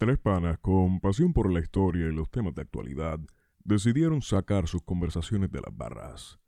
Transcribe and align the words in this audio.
Tres 0.00 0.18
panas 0.18 0.56
con 0.60 0.98
pasión 0.98 1.34
por 1.34 1.52
la 1.52 1.60
historia 1.60 2.06
y 2.06 2.12
los 2.12 2.30
temas 2.30 2.54
de 2.54 2.62
actualidad 2.62 3.20
decidieron 3.62 4.22
sacar 4.22 4.66
sus 4.66 4.82
conversaciones 4.82 5.52
de 5.52 5.60
las 5.60 5.76
barras. 5.76 6.38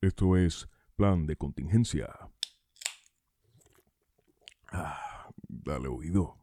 Esto 0.00 0.38
es 0.38 0.66
Plan 0.96 1.26
de 1.26 1.36
Contingencia. 1.36 2.08
Ah, 4.70 5.28
dale 5.46 5.88
oído. 5.88 6.38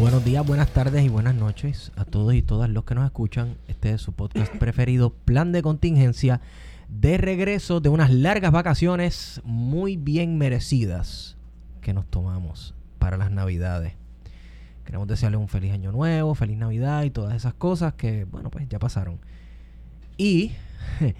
Buenos 0.00 0.24
días, 0.24 0.46
buenas 0.46 0.70
tardes 0.70 1.04
y 1.04 1.10
buenas 1.10 1.34
noches 1.34 1.92
a 1.94 2.06
todos 2.06 2.32
y 2.32 2.40
todas 2.40 2.70
los 2.70 2.84
que 2.84 2.94
nos 2.94 3.04
escuchan. 3.04 3.58
Este 3.68 3.92
es 3.92 4.00
su 4.00 4.14
podcast 4.14 4.50
preferido, 4.58 5.10
Plan 5.10 5.52
de 5.52 5.60
Contingencia, 5.60 6.40
de 6.88 7.18
regreso 7.18 7.80
de 7.80 7.90
unas 7.90 8.10
largas 8.10 8.50
vacaciones 8.50 9.42
muy 9.44 9.98
bien 9.98 10.38
merecidas 10.38 11.36
que 11.82 11.92
nos 11.92 12.06
tomamos 12.06 12.74
para 12.98 13.18
las 13.18 13.30
Navidades. 13.30 13.92
Queremos 14.86 15.06
desearles 15.06 15.38
un 15.38 15.48
feliz 15.48 15.70
año 15.74 15.92
nuevo, 15.92 16.34
feliz 16.34 16.56
Navidad 16.56 17.02
y 17.02 17.10
todas 17.10 17.34
esas 17.34 17.52
cosas 17.52 17.92
que, 17.92 18.24
bueno, 18.24 18.50
pues 18.50 18.66
ya 18.70 18.78
pasaron. 18.78 19.20
Y 20.16 20.52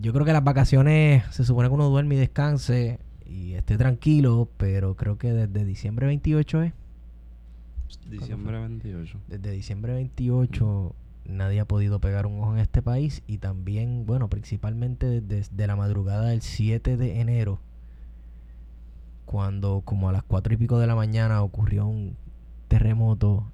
yo 0.00 0.12
creo 0.12 0.24
que 0.24 0.32
las 0.32 0.44
vacaciones 0.44 1.24
se 1.32 1.44
supone 1.44 1.68
que 1.68 1.74
uno 1.74 1.88
duerme 1.88 2.14
y 2.14 2.18
descanse 2.18 3.00
y 3.26 3.54
esté 3.54 3.76
tranquilo, 3.76 4.48
pero 4.58 4.94
creo 4.94 5.18
que 5.18 5.32
desde 5.32 5.64
diciembre 5.64 6.06
28 6.06 6.62
es. 6.62 6.83
Diciembre 8.08 8.58
28. 8.58 9.18
Desde 9.28 9.50
diciembre 9.50 9.94
28 9.94 10.94
nadie 11.26 11.60
ha 11.60 11.64
podido 11.64 12.00
pegar 12.00 12.26
un 12.26 12.40
ojo 12.40 12.52
en 12.52 12.58
este 12.58 12.82
país 12.82 13.22
y 13.26 13.38
también, 13.38 14.04
bueno, 14.06 14.28
principalmente 14.28 15.20
desde 15.20 15.66
la 15.66 15.76
madrugada 15.76 16.28
del 16.28 16.42
7 16.42 16.96
de 16.96 17.20
enero, 17.20 17.60
cuando 19.24 19.82
como 19.84 20.08
a 20.08 20.12
las 20.12 20.22
4 20.22 20.54
y 20.54 20.56
pico 20.56 20.78
de 20.78 20.86
la 20.86 20.94
mañana 20.94 21.42
ocurrió 21.42 21.86
un 21.86 22.16
terremoto 22.68 23.46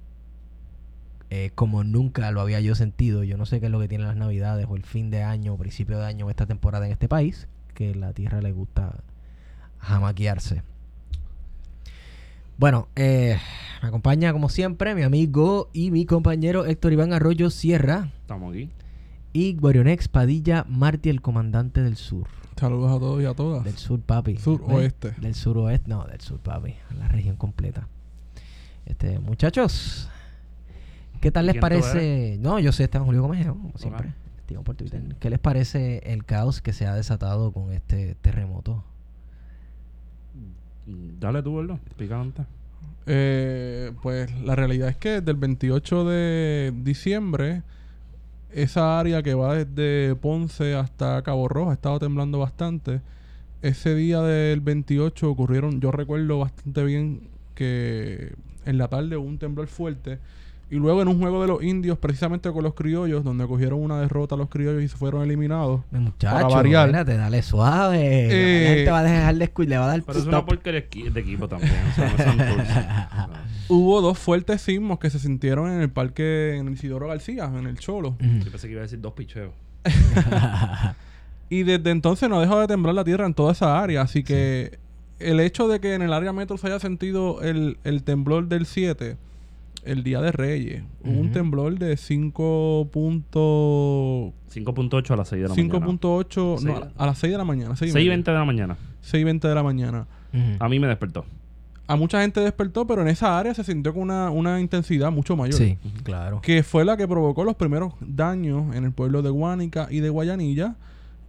eh, 1.29 1.51
como 1.55 1.85
nunca 1.85 2.29
lo 2.31 2.41
había 2.41 2.59
yo 2.59 2.75
sentido. 2.75 3.23
Yo 3.23 3.37
no 3.37 3.45
sé 3.45 3.61
qué 3.61 3.67
es 3.67 3.71
lo 3.71 3.79
que 3.79 3.87
tienen 3.87 4.07
las 4.07 4.17
navidades 4.17 4.65
o 4.69 4.75
el 4.75 4.83
fin 4.83 5.09
de 5.09 5.23
año 5.23 5.53
o 5.53 5.57
principio 5.57 5.97
de 5.97 6.05
año 6.05 6.29
esta 6.29 6.45
temporada 6.45 6.85
en 6.85 6.91
este 6.91 7.07
país, 7.07 7.47
que 7.73 7.95
la 7.95 8.11
tierra 8.11 8.41
le 8.41 8.51
gusta 8.51 9.01
jamaquearse. 9.79 10.61
Bueno, 12.57 12.87
eh, 12.95 13.37
me 13.81 13.87
acompaña 13.87 14.31
como 14.33 14.49
siempre 14.49 14.93
mi 14.93 15.01
amigo 15.03 15.69
y 15.73 15.91
mi 15.91 16.05
compañero 16.05 16.65
Héctor 16.65 16.93
Iván 16.93 17.13
Arroyo 17.13 17.49
Sierra 17.49 18.09
Estamos 18.21 18.53
aquí. 18.53 18.69
y 19.33 19.55
Guarionex 19.55 20.07
Padilla 20.07 20.65
Martí, 20.69 21.09
el 21.09 21.21
comandante 21.21 21.81
del 21.81 21.97
sur. 21.97 22.27
Saludos 22.59 22.91
a 22.91 22.99
todos 22.99 23.21
y 23.23 23.25
a 23.25 23.33
todas. 23.33 23.63
Del 23.63 23.77
sur, 23.77 23.99
papi. 24.01 24.37
Sur 24.37 24.61
¿Ves? 24.67 24.75
oeste. 24.75 25.13
Del 25.19 25.33
sur 25.33 25.57
oeste, 25.57 25.89
no, 25.89 26.05
del 26.05 26.21
sur, 26.21 26.39
papi. 26.39 26.75
La 26.99 27.07
región 27.07 27.35
completa. 27.35 27.87
Este, 28.85 29.17
muchachos, 29.17 30.09
¿qué 31.21 31.31
tal 31.31 31.47
les 31.47 31.53
¿Quién 31.53 31.59
tú 31.61 31.65
parece? 31.65 32.37
No, 32.39 32.59
yo 32.59 32.71
soy 32.71 32.83
Esteban 32.83 33.05
Julio 33.07 33.21
Gómez, 33.23 33.47
como 33.47 33.71
siempre. 33.77 34.13
Por 34.65 34.75
Twitter. 34.75 35.01
Sí. 35.07 35.15
¿Qué 35.21 35.29
les 35.29 35.39
parece 35.39 35.99
el 36.11 36.25
caos 36.25 36.61
que 36.61 36.73
se 36.73 36.85
ha 36.85 36.93
desatado 36.93 37.53
con 37.53 37.71
este 37.71 38.15
terremoto? 38.15 38.83
Dale 40.85 41.43
tú, 41.43 41.57
¿verdad? 41.57 41.79
Picante. 41.97 42.43
Eh, 43.05 43.91
pues 44.01 44.31
la 44.41 44.55
realidad 44.55 44.89
es 44.89 44.97
que 44.97 45.21
del 45.21 45.35
28 45.35 46.05
de 46.05 46.73
diciembre, 46.83 47.63
esa 48.51 48.99
área 48.99 49.23
que 49.23 49.33
va 49.33 49.55
desde 49.55 50.15
Ponce 50.15 50.75
hasta 50.75 51.21
Cabo 51.23 51.47
Rojo 51.47 51.71
ha 51.71 51.73
estado 51.73 51.99
temblando 51.99 52.39
bastante. 52.39 53.01
Ese 53.61 53.95
día 53.95 54.21
del 54.21 54.61
28 54.61 55.29
ocurrieron, 55.29 55.81
yo 55.81 55.91
recuerdo 55.91 56.39
bastante 56.39 56.83
bien 56.83 57.29
que 57.55 58.33
en 58.65 58.77
la 58.77 58.87
tarde 58.87 59.17
hubo 59.17 59.27
un 59.27 59.37
temblor 59.37 59.67
fuerte. 59.67 60.19
Y 60.71 60.77
luego 60.77 61.01
en 61.01 61.09
un 61.09 61.19
juego 61.19 61.41
de 61.41 61.49
los 61.49 61.61
indios, 61.61 61.97
precisamente 61.97 62.49
con 62.49 62.63
los 62.63 62.73
criollos, 62.73 63.25
donde 63.25 63.45
cogieron 63.45 63.81
una 63.81 63.99
derrota 63.99 64.35
a 64.35 64.37
los 64.37 64.47
criollos 64.47 64.81
y 64.81 64.87
se 64.87 64.95
fueron 64.95 65.21
eliminados. 65.21 65.81
Muchachos, 65.91 66.53
variar. 66.53 66.87
espérate, 66.87 67.17
dale 67.17 67.41
suave. 67.41 67.99
Eh, 67.99 68.63
la 68.63 68.75
gente 68.75 68.91
va 68.91 68.99
a 68.99 69.03
dejar 69.03 69.35
de 69.35 69.43
escuchar, 69.43 69.69
le 69.69 69.77
va 69.77 69.83
a 69.83 69.87
dar 69.87 70.03
Pero 70.03 70.19
es 70.19 70.25
una 70.25 70.45
porquería 70.45 70.81
de 71.11 71.19
equipo 71.19 71.49
también. 71.49 71.73
o 71.73 71.93
sea, 71.93 73.27
no. 73.27 73.33
Hubo 73.75 74.01
dos 74.01 74.17
fuertes 74.17 74.61
sismos 74.61 74.97
que 74.97 75.09
se 75.09 75.19
sintieron 75.19 75.69
en 75.69 75.81
el 75.81 75.89
parque, 75.89 76.55
en 76.55 76.67
el 76.67 76.73
Isidoro 76.73 77.07
García, 77.07 77.45
en 77.45 77.67
el 77.67 77.77
Cholo. 77.77 78.15
Yo 78.19 78.49
pensé 78.49 78.67
que 78.67 78.71
iba 78.71 78.81
a 78.81 78.83
decir 78.83 79.01
dos 79.01 79.13
picheos. 79.13 79.51
Y 81.51 81.63
desde 81.63 81.91
entonces 81.91 82.29
no 82.29 82.37
ha 82.37 82.41
dejado 82.41 82.61
de 82.61 82.67
temblar 82.67 82.95
la 82.95 83.03
tierra 83.03 83.25
en 83.25 83.33
toda 83.33 83.51
esa 83.51 83.83
área. 83.83 84.01
Así 84.03 84.23
que 84.23 84.79
el 85.19 85.41
hecho 85.41 85.67
de 85.67 85.81
que 85.81 85.95
en 85.95 86.01
el 86.01 86.13
área 86.13 86.31
metro 86.31 86.57
se 86.57 86.67
haya 86.67 86.79
sentido 86.79 87.41
el, 87.41 87.77
el 87.83 88.03
temblor 88.03 88.47
del 88.47 88.65
7, 88.65 89.17
el 89.83 90.03
día 90.03 90.21
de 90.21 90.31
Reyes, 90.31 90.83
hubo 91.03 91.11
un 91.11 91.25
Ujú. 91.27 91.33
temblor 91.33 91.77
de 91.79 91.97
5.8, 91.97 94.33
5.8 94.49 95.13
a 95.13 95.17
las 95.17 95.27
6 95.29 95.41
de 95.41 95.47
la 95.49 95.55
mañana. 95.55 95.79
5.8, 95.79 96.57
Sí. 96.59 96.65
no, 96.65 96.75
a- 96.77 96.91
a 96.97 97.05
las 97.05 97.17
6 97.17 97.31
de 97.31 97.37
la 97.37 97.45
mañana. 97.45 97.75
6 97.75 97.91
6 97.93 98.05
y 98.05 98.09
20 98.09 98.31
de 98.31 98.37
la 98.37 98.45
mañana. 98.45 98.77
6 99.01 99.21
y 99.21 99.23
20 99.23 99.47
de 99.47 99.55
la 99.55 99.63
mañana. 99.63 100.07
Ujú. 100.33 100.43
A 100.59 100.69
mí 100.69 100.79
me 100.79 100.87
despertó. 100.87 101.25
A 101.87 101.95
mucha 101.97 102.21
gente 102.21 102.39
despertó, 102.39 102.87
pero 102.87 103.01
en 103.01 103.09
esa 103.09 103.37
área 103.37 103.53
se 103.53 103.63
sintió 103.65 103.93
con 103.93 104.03
una, 104.03 104.29
una 104.29 104.61
intensidad 104.61 105.11
mucho 105.11 105.35
mayor. 105.35 105.55
Sí, 105.55 105.77
claro. 106.03 106.39
que 106.41 106.63
fue 106.63 106.85
la 106.85 106.95
que 106.95 107.05
provocó 107.07 107.43
los 107.43 107.55
primeros 107.55 107.93
daños 107.99 108.73
en 108.75 108.85
el 108.85 108.91
pueblo 108.93 109.21
de 109.21 109.29
Guánica 109.29 109.87
y 109.91 109.99
de 109.99 110.09
Guayanilla. 110.09 110.75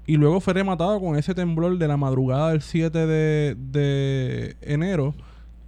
Y 0.06 0.16
luego 0.16 0.40
fue 0.40 0.52
rematado 0.54 1.00
con 1.00 1.16
ese 1.16 1.34
temblor 1.34 1.78
de 1.78 1.88
la 1.88 1.96
madrugada 1.96 2.50
del 2.50 2.60
7 2.62 3.06
de, 3.06 3.56
de 3.56 4.56
enero, 4.60 5.14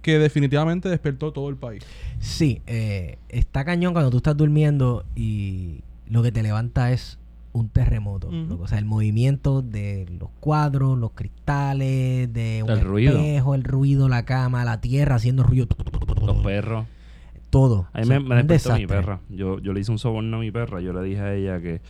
que 0.05 0.19
definitivamente 0.19 0.87
despertó 0.87 1.33
todo 1.33 1.49
el 1.49 1.55
país. 1.55 1.83
Sí, 2.19 2.61
eh, 2.67 3.17
está 3.27 3.65
cañón 3.65 3.93
cuando 3.93 4.11
tú 4.11 4.17
estás 4.17 4.37
durmiendo 4.37 5.03
y 5.15 5.79
lo 6.07 6.21
que 6.21 6.31
te 6.31 6.43
levanta 6.43 6.91
es 6.91 7.17
un 7.53 7.69
terremoto. 7.69 8.29
Loco. 8.31 8.65
O 8.65 8.67
sea, 8.67 8.77
el 8.77 8.85
movimiento 8.85 9.63
de 9.63 10.05
los 10.19 10.29
cuadros, 10.39 10.95
los 10.99 11.13
cristales, 11.13 12.31
de 12.31 12.61
un 12.61 12.69
El 12.69 12.81
ruido. 12.81 13.17
espejo, 13.17 13.55
el 13.55 13.63
ruido, 13.63 14.07
la 14.07 14.25
cama, 14.25 14.63
la 14.63 14.79
tierra 14.79 15.15
haciendo 15.15 15.41
ruido. 15.41 15.65
Los 16.23 16.37
perros. 16.43 16.85
Todo. 17.49 17.87
A 17.91 17.97
mí 17.97 18.03
O 18.03 18.05
sea, 18.05 18.19
me, 18.19 18.29
me 18.29 18.43
despertó 18.43 18.77
mi 18.77 18.85
perra. 18.85 19.21
Yo, 19.29 19.57
yo 19.57 19.73
le 19.73 19.79
hice 19.79 19.91
un 19.91 19.97
soborno 19.97 20.37
a 20.37 20.39
mi 20.39 20.51
perra. 20.51 20.81
Yo 20.81 20.93
le 20.93 21.01
dije 21.01 21.21
a 21.21 21.33
ella 21.33 21.59
que, 21.59 21.81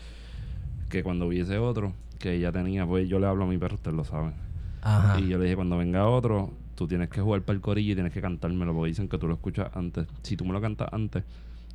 que 0.89 1.03
cuando 1.03 1.27
hubiese 1.27 1.57
otro, 1.57 1.91
que 2.17 2.35
ella 2.35 2.53
tenía, 2.53 2.87
pues 2.87 3.09
yo 3.09 3.19
le 3.19 3.27
hablo 3.27 3.43
a 3.43 3.47
mi 3.47 3.57
perro, 3.57 3.75
ustedes 3.75 3.97
lo 3.97 4.05
saben. 4.05 4.35
Ajá. 4.83 5.19
Y 5.19 5.27
yo 5.27 5.37
le 5.37 5.43
dije, 5.43 5.57
cuando 5.57 5.75
venga 5.75 6.07
otro, 6.07 6.53
tú 6.75 6.87
tienes 6.87 7.09
que 7.09 7.21
jugar 7.21 7.41
para 7.41 7.55
el 7.55 7.61
corillo 7.61 7.93
y 7.93 7.95
tienes 7.95 8.13
que 8.13 8.21
cantármelo, 8.21 8.73
porque 8.73 8.89
dicen 8.89 9.07
que 9.07 9.17
tú 9.17 9.27
lo 9.27 9.33
escuchas 9.33 9.69
antes. 9.73 10.07
Si 10.21 10.37
tú 10.37 10.45
me 10.45 10.53
lo 10.53 10.61
cantas 10.61 10.89
antes, 10.91 11.23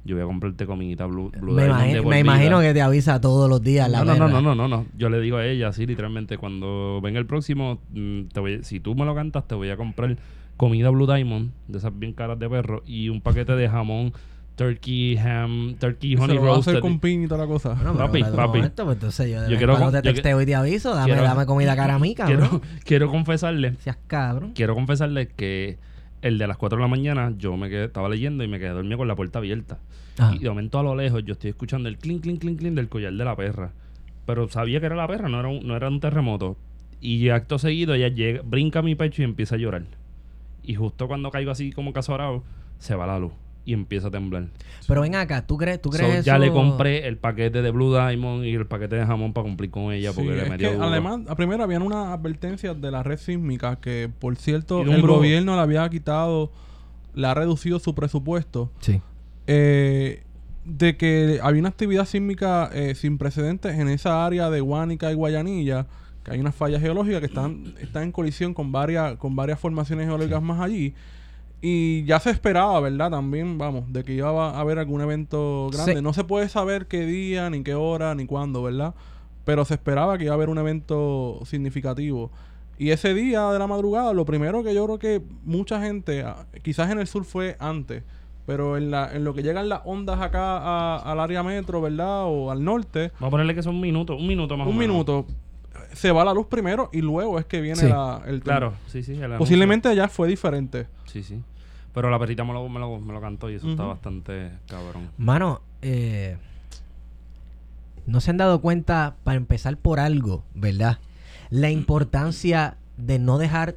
yo 0.05 0.17
voy 0.17 0.23
a 0.23 0.27
comprarte 0.27 0.67
comidita 0.67 1.07
Blue, 1.07 1.31
Blue 1.41 1.55
me 1.55 1.67
imagino, 1.67 2.03
me 2.05 2.21
imagino 2.21 2.61
que 2.61 2.73
te 2.73 2.81
avisa 2.81 3.21
todos 3.21 3.51
los 3.51 3.63
días 3.63 3.91
la 3.91 4.05
no, 4.05 4.15
no, 4.15 4.29
no, 4.29 4.41
no, 4.41 4.55
no, 4.55 4.69
no. 4.69 4.87
Yo 4.97 5.11
le 5.11 5.21
digo 5.21 5.37
a 5.37 5.47
ella 5.47 5.69
así, 5.69 5.87
literalmente, 5.87 6.39
cuando 6.39 7.01
venga 7.03 7.19
el 7.19 7.27
próximo, 7.27 7.81
mm, 7.91 8.23
te 8.33 8.41
voy, 8.41 8.63
si 8.63 8.81
tú 8.81 8.95
me 8.95 9.05
lo 9.05 9.15
cantas, 9.15 9.47
te 9.47 9.55
voy 9.55 9.71
a 9.71 9.77
comprar 9.77 10.17
comida 10.57 10.91
Blue 10.91 11.07
Diamond, 11.07 11.51
de 11.69 11.79
esas 11.79 11.99
bien 11.99 12.13
caras 12.13 12.39
de 12.39 12.49
perro, 12.49 12.83
y 12.87 13.09
un 13.09 13.21
paquete 13.21 13.53
de 13.57 13.69
jamón, 13.69 14.13
turkey, 14.61 15.17
ham, 15.17 15.75
turkey, 15.79 16.17
honey 16.17 16.37
lo 16.37 16.43
va 16.43 16.49
a 16.57 16.59
hacer 16.59 16.75
roasted. 16.75 16.81
con 16.83 17.01
pin 17.01 17.25
y 17.25 17.27
toda 17.29 17.41
la 17.41 17.47
cosa. 17.47 17.71
Bueno, 17.75 17.93
pero 17.95 18.07
Papi, 18.09 18.23
papi. 18.25 18.59
momento, 18.59 18.85
pues 18.85 18.97
entonces 18.97 19.31
yo 19.31 19.41
de 19.41 19.51
Yo 19.51 19.57
quiero 19.57 19.73
cuando 19.79 19.91
te 20.03 20.07
yo 20.07 20.13
texteo 20.13 20.43
y 20.43 20.45
te 20.47 20.55
aviso, 20.55 20.95
dame, 20.95 21.07
quiero- 21.13 21.23
dame 21.23 21.47
comida 21.47 21.75
cara 21.75 21.95
a 21.95 21.99
mí, 21.99 22.15
cabrón. 22.17 22.39
quiero, 22.49 22.63
quiero 22.85 23.09
confesarle, 23.11 23.75
Seas 23.77 23.97
cabrón. 24.07 24.53
quiero 24.55 24.75
confesarle 24.75 25.29
que 25.29 25.79
el 26.21 26.37
de 26.37 26.47
las 26.47 26.59
4 26.59 26.77
de 26.77 26.83
la 26.83 26.89
mañana, 26.89 27.33
yo 27.39 27.57
me 27.57 27.71
quedé, 27.71 27.85
estaba 27.87 28.11
leyendo 28.11 28.45
y 28.45 28.49
me 28.49 28.59
quedé 28.59 28.69
dormido 28.71 28.99
con 28.99 29.09
la 29.09 29.17
puerta 29.17 29.39
abierta. 29.39 29.79
Ajá. 30.19 30.35
Y 30.35 30.41
de 30.41 30.49
momento 30.51 30.79
a 30.79 30.83
lo 30.83 30.95
lejos 30.95 31.25
yo 31.25 31.33
estoy 31.33 31.49
escuchando 31.51 31.89
el 31.89 31.97
clink, 31.97 32.23
clink, 32.23 32.41
clink, 32.41 32.59
clink 32.59 32.75
del 32.75 32.91
collar 32.91 33.15
de 33.15 33.25
la 33.25 33.35
perra. 33.35 33.73
Pero 34.27 34.47
sabía 34.51 34.79
que 34.81 34.87
era 34.87 34.97
la 34.97 35.09
perra, 35.09 35.31
no 35.31 35.41
era 35.41 35.49
un, 35.49 35.67
no 35.67 35.75
era 35.75 35.89
un 35.89 36.01
terremoto. 36.01 36.59
Y 37.01 37.31
acto 37.31 37.59
seguido 37.59 37.95
ella 37.95 38.09
llega, 38.09 38.43
brinca 38.45 38.81
a 38.81 38.83
mi 38.83 38.95
pecho 38.95 39.23
y 39.23 39.25
empieza 39.25 39.55
a 39.55 39.59
llorar. 39.59 39.85
Y 40.63 40.75
justo 40.75 41.09
cuando 41.09 41.31
caigo 41.31 41.51
así 41.51 41.73
como 41.73 41.95
casorado, 41.95 42.45
se 42.79 42.95
va 42.95 43.07
la 43.07 43.19
luz 43.19 43.33
y 43.65 43.73
empieza 43.75 44.09
a 44.09 44.11
temblar. 44.11 44.49
Pero 44.89 45.03
ven 45.03 45.15
acá, 45.15 45.47
¿tú 45.47 45.57
crees, 45.57 45.81
tú 45.81 45.91
So, 45.93 45.99
crees 45.99 46.25
ya 46.25 46.37
eso? 46.37 46.45
le 46.45 46.51
compré 46.51 47.07
el 47.07 47.19
paquete 47.19 47.63
de 47.63 47.71
Blue 47.71 47.93
Diamond 47.95 48.45
y 48.45 48.55
el 48.55 48.67
paquete 48.67 48.97
de 48.97 49.07
jamón 49.07 49.33
para 49.33 49.45
cumplir 49.45 49.71
con 49.71 49.93
ella 49.93 50.13
porque 50.13 50.31
Sí, 50.31 50.37
le 50.37 50.49
metió 50.51 50.73
duro. 50.73 50.85
además, 50.85 51.21
a 51.29 51.35
primero 51.37 51.63
habían 51.63 51.83
unas 51.83 52.09
advertencias 52.09 52.81
de 52.81 52.91
la 52.91 53.03
red 53.03 53.19
sísmica 53.19 53.77
que, 53.77 54.11
por 54.19 54.35
cierto, 54.37 54.83
el 54.83 55.03
gobierno 55.03 55.55
le 55.57 55.61
había 55.63 55.89
quitado, 55.89 56.51
le 57.15 57.27
ha 57.27 57.35
reducido 57.35 57.79
su 57.79 57.95
presupuesto. 57.95 58.71
Sí. 58.81 59.01
eh, 59.47 60.23
de 60.65 60.97
que 60.97 61.41
había 61.43 61.59
una 61.61 61.71
actividad 61.71 62.05
sísmica 62.05 62.71
eh, 62.73 62.95
sin 62.95 63.17
precedentes 63.19 63.79
en 63.79 63.89
esa 63.89 64.25
área 64.27 64.51
de 64.51 64.61
Guánica 64.61 65.11
y 65.11 65.15
Guayanilla 65.15 65.87
que 66.23 66.33
hay 66.33 66.39
unas 66.41 66.55
fallas 66.55 66.83
geológicas 66.83 67.21
que 67.21 67.27
están, 67.27 67.75
están 67.81 68.03
en 68.05 68.13
colisión 68.13 68.53
con 68.53 68.71
varias, 68.71 69.17
con 69.17 69.35
varias 69.35 69.59
formaciones 69.59 70.07
geológicas 70.07 70.43
más 70.43 70.61
allí. 70.61 70.93
Y 71.63 72.05
ya 72.05 72.19
se 72.21 72.31
esperaba, 72.31 72.81
¿verdad? 72.81 73.11
También, 73.11 73.59
vamos, 73.59 73.93
de 73.93 74.03
que 74.03 74.15
iba 74.15 74.31
a 74.51 74.59
haber 74.61 74.79
algún 74.79 75.01
evento 75.03 75.69
grande. 75.73 75.97
Sí. 75.97 76.03
No 76.03 76.13
se 76.15 76.25
puede 76.25 76.49
saber 76.49 76.87
qué 76.87 77.05
día, 77.05 77.51
ni 77.51 77.63
qué 77.63 77.75
hora, 77.75 78.15
ni 78.15 78.25
cuándo, 78.27 78.63
¿verdad? 78.63 78.95
Pero 79.45 79.65
se 79.67 79.75
esperaba 79.75 80.17
que 80.17 80.25
iba 80.25 80.33
a 80.33 80.37
haber 80.37 80.49
un 80.49 80.59
evento 80.59 81.41
significativo. 81.45 82.31
Y 82.79 82.93
ese 82.93 83.13
día 83.13 83.51
de 83.51 83.59
la 83.59 83.67
madrugada, 83.67 84.15
lo 84.15 84.25
primero 84.25 84.63
que 84.65 84.75
yo 84.75 84.87
creo 84.87 84.99
que 84.99 85.23
mucha 85.45 85.83
gente, 85.83 86.23
ah, 86.23 86.47
quizás 86.63 86.91
en 86.91 86.99
el 86.99 87.07
sur 87.07 87.25
fue 87.25 87.57
antes, 87.61 88.05
pero 88.47 88.79
en, 88.79 88.91
la, 88.91 89.15
en 89.15 89.23
lo 89.25 89.35
que 89.35 89.43
llegan 89.43 89.69
las 89.69 89.83
ondas 89.85 90.19
acá 90.23 90.57
a- 90.57 90.97
al 91.13 91.21
área 91.21 91.43
metro, 91.43 91.83
¿verdad? 91.83 92.25
O 92.25 92.51
al 92.51 92.65
norte, 92.65 93.13
Vamos 93.21 93.29
a 93.29 93.31
ponerle 93.33 93.55
que 93.55 93.63
son 93.63 93.75
un 93.75 93.83
minuto, 93.83 94.17
un 94.17 94.27
minuto 94.27 94.57
más 94.57 94.67
o 94.67 94.71
un 94.71 94.79
menos. 94.79 94.95
minuto, 94.95 95.27
se 95.93 96.13
va 96.13 96.25
la 96.25 96.33
luz 96.35 96.47
primero 96.47 96.89
y 96.93 97.01
luego 97.01 97.39
es 97.39 97.47
que 97.47 97.61
viene 97.61 97.81
Sí. 97.81 97.89
la, 97.89 98.23
el 98.27 98.41
Claro, 98.41 98.75
sí, 98.87 99.03
sí. 99.03 99.15
el. 99.15 99.33
Posiblemente 99.39 99.95
ya 99.95 100.09
fue 100.09 100.29
diferente. 100.29 100.87
Sí, 101.07 101.23
sí. 101.23 101.41
Pero 101.93 102.09
la 102.11 102.19
perrita 102.19 102.45
me 102.45 102.53
lo, 102.53 102.69
me 102.69 102.79
lo, 102.79 102.99
me 103.01 103.13
lo 103.13 103.21
cantó 103.21 103.51
y 103.51 103.55
eso 103.55 103.69
está 103.69 103.83
bastante 103.85 104.51
cabrón. 104.69 105.09
Mano, 105.19 105.61
eh, 105.83 106.37
no 108.07 108.21
se 108.21 108.31
han 108.31 108.37
dado 108.37 108.61
cuenta, 108.61 109.17
para 109.25 109.37
empezar 109.37 109.77
por 109.77 110.01
algo, 110.01 110.45
¿verdad? 110.55 110.99
La 111.51 111.71
importancia 111.71 112.77
de 112.97 113.19
no 113.19 113.39
dejar 113.39 113.77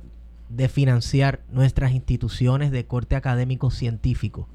de 0.50 0.70
financiar 0.70 1.40
nuestras 1.52 1.92
instituciones 1.94 2.70
de 2.72 2.86
corte 2.86 3.16
académico 3.16 3.72
científico. 3.72 4.48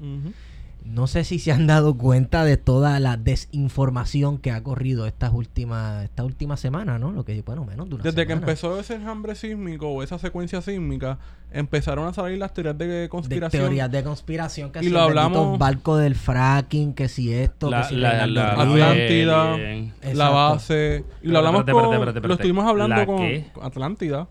No 0.83 1.05
sé 1.07 1.23
si 1.23 1.37
se 1.39 1.51
han 1.51 1.67
dado 1.67 1.95
cuenta 1.97 2.43
de 2.45 2.57
toda 2.57 2.99
la 2.99 3.15
desinformación 3.15 4.37
que 4.39 4.51
ha 4.51 4.63
corrido 4.63 5.05
estas 5.05 5.31
últimas, 5.33 6.03
esta 6.05 6.23
última 6.23 6.57
semana, 6.57 6.97
¿no? 6.97 7.11
Lo 7.11 7.25
que, 7.25 7.41
bueno, 7.43 7.63
menos 7.65 7.89
de 7.89 7.95
una 7.95 8.03
Desde 8.03 8.25
que 8.25 8.33
empezó 8.33 8.79
ese 8.79 8.95
enjambre 8.95 9.35
sísmico 9.35 9.87
o 9.89 10.01
esa 10.03 10.17
secuencia 10.17 10.61
sísmica, 10.61 11.19
empezaron 11.51 12.07
a 12.07 12.13
salir 12.13 12.37
las 12.39 12.53
teorías 12.53 12.77
de 12.77 12.87
de 12.87 13.09
conspiración. 13.09 13.61
teorías 13.63 13.91
de 13.91 14.03
conspiración 14.03 14.71
que 14.71 14.79
Y 14.79 14.83
si 14.85 14.89
lo 14.89 15.01
hablamos- 15.01 15.59
barco 15.59 15.97
del 15.97 16.15
fracking, 16.15 16.93
que 16.93 17.07
si 17.07 17.33
esto, 17.33 17.69
La- 17.69 17.81
que 17.83 17.89
si 17.89 17.95
la-. 17.95 18.23
Atlántida, 18.23 19.55
Bien. 19.57 19.93
la 20.13 20.29
base. 20.29 21.03
Y 21.21 21.27
lo 21.27 21.37
hablamos 21.39 21.59
espérate, 21.61 21.81
espérate, 21.83 22.09
espérate, 22.09 22.27
Lo 22.27 22.33
estuvimos 22.33 22.65
hablando 22.65 22.95
¿La 22.95 23.05
con 23.05 23.17
qué? 23.17 23.45
con 23.53 23.65
Atlántida. 23.65 24.27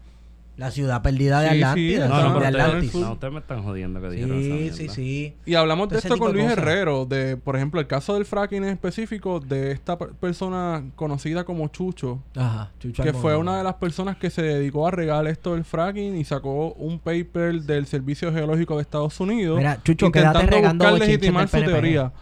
La 0.59 0.73
ciudad 0.73 1.01
perdida 1.03 1.41
de 1.41 1.51
Sí, 1.51 1.55
sí, 1.55 1.63
Atlántida, 1.63 2.09
no, 2.09 2.15
No, 2.17 2.17
no, 2.17 2.35
pero 2.35 2.47
ustedes, 2.51 2.65
Atlantis. 2.67 2.95
no, 2.97 3.13
ustedes 3.13 3.33
me 3.33 3.39
están 3.41 3.63
jodiendo 3.63 4.01
que 4.01 4.11
dijeron 4.11 4.43
Sí, 4.43 4.71
sí, 4.75 4.89
sí. 4.89 5.35
Y 5.47 5.55
hablamos 5.55 5.89
de 5.89 5.99
esto 5.99 6.19
con 6.19 6.33
Luis. 6.33 6.47
Herrero, 6.51 7.07
de, 7.07 7.37
por 7.37 7.55
ejemplo, 7.55 7.81
el 7.81 7.87
caso 7.87 8.15
del 8.15 8.25
fracking 8.27 8.65
en 8.65 8.71
específico, 8.71 9.39
de 9.39 9.71
esta 9.71 9.97
per- 9.97 10.11
persona 10.15 10.83
conocida 10.97 11.45
como 11.45 11.69
Chucho, 11.69 12.21
Ajá, 12.37 12.73
Chucho 12.81 13.03
que 13.05 13.11
Almodóvar. 13.11 13.23
fue 13.35 13.41
una 13.41 13.57
de 13.59 13.63
las 13.65 13.75
personas 13.75 14.17
que 14.17 14.31
se 14.31 14.43
dedicó 14.43 14.89
a 14.89 14.91
regar 14.91 15.27
esto 15.29 15.55
del 15.55 15.65
fracking 15.65 16.17
y 16.17 16.25
sacó 16.25 16.73
un 16.73 16.99
paper 16.99 17.63
del 17.63 17.87
Servicio 17.87 18.33
Geológico 18.33 18.75
de 18.77 18.83
Estados 18.83 19.21
Unidos. 19.21 19.57
Mira, 19.59 19.81
Chucho, 19.85 20.11
quédate 20.11 20.41
intentando 20.41 20.57
regando 20.57 20.85
buscar 20.91 21.09
legitimar 21.09 21.49
su 21.49 21.63
teoría. 21.63 22.13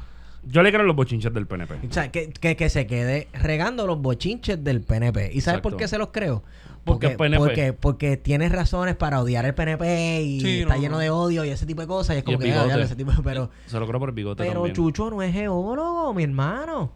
Yo 0.48 0.62
le 0.62 0.70
creo 0.70 0.84
los 0.84 0.94
bochinches 0.94 1.32
del 1.34 1.46
PNP. 1.46 1.74
O 1.90 1.92
sea, 1.92 2.12
que, 2.12 2.30
que, 2.30 2.54
que 2.54 2.68
se 2.68 2.86
quede 2.86 3.26
regando 3.32 3.84
los 3.86 4.00
bochinches 4.00 4.62
del 4.62 4.80
PNP. 4.80 5.30
¿Y 5.32 5.40
sabes 5.40 5.60
por 5.60 5.76
qué 5.76 5.88
se 5.88 5.98
los 5.98 6.10
creo? 6.12 6.44
Porque 6.86 7.10
PNP. 7.10 7.38
Porque, 7.38 7.72
porque 7.74 8.16
tienes 8.16 8.52
razones 8.52 8.96
para 8.96 9.20
odiar 9.20 9.44
el 9.44 9.54
PNP 9.54 10.22
y 10.22 10.40
Sí, 10.40 10.60
está 10.62 10.76
no, 10.76 10.80
lleno 10.80 10.94
no. 10.94 10.98
de 11.00 11.10
odio 11.10 11.44
y 11.44 11.50
ese 11.50 11.66
tipo 11.66 11.80
de 11.82 11.86
cosas. 11.86 12.16
Y 12.16 12.18
es 12.20 12.24
como 12.24 12.38
el 12.38 12.42
que 12.44 12.50
"Ah, 12.50 12.54
bigote. 12.54 12.66
diablo, 12.68 12.84
ese 12.84 12.96
tipo 12.96 13.12
pero, 13.22 13.50
Se 13.66 13.78
lo 13.78 13.86
creo 13.86 14.00
por 14.00 14.08
el 14.10 14.14
bigote 14.14 14.42
pero 14.42 14.54
también. 14.54 14.74
Chucho 14.74 15.10
no 15.10 15.20
es 15.22 15.32
geólogo, 15.34 16.14
mi 16.14 16.22
hermano. 16.22 16.90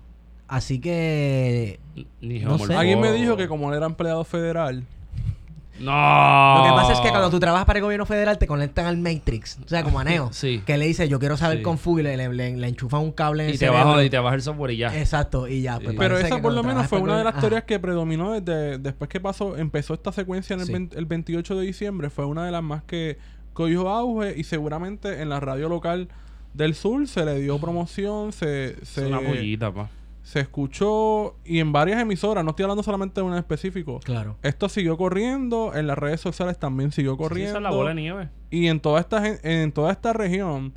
Así 0.48 0.80
que 0.80 1.78
Ni 2.20 2.38
No 2.40 2.58
sé. 2.58 2.74
Alguien 2.74 3.00
me 3.00 3.12
dijo 3.12 3.36
que 3.36 3.46
como 3.48 3.70
él 3.70 3.76
era 3.76 3.86
empleado 3.86 4.24
federal, 4.24 4.84
No. 5.80 6.58
Lo 6.58 6.64
que 6.64 6.70
pasa 6.72 6.92
es 6.92 7.00
que 7.00 7.08
cuando 7.08 7.30
tú 7.30 7.40
trabajas 7.40 7.64
para 7.66 7.78
el 7.78 7.82
gobierno 7.84 8.04
federal 8.06 8.38
te 8.38 8.46
conectan 8.46 8.86
al 8.86 8.98
Matrix, 8.98 9.58
o 9.64 9.68
sea, 9.68 9.82
como 9.82 9.98
a 9.98 10.04
Neo, 10.04 10.28
Sí. 10.32 10.62
que 10.66 10.76
le 10.78 10.86
dice 10.86 11.08
yo 11.08 11.18
quiero 11.18 11.36
saber 11.36 11.58
Sí. 11.58 11.62
con 11.62 11.78
Fu 11.78 11.98
y 11.98 12.02
le, 12.02 12.16
le, 12.16 12.28
le- 12.32 12.56
le 12.56 12.68
enchufan 12.68 13.00
un 13.00 13.12
cable 13.12 13.44
en 13.44 13.48
Y 13.50 13.52
el 13.54 13.58
te, 13.58 13.66
cerebro. 13.66 14.02
y 14.02 14.10
te 14.10 14.18
baja 14.18 14.36
el 14.36 14.42
software 14.42 14.72
y 14.72 14.76
ya. 14.76 14.96
Exacto, 14.98 15.48
y 15.48 15.62
ya. 15.62 15.76
pues, 15.78 15.90
Sí. 15.90 15.96
Pero 15.98 16.18
esa 16.18 16.40
por 16.42 16.52
lo 16.52 16.62
menos 16.62 16.86
fue 16.86 17.00
una 17.00 17.16
de 17.18 17.24
las 17.24 17.38
teorías 17.40 17.64
que 17.64 17.78
predominó 17.78 18.38
desde 18.40 18.78
después 18.78 19.08
que 19.08 19.20
pasó 19.20 19.56
empezó 19.56 19.94
esta 19.94 20.12
secuencia 20.12 20.54
en 20.54 20.60
el, 20.60 20.66
Sí. 20.66 20.72
20 20.72 20.98
el 20.98 21.06
28 21.06 21.56
de 21.56 21.66
diciembre. 21.66 22.10
Fue 22.10 22.24
una 22.26 22.44
de 22.44 22.52
las 22.52 22.62
más 22.62 22.82
que 22.84 23.18
cogió 23.52 23.88
auge 23.88 24.34
y 24.38 24.44
seguramente 24.44 25.20
en 25.22 25.28
la 25.28 25.40
radio 25.40 25.68
local 25.68 26.08
del 26.54 26.74
sur 26.74 27.06
se 27.08 27.24
le 27.24 27.38
dio 27.40 27.58
promoción, 27.58 28.32
se, 28.32 28.70
Es 28.82 28.88
se, 28.88 29.06
una 29.06 29.20
pollita, 29.20 29.72
pa. 29.72 29.88
Se 30.30 30.38
escuchó 30.38 31.34
y 31.44 31.58
en 31.58 31.72
varias 31.72 32.00
emisoras, 32.00 32.44
no 32.44 32.50
estoy 32.50 32.62
hablando 32.62 32.84
solamente 32.84 33.20
de 33.20 33.26
una 33.26 33.34
en 33.34 33.40
específico. 33.40 33.98
Claro. 34.04 34.36
Esto 34.42 34.68
siguió 34.68 34.96
corriendo, 34.96 35.72
en 35.74 35.88
las 35.88 35.98
redes 35.98 36.20
sociales 36.20 36.56
también 36.56 36.92
siguió 36.92 37.12
Sí, 37.14 37.18
corriendo. 37.18 37.48
esa 37.50 37.58
es 37.58 37.62
la 37.64 37.70
bola 37.70 37.88
de 37.88 37.94
nieve. 37.96 38.28
Y 38.48 38.68
en 38.68 38.78
toda 38.78 39.00
esta 39.00 39.20
en 39.26 39.72
toda 39.72 39.90
esta 39.90 40.12
región, 40.12 40.72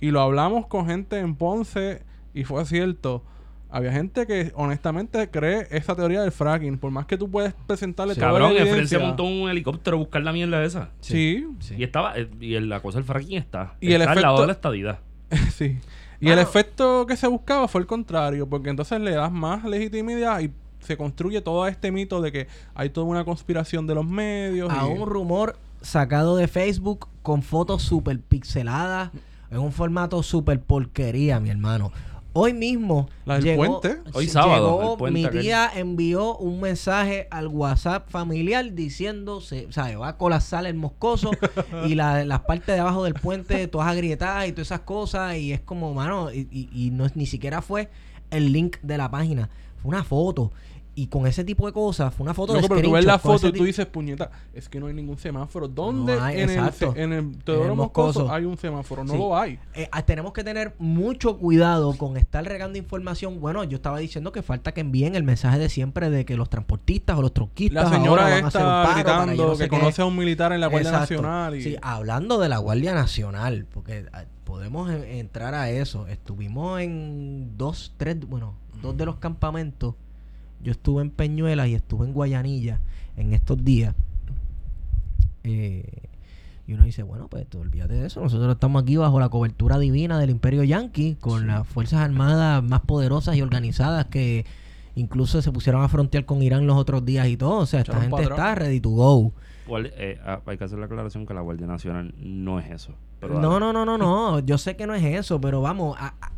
y 0.00 0.12
lo 0.12 0.22
hablamos 0.22 0.66
con 0.66 0.86
gente 0.86 1.18
en 1.18 1.34
Ponce, 1.34 2.04
y 2.32 2.44
fue 2.44 2.64
cierto, 2.64 3.22
había 3.68 3.92
gente 3.92 4.26
que 4.26 4.50
honestamente 4.54 5.30
cree 5.30 5.66
esa 5.72 5.94
teoría 5.94 6.22
del 6.22 6.32
fracking, 6.32 6.78
por 6.78 6.90
más 6.90 7.04
que 7.04 7.18
tú 7.18 7.30
puedes 7.30 7.52
presentarle 7.66 8.14
toda 8.14 8.28
Cabrón, 8.28 8.54
la 8.54 8.62
el 8.62 8.68
evidencia. 8.68 8.98
montó 8.98 9.24
un 9.24 9.50
helicóptero 9.50 9.98
a 9.98 10.00
buscar 10.00 10.22
la 10.22 10.32
mierda 10.32 10.64
esa. 10.64 10.88
Sí, 11.00 11.46
Sí. 11.58 11.74
Y 11.76 11.82
estaba, 11.84 12.16
eh, 12.16 12.30
y 12.40 12.54
el- 12.54 12.70
la 12.70 12.80
cosa 12.80 12.96
del 12.96 13.04
fracking 13.04 13.36
está. 13.36 13.74
Y 13.78 13.92
el 13.92 14.00
está 14.00 14.12
al 14.12 14.22
lado 14.22 14.34
efecto- 14.36 14.40
de 14.40 14.46
la 14.46 14.52
estadidad. 14.54 15.00
sí. 15.52 15.78
Y 16.20 16.30
el 16.30 16.38
efecto 16.38 17.06
que 17.06 17.16
se 17.16 17.26
buscaba 17.26 17.68
fue 17.68 17.80
el 17.80 17.86
contrario, 17.86 18.48
porque 18.48 18.70
entonces 18.70 19.00
le 19.00 19.12
das 19.12 19.30
más 19.32 19.64
legitimidad 19.64 20.40
y 20.40 20.50
se 20.80 20.96
construye 20.96 21.40
todo 21.40 21.66
este 21.66 21.90
mito 21.90 22.20
de 22.20 22.32
que 22.32 22.46
hay 22.74 22.90
toda 22.90 23.06
una 23.06 23.24
conspiración 23.24 23.86
de 23.86 23.94
los 23.94 24.06
medios. 24.06 24.70
a 24.70 24.86
y- 24.88 24.92
un 24.92 25.06
rumor 25.08 25.58
sacado 25.82 26.36
de 26.36 26.48
Facebook 26.48 27.08
con 27.22 27.42
fotos 27.42 27.82
super 27.82 28.18
pixeladas 28.20 29.10
en 29.50 29.58
un 29.58 29.72
formato 29.72 30.22
super 30.22 30.60
porquería, 30.60 31.38
mi 31.40 31.50
hermano. 31.50 31.92
Hoy 32.38 32.52
mismo 32.52 33.08
La 33.24 33.34
del 33.36 33.44
llegó, 33.44 33.80
puente. 33.80 34.00
Hoy 34.12 34.26
sábado, 34.28 34.78
llegó, 34.78 34.92
el 34.92 34.98
puente 34.98 35.18
mi 35.20 35.24
aquel. 35.24 35.40
tía 35.40 35.70
envió 35.74 36.36
un 36.36 36.60
mensaje 36.60 37.28
al 37.30 37.48
WhatsApp 37.48 38.08
familiar 38.10 38.72
diciendo, 38.74 39.40
se, 39.40 39.66
o 39.66 39.72
sea, 39.72 39.96
va 39.98 40.08
a 40.08 40.16
colapsar 40.18 40.66
el 40.66 40.74
moscoso 40.74 41.30
y 41.86 41.94
la- 41.94 42.24
las 42.24 42.40
partes 42.40 42.74
de 42.74 42.78
abajo 42.80 43.04
del 43.04 43.14
puente 43.14 43.66
todas 43.68 43.88
agrietadas 43.88 44.46
y 44.48 44.52
todas 44.52 44.68
esas 44.68 44.80
cosas 44.80 45.36
y 45.36 45.52
es 45.52 45.60
como, 45.60 45.94
mano, 45.94 46.30
y, 46.32 46.46
y- 46.50 46.68
y 46.72 46.90
no, 46.90 47.06
ni 47.14 47.26
siquiera 47.26 47.62
fue 47.62 47.88
el 48.30 48.52
link 48.52 48.76
de 48.82 48.98
la 48.98 49.10
página, 49.10 49.48
fue 49.82 49.88
una 49.88 50.04
foto. 50.04 50.52
Y 50.98 51.08
con 51.08 51.26
ese 51.26 51.44
tipo 51.44 51.66
de 51.66 51.74
cosas, 51.74 52.14
fue 52.14 52.24
una 52.24 52.32
foto 52.32 52.54
de 52.54 52.66
pero 52.66 52.80
tú 52.80 52.92
ves 52.92 53.04
la 53.04 53.18
foto 53.18 53.48
y 53.48 53.52
tú 53.52 53.64
dices, 53.64 53.84
puñeta, 53.84 54.30
es 54.54 54.66
que 54.70 54.80
no 54.80 54.86
hay 54.86 54.94
ningún 54.94 55.18
semáforo. 55.18 55.68
¿Dónde 55.68 56.16
No 56.16 56.24
hay, 56.24 56.40
en, 56.40 56.48
el, 56.48 56.56
exacto. 56.56 56.94
ce- 56.94 57.02
en 57.02 57.12
el 57.12 57.36
Teodoro 57.44 57.72
el 57.72 57.76
Moscoso 57.76 58.20
Moscoso. 58.20 58.34
hay 58.34 58.44
un 58.46 58.56
semáforo? 58.56 59.04
No 59.04 59.12
Sí. 59.12 59.18
lo 59.18 59.36
hay. 59.36 59.58
Eh, 59.74 59.90
ah, 59.92 60.00
tenemos 60.06 60.32
que 60.32 60.42
tener 60.42 60.74
mucho 60.78 61.36
cuidado 61.36 61.94
con 61.98 62.16
estar 62.16 62.42
regando 62.46 62.78
información. 62.78 63.40
Bueno, 63.42 63.62
yo 63.64 63.76
estaba 63.76 63.98
diciendo 63.98 64.32
que 64.32 64.40
falta 64.40 64.72
que 64.72 64.80
envíen 64.80 65.16
el 65.16 65.22
mensaje 65.22 65.58
de 65.58 65.68
siempre 65.68 66.08
de 66.08 66.24
que 66.24 66.34
los 66.34 66.48
transportistas 66.48 67.18
o 67.18 67.20
los 67.20 67.34
truquistas 67.34 67.90
La 67.90 67.90
señora 67.94 68.22
ahora 68.22 68.34
van 68.36 68.44
a 68.44 68.48
hacer 68.48 68.62
un 68.62 68.66
paro 68.68 69.04
para 69.04 69.26
no 69.36 69.50
que 69.50 69.56
sé 69.58 69.64
qué. 69.64 69.68
conoce 69.68 70.00
a 70.00 70.04
un 70.06 70.16
militar 70.16 70.52
en 70.52 70.60
la 70.62 70.68
Guardia 70.68 70.88
Exacto. 70.92 71.14
Nacional. 71.16 71.56
Y... 71.56 71.62
Sí, 71.62 71.76
hablando 71.82 72.38
de 72.38 72.48
la 72.48 72.56
Guardia 72.56 72.94
Nacional, 72.94 73.66
porque 73.70 74.06
ah, 74.14 74.24
podemos 74.44 74.90
en- 74.90 75.04
entrar 75.04 75.52
a 75.52 75.68
eso. 75.68 76.06
Estuvimos 76.06 76.80
en 76.80 77.58
dos, 77.58 77.92
tres, 77.98 78.18
bueno, 78.26 78.54
dos 78.80 78.96
de 78.96 79.04
los 79.04 79.16
campamentos. 79.16 79.94
Yo 80.62 80.72
estuve 80.72 81.02
en 81.02 81.10
Peñuelas 81.10 81.68
y 81.68 81.74
estuve 81.74 82.06
en 82.06 82.12
Guayanilla 82.12 82.80
en 83.16 83.32
estos 83.32 83.64
días. 83.64 83.94
Eh, 85.44 85.84
y 86.66 86.72
uno 86.74 86.84
dice, 86.84 87.02
bueno, 87.04 87.28
pues 87.28 87.46
tú 87.46 87.60
olvídate 87.60 87.94
de 87.94 88.06
eso. 88.06 88.20
Nosotros 88.20 88.52
estamos 88.54 88.82
aquí 88.82 88.96
bajo 88.96 89.20
la 89.20 89.28
cobertura 89.28 89.78
divina 89.78 90.18
del 90.18 90.30
Imperio 90.30 90.64
Yankee, 90.64 91.14
con 91.20 91.46
las 91.46 91.66
Fuerzas 91.66 92.00
Armadas 92.00 92.62
más 92.64 92.80
poderosas 92.80 93.36
y 93.36 93.42
organizadas 93.42 94.06
que 94.06 94.44
incluso 94.96 95.40
se 95.42 95.52
pusieron 95.52 95.82
a 95.82 95.88
frontear 95.88 96.24
con 96.24 96.42
Irán 96.42 96.66
los 96.66 96.76
otros 96.76 97.04
días 97.04 97.28
y 97.28 97.36
todo. 97.36 97.58
O 97.58 97.66
sea, 97.66 97.80
esta 97.80 97.92
gente 98.00 98.16
está 98.22 98.54
ready 98.56 98.80
to 98.80 98.90
go. 98.90 99.32
Eh, 99.96 100.18
ah, 100.24 100.40
hay 100.46 100.58
que 100.58 100.64
hacer 100.64 100.78
la 100.78 100.86
aclaración 100.86 101.26
que 101.26 101.34
la 101.34 101.40
Guardia 101.40 101.66
Nacional 101.68 102.12
no 102.18 102.58
es 102.58 102.70
eso. 102.70 102.94
Pero 103.20 103.40
No, 103.40 103.60
no, 103.60 103.72
no, 103.72 103.84
no, 103.84 103.96
no. 103.98 104.40
Yo 104.40 104.58
sé 104.58 104.74
que 104.76 104.86
no 104.88 104.94
es 104.94 105.04
eso, 105.04 105.40
pero 105.40 105.60
vamos, 105.60 105.96
a- 106.00 106.14
a- 106.20 106.32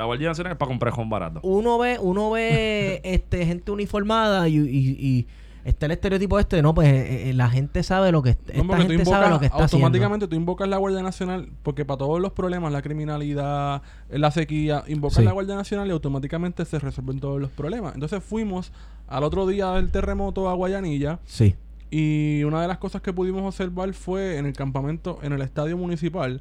La 0.00 0.06
Guardia 0.06 0.28
Nacional 0.28 0.52
es 0.52 0.58
para 0.58 0.68
comprar 0.68 0.92
con 0.94 1.08
barato. 1.10 1.40
uno 1.42 1.78
ve, 1.78 1.98
uno 2.00 2.30
ve 2.30 3.00
este 3.04 3.44
gente 3.46 3.70
uniformada 3.70 4.48
y, 4.48 4.56
y- 4.56 4.96
y 4.98 5.26
está 5.62 5.84
el 5.86 5.92
estereotipo 5.92 6.38
este, 6.38 6.62
no, 6.62 6.72
pues 6.74 6.88
eh, 6.88 7.28
eh, 7.30 7.34
la 7.34 7.50
gente 7.50 7.82
sabe 7.82 8.10
lo 8.10 8.22
que 8.22 8.30
esta 8.30 8.54
No, 8.62 8.74
gente 8.78 9.04
sabe 9.04 9.28
lo 9.28 9.38
que 9.38 9.44
está 9.46 9.58
haciendo. 9.64 9.86
automáticamente 9.86 10.26
tú 10.26 10.34
invocas 10.36 10.66
la 10.68 10.78
Guardia 10.78 11.02
Nacional 11.02 11.50
porque 11.62 11.84
para 11.84 11.98
todos 11.98 12.18
los 12.18 12.32
problemas, 12.32 12.72
la 12.72 12.80
criminalidad, 12.80 13.82
la 14.08 14.30
sequía, 14.30 14.84
invocas 14.88 15.18
Sí. 15.18 15.22
la 15.24 15.32
Guardia 15.32 15.54
Nacional 15.54 15.86
y 15.88 15.90
automáticamente 15.90 16.64
se 16.64 16.78
resuelven 16.78 17.20
todos 17.20 17.38
los 17.40 17.50
problemas. 17.50 17.92
Entonces 17.94 18.24
fuimos 18.24 18.72
al 19.06 19.22
otro 19.22 19.46
día 19.46 19.70
del 19.72 19.90
terremoto 19.90 20.48
a 20.48 20.54
Guayanilla 20.54 21.18
Sí. 21.26 21.56
y 21.90 22.42
una 22.44 22.62
de 22.62 22.68
las 22.68 22.78
cosas 22.78 23.02
que 23.02 23.12
pudimos 23.12 23.42
observar 23.42 23.92
fue 23.92 24.38
en 24.38 24.46
el 24.46 24.54
campamento, 24.54 25.18
en 25.22 25.34
el 25.34 25.42
estadio 25.42 25.76
municipal, 25.76 26.40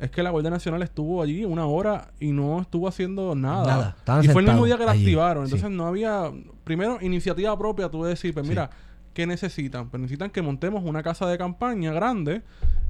es 0.00 0.10
que 0.10 0.22
la 0.22 0.30
Guardia 0.30 0.50
Nacional 0.50 0.82
estuvo 0.82 1.22
allí 1.22 1.44
una 1.44 1.66
hora 1.66 2.08
y 2.18 2.32
no 2.32 2.60
estuvo 2.60 2.88
haciendo 2.88 3.34
nada. 3.34 3.66
Nada, 3.66 3.94
estaban 3.98 4.24
y 4.24 4.28
fue 4.28 4.42
el 4.42 4.48
mismo 4.48 4.64
día 4.64 4.76
que 4.78 4.84
la 4.86 4.92
allí, 4.92 5.02
activaron. 5.04 5.46
sí. 5.46 5.54
Entonces 5.54 5.76
no 5.76 5.86
había, 5.86 6.30
primero, 6.64 6.98
iniciativa 7.00 7.56
propia, 7.58 7.88
tú 7.90 8.02
de 8.04 8.10
decir, 8.10 8.32
pues 8.34 8.46
Sí. 8.46 8.50
mira, 8.50 8.70
¿qué 9.14 9.26
necesitan? 9.26 9.88
Pues 9.90 10.00
necesitan 10.00 10.30
que 10.30 10.40
montemos 10.42 10.82
una 10.84 11.02
casa 11.02 11.26
de 11.26 11.36
campaña 11.38 11.92
grande, 11.92 12.42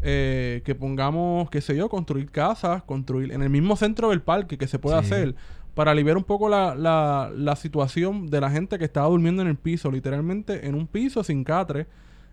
eh, 0.03 0.63
que 0.65 0.75
pongamos, 0.75 1.51
qué 1.51 1.61
sé 1.61 1.77
yo, 1.77 1.89
construir 1.89 2.31
casas, 2.31 2.83
construir 2.85 3.33
en 3.33 3.43
el 3.43 3.51
mismo 3.51 3.77
centro 3.77 4.11
del 4.11 4.23
parque 4.23 4.57
que 4.57 4.67
se 4.67 4.79
puede 4.79 4.99
Sí. 5.01 5.07
hacer, 5.07 5.35
para 5.75 5.93
aliviar 5.93 6.17
un 6.17 6.25
poco 6.25 6.49
la, 6.49 6.75
la, 6.75 7.31
la 7.35 7.57
situación 7.57 8.27
de 8.29 8.41
la 8.41 8.51
gente 8.51 8.79
que 8.79 8.85
estaba 8.85 9.07
durmiendo 9.09 9.41
en 9.43 9.49
el 9.49 9.57
piso, 9.57 9.91
literalmente 9.91 10.67
en 10.67 10.75
un 10.75 10.87
piso 10.87 11.23
sin 11.25 11.45
catre 11.45 11.87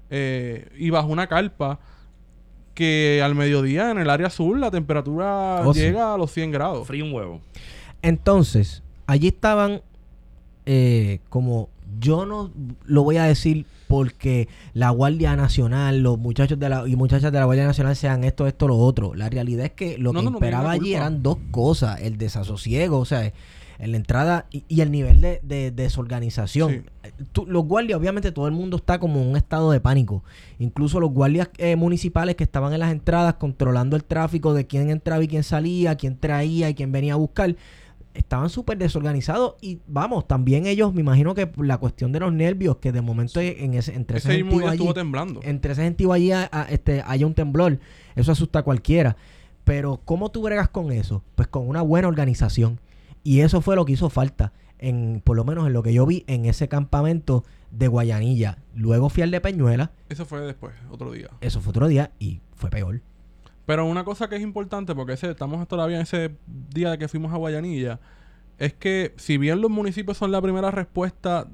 eh, 0.10 0.70
y 0.78 0.90
bajo 0.90 1.08
una 1.10 1.28
carpa 1.28 1.80
que 2.78 3.22
al 3.24 3.34
mediodía 3.34 3.90
en 3.90 3.98
el 3.98 4.10
área 4.10 4.30
sur 4.30 4.58
la 4.60 4.70
temperatura 4.70 5.62
Oh, 5.66 5.74
sí. 5.74 5.80
llega 5.82 6.14
a 6.14 6.18
los 6.18 6.32
100 6.32 6.52
grados. 6.52 6.88
Frío 6.88 7.06
un 7.06 7.12
huevo. 7.14 7.42
Entonces, 8.04 8.84
allí 9.08 9.28
estaban 9.30 9.82
eh, 10.66 11.20
como 11.30 11.70
yo 12.00 12.26
no 12.26 12.52
lo 12.86 13.04
voy 13.04 13.18
a 13.18 13.24
decir 13.24 13.66
porque 13.88 14.48
la 14.74 14.90
Guardia 14.92 15.36
Nacional, 15.36 16.04
los 16.04 16.20
muchachos 16.20 16.60
de 16.60 16.70
la 16.70 16.88
y 16.88 16.96
muchachas 16.96 17.32
de 17.32 17.40
la 17.40 17.46
Guardia 17.46 17.66
Nacional 17.66 17.96
sean 17.96 18.24
esto, 18.24 18.46
esto, 18.46 18.68
lo 18.68 18.78
otro. 18.78 19.16
La 19.16 19.30
realidad 19.30 19.66
es 19.66 19.72
que 19.72 19.98
lo 19.98 20.12
No, 20.14 20.20
que 20.20 20.26
no, 20.26 20.32
no 20.32 20.40
la 20.40 20.70
allí 20.72 20.94
eran 20.94 21.24
dos 21.24 21.38
cosas, 21.52 22.02
el 22.02 22.18
desasosiego, 22.18 23.00
o 23.00 23.06
sea, 23.06 23.32
en 23.80 23.92
la 23.92 23.98
entrada 23.98 24.46
y, 24.52 24.64
y 24.68 24.82
el 24.82 24.92
nivel 24.92 25.22
de, 25.22 25.40
de 25.44 25.72
desorganización. 25.72 26.72
Sí. 27.04 27.12
Tú- 27.32 27.46
los 27.46 27.66
guardias, 27.66 28.00
obviamente 28.00 28.32
todo 28.32 28.48
el 28.48 28.54
mundo 28.54 28.78
está 28.78 29.00
como 29.00 29.22
en 29.22 29.28
un 29.28 29.38
estado 29.38 29.72
de 29.72 29.80
pánico. 29.80 30.24
Incluso 30.60 31.00
los 31.00 31.12
guardias 31.12 31.50
eh, 31.58 31.76
municipales 31.76 32.36
que 32.36 32.44
estaban 32.44 32.74
en 32.74 32.80
las 32.80 32.92
entradas 32.92 33.36
controlando 33.36 33.96
el 33.96 34.04
tráfico 34.04 34.54
de 34.54 34.66
quién 34.68 34.90
entraba 34.90 35.24
y 35.24 35.28
quién 35.28 35.44
salía, 35.44 35.96
quién 35.96 36.18
traía 36.18 36.70
y 36.70 36.74
quién 36.74 36.92
venía 36.92 37.14
a 37.14 37.18
buscar, 37.18 37.56
estaban 38.14 38.50
súper 38.50 38.80
desorganizados 38.80 39.56
y 39.62 39.78
vamos, 39.88 40.28
también 40.28 40.66
ellos, 40.66 40.92
me 40.92 41.02
imagino 41.02 41.36
que 41.36 41.48
la 41.58 41.78
cuestión 41.78 42.12
de 42.12 42.20
los 42.20 42.34
nervios, 42.34 42.78
que 42.78 42.92
de 42.92 43.02
momento 43.02 43.40
en 43.40 43.76
ese, 43.76 43.94
entre 43.94 44.18
ese 44.18 44.30
Ese 44.30 44.38
gentío 44.44 44.68
allí, 44.68 44.78
estuvo 44.78 44.94
temblando. 44.96 45.40
entre 45.44 45.74
ese 45.74 45.84
gentío 45.84 46.12
allí 46.14 46.32
a- 46.32 46.50
a- 46.52 46.64
este, 46.64 47.04
haya 47.06 47.28
un 47.28 47.36
temblor, 47.36 47.78
eso 48.16 48.32
asusta 48.32 48.60
a 48.60 48.64
cualquiera. 48.64 49.16
Pero 49.64 50.00
¿cómo 50.04 50.32
tú 50.32 50.42
bregas 50.42 50.70
con 50.70 50.92
eso? 50.92 51.22
Pues 51.36 51.48
con 51.48 51.68
una 51.68 51.82
buena 51.84 52.08
organización. 52.08 52.80
Y 53.24 53.42
eso 53.42 53.62
fue 53.62 53.76
lo 53.76 53.86
que 53.86 53.94
hizo 53.94 54.10
falta, 54.10 54.54
en, 54.80 55.22
por 55.24 55.36
lo 55.36 55.44
menos 55.44 55.68
en 55.68 55.74
lo 55.74 55.84
que 55.84 55.94
yo 55.94 56.06
vi 56.06 56.24
en 56.28 56.46
ese 56.46 56.68
campamento 56.68 57.44
de 57.72 57.88
Guayanilla. 57.88 58.60
Luego 58.76 59.10
fui 59.10 59.24
al 59.24 59.32
de 59.32 59.42
Peñuela, 59.42 59.92
Eso 60.10 60.26
fue 60.26 60.42
después, 60.42 60.74
otro 60.90 61.12
día. 61.12 61.30
eso 61.42 61.60
fue 61.62 61.72
otro 61.72 61.88
día 61.88 62.12
y 62.20 62.42
fue 62.56 62.70
peor. 62.70 63.02
Pero 63.66 63.86
una 63.86 64.06
cosa 64.06 64.30
que 64.30 64.38
es 64.38 64.42
importante, 64.42 64.96
porque 64.96 65.14
ese, 65.14 65.30
estamos 65.32 65.68
todavía 65.68 65.98
en 65.98 66.04
ese 66.04 66.36
día 66.74 66.92
de 66.92 66.98
que 66.98 67.08
fuimos 67.10 67.34
a 67.34 67.38
Guayanilla, 67.38 68.00
es 68.58 68.74
que 68.74 69.14
si 69.18 69.38
bien 69.38 69.60
los 69.62 69.70
municipios 69.70 70.18
son 70.18 70.32
la 70.32 70.42
primera 70.42 70.72
respuesta 70.72 71.48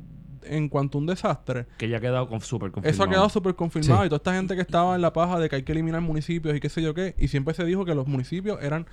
en 0.44 0.70
cuanto 0.70 0.98
a 0.98 1.02
un 1.02 1.08
desastre, 1.08 1.66
Que 1.78 1.88
ya 1.90 1.98
ha 1.98 2.02
quedado 2.02 2.28
con, 2.28 2.42
súper 2.42 2.70
confirmado. 2.72 2.94
eso 2.94 3.04
ha 3.04 3.10
quedado 3.10 3.30
súper 3.30 3.56
confirmado. 3.56 4.02
Sí. 4.02 4.06
Y 4.08 4.10
toda 4.10 4.18
esta 4.18 4.34
gente 4.36 4.56
que 4.56 4.62
estaba 4.62 4.94
en 4.96 5.02
la 5.02 5.12
paja 5.14 5.40
de 5.40 5.50
que 5.50 5.56
hay 5.56 5.64
que 5.64 5.72
eliminar 5.72 6.02
municipios 6.02 6.56
y 6.56 6.60
qué 6.60 6.70
sé 6.70 6.82
yo 6.82 6.94
qué, 6.94 7.16
y 7.18 7.30
siempre 7.30 7.54
se 7.54 7.66
dijo 7.66 7.84
que 7.86 7.96
los 7.96 8.08
municipios 8.08 8.62
eran 8.62 8.86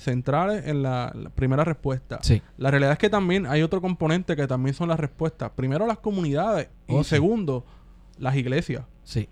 centrales 0.00 0.66
en 0.66 0.82
la, 0.82 1.12
la 1.14 1.30
primera 1.30 1.64
respuesta. 1.64 2.18
Sí. 2.22 2.42
La 2.58 2.70
realidad 2.70 2.92
es 2.92 2.98
que 2.98 3.10
también 3.10 3.46
hay 3.46 3.62
otro 3.62 3.80
componente 3.80 4.34
que 4.36 4.46
también 4.46 4.74
son 4.74 4.88
las 4.88 4.98
respuestas. 4.98 5.50
Primero 5.50 5.86
las 5.86 5.98
comunidades 5.98 6.68
y 6.88 6.94
Oh, 6.94 7.04
sí. 7.04 7.10
segundo 7.10 7.64
las 8.18 8.34
iglesias. 8.36 8.84
Sí. 9.04 9.28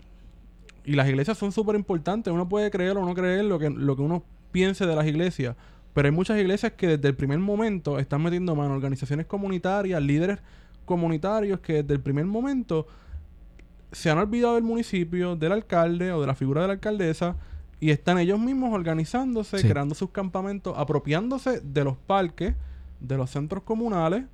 Y 0.85 0.93
las 0.93 1.07
iglesias 1.09 1.37
son 1.37 1.51
súper 1.51 1.75
importantes. 1.75 2.33
Uno 2.33 2.47
puede 2.47 2.71
creer 2.71 2.97
o 2.97 3.05
no 3.05 3.13
creer 3.13 3.45
lo 3.45 3.59
que, 3.59 3.69
lo 3.69 3.95
que 3.95 4.01
uno 4.01 4.23
piense 4.51 4.85
de 4.85 4.95
las 4.95 5.05
iglesias. 5.05 5.55
Pero 5.93 6.07
hay 6.07 6.11
muchas 6.13 6.39
iglesias 6.39 6.73
que 6.73 6.87
desde 6.97 7.07
el 7.07 7.15
primer 7.15 7.39
momento 7.39 7.99
están 7.99 8.21
metiendo 8.23 8.55
mano. 8.55 8.73
Organizaciones 8.73 9.25
comunitarias, 9.25 10.01
líderes 10.01 10.39
comunitarios 10.85 11.59
que 11.59 11.81
desde 11.83 11.93
el 11.93 11.99
primer 11.99 12.25
momento 12.25 12.87
se 13.91 14.09
han 14.09 14.17
olvidado 14.19 14.55
del 14.55 14.63
municipio, 14.63 15.35
del 15.35 15.51
alcalde 15.51 16.11
o 16.11 16.21
de 16.21 16.27
la 16.27 16.35
figura 16.35 16.61
de 16.61 16.67
la 16.67 16.73
alcaldesa. 16.73 17.35
Y 17.79 17.91
están 17.91 18.17
ellos 18.17 18.39
mismos 18.39 18.73
organizándose, 18.73 19.59
Sí. 19.59 19.67
creando 19.69 19.95
sus 19.95 20.09
campamentos, 20.09 20.73
apropiándose 20.77 21.61
de 21.61 21.83
los 21.83 21.95
parques, 21.97 22.55
de 22.99 23.17
los 23.17 23.29
centros 23.29 23.63
comunales. 23.63 24.25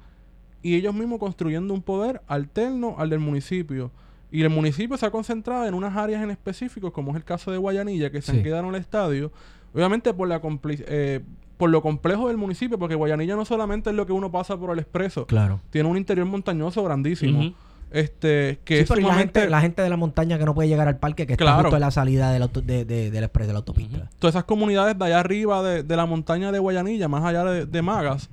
Y 0.63 0.75
ellos 0.75 0.95
mismos 0.95 1.19
construyendo 1.19 1.73
un 1.73 1.81
poder 1.83 2.21
alterno 2.27 2.95
al 2.97 3.11
del 3.11 3.19
municipio. 3.19 3.91
Y 4.31 4.41
el 4.41 4.49
municipio 4.49 4.97
se 4.97 5.05
ha 5.05 5.11
concentrado 5.11 5.67
en 5.67 5.75
unas 5.75 5.95
áreas 5.95 6.23
en 6.23 6.31
específico, 6.31 6.91
como 6.91 7.11
es 7.11 7.17
el 7.17 7.23
caso 7.23 7.51
de 7.51 7.57
Guayanilla, 7.59 8.09
que 8.11 8.21
se 8.21 8.31
Sí. 8.31 8.37
han 8.37 8.43
quedado 8.43 8.63
en 8.63 8.69
el 8.75 8.81
estadio. 8.81 9.31
Obviamente 9.73 10.11
por 10.13 10.27
la 10.27 10.41
compli- 10.41 10.83
eh, 10.87 11.21
por 11.57 11.69
lo 11.69 11.81
complejo 11.81 12.27
del 12.27 12.37
municipio, 12.37 12.79
porque 12.79 12.95
Guayanilla 12.95 13.35
no 13.35 13.45
solamente 13.45 13.91
es 13.91 13.95
lo 13.95 14.05
que 14.07 14.11
uno 14.11 14.31
pasa 14.31 14.57
por 14.57 14.71
el 14.71 14.79
expreso, 14.79 15.25
Claro. 15.27 15.61
tiene 15.69 15.87
un 15.87 15.97
interior 15.97 16.25
montañoso 16.25 16.83
grandísimo. 16.83 17.53
Este, 17.91 18.59
que 18.65 18.77
Sí, 18.77 18.81
es 18.83 18.89
pero 18.89 19.07
la 19.07 19.13
gente, 19.15 19.49
la 19.49 19.61
gente 19.61 19.81
de 19.81 19.89
la 19.89 19.95
montaña 19.97 20.37
que 20.37 20.45
no 20.45 20.53
puede 20.53 20.67
llegar 20.67 20.87
al 20.87 20.97
parque, 20.97 21.25
que 21.25 21.33
está 21.33 21.45
Claro. 21.45 21.61
justo 21.63 21.75
en 21.77 21.81
la 21.81 21.91
salida 21.91 22.31
del, 22.31 22.41
auto- 22.43 22.61
de, 22.61 22.83
de- 22.83 23.09
del 23.11 23.23
express 23.23 23.47
de 23.47 23.53
la 23.53 23.59
autopista. 23.59 24.09
todas 24.19 24.35
esas 24.35 24.43
comunidades 24.43 24.97
de 24.97 25.05
allá 25.05 25.19
arriba 25.19 25.63
de, 25.63 25.83
de 25.83 25.95
la 25.95 26.05
montaña 26.05 26.51
de 26.51 26.59
Guayanilla, 26.59 27.07
más 27.07 27.23
allá 27.23 27.43
de, 27.45 27.65
de 27.65 27.81
Magas, 27.81 28.29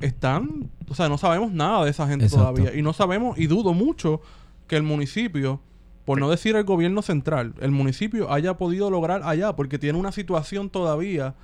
están, 0.00 0.70
o 0.88 0.94
sea, 0.94 1.08
no 1.08 1.18
sabemos 1.18 1.52
nada 1.52 1.84
de 1.84 1.90
esa 1.90 2.06
gente 2.06 2.26
Exacto. 2.26 2.52
todavía. 2.52 2.74
Y 2.78 2.82
no 2.82 2.92
sabemos, 2.92 3.38
y 3.38 3.46
dudo 3.46 3.72
mucho 3.72 4.20
que 4.66 4.76
el 4.76 4.82
municipio, 4.82 5.60
por 6.04 6.18
no 6.20 6.28
decir 6.30 6.54
el 6.56 6.64
gobierno 6.64 7.02
central, 7.02 7.54
el 7.60 7.70
municipio 7.70 8.30
haya 8.32 8.56
podido 8.58 8.90
lograr 8.90 9.22
allá, 9.24 9.54
porque 9.56 9.78
tiene 9.78 9.98
una 9.98 10.12
situación 10.12 10.70
todavía 10.70 11.34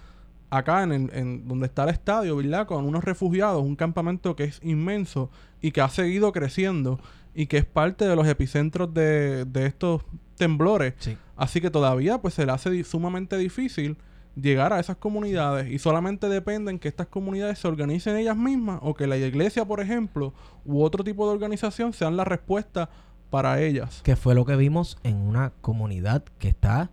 acá 0.51 0.83
en, 0.83 0.93
el- 0.93 1.11
en 1.15 1.49
donde 1.49 1.67
está 1.67 1.85
el 1.85 1.89
estadio, 1.91 2.37
¿verdad? 2.37 2.67
Con 2.67 2.85
unos 2.85 3.03
refugiados, 3.05 3.63
un 3.63 3.75
campamento 3.77 4.37
que 4.37 4.45
es 4.45 4.61
inmenso 4.63 5.31
y 5.61 5.73
que 5.73 5.81
ha 5.81 5.89
seguido 5.89 6.31
creciendo 6.33 7.01
y 7.35 7.47
que 7.47 7.59
es 7.59 7.65
parte 7.65 8.07
de 8.07 8.17
los 8.17 8.27
epicentros 8.29 8.93
de, 8.95 9.45
de 9.45 9.67
estos 9.67 10.03
temblores. 10.37 10.95
Sí. 10.99 11.17
Así 11.37 11.61
que 11.61 11.71
todavía 11.71 12.19
pues 12.19 12.35
se 12.35 12.47
le 12.47 12.53
hace 12.53 12.71
di- 12.71 12.85
sumamente 12.85 13.37
difícil 13.37 13.97
llegar 14.37 14.73
a 14.73 14.81
esas 14.81 14.97
comunidades 14.97 15.71
y 15.71 15.79
solamente 15.79 16.29
dependen 16.29 16.79
que 16.79 16.89
estas 16.89 17.07
comunidades 17.07 17.59
se 17.59 17.69
organicen 17.69 18.17
ellas 18.17 18.37
mismas 18.37 18.81
o 18.83 18.95
que 18.95 19.07
la 19.07 19.17
iglesia, 19.17 19.65
por 19.65 19.81
ejemplo, 19.81 20.33
u 20.65 20.83
otro 20.83 21.05
tipo 21.05 21.27
de 21.27 21.35
organización 21.35 21.93
sean 21.93 22.17
la 22.17 22.25
respuesta 22.25 22.89
para 23.31 23.61
ellas. 23.61 24.01
Que 24.03 24.17
fue 24.17 24.35
lo 24.35 24.45
que 24.45 24.57
vimos 24.57 24.99
en 25.03 25.17
una 25.17 25.53
comunidad 25.61 26.25
que 26.39 26.49
está, 26.49 26.91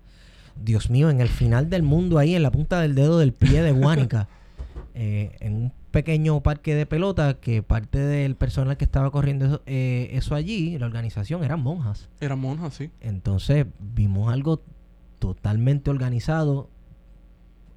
Dios 0.55 0.89
mío, 0.89 1.09
en 1.09 1.21
el 1.21 1.29
final 1.29 1.69
del 1.69 1.81
mundo, 1.83 2.17
ahí 2.19 2.35
en 2.35 2.43
la 2.43 2.51
punta 2.51 2.79
del 2.81 2.93
dedo 2.95 3.17
del 3.19 3.33
pie 3.33 3.61
de 3.63 3.71
Guánica. 3.71 4.27
eh, 4.93 5.35
en 5.39 5.53
un 5.55 5.73
pequeño 5.91 6.41
parque 6.41 6.73
de 6.73 6.85
pelota 6.85 7.35
que 7.35 7.61
parte 7.61 7.99
del 7.99 8.35
personal 8.35 8.77
que 8.77 8.85
estaba 8.85 9.11
corriendo 9.11 9.45
eso, 9.45 9.61
eh, 9.65 10.09
eso 10.13 10.35
allí, 10.35 10.77
la 10.77 10.85
organización, 10.85 11.43
eran 11.43 11.61
monjas. 11.61 12.09
Eran 12.19 12.39
monjas, 12.39 12.73
sí. 12.73 12.89
Entonces 13.01 13.67
vimos 13.79 14.33
algo 14.33 14.63
totalmente 15.19 15.89
organizado. 15.89 16.69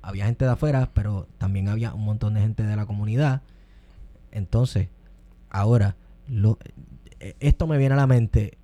Había 0.01 0.27
gente 0.27 0.45
de 0.45 0.53
afuera, 0.53 0.91
pero 0.95 1.27
también 1.39 1.69
había 1.69 1.93
un 1.93 2.05
montón 2.05 2.35
de 2.35 2.41
gente 2.41 2.63
de 2.63 2.77
la 2.77 2.87
comunidad. 2.87 3.43
Entonces, 4.31 4.89
ahora, 5.51 5.97
lo, 6.29 6.59
eh, 7.21 7.35
esto 7.41 7.67
me 7.67 7.79
viene 7.79 7.95
a 7.95 7.99
la 7.99 8.07
mente. 8.07 8.59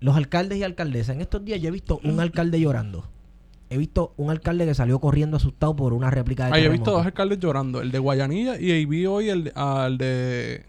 Los 0.00 0.16
alcaldes 0.16 0.58
y 0.58 0.62
alcaldesas, 0.62 1.14
en 1.16 1.20
estos 1.20 1.44
días 1.44 1.60
yo 1.60 1.68
he 1.68 1.72
visto 1.72 2.00
un 2.04 2.20
alcalde 2.20 2.60
llorando. 2.60 3.08
He 3.68 3.76
visto 3.78 4.14
un 4.16 4.30
alcalde 4.30 4.64
que 4.64 4.74
salió 4.74 5.00
corriendo 5.00 5.36
asustado 5.38 5.74
por 5.74 5.92
una 5.92 6.10
réplica 6.10 6.46
de 6.46 6.52
Ahí 6.52 6.60
he 6.64 6.68
visto 6.68 6.84
terremoto. 6.84 6.90
dos 6.98 7.06
alcaldes 7.06 7.38
llorando, 7.40 7.80
el 7.80 7.90
de 7.90 7.98
Guayanilla 7.98 8.60
y 8.60 8.70
ahí 8.70 8.84
vi 8.86 9.06
hoy 9.06 9.28
el 9.28 9.52
al 9.56 9.98
de 9.98 10.64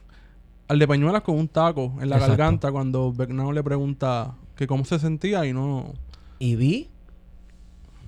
al 0.68 0.80
de 0.80 0.88
Peñuelas 0.88 1.22
con 1.22 1.38
un 1.38 1.48
taco 1.48 1.94
en 2.02 2.10
la 2.10 2.16
Exacto. 2.16 2.38
garganta 2.38 2.72
cuando 2.72 3.14
Bernardo 3.14 3.52
le 3.54 3.64
pregunta 3.64 4.34
que 4.56 4.66
cómo 4.68 4.84
se 4.84 4.98
sentía 5.00 5.46
y 5.46 5.54
no 5.54 5.94
Y 6.40 6.56
vi 6.56 6.90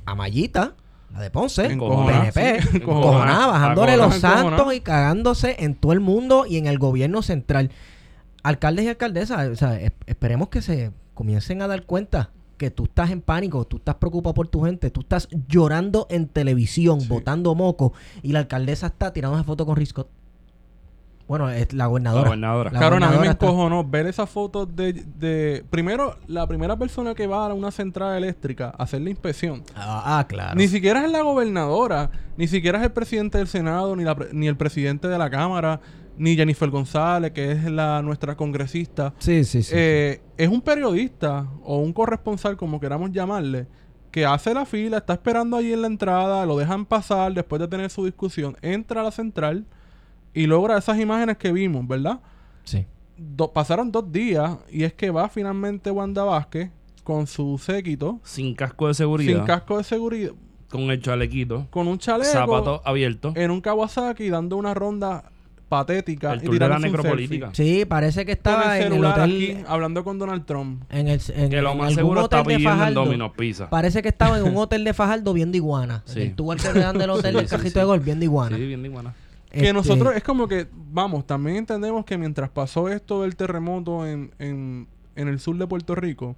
a 0.05 0.15
Mayita, 0.15 0.73
la 1.13 1.21
de 1.21 1.29
Ponce, 1.29 1.65
Encojonada, 1.67 2.31
PNP, 2.31 2.61
sí. 2.63 2.77
encojonada, 2.77 3.47
bajándole 3.47 3.95
los 3.95 4.15
santos 4.15 4.73
y 4.73 4.81
cagándose 4.81 5.55
en 5.59 5.75
todo 5.75 5.93
el 5.93 5.99
mundo 5.99 6.45
y 6.47 6.57
en 6.57 6.65
el 6.65 6.79
gobierno 6.79 7.21
central. 7.21 7.69
Alcaldes 8.41 8.85
y 8.85 8.87
alcaldesas, 8.89 9.47
o 9.49 9.55
sea, 9.55 9.79
es- 9.79 9.91
esperemos 10.07 10.49
que 10.49 10.61
se 10.63 10.91
comiencen 11.13 11.61
a 11.61 11.67
dar 11.67 11.83
cuenta 11.85 12.31
que 12.59 12.69
tú 12.69 12.83
estás 12.83 13.09
en 13.09 13.21
pánico, 13.21 13.65
tú 13.65 13.77
estás 13.77 13.95
preocupado 13.95 14.35
por 14.35 14.47
tu 14.47 14.61
gente, 14.63 14.91
tú 14.91 14.99
estás 14.99 15.27
llorando 15.47 16.05
en 16.11 16.27
televisión, 16.27 17.01
Sí. 17.01 17.07
botando 17.07 17.55
moco, 17.55 17.93
y 18.21 18.33
la 18.33 18.39
alcaldesa 18.39 18.85
está 18.87 19.11
tirando 19.13 19.35
esa 19.37 19.43
foto 19.45 19.65
con 19.65 19.75
Riscott. 19.75 20.07
Bueno, 21.27 21.47
es 21.51 21.73
la 21.73 21.83
La 21.83 21.87
gobernadora. 21.87 22.23
gobernadora. 22.25 22.71
La 22.71 22.79
Claro, 22.79 22.95
a 22.95 22.97
mí 22.97 23.01
me 23.01 23.05
gobernadora 23.05 23.31
está- 23.33 23.45
encojonó 23.45 23.83
ver 23.83 24.07
esas 24.07 24.27
fotos 24.31 24.75
de, 24.75 24.93
de... 24.93 25.63
Primero, 25.69 26.17
la 26.27 26.47
primera 26.47 26.75
persona 26.75 27.13
que 27.13 27.27
va 27.27 27.45
a 27.45 27.53
una 27.53 27.69
central 27.69 28.17
eléctrica 28.17 28.73
a 28.75 28.83
hacer 28.83 29.01
la 29.01 29.11
inspección. 29.11 29.61
Ah, 29.75 30.17
ah, 30.19 30.27
claro. 30.27 30.55
Ni 30.55 30.67
siquiera 30.67 31.05
es 31.05 31.11
la 31.11 31.21
gobernadora, 31.21 32.09
ni 32.35 32.47
siquiera 32.47 32.79
es 32.79 32.85
el 32.85 32.91
presidente 32.91 33.37
del 33.37 33.47
Senado, 33.47 33.95
ni, 33.95 34.03
la 34.03 34.15
pre- 34.15 34.29
ni 34.33 34.47
el 34.47 34.57
presidente 34.57 35.07
de 35.07 35.19
la 35.19 35.29
Cámara, 35.29 35.81
ni 36.19 36.35
Jennifer 36.35 36.69
González, 36.69 37.31
que 37.31 37.51
es 37.51 37.63
la 37.63 38.01
nuestra 38.03 38.35
congresista. 38.37 39.13
Sí, 39.17 39.43
sí, 39.43 39.63
sí. 39.63 39.73
Eh, 39.75 40.21
es 40.37 40.47
un 40.49 40.61
periodista 40.61 41.47
o 41.63 41.77
un 41.77 41.91
corresponsal, 41.93 42.55
como 42.57 42.79
queramos 42.79 43.11
llamarle, 43.11 43.65
que 44.11 44.25
hace 44.25 44.53
la 44.53 44.65
fila, 44.65 44.97
está 44.97 45.13
esperando 45.13 45.57
allí 45.57 45.73
en 45.73 45.81
la 45.81 45.87
entrada, 45.87 46.45
lo 46.45 46.57
dejan 46.57 46.85
pasar 46.85 47.33
después 47.33 47.59
de 47.61 47.67
tener 47.67 47.89
su 47.89 48.05
discusión, 48.05 48.55
entra 48.61 49.01
a 49.01 49.03
la 49.05 49.11
central 49.11 49.65
y 50.33 50.45
logra 50.45 50.77
esas 50.77 50.99
imágenes 50.99 51.37
que 51.37 51.51
vimos, 51.51 51.87
¿verdad? 51.87 52.19
sí. 52.63 52.85
do- 53.17 53.51
pasaron 53.51 53.91
dos 53.91 54.11
días 54.11 54.57
y 54.69 54.83
es 54.83 54.93
que 54.93 55.09
va 55.11 55.27
finalmente 55.29 55.91
Wanda 55.91 56.23
Vázquez 56.23 56.69
con 57.03 57.27
su 57.27 57.57
séquito, 57.57 58.19
Sin 58.23 58.55
casco 58.55 58.87
de 58.87 58.93
seguridad. 58.93 59.35
sin 59.37 59.45
casco 59.45 59.77
de 59.77 59.83
seguridad, 59.83 60.31
Con 60.69 60.81
el 60.91 61.01
chalequito. 61.01 61.67
con 61.69 61.87
un 61.87 61.97
chaleco, 61.97 62.29
Zapatos 62.31 62.81
abiertos. 62.85 63.35
en 63.35 63.51
un 63.51 63.61
Kawasaki 63.61 64.29
dando 64.29 64.57
una 64.57 64.73
ronda 64.73 65.31
patética 65.69 66.33
El 66.33 66.43
y 66.53 66.57
de 66.57 66.67
la 66.67 66.79
necropolítica. 66.79 67.51
Sí, 67.53 67.85
parece 67.85 68.25
que 68.25 68.31
estaba 68.33 68.77
el 68.79 68.87
en 68.87 68.93
el 68.93 69.05
hotel. 69.05 69.21
aquí 69.23 69.57
hablando 69.67 70.03
con 70.03 70.17
Donald 70.19 70.45
Trump. 70.45 70.83
En 70.89 71.07
el, 71.07 71.21
en, 71.33 71.49
Que 71.49 71.61
lo 71.61 71.71
en 71.71 71.77
más 71.77 71.87
algún 71.89 71.95
seguro 71.95 72.21
está 72.23 72.41
hotel 72.41 72.47
de 72.51 72.57
viviendo 72.57 72.73
en 72.73 72.79
Fajardo. 72.79 73.05
Domino's 73.05 73.31
Pizza. 73.37 73.69
Parece 73.69 74.01
que 74.01 74.09
estaba 74.09 74.37
en 74.39 74.43
un 74.45 74.57
hotel 74.57 74.83
de 74.83 74.93
Fajardo 74.93 75.31
viendo 75.33 75.55
iguana. 75.55 76.01
Sí. 76.05 76.21
El 76.21 76.35
tubo 76.35 76.51
al 76.51 76.59
que 76.59 76.73
le 76.73 76.79
dan 76.81 76.97
del 76.97 77.09
hotel 77.11 77.31
Sí, 77.31 77.37
del 77.37 77.47
sí, 77.47 77.55
cajito 77.55 77.73
sí. 77.73 77.79
de 77.79 77.85
gol 77.85 77.99
viendo 78.01 78.25
iguana. 78.25 78.57
Sí, 78.57 78.65
bien 78.67 78.81
de 78.81 78.89
iguana. 78.89 79.13
Que 79.51 79.59
Este, 79.59 79.73
nosotros 79.73 80.15
es 80.15 80.23
como 80.23 80.47
que, 80.47 80.67
vamos, 80.91 81.25
también 81.25 81.57
entendemos 81.57 82.03
que 82.05 82.17
mientras 82.17 82.49
pasó 82.49 82.89
esto 82.89 83.21
del 83.21 83.35
terremoto 83.35 84.05
en, 84.05 84.31
en, 84.39 84.87
en 85.15 85.27
el 85.27 85.39
sur 85.39 85.57
de 85.57 85.65
Puerto 85.65 85.95
Rico, 85.95 86.35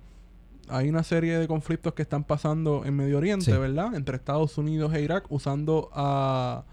hay 0.69 0.87
una 0.87 1.03
serie 1.03 1.37
de 1.37 1.47
conflictos 1.47 1.93
que 1.93 2.01
están 2.03 2.23
pasando 2.23 2.83
en 2.85 2.95
Medio 2.95 3.17
Oriente, 3.17 3.51
Sí. 3.51 3.57
¿verdad? 3.57 3.95
Entre 3.95 4.15
Estados 4.15 4.57
Unidos 4.57 4.93
e 4.93 5.01
Irak, 5.01 5.25
usando 5.29 5.89
a, 5.93 6.63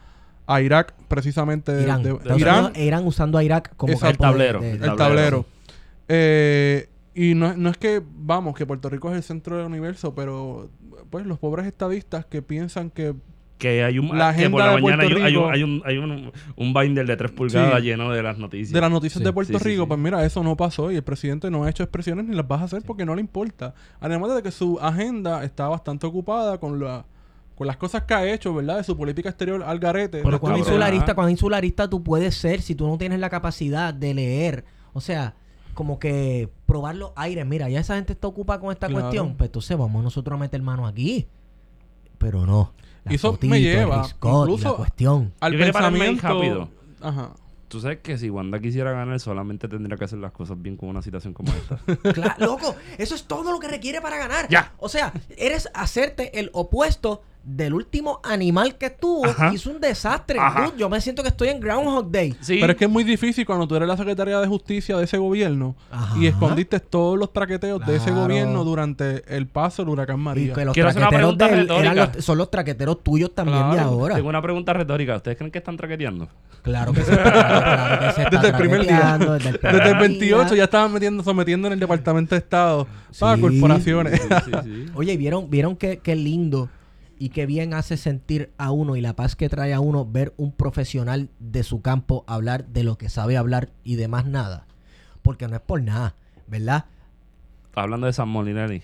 a 0.49 0.61
Irak 0.63 0.95
precisamente 1.09 1.73
de, 1.73 1.83
Irán. 1.85 2.03
de- 2.03 2.19
Irán, 2.37 2.73
e 2.75 2.85
Irán 2.87 3.07
usando 3.07 3.39
a 3.39 3.45
Irak 3.45 3.75
como 3.77 3.93
campo 3.99 4.09
El 4.09 4.17
tablero, 4.19 4.61
de- 4.61 4.73
el 4.73 4.83
el 4.85 4.97
tablero. 4.97 5.47
Eh, 6.09 6.89
y 7.15 7.35
no, 7.35 7.55
no 7.57 7.71
es 7.71 7.77
que, 7.77 8.03
vamos, 8.05 8.57
que 8.57 8.65
Puerto 8.67 8.89
Rico 8.89 9.11
es 9.11 9.17
el 9.17 9.23
centro 9.23 9.57
del 9.59 9.67
universo, 9.67 10.15
pero 10.15 10.71
pues 11.11 11.27
los 11.27 11.39
pobres 11.39 11.67
estadistas 11.67 12.25
que 12.27 12.43
piensan 12.43 12.91
que 12.91 13.15
Que 13.59 13.83
hay 13.83 13.99
un. 13.99 14.17
La 14.17 14.35
que 14.35 14.49
por 14.49 14.61
la 14.61 14.67
agenda 14.71 14.77
de 14.77 14.83
mañana 14.83 15.03
hay, 15.03 15.09
Puerto 15.11 15.17
un- 15.19 15.23
hay 15.25 15.35
un, 15.35 15.43
Rico- 15.43 15.51
hay, 15.51 15.63
un, 15.65 15.83
hay 15.85 15.99
un, 15.99 16.33
un 16.57 16.75
binder 16.75 17.07
de 17.07 17.17
3 17.17 17.31
pulgadas 17.33 17.81
Sí. 17.81 17.87
lleno 17.87 18.11
de 18.13 18.23
las 18.23 18.39
noticias. 18.39 18.73
de 18.73 18.81
las 18.81 18.91
noticias 18.91 19.19
Sí. 19.19 19.25
de 19.25 19.33
Puerto 19.33 19.59
Sí, 19.59 19.65
Rico, 19.65 19.83
sí. 19.83 19.89
pues 19.89 19.99
mira, 20.01 20.25
eso 20.25 20.43
no 20.45 20.57
pasó 20.57 20.91
y 20.93 20.97
el 20.97 21.03
presidente 21.03 21.51
no 21.51 21.65
ha 21.65 21.71
hecho 21.71 21.83
expresiones 21.83 22.25
ni 22.27 22.37
las 22.37 22.47
vas 22.47 22.61
a 22.63 22.65
hacer 22.65 22.83
porque 22.87 23.05
no 23.05 23.15
le 23.17 23.21
importa. 23.21 23.75
Además 24.01 24.35
de 24.35 24.43
que 24.45 24.51
su 24.53 24.79
agenda 24.81 25.43
está 25.45 25.67
bastante 25.69 26.07
ocupada 26.07 26.59
con 26.59 26.79
la 26.79 27.05
con 27.59 27.67
las 27.67 27.77
cosas 27.77 28.05
que 28.05 28.15
ha 28.15 28.33
hecho, 28.33 28.55
¿verdad? 28.55 28.77
De 28.79 28.85
su 28.85 28.97
política 28.97 29.29
exterior 29.31 29.63
al 29.65 29.79
garete. 29.81 30.23
Pero 30.23 30.41
cabrón. 30.41 30.61
insularista, 30.61 31.15
cuán 31.17 31.29
insularista 31.31 31.91
tú 31.91 32.03
puedes 32.05 32.37
ser 32.37 32.63
si 32.63 32.75
tú 32.77 32.87
no 32.87 32.97
tienes 32.97 33.19
la 33.19 33.29
capacidad 33.29 33.93
de 33.93 34.15
leer. 34.15 34.65
O 34.93 35.01
sea, 35.01 35.35
como 35.75 35.99
que 35.99 36.49
probar 36.67 36.95
los 36.95 37.11
aires. 37.17 37.45
Mira, 37.45 37.69
ya 37.69 37.81
esa 37.81 37.97
gente 37.97 38.13
está 38.13 38.29
ocupada 38.29 38.61
con 38.61 38.71
esta 38.73 38.87
Claro. 38.87 39.03
cuestión. 39.03 39.35
Pues 39.37 39.49
entonces 39.49 39.77
vamos 39.77 40.03
nosotros 40.05 40.37
a 40.37 40.41
meter 40.41 40.63
mano 40.63 40.87
aquí. 40.87 41.27
Pero 42.19 42.47
no. 42.47 42.73
La 43.05 43.13
Y 43.13 43.17
eso 43.17 43.33
fotito, 43.33 43.51
me 43.51 43.61
lleva 43.61 44.03
riscot 44.03 44.49
y 44.49 44.53
incluso 44.53 44.71
la 44.71 44.77
cuestión. 44.77 45.33
al 45.41 45.53
Yo 45.53 45.59
pensamiento... 45.59 46.23
rápido. 46.29 46.69
Ajá. 47.01 47.31
Tú 47.69 47.81
sabes 47.81 47.99
que 47.99 48.17
si 48.17 48.31
Wanda 48.31 48.59
quisiera 48.61 48.93
ganar, 48.93 49.21
solamente 49.21 49.69
tendría 49.69 49.97
que 49.99 50.05
hacer 50.05 50.19
las 50.19 50.33
cosas 50.33 50.61
bien 50.61 50.77
con 50.77 50.89
una 50.89 51.03
situación 51.03 51.35
como 51.35 51.53
esta. 51.53 51.77
Cla- 52.15 52.37
loco, 52.39 52.75
eso 52.97 53.15
es 53.15 53.25
todo 53.25 53.53
lo 53.53 53.59
que 53.61 53.69
requiere 53.69 54.01
para 54.01 54.17
ganar. 54.17 54.49
Ya. 54.49 54.73
O 54.79 54.89
sea, 54.89 55.13
eres 55.37 55.69
hacerte 55.75 56.41
el 56.41 56.51
opuesto 56.55 57.23
del 57.45 57.73
último 57.73 58.21
animal 58.25 58.77
que 58.77 58.91
tuvo. 58.91 59.25
Ajá. 59.27 59.53
Hizo 59.55 59.71
un 59.71 59.81
desastre. 59.81 60.39
Dude, 60.39 60.73
yo 60.77 60.89
me 60.91 61.01
siento 61.01 61.23
que 61.23 61.29
estoy 61.31 61.49
en 61.49 61.61
Groundhog 61.61 62.11
Day. 62.11 62.35
Sí. 62.41 62.59
Pero 62.61 62.73
es 62.73 62.79
que 62.79 62.85
es 62.85 62.91
muy 62.91 63.05
difícil 63.05 63.47
cuando 63.47 63.67
tú 63.67 63.75
eres 63.77 63.89
la 63.89 63.97
secretaria 63.97 64.39
de 64.41 64.47
justicia 64.47 64.97
de 64.99 65.05
ese 65.05 65.17
gobierno 65.19 65.75
Ajá. 65.91 66.17
y 66.19 66.27
escondiste 66.27 66.79
todos 66.81 67.19
los 67.19 67.33
traqueteos 67.33 67.85
de 67.87 67.97
ese 67.97 68.11
gobierno 68.11 68.65
durante 68.65 69.25
el 69.35 69.47
paso 69.47 69.83
del 69.83 69.91
huracán 69.91 70.17
Y 70.21 70.23
María. 70.23 70.53
que 70.55 70.65
los 70.67 70.75
Quiero 70.75 70.91
hacer 70.91 71.01
una 71.03 71.11
pregunta 71.11 71.47
de 71.49 71.53
él 71.55 71.59
eran 71.71 71.83
retórica. 71.97 72.13
los- 72.17 72.25
son 72.25 72.39
los 72.39 72.51
traqueteros 72.51 73.03
tuyos 73.03 73.35
también 73.35 73.71
de 73.71 73.75
Claro. 73.77 73.89
ahora. 73.91 74.15
Tengo 74.17 74.29
una 74.29 74.43
pregunta 74.43 74.73
retórica. 74.75 75.17
¿Ustedes 75.17 75.37
creen 75.39 75.51
que 75.51 75.59
están 75.59 75.77
traqueteando? 75.77 76.29
Claro 76.63 76.93
que 76.93 77.03
se 77.03 77.13
está, 77.13 77.33
claro 77.33 77.99
que 78.09 78.13
se 78.15 78.23
está 78.25 78.37
Desde 78.37 78.49
el 78.49 78.55
primer 78.57 78.83
día. 78.83 79.17
Desde 79.19 79.49
el, 79.49 79.59
primer 79.59 79.77
Desde 79.79 79.91
el 79.93 79.99
28 79.99 80.49
día. 80.51 80.57
ya 80.59 80.65
estaban 80.65 80.93
metiendo, 80.93 81.23
sometiendo 81.23 81.67
en 81.69 81.73
el 81.75 81.81
Departamento 81.81 82.35
de 82.35 82.41
Estado 82.41 82.87
para 83.19 83.37
Sí. 83.37 83.41
corporaciones. 83.41 84.21
Sí, 84.21 84.29
sí, 84.45 84.51
sí. 84.65 84.87
Oye, 84.95 85.13
¿y 85.15 85.17
¿vieron, 85.17 85.49
vieron 85.49 85.77
qué, 85.77 86.01
qué 86.03 86.15
lindo 86.15 86.69
y 87.19 87.31
qué 87.31 87.47
bien 87.47 87.75
hace 87.75 87.97
sentir 87.97 88.51
a 88.59 88.71
uno 88.71 88.97
y 88.97 89.01
la 89.01 89.15
paz 89.15 89.37
que 89.37 89.49
trae 89.49 89.73
a 89.75 89.81
uno 89.81 90.05
ver 90.05 90.33
un 90.37 90.53
profesional 90.53 91.29
de 91.41 91.63
su 91.63 91.81
campo 91.83 92.25
hablar 92.27 92.67
de 92.67 92.85
lo 92.85 92.97
que 92.99 93.09
sabe 93.09 93.37
hablar 93.37 93.69
y 93.85 93.97
de 93.97 94.09
más 94.09 94.25
nada? 94.27 94.67
Porque 95.23 95.49
no 95.49 95.57
es 95.57 95.63
por 95.63 95.83
nada, 95.83 96.15
¿verdad? 96.47 96.85
Estás 97.67 97.85
hablando 97.85 98.07
de 98.07 98.13
San 98.13 98.29
Molinelli. 98.29 98.83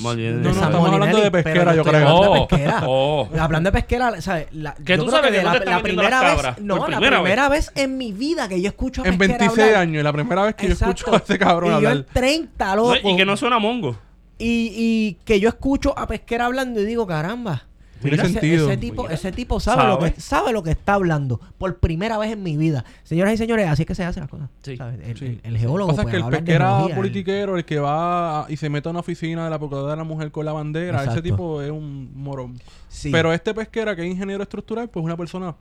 Molinelli. 0.00 0.36
No, 0.42 0.48
no, 0.50 0.54
San 0.54 0.64
estamos 0.64 0.90
hablando 0.90 1.20
de 1.22 1.30
pesquera, 1.30 1.74
yo 1.74 1.82
creo. 1.82 1.96
hablando 2.08 2.22
de 2.22 2.28
Oh, 2.40 2.46
pesquera. 2.48 2.82
oh. 2.86 3.28
Hablando 3.40 3.70
de 3.70 3.72
pesquera, 3.72 4.20
¿sabes? 4.20 4.48
La, 4.52 4.74
Que 4.74 4.96
yo 4.96 5.04
tú 5.04 5.10
creo 5.10 5.16
sabes 5.22 5.30
que 5.32 5.38
que 5.38 5.42
la, 5.44 5.58
la 5.76 5.82
primera 5.82 6.20
vez, 6.34 6.58
no, 6.60 6.76
la 6.76 6.98
primera 6.98 7.20
primera 7.22 7.48
vez. 7.48 7.72
en 7.74 7.96
mi 7.96 8.12
vida 8.12 8.48
que 8.48 8.60
yo 8.60 8.68
escucho 8.68 9.02
a 9.02 9.08
En 9.08 9.16
pesquera 9.18 9.38
26 9.38 9.66
hablar. 9.68 9.80
años, 9.82 10.04
la 10.04 10.12
primera 10.12 10.42
vez 10.44 10.54
que 10.56 10.66
yo 10.66 10.72
Exacto. 10.74 10.94
escucho 10.94 11.14
a 11.14 11.18
ese 11.18 11.38
cabrón 11.38 11.68
y 11.68 11.70
yo 11.70 11.76
hablar. 11.76 11.96
en 11.96 12.04
30, 12.12 12.76
No, 12.76 12.94
loco. 12.94 13.08
y 13.08 13.16
que 13.16 13.24
no 13.24 13.36
suena 13.36 13.58
mongo. 13.58 13.96
Y, 14.42 14.72
y 14.76 15.18
que 15.24 15.38
yo 15.40 15.48
escucho 15.48 15.96
a 15.98 16.06
Pesquera 16.06 16.46
hablando 16.46 16.80
y 16.80 16.84
digo, 16.84 17.06
caramba. 17.06 17.66
Tiene 18.00 18.16
ese- 18.16 18.32
sentido. 18.32 18.68
Ese, 18.68 18.76
tipo, 18.78 19.02
Mira. 19.04 19.14
ese 19.14 19.30
tipo 19.30 19.60
sabe, 19.60 19.86
Lo 19.86 19.98
que, 20.00 20.20
sabe 20.20 20.52
lo 20.52 20.64
que 20.64 20.72
está 20.72 20.94
hablando 20.94 21.40
por 21.56 21.78
primera 21.78 22.18
vez 22.18 22.32
en 22.32 22.42
mi 22.42 22.56
vida. 22.56 22.84
Señoras 23.04 23.34
y 23.34 23.36
señores, 23.36 23.68
así 23.68 23.82
es 23.82 23.86
que 23.86 23.94
se 23.94 24.02
hacen 24.02 24.22
las 24.22 24.30
cosas. 24.30 24.48
Sí. 24.64 24.76
¿sabes? 24.76 24.98
El, 25.06 25.16
Sí. 25.16 25.24
el- 25.26 25.40
el 25.44 25.52
Lo 25.54 25.58
geólogo 25.60 25.90
que 25.92 25.96
pasa 25.96 26.02
es 26.02 26.04
pues, 26.06 26.12
que 26.32 26.36
el 26.36 26.42
pesquera 26.44 26.84
el- 26.88 26.94
politiquero, 26.96 27.56
el 27.56 27.64
que 27.64 27.78
va 27.78 28.46
y 28.48 28.56
se 28.56 28.68
mete 28.68 28.88
a 28.88 28.90
una 28.90 28.98
oficina 29.00 29.44
de 29.44 29.50
la 29.50 29.58
Procuraduría 29.60 29.92
de 29.92 29.98
la 29.98 30.04
Mujer 30.04 30.32
con 30.32 30.44
la 30.44 30.52
bandera, 30.52 31.04
ese 31.04 31.22
tipo 31.22 31.62
es 31.62 31.70
un 31.70 32.10
morón. 32.16 32.58
Sí. 32.88 33.10
Pero 33.12 33.32
este 33.32 33.54
pesquera 33.54 33.94
que 33.94 34.02
es 34.04 34.10
ingeniero 34.10 34.42
estructural, 34.42 34.88
pues 34.90 35.04
una 35.04 35.16
persona, 35.16 35.54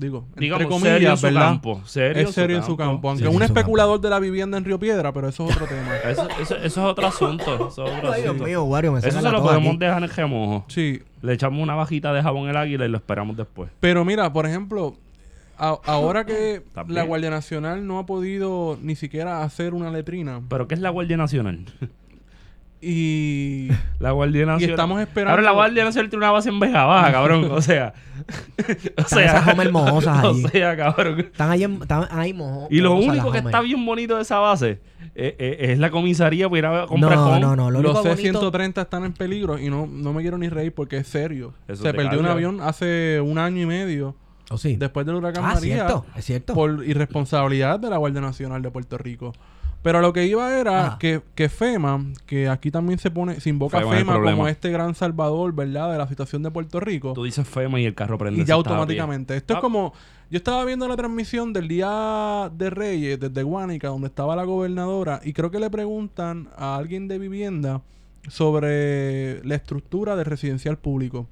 digo, 0.00 0.24
Digamos, 0.36 0.62
entre 0.62 0.78
serio 0.78 0.88
en 0.88 0.92
comillas, 1.04 1.20
su 1.20 1.26
¿verdad? 1.26 1.40
campo. 1.40 1.80
Serio 1.84 2.22
es 2.28 2.34
serio 2.34 2.56
en 2.56 2.62
su 2.64 2.76
campo. 2.76 3.08
Aunque 3.10 3.24
Sí, 3.28 3.34
un 3.36 3.42
especulador 3.42 4.00
de 4.00 4.10
la 4.10 4.18
vivienda 4.18 4.58
en 4.58 4.64
Río 4.64 4.78
Piedra, 4.80 5.12
pero 5.12 5.28
eso 5.28 5.46
es 5.48 5.54
otro 5.54 5.66
tema. 5.68 5.96
Eso, 5.98 6.28
eso, 6.40 6.56
eso 6.56 6.64
es 6.64 6.78
otro 6.78 7.06
asunto. 7.06 7.68
Eso 7.68 7.84
es 7.86 7.96
otro 7.98 8.12
Ay, 8.12 8.22
Dios 8.22 8.26
asunto. 8.34 8.44
mío, 8.44 8.64
Wario, 8.64 8.92
me 8.92 8.98
Eso 8.98 9.10
se 9.10 9.22
la 9.22 9.30
lo 9.30 9.42
podemos 9.42 9.68
aquí. 9.68 9.78
dejar 9.78 9.98
en 9.98 10.04
el 10.04 10.10
remojo. 10.10 10.64
Sí. 10.68 11.02
Le 11.22 11.32
echamos 11.34 11.62
una 11.62 11.74
bajita 11.74 12.12
de 12.12 12.22
jabón 12.22 12.48
el 12.48 12.56
águila 12.56 12.86
y 12.86 12.88
lo 12.88 12.96
esperamos 12.96 13.36
después. 13.36 13.70
Pero 13.80 14.04
mira, 14.04 14.32
por 14.32 14.46
ejemplo, 14.46 14.96
a- 15.58 15.78
ahora 15.84 16.24
que 16.24 16.62
También. 16.74 16.94
la 16.96 17.04
Guardia 17.04 17.28
Nacional 17.30 17.86
no 17.86 17.98
ha 17.98 18.06
podido 18.06 18.78
ni 18.80 18.96
siquiera 18.96 19.42
hacer 19.42 19.74
una 19.74 19.90
letrina 19.90 20.40
¿Pero 20.48 20.66
qué 20.66 20.74
es 20.74 20.80
la 20.80 20.88
Guardia 20.90 21.18
Nacional? 21.18 21.66
Y 22.80 23.68
La 23.98 24.12
Guardia 24.12 24.46
Nacional. 24.46 24.70
estamos 24.70 25.00
esperando- 25.00 25.30
Ahora 25.32 25.42
la 25.42 25.50
Guardia 25.52 25.84
Nacional 25.84 26.10
tiene 26.10 26.24
una 26.24 26.32
base 26.32 26.48
en 26.48 26.60
Vega 26.60 26.84
Baja, 26.84 27.12
cabrón. 27.12 27.50
O 27.50 27.60
sea. 27.62 27.92
o 28.96 29.00
Están 29.02 29.18
esas 29.24 29.46
Homer 29.48 29.72
mojosas 29.72 30.24
O 30.24 30.30
allí. 30.30 30.42
sea, 30.48 30.76
cabrón. 30.76 31.20
Están 31.20 31.50
ahí, 31.50 31.64
en- 31.64 31.82
están 31.82 32.06
ahí 32.10 32.32
mojo- 32.32 32.68
Y 32.70 32.80
lo 32.80 32.94
único 32.94 33.30
que 33.30 33.38
Homer. 33.38 33.46
está 33.46 33.60
bien 33.60 33.84
bonito 33.84 34.16
de 34.16 34.22
esa 34.22 34.38
base 34.38 34.80
eh, 35.14 35.36
eh, 35.38 35.56
es 35.72 35.78
la 35.78 35.90
comisaría 35.90 36.48
para 36.48 36.58
ir 36.58 36.66
a 36.66 36.86
comprar 36.86 37.16
No, 37.16 37.24
con. 37.30 37.40
no, 37.40 37.56
no. 37.56 37.70
Lo 37.70 37.82
los 37.82 37.92
único 37.98 38.14
bonito... 38.16 38.50
C-130 38.52 38.82
están 38.82 39.04
en 39.04 39.12
peligro 39.12 39.58
y 39.58 39.68
no, 39.68 39.86
no 39.86 40.12
me 40.12 40.22
quiero 40.22 40.38
ni 40.38 40.48
reír 40.48 40.72
porque 40.72 40.98
es 40.98 41.08
serio. 41.08 41.52
Eso 41.68 41.82
Se 41.82 41.92
perdió 41.92 42.20
un 42.20 42.26
avión 42.26 42.60
hace 42.60 43.20
un 43.20 43.38
año 43.38 43.62
y 43.62 43.66
medio 43.66 44.14
Oh, 44.52 44.58
sí. 44.58 44.74
después 44.76 45.06
del 45.06 45.14
huracán 45.16 45.44
ah, 45.44 45.54
María 45.54 45.74
cierto. 45.76 46.06
Es 46.16 46.24
cierto. 46.24 46.54
por 46.54 46.84
irresponsabilidad 46.84 47.78
de 47.78 47.88
la 47.90 47.98
Guardia 47.98 48.20
Nacional 48.20 48.62
de 48.62 48.70
Puerto 48.70 48.98
Rico. 48.98 49.32
Pero 49.82 50.00
lo 50.02 50.12
que 50.12 50.26
iba 50.26 50.58
era 50.58 50.86
Ajá. 50.86 50.98
que, 50.98 51.22
que 51.34 51.48
FEMA, 51.48 52.04
que 52.26 52.48
aquí 52.48 52.70
también 52.70 52.98
se 52.98 53.10
pone, 53.10 53.40
se 53.40 53.48
invoca 53.48 53.78
FEMA 53.80 54.14
es 54.16 54.30
como 54.30 54.46
este 54.48 54.70
gran 54.70 54.94
salvador, 54.94 55.54
¿verdad? 55.54 55.90
De 55.92 55.96
la 55.98 56.06
situación 56.06 56.42
de 56.42 56.50
Puerto 56.50 56.80
Rico. 56.80 57.14
Tú 57.14 57.24
dices 57.24 57.48
FEMA 57.48 57.80
y 57.80 57.86
el 57.86 57.94
carro 57.94 58.18
prende. 58.18 58.42
Y 58.42 58.44
ya 58.44 58.54
automáticamente. 58.54 59.36
Esto 59.36 59.54
es 59.54 59.58
Ah, 59.58 59.60
como. 59.60 59.94
Yo 60.30 60.36
estaba 60.36 60.64
viendo 60.64 60.86
la 60.86 60.96
transmisión 60.96 61.52
del 61.52 61.66
Día 61.66 62.50
de 62.54 62.70
Reyes 62.70 63.18
desde 63.18 63.42
Guánica, 63.42 63.88
donde 63.88 64.06
estaba 64.06 64.36
la 64.36 64.44
gobernadora, 64.44 65.20
y 65.24 65.32
creo 65.32 65.50
que 65.50 65.58
le 65.58 65.70
preguntan 65.70 66.48
a 66.56 66.76
alguien 66.76 67.08
de 67.08 67.18
vivienda 67.18 67.80
sobre 68.28 69.42
la 69.44 69.54
estructura 69.56 70.14
del 70.16 70.26
residencial 70.26 70.78
público. 70.78 71.26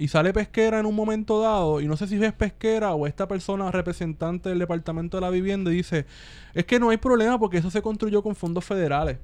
Y 0.00 0.08
sale 0.08 0.32
pesquera 0.32 0.80
en 0.80 0.86
un 0.86 0.94
momento 0.94 1.42
dado, 1.42 1.78
y 1.82 1.86
no 1.86 1.94
sé 1.94 2.06
si 2.06 2.24
es 2.24 2.32
pesquera 2.32 2.94
o 2.94 3.06
esta 3.06 3.28
persona 3.28 3.70
representante 3.70 4.48
del 4.48 4.58
departamento 4.58 5.18
de 5.18 5.20
la 5.20 5.28
vivienda, 5.28 5.70
y 5.70 5.74
dice: 5.76 6.06
Es 6.54 6.64
que 6.64 6.80
no 6.80 6.88
hay 6.88 6.96
problema 6.96 7.38
porque 7.38 7.58
eso 7.58 7.70
se 7.70 7.82
construyó 7.82 8.22
con 8.22 8.34
fondos 8.34 8.64
federales. 8.64 9.18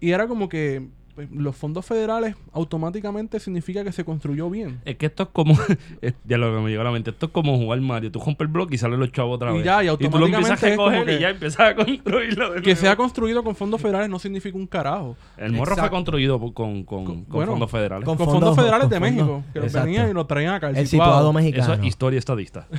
Y 0.00 0.10
era 0.10 0.26
como 0.26 0.48
que 0.48 0.88
los 1.30 1.54
fondos 1.56 1.84
federales 1.84 2.34
automáticamente 2.52 3.38
significa 3.40 3.84
que 3.84 3.92
se 3.92 4.04
construyó 4.04 4.48
bien. 4.50 4.80
Es 4.84 4.96
que 4.96 5.06
esto 5.06 5.24
es 5.24 5.28
como. 5.32 5.54
es- 6.00 6.14
ya 6.24 6.38
lo 6.38 6.54
que 6.54 6.60
me 6.62 6.70
llegó 6.70 6.80
a 6.82 6.84
la 6.84 6.90
mente. 6.90 7.10
Esto 7.10 7.26
es 7.26 7.32
como 7.32 7.56
jugar 7.58 7.80
Mario. 7.80 8.10
Tú 8.10 8.18
rompes 8.20 8.40
el 8.46 8.52
bloque 8.52 8.74
y 8.74 8.78
salen 8.78 8.98
los 9.00 9.12
chavos 9.12 9.36
otra 9.36 9.50
Y 9.52 9.56
vez. 9.56 9.64
ya, 9.64 9.82
y 9.84 9.86
tú 9.96 10.18
lo 10.18 10.26
empiezas 10.26 10.62
automáticamente 10.62 10.64
a 10.64 10.68
recoger 10.70 11.04
que- 11.06 11.14
y 11.14 11.18
ya 11.20 11.30
empiezas 11.30 11.60
a 11.60 11.74
construirlo. 11.74 12.50
de 12.52 12.62
Que 12.62 12.70
nuevo. 12.70 12.80
sea 12.80 12.96
construido 12.96 13.44
con 13.44 13.54
fondos 13.56 13.80
federales 13.80 14.08
no 14.08 14.18
significa 14.18 14.56
un 14.56 14.66
carajo. 14.66 15.16
El 15.36 15.52
morro 15.52 15.66
fue 15.66 15.74
Exacto. 15.74 15.90
construido 15.96 16.40
por- 16.40 16.54
con, 16.54 16.84
con, 16.84 17.04
Con- 17.04 17.24
con 17.24 17.32
bueno, 17.32 17.52
fondos 17.52 17.70
federales. 17.70 18.04
con 18.04 18.16
Con, 18.16 18.26
fondos- 18.26 18.40
fondos, 18.40 18.56
federales 18.56 18.88
con 18.88 18.90
de 18.90 18.96
fondos- 18.98 19.26
México. 19.26 19.44
Que 19.52 19.58
los 19.60 19.66
Exacto. 19.68 19.86
venían 19.86 20.10
y 20.10 20.12
los 20.14 20.26
traían 20.26 20.54
acá. 20.54 20.70
El, 20.70 20.76
el 20.78 20.86
situado 20.86 21.10
situado. 21.12 21.32
mexicano. 21.32 21.62
Eso 21.64 21.72
es 21.74 21.84
historia 21.86 22.18
estadista. 22.18 22.66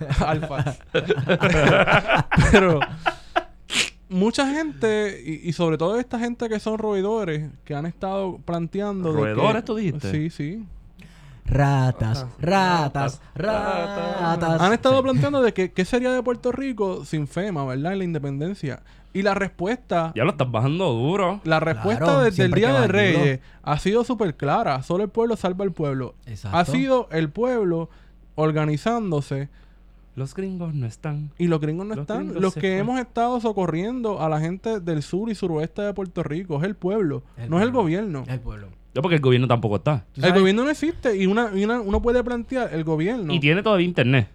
Alfa. 0.26 0.74
Pero 2.50 2.80
mucha 4.12 4.46
gente, 4.52 5.22
y, 5.24 5.48
y 5.48 5.52
sobre 5.52 5.78
todo 5.78 5.98
esta 5.98 6.18
gente 6.18 6.48
que 6.48 6.60
son 6.60 6.78
roedores, 6.78 7.50
que 7.64 7.74
han 7.74 7.86
estado 7.86 8.38
planteando. 8.44 9.12
de 9.12 9.18
que- 9.22 9.34
¿Roedores 9.34 9.64
tú 9.64 9.74
dijiste? 9.76 10.10
Sí, 10.10 10.30
sí. 10.30 10.64
ratas, 11.44 12.26
ratas, 12.40 13.20
ratas. 13.34 14.60
Han 14.60 14.72
estado 14.72 14.96
Sí. 14.98 15.02
planteando 15.02 15.42
de 15.42 15.52
que 15.54 15.72
qué 15.72 15.84
sería 15.84 16.12
de 16.12 16.22
Puerto 16.22 16.52
Rico 16.52 17.04
sin 17.04 17.26
FEMA, 17.26 17.64
¿verdad? 17.64 17.92
En 17.92 17.98
la 17.98 18.04
independencia. 18.04 18.82
Y 19.14 19.20
la 19.22 19.34
respuesta, 19.34 20.12
Ya 20.14 20.24
lo 20.24 20.30
estás 20.30 20.50
bajando 20.50 20.90
duro. 20.92 21.40
la 21.44 21.60
respuesta 21.60 22.04
Claro, 22.04 22.20
desde 22.20 22.44
el 22.44 22.52
Día 22.52 22.80
de 22.80 22.86
Reyes 22.88 23.40
ha 23.62 23.78
sido 23.78 24.04
súper 24.04 24.36
clara. 24.36 24.82
Solo 24.82 25.04
el 25.04 25.10
pueblo 25.10 25.36
salva 25.36 25.64
al 25.64 25.72
pueblo. 25.72 26.14
Exacto. 26.26 26.56
Ha 26.56 26.64
sido 26.64 27.08
el 27.10 27.28
pueblo 27.28 27.90
organizándose 28.36 29.48
Los 30.14 30.34
gringos 30.34 30.74
no 30.74 30.86
están. 30.86 31.30
y 31.38 31.46
los 31.46 31.60
gringos 31.60 31.86
no 31.86 31.94
Los 31.94 32.02
están. 32.02 32.18
gringos 32.24 32.42
Los 32.42 32.54
que 32.54 32.76
hemos 32.78 33.00
estado 33.00 33.40
socorriendo 33.40 34.20
a 34.20 34.28
la 34.28 34.40
gente 34.40 34.78
del 34.80 35.02
sur 35.02 35.30
y 35.30 35.34
suroeste 35.34 35.80
de 35.82 35.94
Puerto 35.94 36.22
Rico 36.22 36.58
es 36.58 36.64
el 36.64 36.74
pueblo, 36.74 37.22
El 37.38 37.48
no 37.50 37.58
es 37.58 37.64
el 37.64 37.72
gobierno. 37.72 38.24
El 38.28 38.40
pueblo. 38.40 38.68
Yo 38.94 39.00
porque 39.00 39.14
el 39.16 39.22
gobierno 39.22 39.48
tampoco 39.48 39.76
está. 39.76 40.04
¿Tú 40.12 40.20
El 40.22 40.32
gobierno 40.38 40.64
no 40.64 40.70
existe 40.70 41.16
y, 41.16 41.26
una, 41.26 41.50
y 41.54 41.64
una- 41.64 41.80
uno 41.80 42.02
puede 42.02 42.22
plantear 42.22 42.74
el 42.74 42.84
gobierno. 42.84 43.32
Y 43.32 43.40
tiene 43.40 43.62
todavía 43.62 43.86
internet. 43.86 44.28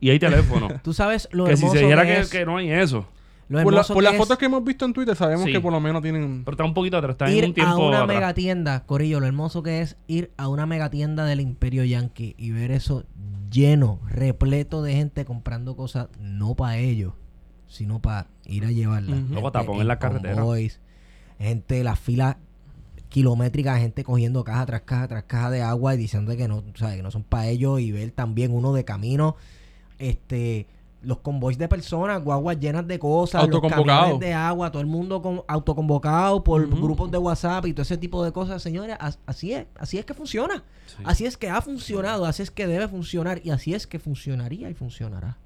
Y 0.00 0.10
hay 0.10 0.18
teléfono. 0.20 0.68
Tú 0.84 0.92
sabes 0.92 1.28
lo 1.32 1.46
que 1.46 1.56
si 1.56 1.66
se 1.68 1.78
dijera 1.78 2.04
que, 2.04 2.20
es- 2.20 2.30
que 2.30 2.44
no 2.46 2.56
hay 2.58 2.70
eso. 2.70 3.06
Lo 3.48 3.62
por 3.62 3.72
la- 3.72 3.78
las 3.80 3.90
es 4.14 4.18
fotos 4.18 4.38
que 4.38 4.46
hemos 4.46 4.64
visto 4.64 4.84
en 4.84 4.92
Twitter 4.92 5.14
sabemos 5.16 5.44
Sí. 5.44 5.52
que 5.52 5.60
por 5.60 5.72
lo 5.72 5.80
menos 5.80 6.02
tienen... 6.02 6.44
Pero 6.44 6.54
está 6.54 6.64
un 6.64 6.74
poquito 6.74 6.96
atrás. 6.96 7.12
Está 7.12 7.30
en 7.30 7.44
un 7.46 7.54
tiempo 7.54 7.72
a 7.72 7.76
una 7.88 8.02
atrás. 8.02 8.16
mega 8.16 8.34
tienda, 8.34 8.84
Corillo, 8.86 9.20
lo 9.20 9.26
hermoso 9.26 9.62
que 9.62 9.80
es 9.80 9.96
ir 10.06 10.30
a 10.36 10.48
una 10.48 10.66
mega 10.66 10.90
tienda 10.90 11.24
del 11.24 11.40
Imperio 11.40 11.84
Yankee 11.84 12.34
y 12.38 12.50
ver 12.50 12.70
eso 12.70 13.04
lleno, 13.50 14.00
repleto 14.08 14.82
de 14.82 14.94
gente 14.94 15.24
comprando 15.24 15.76
cosas 15.76 16.08
no 16.20 16.54
para 16.54 16.78
ellos, 16.78 17.12
sino 17.68 18.00
para 18.00 18.26
ir 18.46 18.64
a 18.64 18.70
llevarlas. 18.72 19.20
Luego 19.30 19.52
tapón 19.52 19.80
en 19.80 19.88
la 19.88 19.98
carretera. 19.98 20.34
convoys, 20.36 20.80
gente, 21.38 21.84
las 21.84 21.98
filas 21.98 22.36
kilométricas, 23.08 23.78
gente 23.78 24.02
cogiendo 24.02 24.42
caja 24.42 24.66
tras 24.66 24.80
caja 24.82 25.06
tras 25.08 25.22
caja 25.24 25.50
de 25.50 25.62
agua 25.62 25.94
y 25.94 25.98
diciendo 25.98 26.36
que 26.36 26.48
no, 26.48 26.64
¿sabes? 26.74 26.96
que 26.96 27.02
no 27.02 27.10
son 27.12 27.22
para 27.22 27.46
ellos 27.46 27.78
y 27.80 27.92
ver 27.92 28.10
también 28.10 28.50
uno 28.52 28.72
de 28.72 28.84
camino, 28.84 29.36
este 29.98 30.66
los 31.04 31.18
convoys 31.18 31.56
de 31.58 31.68
personas, 31.68 32.22
guaguas 32.22 32.58
llenas 32.58 32.86
de 32.86 32.98
cosas, 32.98 33.42
los 33.48 33.60
camiones 33.86 34.20
de 34.20 34.32
agua, 34.34 34.70
todo 34.70 34.80
el 34.82 34.86
mundo 34.88 35.20
con, 35.22 35.42
autoconvocado 35.48 36.42
por 36.44 36.66
grupos 36.68 37.10
de 37.10 37.18
WhatsApp 37.18 37.66
y 37.66 37.72
todo 37.72 37.82
ese 37.82 37.96
tipo 37.98 38.24
de 38.24 38.32
cosas, 38.32 38.62
señores, 38.62 38.96
as- 39.00 39.18
así 39.26 39.52
es, 39.52 39.66
así 39.78 39.98
es 39.98 40.04
que 40.04 40.14
funciona. 40.14 40.62
Sí. 40.86 41.02
Así 41.04 41.26
es 41.26 41.36
que 41.36 41.48
ha 41.50 41.60
funcionado, 41.62 42.24
así 42.26 42.42
es 42.42 42.50
que 42.50 42.66
debe 42.66 42.88
funcionar 42.88 43.40
y 43.44 43.50
así 43.50 43.74
es 43.74 43.86
que 43.86 43.98
funcionaría 43.98 44.68
y 44.70 44.74
funcionará. 44.74 45.38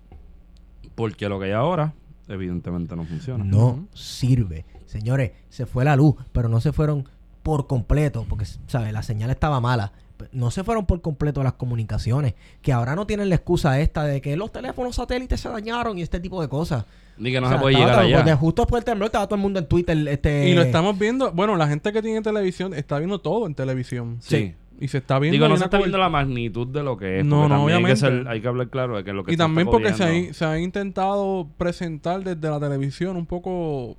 Porque 0.94 1.28
lo 1.28 1.38
que 1.38 1.46
hay 1.46 1.52
ahora, 1.52 1.94
evidentemente 2.28 2.96
no 2.96 3.04
funciona. 3.04 3.44
No 3.44 3.86
sirve. 3.94 4.66
Señores, 4.86 5.32
se 5.48 5.66
fue 5.66 5.84
la 5.84 5.96
luz, 5.96 6.16
pero 6.32 6.48
no 6.48 6.60
se 6.60 6.72
fueron 6.72 7.08
por 7.42 7.66
completo, 7.66 8.26
porque, 8.28 8.46
¿sabes? 8.66 8.92
La 8.92 9.02
señal 9.02 9.30
estaba 9.30 9.60
mala. 9.60 9.92
No 10.32 10.50
se 10.50 10.64
fueron 10.64 10.86
por 10.86 11.00
completo 11.00 11.42
las 11.42 11.54
comunicaciones, 11.54 12.34
que 12.62 12.72
ahora 12.72 12.94
no 12.96 13.06
tienen 13.06 13.28
la 13.28 13.34
excusa 13.36 13.80
esta 13.80 14.04
de 14.04 14.20
que 14.20 14.36
los 14.36 14.52
teléfonos 14.52 14.96
satélites 14.96 15.40
se 15.40 15.48
dañaron 15.48 15.98
y 15.98 16.02
este 16.02 16.20
tipo 16.20 16.40
de 16.42 16.48
cosas. 16.48 16.84
Ni 17.18 17.32
que 17.32 17.40
no 17.40 17.46
O 17.46 17.50
sea, 17.50 17.58
se 17.58 17.62
puede 17.62 17.74
estaba 17.74 17.86
llegar 17.90 17.98
todo- 18.04 18.06
allá. 18.08 18.16
porque 18.24 18.34
justo 18.34 18.62
después 18.62 18.84
del 18.84 18.92
temblor 18.92 19.06
estaba 19.06 19.26
todo 19.26 19.34
el 19.36 19.42
mundo 19.42 19.58
en 19.58 19.66
Twitter. 19.66 20.08
Este, 20.08 20.48
Y 20.48 20.54
lo 20.54 20.62
estamos 20.62 20.98
viendo, 20.98 21.32
bueno, 21.32 21.56
la 21.56 21.66
gente 21.66 21.92
que 21.92 22.00
tiene 22.02 22.22
televisión 22.22 22.74
está 22.74 22.98
viendo 22.98 23.18
todo 23.20 23.46
en 23.46 23.54
televisión. 23.54 24.18
Sí. 24.20 24.54
Y 24.80 24.86
se 24.86 24.98
está 24.98 25.18
viendo... 25.18 25.32
Digo, 25.34 25.48
no 25.48 25.56
se 25.56 25.64
está 25.64 25.78
viendo 25.78 25.98
la 25.98 26.08
magnitud 26.08 26.68
de 26.68 26.84
lo 26.84 26.96
que 26.96 27.18
es. 27.18 27.24
No, 27.24 27.48
no, 27.48 27.56
también 27.56 27.78
Hay 27.78 27.84
que, 27.84 27.92
obviamente. 27.94 28.00
ser- 28.00 28.28
hay 28.28 28.40
que 28.40 28.46
hablar 28.46 28.68
claro 28.68 28.96
de 28.96 29.02
que 29.02 29.12
lo 29.12 29.24
que 29.24 29.32
Y 29.32 29.34
se 29.34 29.38
también 29.38 29.66
está 29.66 29.72
porque 29.72 29.92
se 29.94 30.04
ha, 30.30 30.34
se 30.34 30.44
ha 30.44 30.58
intentado 30.60 31.48
presentar 31.58 32.22
desde 32.22 32.48
la 32.48 32.60
televisión 32.60 33.16
un 33.16 33.26
poco 33.26 33.96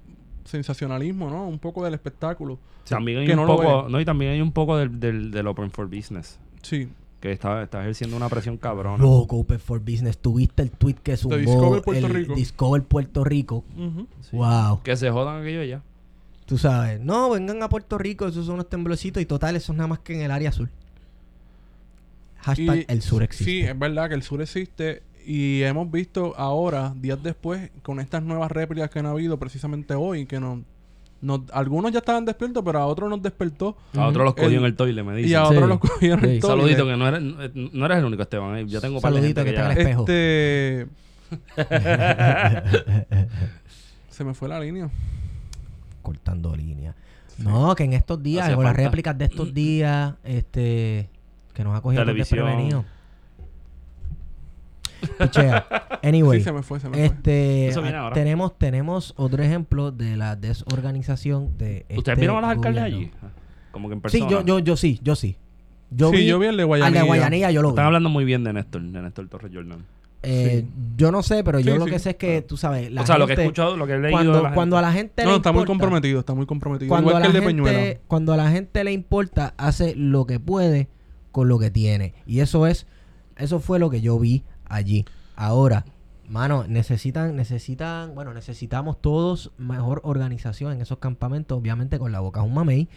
sensacionalismo, 0.49 1.29
¿no? 1.29 1.47
Un 1.47 1.59
poco 1.59 1.83
del 1.85 1.93
espectáculo. 1.93 2.59
También 2.87 3.19
hay 3.19 3.25
que 3.27 3.33
un 3.33 3.45
no 3.45 3.47
poco, 3.47 3.87
no, 3.89 3.99
y 4.01 4.05
también 4.05 4.31
hay 4.31 4.41
un 4.41 4.51
poco 4.51 4.77
del, 4.77 4.99
del, 4.99 5.31
del 5.31 5.47
Open 5.47 5.71
for 5.71 5.87
Business. 5.87 6.39
Sí. 6.61 6.89
Que 7.21 7.31
está, 7.33 7.63
está 7.63 7.81
ejerciendo 7.81 8.15
una 8.15 8.29
presión 8.29 8.57
cabrona. 8.57 8.97
Loco, 9.03 9.37
Open 9.37 9.59
for 9.59 9.79
Business. 9.79 10.17
Tuviste 10.17 10.61
el 10.63 10.71
tweet 10.71 10.95
que 11.03 11.17
zumbó 11.17 11.37
Discover 11.37 11.81
Puerto 11.81 12.07
el 12.07 12.13
Rico. 12.13 12.33
Discover 12.35 12.83
Puerto 12.83 13.23
Rico. 13.23 13.63
Sí. 14.21 14.35
Wow. 14.37 14.81
Que 14.83 14.95
se 14.95 15.09
jodan 15.09 15.41
aquello 15.41 15.63
ya. 15.63 15.81
Tú 16.45 16.57
sabes, 16.57 16.99
no, 16.99 17.29
vengan 17.29 17.61
a 17.61 17.69
Puerto 17.69 17.97
Rico, 17.99 18.27
esos 18.27 18.45
son 18.47 18.55
unos 18.55 18.69
temblorcitos 18.69 19.21
y 19.21 19.25
total, 19.27 19.55
eso 19.55 19.71
es 19.71 19.77
nada 19.77 19.87
más 19.87 19.99
que 19.99 20.15
en 20.15 20.21
el 20.21 20.31
área 20.31 20.51
sur. 20.51 20.67
Hashtag 22.37 22.77
Y- 22.77 22.85
el 22.87 23.01
sur 23.01 23.21
existe. 23.21 23.43
Sí, 23.51 23.59
es 23.61 23.77
verdad 23.77 24.09
que 24.09 24.15
el 24.15 24.23
sur 24.23 24.41
existe 24.41 25.03
y 25.31 25.61
hemos 25.63 25.91
visto 25.91 26.33
ahora, 26.37 26.91
días 26.95 27.21
después, 27.21 27.69
con 27.83 27.99
estas 27.99 28.23
nuevas 28.23 28.51
réplicas 28.51 28.89
que 28.89 28.97
han 28.99 29.05
habido 29.05 29.37
precisamente 29.37 29.93
hoy, 29.93 30.25
que 30.25 30.39
nos, 30.39 30.59
nos- 31.21 31.41
algunos 31.53 31.91
ya 31.91 31.99
estaban 31.99 32.25
despiertos, 32.25 32.63
pero 32.65 32.79
a 32.79 32.87
otros 32.87 33.09
nos 33.11 33.21
despertó 33.21 33.77
A 33.95 34.07
otros 34.07 34.25
los 34.25 34.33
cogió 34.33 34.47
El- 34.49 34.55
en 34.55 34.65
el 34.65 34.75
toile, 34.75 35.03
me 35.03 35.19
y 35.19 35.23
dicen. 35.23 35.37
a 35.39 35.45
Sí. 35.45 35.53
otros 35.53 35.69
los 35.69 35.79
cogieron 35.79 36.21
Sí. 36.21 36.25
el 36.31 36.39
toile. 36.39 36.55
Saludito, 36.61 36.85
que 36.87 36.97
no 36.97 37.07
eres, 37.07 37.21
no 37.73 37.85
eres 37.85 37.97
el 37.99 38.05
único, 38.05 38.23
Esteban. 38.23 38.57
eh. 38.57 38.65
Yo 38.67 38.81
tengo 38.81 38.99
Saludito, 38.99 39.43
que 39.43 39.51
que, 39.51 39.55
está 39.55 39.65
en 39.65 39.71
el 39.71 39.77
espejo. 39.77 40.01
Este... 40.01 40.87
Se 44.09 44.23
me 44.23 44.33
fue 44.33 44.49
la 44.49 44.59
línea. 44.59 44.89
Cortando 46.01 46.55
línea. 46.55 46.95
No, 47.37 47.75
que 47.75 47.83
en 47.83 47.93
estos 47.93 48.21
días, 48.21 48.53
con 48.55 48.63
las 48.65 48.75
réplicas 48.75 49.17
de 49.17 49.25
estos 49.25 49.53
días, 49.53 50.15
este, 50.23 51.09
que 51.53 51.63
nos 51.63 51.77
ha 51.77 51.81
cogido 51.81 52.03
desprevenido. 52.05 52.83
Pichea. 55.17 55.65
Anyway. 56.01 56.39
Sí, 56.39 56.45
se 56.45 56.51
me 56.53 56.63
fue, 56.63 56.79
se 56.79 56.87
me 56.87 56.95
fue. 56.95 57.05
Este, 57.05 57.67
Eso 57.67 57.81
viene 57.81 57.97
ah, 57.97 58.01
ahora. 58.03 58.13
tenemos 58.13 58.57
tenemos 58.57 59.13
otro 59.17 59.43
ejemplo 59.43 59.91
de 59.91 60.15
la 60.15 60.37
desorganización 60.37 61.57
de 61.57 61.85
¿Ustedes 61.89 61.97
este 61.97 62.15
vieron 62.15 62.37
a 62.37 62.41
los 62.41 62.49
alcaldes 62.51 62.83
allí? 62.83 63.11
Como 63.71 63.89
que 63.89 63.95
en 63.95 63.99
Sí, 63.99 64.19
persona. 64.19 64.29
yo, 64.31 64.45
yo, 64.45 64.59
yo 64.59 64.77
sí, 64.77 64.99
yo 65.03 65.15
sí. 65.15 65.35
Yo 65.91 66.09
sí, 66.11 66.17
vi, 66.17 66.25
yo 66.25 66.39
vi 66.39 66.47
el 66.47 66.55
de 66.55 66.63
al 66.63 66.67
Guayanilla. 66.67 67.01
de 67.01 67.07
Guayanilla, 67.07 67.51
yo 67.51 67.61
lo 67.61 67.69
vi. 67.69 67.71
Están 67.73 67.85
hablando 67.87 68.09
muy 68.09 68.23
bien 68.23 68.43
de 68.45 68.53
Néstor, 68.53 68.81
de 68.81 69.01
Néstor 69.01 69.27
Torres 69.27 69.51
Jordan. 69.53 69.83
Eh, 70.23 70.65
Yo 70.97 71.11
no 71.11 71.23
sé, 71.23 71.43
pero 71.43 71.59
yo 71.59 71.73
Sí, 71.73 71.79
lo 71.79 71.85
sí. 71.85 71.91
que 71.91 71.99
sé 71.99 72.09
es 72.11 72.15
que, 72.17 72.41
tú 72.41 72.55
sabes, 72.57 72.91
la 72.91 73.01
o 73.01 73.05
sea, 73.05 73.17
lo 73.17 73.25
que 73.27 73.33
he 73.33 73.35
gente- 73.35 73.43
escuchado, 73.45 73.75
lo 73.77 73.87
que 73.87 73.93
he 73.93 73.99
leído 73.99 74.07
de 74.19 74.25
cuando, 74.25 74.43
la 74.43 74.53
cuando 74.53 74.77
a 74.77 74.79
gente. 74.81 74.91
la 74.91 74.93
gente 74.93 75.23
No, 75.23 75.29
le 75.31 75.35
está 75.37 75.51
muy 75.51 75.65
comprometido, 75.65 76.19
está 76.19 76.33
muy 76.33 76.45
comprometido. 76.45 76.89
Cuando 76.89 77.09
Igual 77.09 77.23
a, 77.23 77.27
que 77.27 77.33
la 77.33 77.37
el 77.37 77.41
de 77.41 77.47
Peñuela. 77.47 77.79
gente, 77.79 78.01
cuando 78.07 78.33
a 78.33 78.37
la 78.37 78.51
gente 78.51 78.83
le 78.83 78.91
importa, 78.93 79.53
hace 79.57 79.95
lo 79.95 80.25
que 80.25 80.39
puede 80.39 80.87
con 81.31 81.47
lo 81.47 81.57
que 81.59 81.71
tiene. 81.71 82.13
Y 82.27 82.39
eso 82.41 82.67
es, 82.67 82.85
eso 83.37 83.59
fue 83.59 83.79
lo 83.79 83.89
que 83.89 84.01
yo 84.01 84.19
vi 84.19 84.43
allí. 84.69 85.05
Ahora, 85.35 85.85
mano, 86.27 86.65
necesitan, 86.67 87.35
necesitan, 87.35 88.15
bueno, 88.15 88.33
necesitamos 88.33 89.01
todos 89.01 89.51
mejor 89.57 90.01
organización 90.03 90.73
en 90.73 90.81
esos 90.81 90.99
campamentos, 90.99 91.57
obviamente 91.57 91.99
con 91.99 92.11
la 92.11 92.19
boca 92.19 92.39
es 92.41 92.45
un 92.45 92.53
mamey. 92.53 92.87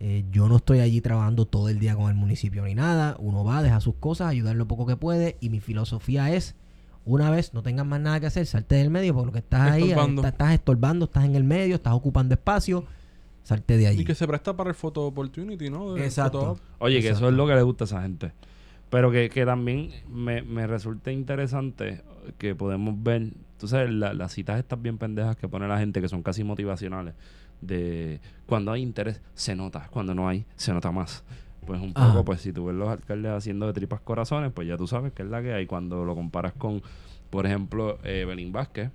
Eh, 0.00 0.24
yo 0.32 0.48
no 0.48 0.56
estoy 0.56 0.80
allí 0.80 1.00
trabajando 1.00 1.46
todo 1.46 1.68
el 1.68 1.78
día 1.78 1.94
con 1.94 2.08
el 2.08 2.14
municipio 2.16 2.64
ni 2.64 2.74
nada. 2.74 3.16
Uno 3.18 3.44
va, 3.44 3.62
deja 3.62 3.80
sus 3.80 3.94
cosas, 3.96 4.28
ayudar 4.28 4.56
lo 4.56 4.66
poco 4.66 4.86
que 4.86 4.96
puede. 4.96 5.36
Y 5.40 5.48
mi 5.50 5.60
filosofía 5.60 6.32
es, 6.32 6.56
una 7.04 7.30
vez 7.30 7.54
no 7.54 7.62
tengas 7.62 7.86
más 7.86 8.00
nada 8.00 8.18
que 8.18 8.26
hacer, 8.26 8.46
salte 8.46 8.76
del 8.76 8.90
medio 8.90 9.14
porque 9.14 9.26
lo 9.26 9.32
que 9.32 9.38
estás 9.40 9.60
ahí, 9.70 9.82
Estorbando. 9.90 10.22
estás, 10.22 10.32
estás 10.32 10.52
estorbando, 10.54 11.04
estás 11.04 11.24
en 11.24 11.36
el 11.36 11.44
medio, 11.44 11.76
estás 11.76 11.92
ocupando 11.92 12.34
espacio, 12.34 12.84
salte 13.44 13.76
de 13.76 13.86
allí. 13.88 14.00
Y 14.02 14.04
que 14.04 14.14
se 14.14 14.26
presta 14.26 14.56
para 14.56 14.70
el 14.70 14.74
photo 14.76 15.06
opportunity, 15.06 15.70
¿no? 15.70 15.92
De 15.94 16.04
Exacto. 16.04 16.40
photo. 16.40 16.60
Oye, 16.78 17.00
que 17.00 17.10
eso 17.10 17.28
es 17.28 17.34
lo 17.34 17.46
que 17.46 17.54
le 17.54 17.62
gusta 17.62 17.84
a 17.84 17.86
esa 17.86 18.02
gente. 18.02 18.32
Pero 18.92 19.10
que, 19.10 19.28
que 19.28 19.44
también 19.44 19.90
me, 20.08 20.42
me 20.42 20.68
resulta 20.68 21.10
interesante 21.10 22.02
que 22.38 22.54
podemos 22.54 23.02
ver, 23.02 23.32
tú 23.58 23.66
sabes, 23.66 23.90
la- 23.90 24.12
las 24.14 24.32
citas 24.32 24.58
estas 24.60 24.80
bien 24.80 24.98
pendejas 24.98 25.34
que 25.34 25.48
pone 25.48 25.66
la 25.66 25.78
gente 25.78 26.00
que 26.00 26.08
son 26.08 26.22
casi 26.22 26.44
motivacionales. 26.44 27.14
De 27.62 28.20
cuando 28.46 28.70
hay 28.70 28.82
interés, 28.82 29.20
se 29.34 29.56
nota. 29.56 29.88
Cuando 29.90 30.14
no 30.14 30.28
hay, 30.28 30.44
se 30.56 30.72
nota 30.74 30.90
más. 30.92 31.24
Pues 31.66 31.80
un 31.80 31.94
poco, 31.94 32.06
Ajá. 32.06 32.22
pues 32.24 32.40
si 32.42 32.52
tú 32.52 32.66
ves 32.66 32.74
los 32.76 32.88
alcaldes 32.90 33.32
haciendo 33.32 33.66
de 33.66 33.72
tripas 33.72 34.00
corazones, 34.00 34.52
pues 34.52 34.68
ya 34.68 34.76
tú 34.76 34.86
sabes 34.86 35.12
que 35.12 35.22
es 35.22 35.28
la 35.28 35.40
que 35.42 35.52
hay. 35.54 35.66
Cuando 35.66 36.04
lo 36.04 36.14
comparas 36.14 36.52
con, 36.52 36.82
por 37.30 37.46
ejemplo, 37.46 37.98
Evelyn 38.04 38.52
Vázquez, 38.52 38.90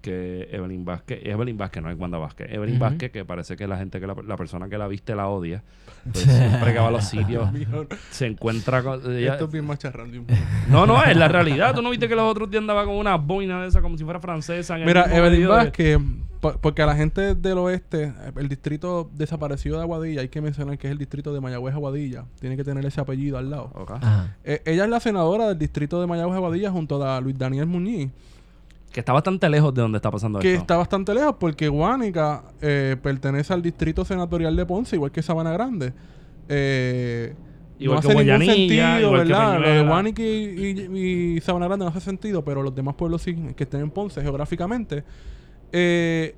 que 0.00 0.48
Evelyn 0.52 0.84
Vázquez, 0.84 1.20
Evelyn 1.24 1.56
Vázquez, 1.58 1.82
no 1.82 1.90
es 1.90 1.98
Wanda 1.98 2.18
Vázquez, 2.18 2.48
Evelyn 2.50 2.76
Ujú. 2.76 2.84
Vázquez, 2.84 3.10
que 3.12 3.24
parece 3.24 3.56
que 3.56 3.66
la 3.66 3.76
gente 3.78 4.00
que 4.00 4.06
la, 4.06 4.14
la 4.26 4.36
persona 4.36 4.68
que 4.68 4.78
la 4.78 4.88
viste 4.88 5.14
la 5.14 5.28
odia, 5.28 5.62
pues 6.12 6.24
siempre 6.24 6.72
que 6.72 6.78
va 6.78 6.88
a 6.88 6.90
los 6.90 7.04
sitios 7.08 7.48
se 8.10 8.26
encuentra 8.26 8.82
con 8.82 9.00
ella- 9.16 9.32
Esto 9.32 9.46
es 9.46 9.52
bien 9.52 9.66
macharrando. 9.66 10.18
no 10.70 10.86
no 10.86 11.02
es 11.04 11.16
la 11.16 11.28
realidad 11.28 11.74
tú 11.74 11.82
no 11.82 11.90
viste 11.90 12.08
que 12.08 12.14
los 12.14 12.24
otros 12.30 12.50
días 12.50 12.60
andaba 12.60 12.84
con 12.84 12.94
una 12.96 13.16
boina 13.16 13.60
de 13.62 13.68
esa 13.68 13.82
como 13.82 13.98
si 13.98 14.04
fuera 14.04 14.20
francesa 14.20 14.74
en 14.76 14.82
el 14.82 14.86
Mira, 14.86 15.04
Evelyn 15.16 15.40
de- 15.42 15.46
Vázquez, 15.46 15.98
po- 16.40 16.58
porque 16.60 16.82
a 16.82 16.86
la 16.86 16.94
gente 16.96 17.34
del 17.34 17.58
oeste, 17.58 18.12
el 18.36 18.48
distrito 18.48 19.10
desaparecido 19.14 19.76
de 19.76 19.82
Aguadilla, 19.82 20.20
hay 20.22 20.28
que 20.28 20.40
mencionar 20.40 20.78
que 20.78 20.86
es 20.86 20.92
el 20.92 20.98
distrito 20.98 21.32
de 21.34 21.40
Mayagüez 21.40 21.74
Aguadilla. 21.74 22.24
Tiene 22.40 22.56
que 22.56 22.64
tener 22.64 22.84
ese 22.86 23.00
apellido 23.00 23.38
al 23.38 23.50
lado. 23.50 23.72
Eh, 24.44 24.62
ella 24.64 24.84
es 24.84 24.90
la 24.90 25.00
senadora 25.00 25.48
del 25.48 25.58
distrito 25.58 26.00
de 26.00 26.06
Mayagüez 26.06 26.36
Aguadilla 26.36 26.70
junto 26.70 27.02
a 27.04 27.20
Luis 27.20 27.36
Daniel 27.36 27.66
Muñiz, 27.66 28.10
que 28.92 29.00
está 29.00 29.12
bastante 29.12 29.48
lejos 29.48 29.72
de 29.74 29.82
donde 29.82 29.96
está 29.98 30.10
pasando 30.10 30.38
que 30.38 30.52
esto 30.54 30.62
está 30.62 30.76
bastante 30.76 31.12
lejos 31.14 31.36
porque 31.38 31.68
Guánica 31.68 32.42
eh, 32.62 32.96
pertenece 33.02 33.52
al 33.52 33.60
distrito 33.62 34.04
senatorial 34.04 34.56
de 34.56 34.64
Ponce, 34.66 34.96
igual 34.96 35.10
que 35.12 35.22
Sabana 35.22 35.52
Grande. 35.52 35.92
Eh, 36.48 37.34
Igual 37.80 37.96
no 37.96 38.02
que 38.02 38.08
hace 38.08 38.24
ningún 38.24 38.46
sentido, 38.46 39.00
igual 39.00 39.22
que 39.22 39.28
¿verdad? 39.28 39.60
Lo 39.60 39.68
de. 39.68 39.82
Guánica 39.86 40.22
y, 40.22 40.26
y- 40.26 41.36
y 41.36 41.40
Sabana 41.40 41.66
Grande 41.68 41.84
no 41.84 41.90
hace 41.90 42.00
sentido, 42.00 42.42
pero 42.44 42.62
los 42.62 42.74
demás 42.74 42.94
pueblos 42.96 43.22
sí, 43.22 43.36
que 43.54 43.64
estén 43.64 43.82
en 43.82 43.90
Ponce 43.90 44.20
geográficamente. 44.20 45.04
Eh, 45.70 46.34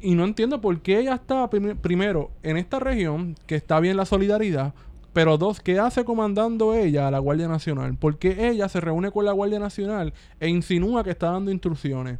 y 0.00 0.14
no 0.14 0.24
entiendo 0.24 0.60
por 0.60 0.80
qué 0.80 1.00
ella 1.00 1.14
está 1.14 1.48
prim- 1.50 1.76
primero 1.78 2.30
en 2.42 2.56
esta 2.56 2.78
región, 2.78 3.34
que 3.46 3.54
está 3.56 3.80
bien 3.80 3.96
la 3.96 4.04
solidaridad, 4.04 4.74
Pero 5.14 5.38
dos, 5.38 5.60
¿qué 5.60 5.78
hace 5.78 6.04
comandando 6.04 6.74
ella 6.74 7.08
a 7.08 7.10
la 7.10 7.18
Guardia 7.20 7.48
Nacional? 7.48 7.96
Porque 7.98 8.48
ella 8.50 8.68
se 8.68 8.80
reúne 8.80 9.10
con 9.10 9.24
la 9.24 9.32
Guardia 9.32 9.58
Nacional 9.58 10.12
e 10.40 10.48
insinúa 10.48 11.02
que 11.04 11.10
está 11.10 11.30
dando 11.30 11.50
instrucciones. 11.50 12.18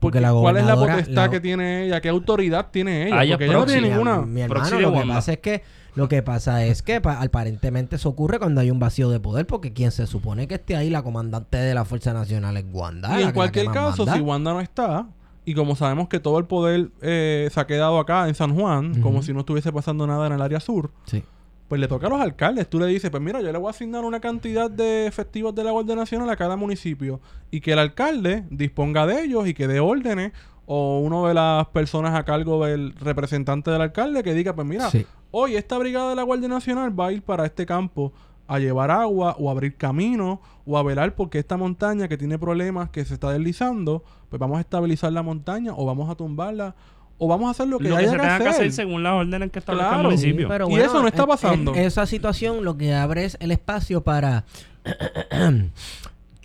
Porque 0.00 0.18
Porque 0.18 0.20
la 0.20 0.32
¿Cuál 0.32 0.56
es 0.56 0.64
la 0.66 0.76
potestad 0.76 1.24
la- 1.26 1.30
que 1.30 1.40
tiene 1.40 1.84
ella? 1.86 2.00
¿Qué 2.00 2.08
autoridad 2.08 2.68
tiene 2.70 3.06
ella? 3.08 3.34
Porque 3.34 3.44
ella 3.46 3.52
no 3.54 3.66
tiene 3.66 3.88
ninguna... 3.90 4.22
Mi 4.22 4.40
hermano, 4.42 4.80
lo 4.80 4.92
que 4.92 5.06
pasa 5.06 5.32
es 5.32 5.38
que 5.38 5.62
lo 5.94 6.08
que 6.08 6.22
pasa 6.22 6.64
es 6.64 6.82
que 6.82 7.00
pa- 7.00 7.20
aparentemente 7.20 7.96
eso 7.96 8.08
ocurre 8.08 8.38
cuando 8.38 8.60
hay 8.60 8.70
un 8.70 8.78
vacío 8.78 9.10
de 9.10 9.18
poder, 9.20 9.46
porque 9.46 9.72
quien 9.72 9.90
se 9.90 10.06
supone 10.06 10.46
que 10.48 10.54
esté 10.54 10.76
ahí, 10.76 10.88
la 10.88 11.02
comandante 11.02 11.58
de 11.58 11.74
la 11.74 11.84
Fuerza 11.84 12.12
Nacional 12.12 12.56
es 12.56 12.64
Wanda. 12.72 13.20
Y 13.20 13.24
en 13.24 13.32
cualquier 13.32 13.66
caso, 13.66 14.04
manda. 14.06 14.14
si 14.14 14.20
Wanda 14.22 14.52
no 14.52 14.60
está, 14.60 15.06
y 15.44 15.52
como 15.54 15.74
sabemos 15.76 16.08
que 16.08 16.20
todo 16.20 16.38
el 16.38 16.44
poder 16.44 16.90
eh, 17.02 17.48
se 17.52 17.58
ha 17.60 17.66
quedado 17.66 17.98
acá 17.98 18.28
en 18.28 18.34
San 18.36 18.54
Juan, 18.54 19.00
como 19.02 19.20
si 19.22 19.32
no 19.32 19.40
estuviese 19.40 19.72
pasando 19.72 20.06
nada 20.06 20.28
en 20.28 20.32
el 20.34 20.40
área 20.42 20.60
sur, 20.60 20.90
Sí. 21.06 21.24
Pues 21.70 21.80
le 21.80 21.86
toca 21.86 22.08
a 22.08 22.10
los 22.10 22.20
alcaldes. 22.20 22.68
Tú 22.68 22.80
le 22.80 22.86
dices, 22.86 23.10
pues 23.12 23.22
mira, 23.22 23.40
yo 23.40 23.52
le 23.52 23.56
voy 23.58 23.68
a 23.68 23.70
asignar 23.70 24.04
una 24.04 24.18
cantidad 24.18 24.68
de 24.68 25.06
efectivos 25.06 25.54
de 25.54 25.62
la 25.62 25.70
Guardia 25.70 25.94
Nacional 25.94 26.28
a 26.28 26.34
cada 26.34 26.56
municipio 26.56 27.20
y 27.52 27.60
que 27.60 27.74
el 27.74 27.78
alcalde 27.78 28.44
disponga 28.50 29.06
de 29.06 29.22
ellos 29.22 29.46
y 29.46 29.54
que 29.54 29.68
dé 29.68 29.78
órdenes 29.78 30.32
o 30.66 30.98
uno 30.98 31.28
de 31.28 31.34
las 31.34 31.68
personas 31.68 32.18
a 32.18 32.24
cargo 32.24 32.64
del 32.66 32.92
representante 32.96 33.70
del 33.70 33.82
alcalde 33.82 34.24
que 34.24 34.34
diga, 34.34 34.52
pues 34.52 34.66
mira, 34.66 34.90
Sí. 34.90 35.06
hoy 35.30 35.54
esta 35.54 35.78
brigada 35.78 36.10
de 36.10 36.16
la 36.16 36.24
Guardia 36.24 36.48
Nacional 36.48 36.98
va 36.98 37.06
a 37.06 37.12
ir 37.12 37.22
para 37.22 37.46
este 37.46 37.64
campo 37.66 38.12
a 38.48 38.58
llevar 38.58 38.90
agua 38.90 39.36
o 39.38 39.48
a 39.48 39.52
abrir 39.52 39.76
camino 39.76 40.40
o 40.66 40.76
a 40.76 40.82
velar 40.82 41.14
porque 41.14 41.38
esta 41.38 41.56
montaña 41.56 42.08
que 42.08 42.18
tiene 42.18 42.36
problemas 42.36 42.90
que 42.90 43.04
se 43.04 43.14
está 43.14 43.30
deslizando, 43.30 44.02
pues 44.28 44.40
vamos 44.40 44.58
a 44.58 44.60
estabilizar 44.62 45.12
la 45.12 45.22
montaña 45.22 45.72
o 45.76 45.86
vamos 45.86 46.10
a 46.10 46.16
tumbarla 46.16 46.74
o 47.22 47.28
vamos 47.28 47.48
a 47.48 47.50
hacer 47.50 47.68
lo 47.68 47.78
que, 47.78 47.84
Lo 47.88 47.96
que 47.96 48.02
haya 48.02 48.10
se 48.10 48.16
que 48.16 48.20
tenga 48.22 48.34
hacer. 48.36 48.46
que 48.46 48.50
hacer 48.54 48.72
según 48.72 49.02
las 49.02 49.12
órdenes 49.12 49.50
que 49.52 49.58
establezca 49.58 49.88
Claro. 49.90 50.00
el 50.00 50.06
municipio. 50.06 50.48
pero 50.48 50.66
Y 50.66 50.70
bueno, 50.70 50.84
eso 50.86 51.02
no 51.02 51.06
está 51.08 51.18
en- 51.18 51.22
en- 51.22 51.28
pasando. 51.28 51.74
esa 51.74 52.06
situación 52.06 52.64
lo 52.64 52.76
que 52.78 52.94
abre 52.94 53.24
es 53.26 53.36
el 53.40 53.50
espacio 53.52 54.02
para... 54.02 54.44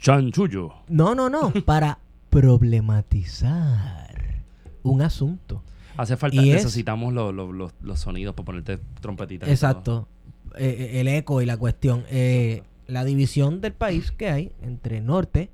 Chanchullo. 0.02 0.74
No, 0.88 1.16
no, 1.16 1.30
no. 1.30 1.52
para 1.66 2.00
problematizar 2.30 4.44
un 4.84 5.02
asunto. 5.02 5.64
Hace 5.98 6.18
falta, 6.18 6.38
Y 6.42 6.50
es- 6.52 6.64
necesitamos 6.64 7.14
los, 7.14 7.34
los, 7.34 7.54
los, 7.54 7.72
los 7.82 8.00
sonidos 8.00 8.36
para 8.36 8.46
ponerte 8.46 8.80
trompetitas. 9.02 9.50
Exacto. 9.50 10.08
Eh, 10.58 10.92
eh, 10.96 11.02
el 11.02 11.08
eco 11.08 11.42
y 11.42 11.46
la 11.46 11.58
cuestión. 11.58 12.04
Eh, 12.10 12.64
la 12.88 13.04
división 13.04 13.62
del 13.62 13.74
país 13.74 14.12
que 14.12 14.30
hay 14.30 14.52
entre 14.62 15.02
norte 15.02 15.50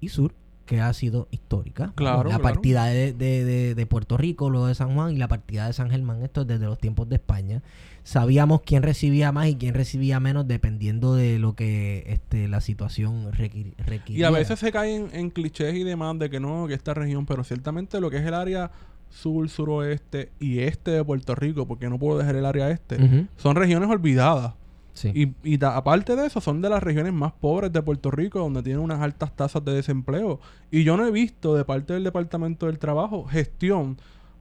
y 0.00 0.08
sur, 0.08 0.34
que 0.66 0.80
ha 0.80 0.92
sido 0.92 1.28
histórica. 1.30 1.92
Claro, 1.94 2.24
La 2.30 2.38
claro. 2.38 2.42
partida 2.42 2.86
de, 2.86 3.12
de- 3.12 3.44
de- 3.44 3.74
de 3.74 3.86
Puerto 3.86 4.16
Rico, 4.16 4.48
luego 4.50 4.66
de 4.66 4.74
San 4.74 4.94
Juan, 4.94 5.12
y 5.14 5.18
la 5.18 5.28
partida 5.28 5.66
de 5.66 5.72
San 5.72 5.90
Germán, 5.90 6.22
esto 6.22 6.42
es 6.42 6.46
desde 6.46 6.66
los 6.66 6.78
tiempos 6.78 7.08
de 7.08 7.16
España. 7.16 7.62
Sabíamos 8.02 8.60
quién 8.62 8.82
recibía 8.82 9.32
más 9.32 9.46
y 9.48 9.56
quién 9.56 9.74
recibía 9.74 10.20
menos 10.20 10.46
dependiendo 10.46 11.14
de 11.14 11.38
lo 11.38 11.54
que 11.54 12.04
este, 12.08 12.48
la 12.48 12.60
situación 12.60 13.32
requir- 13.32 13.74
Y 14.08 14.22
a 14.24 14.30
veces 14.30 14.58
se 14.58 14.70
caen 14.72 15.08
en 15.12 15.30
clichés 15.30 15.74
y 15.74 15.84
demás 15.84 16.18
de 16.18 16.28
que 16.28 16.38
no, 16.40 16.66
que 16.66 16.74
esta 16.74 16.92
región, 16.94 17.24
pero 17.26 17.44
ciertamente 17.44 18.00
lo 18.00 18.10
que 18.10 18.18
es 18.18 18.24
el 18.26 18.34
área 18.34 18.70
sur, 19.10 19.48
suroeste 19.48 20.32
y 20.40 20.58
este 20.60 20.90
de 20.90 21.04
Puerto 21.04 21.34
Rico, 21.34 21.66
porque 21.66 21.88
no 21.88 21.98
puedo 21.98 22.18
dejar 22.18 22.36
el 22.36 22.44
área 22.44 22.70
este, 22.70 22.96
son 23.36 23.56
regiones 23.56 23.88
olvidadas. 23.88 24.54
Sí. 24.94 25.12
Y, 25.14 25.34
y 25.54 25.58
da- 25.58 25.76
aparte 25.76 26.16
de 26.16 26.26
eso, 26.26 26.40
son 26.40 26.62
de 26.62 26.70
las 26.70 26.82
regiones 26.82 27.12
más 27.12 27.32
pobres 27.32 27.72
de 27.72 27.82
Puerto 27.82 28.10
Rico, 28.10 28.38
donde 28.38 28.62
tienen 28.62 28.82
unas 28.82 29.00
altas 29.02 29.36
tasas 29.36 29.62
de 29.64 29.74
desempleo. 29.74 30.40
Y 30.70 30.82
yo 30.84 30.96
no 30.96 31.06
he 31.06 31.10
visto 31.10 31.54
de 31.54 31.64
parte 31.66 31.92
del 31.92 32.04
Departamento 32.04 32.66
del 32.66 32.78
Trabajo 32.78 33.24
gestión, 33.26 33.98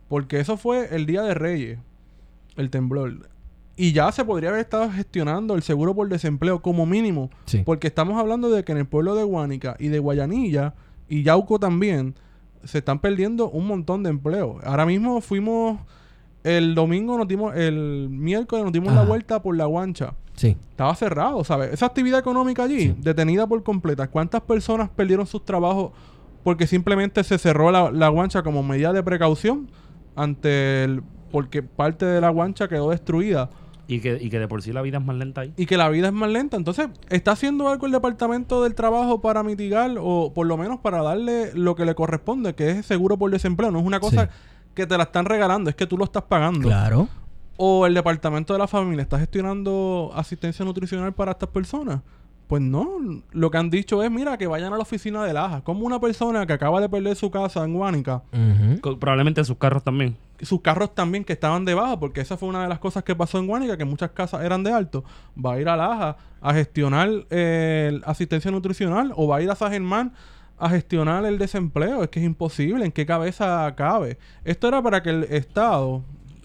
porque 0.07 0.39
eso 0.39 0.55
fue 0.57 0.95
el 0.95 1.05
Día 1.05 1.21
de 1.23 1.33
Reyes, 1.33 1.79
el 2.55 2.69
temblor. 2.69 3.29
Y 3.75 3.91
ya 3.91 4.11
se 4.11 4.23
podría 4.23 4.49
haber 4.49 4.61
estado 4.61 4.91
gestionando 4.91 5.55
el 5.55 5.63
seguro 5.63 5.95
por 5.95 6.07
desempleo 6.07 6.61
como 6.61 6.85
mínimo, 6.85 7.31
Sí. 7.45 7.63
porque 7.65 7.87
estamos 7.87 8.19
hablando 8.19 8.49
de 8.51 8.63
que 8.63 8.71
en 8.71 8.77
el 8.77 8.85
pueblo 8.85 9.15
de 9.15 9.23
Guánica 9.23 9.75
y 9.79 9.87
de 9.87 9.97
Guayanilla 9.99 10.75
y 11.09 11.23
Yauco 11.23 11.57
también 11.59 12.13
se 12.63 12.77
están 12.77 12.99
perdiendo 12.99 13.49
un 13.49 13.65
montón 13.67 14.03
de 14.03 14.11
empleos. 14.11 14.63
Ahora 14.63 14.85
mismo 14.85 15.19
fuimos 15.21 15.79
el 16.43 16.75
domingo 16.75 17.17
nos 17.17 17.27
dimos 17.27 17.55
el 17.55 18.07
miércoles 18.09 18.63
nos 18.65 18.73
dimos 18.73 18.93
la 18.93 19.03
vuelta 19.03 19.41
por 19.41 19.55
la 19.55 19.65
guancha. 19.65 20.13
Sí. 20.35 20.57
Estaba 20.71 20.95
cerrado, 20.95 21.43
¿sabes? 21.43 21.71
Esa 21.73 21.85
actividad 21.85 22.19
económica 22.19 22.63
allí, 22.63 22.79
Sí. 22.79 22.95
detenida 22.99 23.45
por 23.47 23.61
completa. 23.63 24.07
¿Cuántas 24.09 24.41
personas 24.41 24.89
perdieron 24.89 25.25
sus 25.27 25.45
trabajos 25.45 25.91
porque 26.43 26.67
simplemente 26.67 27.23
se 27.23 27.37
cerró 27.37 27.71
la, 27.71 27.91
la 27.91 28.09
guancha 28.09 28.41
como 28.43 28.63
medida 28.63 28.91
de 28.93 29.03
precaución 29.03 29.69
ante 30.15 30.83
el... 30.83 31.03
porque 31.31 31.63
parte 31.63 32.05
de 32.05 32.19
la 32.21 32.29
guancha 32.29 32.67
quedó 32.67 32.89
destruida? 32.89 33.49
Y 33.85 33.99
que, 33.99 34.17
y 34.19 34.29
que 34.29 34.39
de 34.39 34.47
por 34.47 34.61
sí 34.61 34.71
la 34.71 34.81
vida 34.81 34.97
es 34.99 35.03
más 35.05 35.15
lenta 35.17 35.41
ahí. 35.41 35.53
y 35.57 35.65
que 35.65 35.75
la 35.75 35.89
vida 35.89 36.07
es 36.07 36.13
más 36.13 36.29
lenta. 36.31 36.55
Entonces, 36.55 36.87
¿está 37.09 37.31
haciendo 37.33 37.67
algo 37.67 37.85
el 37.85 37.91
Departamento 37.91 38.63
del 38.63 38.75
Trabajo 38.75 39.19
para 39.21 39.43
mitigar 39.43 39.91
o 39.99 40.31
por 40.33 40.47
lo 40.47 40.55
menos 40.57 40.79
para 40.79 41.01
darle 41.03 41.51
lo 41.53 41.75
que 41.75 41.83
le 41.85 41.93
corresponde, 41.93 42.55
que 42.55 42.71
es 42.71 42.85
seguro 42.85 43.17
por 43.17 43.29
desempleo? 43.29 43.71
No 43.71 43.79
es 43.79 43.85
una 43.85 43.99
cosa 43.99 44.25
Sí. 44.27 44.29
Que 44.73 44.85
te 44.87 44.97
la 44.97 45.03
están 45.03 45.25
regalando, 45.25 45.69
es 45.69 45.75
que 45.75 45.85
tú 45.87 45.97
lo 45.97 46.05
estás 46.05 46.23
pagando. 46.23 46.67
Claro. 46.67 47.07
¿O 47.57 47.85
el 47.85 47.93
Departamento 47.93 48.53
de 48.53 48.59
la 48.59 48.67
Familia 48.67 49.03
está 49.03 49.19
gestionando 49.19 50.11
asistencia 50.15 50.65
nutricional 50.65 51.13
para 51.13 51.31
estas 51.31 51.49
personas? 51.49 52.01
Pues 52.47 52.61
no, 52.61 52.99
lo 53.31 53.49
que 53.51 53.57
han 53.57 53.69
dicho 53.69 54.03
es, 54.03 54.11
mira, 54.11 54.37
que 54.37 54.47
vayan 54.47 54.73
a 54.73 54.75
la 54.75 54.81
oficina 54.83 55.23
de 55.23 55.33
Laja. 55.33 55.61
Como 55.61 55.85
una 55.85 55.99
persona 55.99 56.45
que 56.45 56.53
acaba 56.53 56.81
de 56.81 56.89
perder 56.89 57.15
su 57.15 57.31
casa 57.31 57.63
en 57.63 57.73
Guánica, 57.73 58.21
Probablemente 58.99 59.43
sus 59.45 59.57
carros 59.57 59.83
también. 59.83 60.17
sus 60.41 60.61
carros 60.61 60.93
también 60.93 61.23
que 61.23 61.33
estaban 61.33 61.63
debajo, 61.63 61.99
porque 61.99 62.21
esa 62.21 62.35
fue 62.37 62.49
una 62.49 62.63
de 62.63 62.69
las 62.69 62.79
cosas 62.79 63.03
que 63.03 63.15
pasó 63.15 63.39
en 63.39 63.47
Guánica, 63.47 63.77
que 63.77 63.85
muchas 63.85 64.11
casas 64.11 64.43
eran 64.43 64.63
de 64.63 64.71
alto, 64.71 65.03
va 65.43 65.53
a 65.53 65.61
ir 65.61 65.69
a 65.69 65.77
Laja 65.77 66.17
a 66.41 66.53
gestionar 66.53 67.09
eh, 67.29 68.01
asistencia 68.05 68.51
nutricional 68.51 69.13
o 69.15 69.27
va 69.27 69.37
a 69.37 69.41
ir 69.41 69.49
a 69.49 69.55
San 69.55 69.71
Germán 69.71 70.11
a 70.63 70.69
gestionar 70.69 71.25
el 71.25 71.37
desempleo. 71.37 72.03
Es 72.03 72.09
que 72.09 72.19
es 72.19 72.25
imposible, 72.25 72.85
¿en 72.85 72.91
qué 72.91 73.05
cabeza 73.05 73.73
cabe? 73.75 74.17
Esto 74.45 74.69
era 74.69 74.81
para 74.81 75.03
que 75.03 75.09
el 75.09 75.23
Estado, 75.25 76.03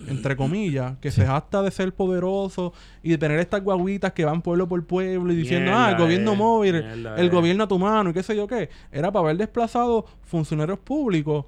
entre 0.09 0.37
comillas, 0.37 0.97
que 0.99 1.13
se 1.13 1.25
jacta 1.25 1.63
de 1.63 1.71
ser 1.71 1.95
poderoso 1.95 2.73
y 3.03 3.11
de 3.11 3.19
tener 3.19 3.39
estas 3.39 3.63
guaguitas 3.63 4.13
que 4.13 4.25
van 4.25 4.43
pueblo 4.43 4.69
por 4.69 4.85
pueblo 4.85 5.33
y 5.33 5.37
diciendo, 5.37 5.71
ah, 5.73 5.91
el 5.93 5.97
gobierno 5.97 6.33
eh, 6.33 6.37
móvil, 6.37 6.75
el 6.75 7.07
eh. 7.07 7.29
gobierno 7.29 7.65
a 7.65 7.69
tu 7.69 7.79
mano 7.79 8.11
y 8.11 8.13
qué 8.13 8.25
sé 8.25 8.35
yo 8.35 8.49
qué, 8.49 8.71
era 8.91 9.13
para 9.13 9.27
haber 9.27 9.37
desplazado 9.37 10.05
funcionarios 10.25 10.81
públicos 10.81 11.45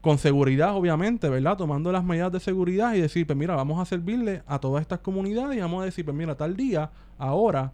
con 0.00 0.18
seguridad, 0.18 0.76
obviamente, 0.76 1.28
¿verdad? 1.28 1.56
Tomando 1.56 1.90
las 1.90 2.04
medidas 2.04 2.30
de 2.30 2.38
seguridad 2.38 2.94
y 2.94 3.00
decir, 3.00 3.26
pues 3.26 3.36
mira, 3.36 3.56
vamos 3.56 3.80
a 3.80 3.86
servirle 3.86 4.42
a 4.46 4.60
todas 4.60 4.82
estas 4.82 5.00
comunidades 5.00 5.56
y 5.56 5.60
vamos 5.60 5.82
a 5.82 5.86
decir, 5.86 6.04
pues 6.04 6.16
mira, 6.16 6.36
tal 6.36 6.56
día, 6.56 6.90
ahora, 7.18 7.72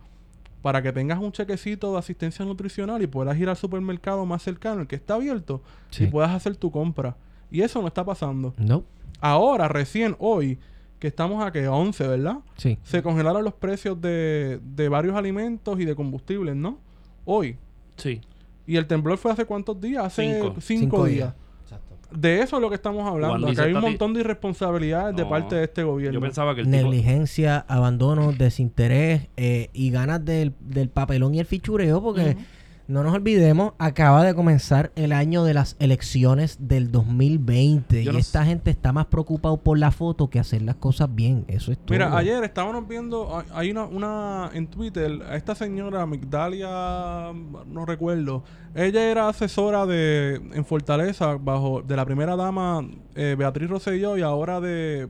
para 0.62 0.82
que 0.82 0.92
tengas 0.92 1.18
un 1.18 1.32
chequecito 1.32 1.92
de 1.92 1.98
asistencia 1.98 2.44
nutricional 2.44 3.02
y 3.02 3.06
puedas 3.06 3.38
ir 3.38 3.48
al 3.48 3.56
supermercado 3.56 4.26
más 4.26 4.42
cercano, 4.42 4.82
el 4.82 4.86
que 4.86 4.96
está 4.96 5.14
abierto, 5.14 5.62
Sí. 5.90 6.04
y 6.04 6.06
puedas 6.08 6.30
hacer 6.30 6.56
tu 6.56 6.70
compra. 6.70 7.16
Y 7.50 7.62
eso 7.62 7.80
no 7.80 7.88
está 7.88 8.04
pasando. 8.04 8.54
No. 8.58 8.84
Ahora, 9.20 9.68
recién 9.68 10.16
hoy, 10.18 10.58
que 10.98 11.08
estamos 11.08 11.42
a 11.44 11.50
que 11.50 11.66
11, 11.66 12.06
¿verdad? 12.08 12.38
Sí. 12.56 12.78
Se 12.82 13.02
congelaron 13.02 13.42
los 13.42 13.54
precios 13.54 14.00
de, 14.00 14.60
de 14.62 14.88
varios 14.88 15.16
alimentos 15.16 15.80
y 15.80 15.84
de 15.84 15.94
combustibles, 15.96 16.54
¿no? 16.56 16.78
Hoy. 17.24 17.56
Sí. 17.96 18.20
Y 18.66 18.76
el 18.76 18.86
temblor 18.86 19.18
fue 19.18 19.32
hace 19.32 19.44
cuántos 19.46 19.80
días? 19.80 20.04
Hace 20.04 20.40
Cinco. 20.40 20.54
cinco, 20.60 21.04
días. 21.06 21.34
De 22.12 22.40
eso 22.42 22.56
es 22.56 22.62
lo 22.62 22.68
que 22.68 22.74
estamos 22.74 23.08
hablando. 23.08 23.48
Acá 23.48 23.62
hay 23.64 23.68
un 23.70 23.74
"Tati, 23.80 23.86
montón 23.86 24.14
de 24.14 24.20
irresponsabilidades 24.20 25.16
de 25.16 25.24
parte 25.24 25.54
de 25.56 25.64
este 25.64 25.82
gobierno. 25.82 26.14
Yo 26.14 26.20
pensaba 26.20 26.54
que 26.54 26.62
el 26.62 26.66
tipo... 26.66 26.76
Negligencia, 26.76 27.64
abandono, 27.68 28.32
desinterés 28.32 29.28
eh, 29.36 29.70
y 29.72 29.90
ganas 29.90 30.24
del, 30.24 30.52
del 30.60 30.88
papelón 30.88 31.34
y 31.34 31.40
el 31.40 31.46
fichureo, 31.46 32.02
porque 32.02 32.36
no 32.90 33.02
nos 33.04 33.14
olvidemos, 33.14 33.72
acaba 33.78 34.24
de 34.24 34.34
comenzar 34.34 34.90
el 34.96 35.12
año 35.12 35.44
de 35.44 35.54
las 35.54 35.76
elecciones 35.78 36.56
del 36.60 36.90
2020 36.90 38.02
Yo 38.04 38.10
y 38.10 38.14
no 38.14 38.18
esta 38.18 38.44
gente 38.44 38.70
está 38.70 38.92
más 38.92 39.06
preocupado 39.06 39.56
por 39.58 39.78
la 39.78 39.90
foto 39.90 40.28
que 40.28 40.38
hacer 40.38 40.62
las 40.62 40.76
cosas 40.76 41.08
bien. 41.14 41.44
Eso 41.48 41.72
es 41.72 41.78
todo. 41.78 41.90
Mira, 41.94 42.16
ayer 42.16 42.42
estábamos 42.44 42.86
viendo, 42.88 43.36
hay- 43.38 43.46
hay 43.52 43.70
una, 43.70 43.84
una 43.84 44.50
en 44.54 44.66
Twitter, 44.66 45.22
a 45.28 45.36
esta 45.36 45.54
señora 45.54 46.04
Migdalia, 46.06 47.32
no 47.66 47.86
recuerdo, 47.86 48.44
ella 48.74 49.04
era 49.10 49.28
asesora 49.28 49.86
de 49.86 50.34
en 50.52 50.64
Fortaleza 50.64 51.36
bajo 51.36 51.82
de 51.82 51.96
la 51.96 52.04
primera 52.04 52.36
dama 52.36 52.84
eh, 53.14 53.34
Beatriz 53.38 53.70
Rosselló 53.70 54.16
y 54.18 54.22
ahora 54.22 54.60
de, 54.60 55.08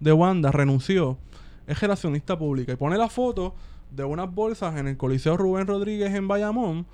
de 0.00 0.12
Wanda 0.12 0.50
renunció. 0.52 1.18
Es 1.66 1.80
relacionista 1.80 2.38
pública 2.38 2.72
y 2.72 2.76
pone 2.76 2.96
la 2.96 3.08
foto 3.08 3.54
de 3.90 4.04
unas 4.04 4.32
bolsas 4.34 4.76
en 4.76 4.86
el 4.88 4.96
Coliseo 4.96 5.36
Rubén 5.36 5.66
Rodríguez 5.66 6.14
en 6.14 6.26
Bayamón. 6.28 6.86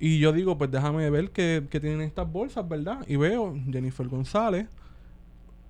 Y 0.00 0.18
yo 0.18 0.32
digo, 0.32 0.56
pues 0.58 0.70
déjame 0.70 1.08
ver 1.10 1.30
qué, 1.30 1.64
qué 1.70 1.80
tienen 1.80 2.00
estas 2.02 2.30
bolsas, 2.30 2.68
¿verdad? 2.68 3.04
Y 3.08 3.16
veo 3.16 3.54
Jennifer 3.70 4.06
González, 4.08 4.66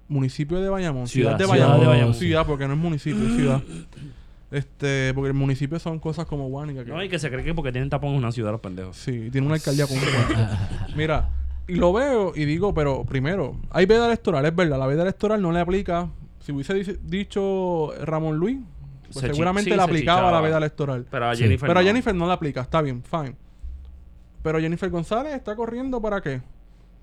municipio 0.08 0.60
de 0.60 0.68
Bayamón, 0.68 1.06
ciudad, 1.06 1.36
Ciudad, 1.36 1.38
de, 1.38 1.44
ciudad 1.44 1.58
Bayamón, 1.66 1.80
de 1.80 1.86
Bayamón. 1.86 2.14
ciudad, 2.14 2.46
porque 2.46 2.66
no 2.66 2.74
es 2.74 2.78
municipio, 2.78 3.26
es 3.26 3.34
ciudad. 3.34 3.62
Este, 4.50 5.12
porque 5.12 5.28
el 5.28 5.34
municipio 5.34 5.78
son 5.78 5.98
cosas 5.98 6.24
como 6.24 6.48
Guánica. 6.48 6.82
que- 6.82 6.90
No, 6.90 7.02
y 7.04 7.10
que 7.10 7.18
se 7.18 7.28
cree 7.30 7.44
que 7.44 7.52
porque 7.52 7.70
tienen 7.70 7.90
tapón 7.90 8.14
una 8.14 8.32
ciudad 8.32 8.50
los 8.50 8.62
pendejos. 8.62 8.96
Sí, 8.96 9.28
tiene 9.30 9.46
una 9.46 9.56
alcaldía 9.56 9.86
con 9.86 9.98
un. 9.98 10.04
Mira, 10.96 11.28
y 11.66 11.74
lo 11.74 11.92
veo 11.92 12.32
y 12.34 12.46
digo, 12.46 12.72
pero 12.72 13.04
primero, 13.04 13.56
hay 13.68 13.84
veda 13.84 14.06
electoral, 14.06 14.46
es 14.46 14.56
verdad, 14.56 14.78
la 14.78 14.86
veda 14.86 15.02
electoral 15.02 15.42
no 15.42 15.52
le 15.52 15.60
aplica. 15.60 16.08
Si 16.40 16.52
hubiese 16.52 16.72
dice- 16.72 16.98
dicho 17.04 17.92
Ramón 18.02 18.38
Luis, 18.38 18.56
Pues 19.12 19.18
Se 19.20 19.26
seguramente 19.26 19.70
sí, 19.70 19.76
le 19.76 19.82
aplicaba 19.82 20.30
a 20.30 20.32
la 20.32 20.40
veda 20.40 20.56
electoral. 20.56 21.04
Pero 21.10 21.28
a 21.28 21.34
Sí. 21.34 21.42
Jennifer. 21.42 21.66
Pero 21.66 21.80
a 21.80 21.82
no. 21.82 21.86
Jennifer 21.86 22.14
no 22.14 22.26
le 22.26 22.32
aplica, 22.32 22.62
está 22.62 22.80
bien, 22.80 23.02
fine. 23.02 23.34
Pero 24.42 24.60
Jennifer 24.60 24.88
González 24.90 25.34
está 25.34 25.54
corriendo 25.56 26.00
para 26.00 26.20
qué? 26.20 26.40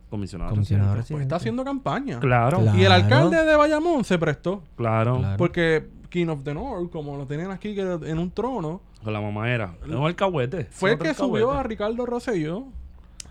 Comisionado. 0.10 0.52
Comisionado 0.52 0.92
residente. 0.96 1.14
Pues 1.14 1.22
está 1.24 1.36
haciendo 1.38 1.64
campaña. 1.66 2.20
Claro, 2.20 2.60
Claro. 2.62 2.78
Y 2.78 2.84
el 2.86 2.92
alcalde 2.92 3.44
de 3.44 3.56
Bayamón 3.56 4.04
se 4.04 4.18
prestó. 4.18 4.62
claro. 4.78 5.18
Claro. 5.20 5.38
Porque 5.38 5.88
King 6.10 6.28
of 6.28 6.44
the 6.44 6.54
North, 6.54 6.90
como 6.92 7.18
lo 7.18 7.26
tienen 7.28 7.52
aquí 7.52 7.76
que 7.76 7.82
en 7.82 8.20
un 8.20 8.32
trono, 8.32 8.82
Con 9.04 9.12
la 9.14 9.20
mamá 9.22 9.50
era. 9.52 9.76
No, 9.86 10.08
el 10.08 10.16
cahuete. 10.16 10.66
fue 10.72 10.94
el 10.94 10.98
que 11.00 11.14
subió 11.14 11.52
a 11.52 11.60
alcahuete. 11.60 11.68
Ricardo 11.70 12.06
Rosselló. 12.06 12.66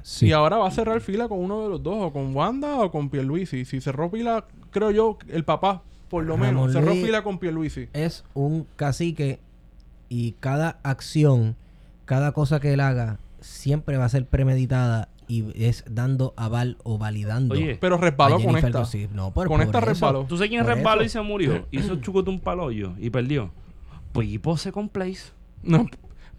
Sí. 0.03 0.27
Y 0.27 0.33
ahora 0.33 0.59
va 0.59 0.69
a 0.69 0.71
cerrar 0.71 1.01
fila 1.01 1.29
con 1.29 1.38
uno 1.38 1.62
de 1.62 1.69
los 1.71 1.83
dos, 1.83 1.97
o 1.99 2.12
con 2.12 2.37
Wanda 2.37 2.77
o 2.81 2.90
con 2.90 3.09
Pierluisi. 3.09 3.64
Si 3.64 3.81
cerró 3.81 4.11
fila, 4.11 4.45
creo 4.71 4.90
yo, 4.90 5.17
el 5.29 5.45
papá, 5.45 5.81
por 6.11 6.25
lo 6.25 6.37
Ramón 6.37 6.55
menos, 6.57 6.73
cerró 6.75 6.88
Luis- 6.93 7.07
fila 7.07 7.23
con 7.23 7.38
Pierluisi. 7.38 7.88
es 7.95 8.23
un 8.35 8.67
cacique 8.77 9.38
y 10.11 10.33
cada 10.40 10.79
acción, 10.83 11.57
cada 12.05 12.33
cosa 12.33 12.61
que 12.61 12.75
él 12.75 12.81
haga, 12.81 13.19
siempre 13.44 13.96
va 13.96 14.04
a 14.07 14.09
ser 14.09 14.26
premeditada 14.26 15.09
y 15.26 15.44
es 15.64 15.85
dando 15.88 16.35
aval 16.37 16.76
o 16.83 16.98
validando. 16.98 17.54
Oye, 17.54 17.76
Pero 17.80 17.96
resbaló 17.96 18.40
con 18.40 18.57
esta. 18.57 18.83
No, 19.12 19.33
por- 19.33 19.48
Con 19.48 19.59
por 19.59 19.66
esta 19.66 19.78
eso. 19.78 19.87
resbaló. 19.87 20.24
¿Tú 20.24 20.37
sabes 20.37 20.50
quién 20.50 20.64
Por 20.64 20.74
resbaló 20.74 21.00
eso. 21.02 21.07
y 21.07 21.09
se 21.11 21.20
murió? 21.28 21.66
Hizo 21.70 21.96
chucote 21.96 22.30
un 22.30 22.40
paloyo 22.40 22.94
y 22.98 23.11
perdió. 23.11 23.50
Pipo 24.12 24.57
Second 24.57 24.90
Place. 24.90 25.33
No, 25.62 25.87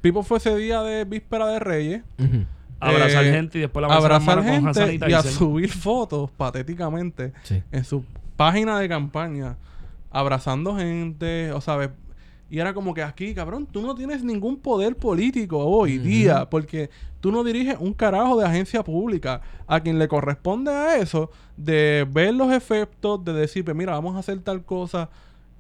Pipo 0.02 0.22
fue 0.24 0.38
ese 0.38 0.56
día 0.56 0.82
de 0.84 1.04
víspera 1.06 1.48
de 1.48 1.60
Reyes. 1.60 2.04
Abrazar 2.80 3.26
Eh, 3.26 3.32
gente 3.32 3.58
y 3.58 3.62
después 3.62 3.86
la 3.88 3.94
abrazar 3.96 4.22
manos 4.44 4.46
con 4.46 4.74
gente 4.88 5.10
y 5.10 5.14
a 5.14 5.24
subir 5.24 5.72
fotos 5.72 6.30
patéticamente 6.32 7.34
Sí. 7.44 7.64
en 7.72 7.84
su 7.86 8.04
página 8.36 8.78
de 8.80 8.88
campaña 8.90 9.58
abrazando 10.12 10.76
gente, 10.78 11.52
o 11.54 11.62
sabes, 11.62 11.90
y 12.50 12.60
era 12.60 12.74
como 12.74 12.94
que 12.94 13.02
aquí, 13.02 13.34
cabrón, 13.34 13.66
tú 13.66 13.82
no 13.82 13.96
tienes 13.96 14.24
ningún 14.24 14.58
poder 14.58 14.96
político 14.96 15.58
hoy 15.60 15.98
día, 15.98 16.48
porque 16.50 16.90
tú 17.20 17.32
no 17.32 17.44
diriges 17.44 17.76
un 17.80 17.94
carajo 17.94 18.40
de 18.40 18.46
agencia 18.46 18.84
pública. 18.84 19.42
A 19.68 19.80
quien 19.80 19.98
le 19.98 20.08
corresponde 20.08 20.72
a 20.72 20.98
eso, 20.98 21.32
de 21.58 22.08
ver 22.10 22.36
los 22.36 22.54
efectos, 22.54 23.26
de 23.26 23.34
decir, 23.34 23.66
pues 23.66 23.76
mira, 23.76 23.94
vamos 23.94 24.16
a 24.16 24.20
hacer 24.20 24.40
tal 24.42 24.64
cosa, 24.64 25.10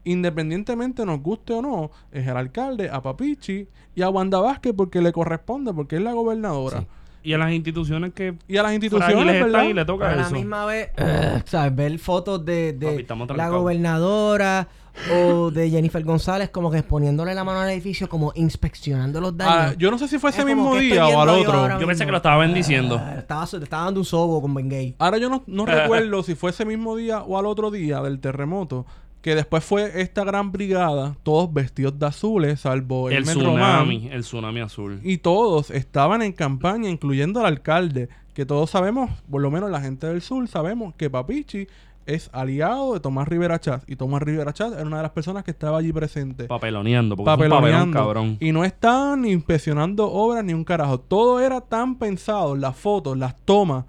independientemente 0.03 1.05
nos 1.05 1.21
guste 1.21 1.53
o 1.53 1.61
no, 1.61 1.91
es 2.11 2.27
el 2.27 2.37
alcalde, 2.37 2.89
a 2.89 3.01
Papichi 3.01 3.67
y 3.95 4.01
a 4.01 4.09
Wanda 4.09 4.39
Vázquez 4.39 4.73
porque 4.77 5.01
le 5.01 5.11
corresponde, 5.11 5.73
porque 5.73 5.95
es 5.97 6.01
la 6.03 6.13
gobernadora. 6.13 6.81
Sí. 6.81 6.87
Y 7.23 7.33
a 7.33 7.39
las 7.39 7.51
instituciones 7.51 8.13
que 8.13 8.35
Y 8.47 8.57
a 8.57 8.61
las 8.63 8.73
instituciones, 8.73 9.43
¿verdad? 9.43 9.63
y 9.63 9.73
le 9.73 9.83
toca 9.83 10.05
Pero 10.05 10.19
a 10.19 10.21
la 10.21 10.27
eso. 10.27 10.35
misma 10.35 10.65
vez, 10.65 10.91
¿sabes? 11.45 11.75
Ver 11.75 11.97
fotos 11.97 12.45
de, 12.45 12.73
de 12.73 13.03
Papi, 13.03 13.33
la 13.35 13.49
gobernadora 13.49 14.67
o 15.11 15.51
de 15.51 15.69
Jennifer 15.69 16.03
González 16.03 16.49
como 16.49 16.71
que 16.71 16.81
poniéndole 16.83 17.33
la 17.33 17.43
mano 17.43 17.59
al 17.59 17.69
edificio, 17.69 18.07
como 18.09 18.31
inspeccionando 18.35 19.21
los 19.21 19.35
daños. 19.37 19.73
Ah, 19.73 19.75
yo 19.77 19.91
no 19.91 19.97
sé 19.97 20.07
si 20.07 20.19
fue 20.19 20.29
Es 20.29 20.37
ese 20.37 20.45
mismo 20.45 20.71
¿qué 20.71 20.77
estoy 20.77 20.91
día 20.91 21.07
o 21.07 21.21
al 21.21 21.27
yo 21.27 21.41
otro. 21.41 21.79
Yo 21.79 21.87
pensé 21.87 22.05
que 22.05 22.11
lo 22.11 22.17
estaba 22.17 22.37
bendiciendo. 22.37 22.99
Ah, 23.01 23.15
estaba, 23.17 23.45
te 23.45 23.57
estaba 23.57 23.85
dando 23.85 23.99
un 23.99 24.05
sobo 24.05 24.41
con 24.41 24.53
Ben 24.53 24.69
Gay. 24.69 24.95
Ahora 24.99 25.17
yo 25.17 25.29
no, 25.29 25.43
no 25.47 25.65
recuerdo 25.67 26.23
si 26.23 26.35
fue 26.35 26.51
ese 26.51 26.65
mismo 26.65 26.95
día 26.95 27.21
o 27.21 27.37
al 27.37 27.45
otro 27.45 27.71
día 27.71 28.01
del 28.01 28.19
terremoto, 28.19 28.85
que 29.21 29.33
después 29.35 29.63
fue 29.63 30.01
esta 30.01 30.23
gran 30.23 30.51
brigada, 30.51 31.17
todos 31.23 31.51
vestidos 31.51 31.97
de 31.97 32.05
azules, 32.05 32.59
salvo 32.61 33.09
el, 33.09 33.17
El 33.17 33.23
tsunami, 33.23 34.09
el 34.11 34.21
tsunami 34.21 34.59
azul. 34.61 34.99
y 35.03 35.17
todos 35.17 35.71
estaban 35.71 36.21
en 36.21 36.31
campaña, 36.31 36.89
incluyendo 36.89 37.39
al 37.39 37.47
alcalde, 37.47 38.07
que 38.35 38.45
todos 38.45 38.69
sabemos, 38.69 39.09
por 39.31 39.41
lo 39.41 39.49
menos 39.49 39.71
la 39.71 39.81
gente 39.81 40.05
del 40.05 40.21
sur, 40.21 40.47
sabemos 40.47 40.93
que 40.95 41.09
Papichi 41.09 41.67
es 42.05 42.29
aliado 42.33 42.93
de 42.93 42.99
Tomás 42.99 43.27
Rivera 43.27 43.59
Chávez. 43.59 43.83
Y 43.87 43.95
Tomás 43.95 44.21
Rivera 44.21 44.53
Chávez 44.53 44.77
era 44.77 44.85
una 44.87 44.97
de 44.97 45.03
las 45.03 45.11
personas 45.11 45.43
que 45.43 45.51
estaba 45.51 45.77
allí 45.79 45.91
presente. 45.91 46.45
Papeloneando, 46.45 47.15
porque 47.15 47.29
es 47.29 47.33
un 47.33 47.37
papelón, 47.39 47.59
papeloneando. 47.59 47.97
cabrón. 47.97 48.37
Y 48.39 48.51
no 48.51 48.63
estaban 48.63 49.21
ni 49.21 49.31
inspeccionando 49.31 50.11
obras 50.11 50.43
ni 50.43 50.53
un 50.53 50.63
carajo. 50.63 50.99
Todo 50.99 51.39
era 51.39 51.61
tan 51.61 51.95
pensado, 51.97 52.55
las 52.55 52.75
fotos, 52.75 53.17
las 53.17 53.35
tomas, 53.43 53.85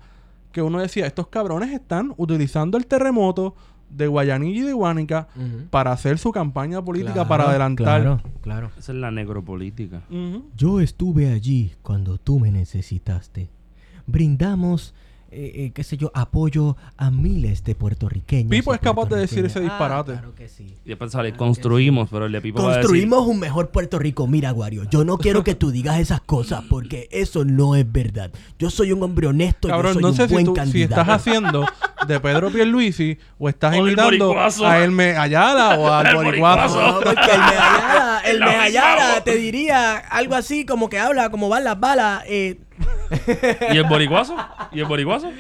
que 0.53 0.63
uno 0.63 0.79
decía, 0.81 1.07
estos 1.07 1.27
cabrones 1.29 1.71
están 1.73 2.15
utilizando 2.17 2.79
el 2.79 2.87
terremoto 2.87 3.55
de 3.91 4.07
Guayanilla 4.09 4.61
y 4.63 4.65
de 4.65 4.73
Guánica 4.73 5.29
Ujú. 5.37 5.67
para 5.71 5.93
hacer 5.93 6.19
su 6.19 6.33
campaña 6.33 6.83
política, 6.83 7.13
Claro, 7.13 7.29
para 7.29 7.51
adelantar. 7.51 7.85
Claro, 8.03 8.21
claro. 8.41 8.71
Esa 8.79 8.93
es 8.93 8.99
la 8.99 9.11
necropolítica. 9.11 10.01
Yo 10.57 10.81
estuve 10.81 11.31
allí 11.31 11.73
cuando 11.83 12.17
tú 12.19 12.41
me 12.41 12.51
necesitaste. 12.51 13.49
Brindamos, 14.07 14.95
eh, 15.31 15.53
eh, 15.55 15.73
qué 15.75 15.85
sé 15.85 15.97
yo, 15.97 16.11
apoyo 16.15 16.77
a 16.97 17.11
miles 17.11 17.65
de 17.65 17.75
puertorriqueños. 17.75 18.51
Pipo 18.51 18.73
es 18.75 18.81
capaz 18.81 19.09
de 19.09 19.17
decir 19.17 19.45
ese 19.45 19.61
disparate. 19.61 20.13
Ah, 20.13 20.19
claro 20.19 20.35
que 20.35 20.49
sí. 20.49 20.75
Y 20.85 20.89
después 20.91 21.13
sale, 21.13 21.31
Claro 21.31 21.39
construimos, 21.39 22.09
pero 22.11 22.27
el 22.27 22.33
de 22.33 22.41
Pipo 22.41 22.59
va 22.63 22.65
a 22.65 22.69
decir... 22.77 22.83
Construimos 22.83 23.27
un 23.27 23.39
mejor 23.41 23.71
Puerto 23.71 23.99
Rico. 23.99 24.27
Mira, 24.27 24.53
Wario, 24.53 24.85
yo 24.91 25.05
no 25.05 25.19
quiero 25.19 25.43
que 25.45 25.55
tú 25.55 25.71
digas 25.71 25.99
esas 26.01 26.21
cosas 26.21 26.63
porque 26.71 27.09
eso 27.11 27.45
no 27.45 27.75
es 27.77 27.91
verdad. 27.91 28.31
Yo 28.59 28.71
soy 28.71 28.93
un 28.93 29.03
hombre 29.03 29.27
honesto, 29.27 29.69
yo 29.69 29.75
Cabrón, 29.75 29.95
soy 29.95 30.03
no 30.03 30.09
un 30.11 30.15
sé 30.17 30.29
si, 30.29 30.33
buen 30.35 30.47
si 30.47 30.53
candidato. 30.53 31.01
estás 31.01 31.09
haciendo 31.21 31.67
de 32.07 32.21
Pedro 32.21 32.51
Pierluisi 32.51 33.19
o 33.39 33.49
estás 33.49 33.75
O 33.77 33.83
boricuazo. 34.29 34.67
a 34.67 34.83
Elme 34.85 35.17
Ayala 35.17 35.79
o 35.79 35.93
al 35.93 36.15
boricuazo. 36.15 36.81
No, 36.81 37.01
porque 37.01 37.21
el 37.33 37.39
Mejayala, 37.41 38.21
el 38.25 38.39
La 38.41 38.47
Mejayala 38.47 39.07
misma. 39.07 39.25
te 39.25 39.37
diría 39.37 39.97
algo 39.97 40.35
así 40.35 40.65
como 40.65 40.89
que 40.89 40.99
habla, 40.99 41.31
como 41.31 41.49
van 41.49 41.65
las 41.65 41.79
balas. 41.81 42.23
eh, 42.27 42.59
¿Y 43.73 43.77
el 43.77 43.85
boricuazo? 43.85 44.37
¿Y 44.73 44.81
el 44.81 44.87
boricuazo? 44.87 45.31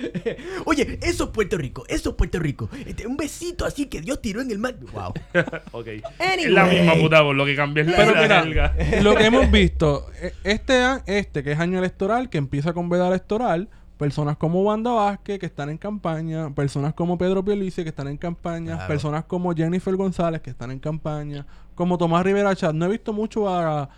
Oye, 0.64 0.98
eso 1.02 1.24
es 1.24 1.30
Puerto 1.30 1.56
Rico, 1.58 1.84
eso 1.88 2.10
es 2.10 2.16
Puerto 2.16 2.38
Rico. 2.38 2.68
Este, 2.86 3.06
un 3.06 3.16
besito 3.16 3.64
así 3.64 3.86
que 3.86 4.00
Dios 4.00 4.20
tiró 4.20 4.40
en 4.40 4.50
el 4.50 4.58
mar. 4.58 4.76
Wow. 4.92 5.14
ok. 5.72 5.86
Es 5.86 6.50
la 6.50 6.66
misma 6.66 6.94
puta 6.94 7.22
voz, 7.22 7.36
lo 7.36 7.44
que 7.44 7.56
cambia 7.56 7.82
es 7.82 7.88
la, 7.88 7.96
Pero 7.96 8.44
mira, 8.46 8.74
lo 9.02 9.14
que 9.14 9.24
hemos 9.24 9.50
visto, 9.50 10.06
eh, 10.20 10.32
este, 10.44 10.82
este 11.06 11.42
que 11.42 11.52
es 11.52 11.58
año 11.60 11.78
electoral, 11.78 12.28
que 12.30 12.38
empieza 12.38 12.72
con 12.72 12.88
veda 12.88 13.08
electoral, 13.08 13.68
personas 13.96 14.36
como 14.36 14.62
Wanda 14.62 14.92
Vázquez 14.92 15.38
que 15.38 15.46
están 15.46 15.70
en 15.70 15.78
campaña, 15.78 16.54
personas 16.54 16.94
como 16.94 17.16
Pedro 17.18 17.44
Pielice 17.44 17.82
que 17.82 17.88
están 17.90 18.08
en 18.08 18.18
campaña, 18.18 18.74
Claro. 18.74 18.88
personas 18.88 19.24
como 19.24 19.54
Jennifer 19.54 19.94
González 19.96 20.40
que 20.42 20.50
están 20.50 20.70
en 20.70 20.78
campaña, 20.78 21.46
como 21.74 21.98
Tomás 21.98 22.24
Rivera 22.24 22.54
Chat. 22.54 22.74
No 22.74 22.86
he 22.86 22.88
visto 22.88 23.12
mucho 23.12 23.48
a, 23.48 23.88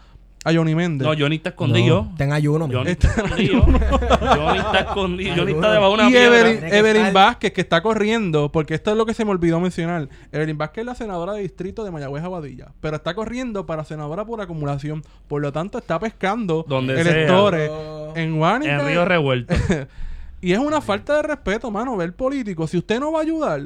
a 0.44 0.52
Johnny 0.52 0.74
Méndez. 0.74 1.06
No, 1.06 1.14
Johnny 1.18 1.36
está 1.36 1.50
escondido. 1.50 2.04
No, 2.04 2.16
ten 2.16 2.32
ayuno, 2.38 2.68
Johnny 2.70 2.92
está 2.92 3.08
escondido. 3.08 3.62
Johnny 3.62 4.58
está 4.58 4.80
escondido. 4.80 5.34
Johnny 5.36 5.52
está 5.52 5.72
debajo 5.72 5.88
de 5.88 5.94
una 5.94 6.08
y 6.08 6.12
piedra. 6.12 6.50
Evelyn, 6.50 6.74
Evelyn 6.74 7.12
Vázquez, 7.12 7.52
que 7.52 7.60
está 7.60 7.82
corriendo, 7.82 8.50
porque 8.52 8.74
esto 8.74 8.90
es 8.90 8.96
lo 8.96 9.06
que 9.06 9.14
se 9.14 9.24
me 9.24 9.32
olvidó 9.32 9.60
mencionar. 9.60 10.08
Evelyn 10.32 10.56
Vázquez 10.56 10.82
es 10.82 10.86
la 10.86 10.94
senadora 10.94 11.32
de 11.32 11.42
distrito 11.42 11.84
de 11.84 11.90
Mayagüez 11.90 12.22
Aguadilla, 12.22 12.72
pero 12.80 12.96
está 12.96 13.14
corriendo 13.14 13.66
para 13.66 13.84
senadora 13.84 14.24
por 14.24 14.40
acumulación. 14.40 15.02
Por 15.26 15.42
lo 15.42 15.52
tanto, 15.52 15.78
está 15.78 15.98
pescando 15.98 16.64
Donde 16.68 17.02
sea. 17.02 17.12
electores 17.12 17.70
en 18.14 18.36
Guánica. 18.36 18.80
En 18.80 18.86
Río 18.86 19.04
Revuelto. 19.04 19.54
y 20.40 20.52
es 20.52 20.58
una 20.58 20.80
falta 20.80 21.16
de 21.16 21.22
respeto, 21.22 21.70
mano, 21.70 21.96
ver 21.96 22.14
político. 22.14 22.66
Si 22.66 22.78
usted 22.78 23.00
no 23.00 23.12
va 23.12 23.20
a 23.20 23.22
ayudar, 23.22 23.62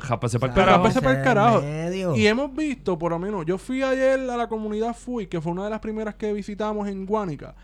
Jápese 0.00 0.38
para 0.38 0.52
el 0.52 0.54
Pero 0.54 0.66
carajo. 0.66 1.00
para 1.00 1.18
el 1.18 1.24
carajo. 1.24 2.16
Y 2.16 2.26
hemos 2.26 2.54
visto, 2.54 2.98
por 2.98 3.12
lo 3.12 3.18
menos, 3.18 3.44
yo 3.46 3.58
fui 3.58 3.82
ayer 3.82 4.18
a 4.30 4.36
la 4.36 4.48
comunidad 4.48 4.94
Fui, 4.94 5.26
que 5.26 5.40
fue 5.40 5.52
una 5.52 5.64
de 5.64 5.70
las 5.70 5.80
primeras 5.80 6.14
que 6.14 6.32
visitamos 6.32 6.88
en 6.88 7.06
Guánica. 7.06 7.54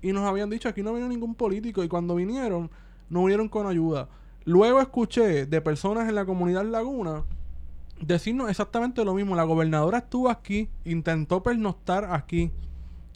Y 0.00 0.12
nos 0.12 0.24
habían 0.24 0.50
dicho 0.50 0.68
aquí 0.68 0.82
no 0.82 0.92
vino 0.92 1.08
ningún 1.08 1.34
político 1.34 1.84
y 1.84 1.88
cuando 1.88 2.14
vinieron 2.16 2.70
no 3.08 3.20
vinieron 3.20 3.48
con 3.48 3.66
ayuda. 3.66 4.08
Luego 4.44 4.80
escuché 4.80 5.46
de 5.46 5.60
personas 5.60 6.08
en 6.08 6.14
la 6.14 6.24
comunidad 6.24 6.64
Laguna 6.64 7.24
decirnos 8.00 8.50
exactamente 8.50 9.04
lo 9.04 9.14
mismo. 9.14 9.36
La 9.36 9.44
gobernadora 9.44 9.98
estuvo 9.98 10.28
aquí, 10.30 10.68
intentó 10.84 11.42
pernoctar 11.42 12.08
aquí 12.10 12.50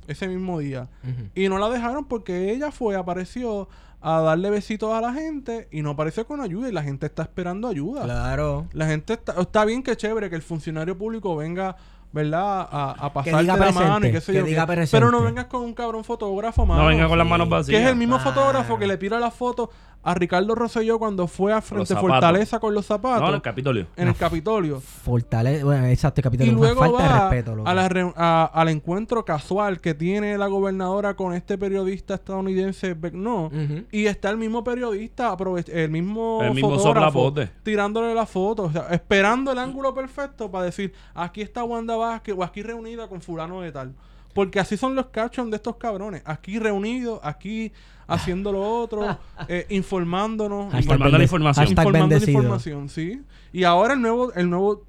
ese 0.06 0.28
mismo 0.28 0.60
día 0.60 0.88
y 1.34 1.48
no 1.48 1.58
la 1.58 1.68
dejaron 1.68 2.04
porque 2.04 2.52
ella 2.52 2.70
fue, 2.70 2.94
apareció 2.94 3.68
a 4.00 4.20
darle 4.20 4.50
besitos 4.50 4.92
a 4.92 5.00
la 5.00 5.12
gente 5.12 5.68
y 5.72 5.82
no 5.82 5.90
apareció 5.90 6.26
con 6.26 6.40
ayuda 6.40 6.68
y 6.68 6.72
la 6.72 6.82
gente 6.82 7.06
está 7.06 7.22
esperando 7.22 7.66
ayuda. 7.68 8.04
Claro. 8.04 8.66
La 8.72 8.86
gente 8.86 9.14
está, 9.14 9.34
está 9.40 9.64
bien 9.64 9.82
que 9.82 9.96
chévere 9.96 10.30
que 10.30 10.36
el 10.36 10.42
funcionario 10.42 10.96
público 10.96 11.34
venga, 11.36 11.76
¿verdad? 12.12 12.68
A, 12.70 12.94
a 12.98 13.12
pasarte 13.12 13.40
diga 13.42 13.56
la 13.56 13.72
mano 13.72 13.78
y 13.78 14.10
presente, 14.10 14.12
qué 14.12 14.20
sé 14.20 14.32
que 14.32 14.38
yo. 14.40 14.44
diga 14.44 14.66
presente. 14.66 14.96
Pero 14.96 15.10
no 15.10 15.22
vengas 15.24 15.46
con 15.46 15.62
un 15.62 15.74
cabrón 15.74 16.04
fotógrafo, 16.04 16.64
mano. 16.66 16.82
No 16.82 16.88
venga 16.88 17.08
con 17.08 17.18
las 17.18 17.26
manos 17.26 17.46
Que 17.48 17.54
vacías. 17.54 17.82
es 17.82 17.88
el 17.88 17.96
mismo 17.96 18.16
Claro. 18.16 18.30
fotógrafo 18.32 18.78
que 18.78 18.86
le 18.86 18.96
tira 18.96 19.18
la 19.18 19.30
foto 19.30 19.70
a 20.08 20.14
Ricardo 20.14 20.54
Rosselló 20.54 20.98
cuando 21.00 21.26
fue 21.26 21.52
a 21.52 21.60
Frente. 21.60 21.96
Fortaleza 21.96 22.60
con 22.60 22.72
los 22.74 22.86
zapatos 22.86 23.22
No, 23.22 23.28
en 23.30 23.34
el 23.34 23.42
Capitolio. 23.42 23.86
en 23.96 24.06
el 24.08 24.14
Capitolio. 24.14 24.80
Fortaleza, 24.80 25.64
bueno, 25.64 25.86
exacto, 25.86 26.20
Y 26.20 26.22
capítulo. 26.22 26.52
luego 26.52 26.80
falta 26.80 27.02
de 27.02 27.08
va 27.08 27.20
respeto, 27.30 27.56
loco. 27.56 27.68
a 27.68 27.74
la 27.74 27.88
re- 27.88 28.12
a- 28.14 28.50
al 28.54 28.68
encuentro 28.68 29.24
casual 29.24 29.80
que 29.80 29.94
tiene 29.94 30.38
la 30.38 30.46
gobernadora 30.46 31.14
con 31.14 31.34
este 31.34 31.58
periodista 31.58 32.14
estadounidense 32.14 32.94
Beckno. 32.94 33.50
Y 33.90 34.06
está 34.06 34.30
el 34.30 34.36
mismo 34.36 34.62
periodista, 34.62 35.36
el 35.72 35.90
mismo, 35.90 36.40
El 36.42 36.54
mismo 36.54 36.70
fotógrafo, 36.78 37.34
tirándole 37.64 38.14
la 38.14 38.26
foto, 38.26 38.62
o 38.64 38.70
sea, 38.72 38.86
esperando 38.92 39.50
el 39.50 39.58
ángulo 39.58 39.92
perfecto 39.92 40.50
para 40.50 40.66
decir, 40.66 40.92
aquí 41.14 41.42
está 41.42 41.64
Wanda 41.64 41.96
Vázquez 41.96 42.34
o 42.38 42.44
aquí 42.44 42.62
reunida 42.62 43.08
con 43.08 43.20
fulano 43.20 43.60
de 43.60 43.72
tal. 43.72 43.92
Porque 44.34 44.60
así 44.60 44.76
son 44.76 44.94
los 44.94 45.06
captions 45.06 45.50
de 45.50 45.56
estos 45.56 45.76
cabrones. 45.76 46.20
Aquí 46.26 46.58
reunidos, 46.58 47.20
aquí 47.22 47.72
haciendo 48.06 48.52
lo 48.52 48.62
otro, 48.82 49.18
eh, 49.48 49.66
informándonos. 49.70 50.72
Informando 50.74 51.18
la 51.18 51.24
información. 51.24 51.66
hashtag 51.66 51.86
informando 51.86 52.16
la 52.18 52.30
información, 52.30 52.88
sí. 52.88 53.22
Y 53.52 53.64
ahora 53.64 53.94
el 53.94 54.00
nuevo, 54.02 54.32
el 54.34 54.48
nuevo 54.50 54.84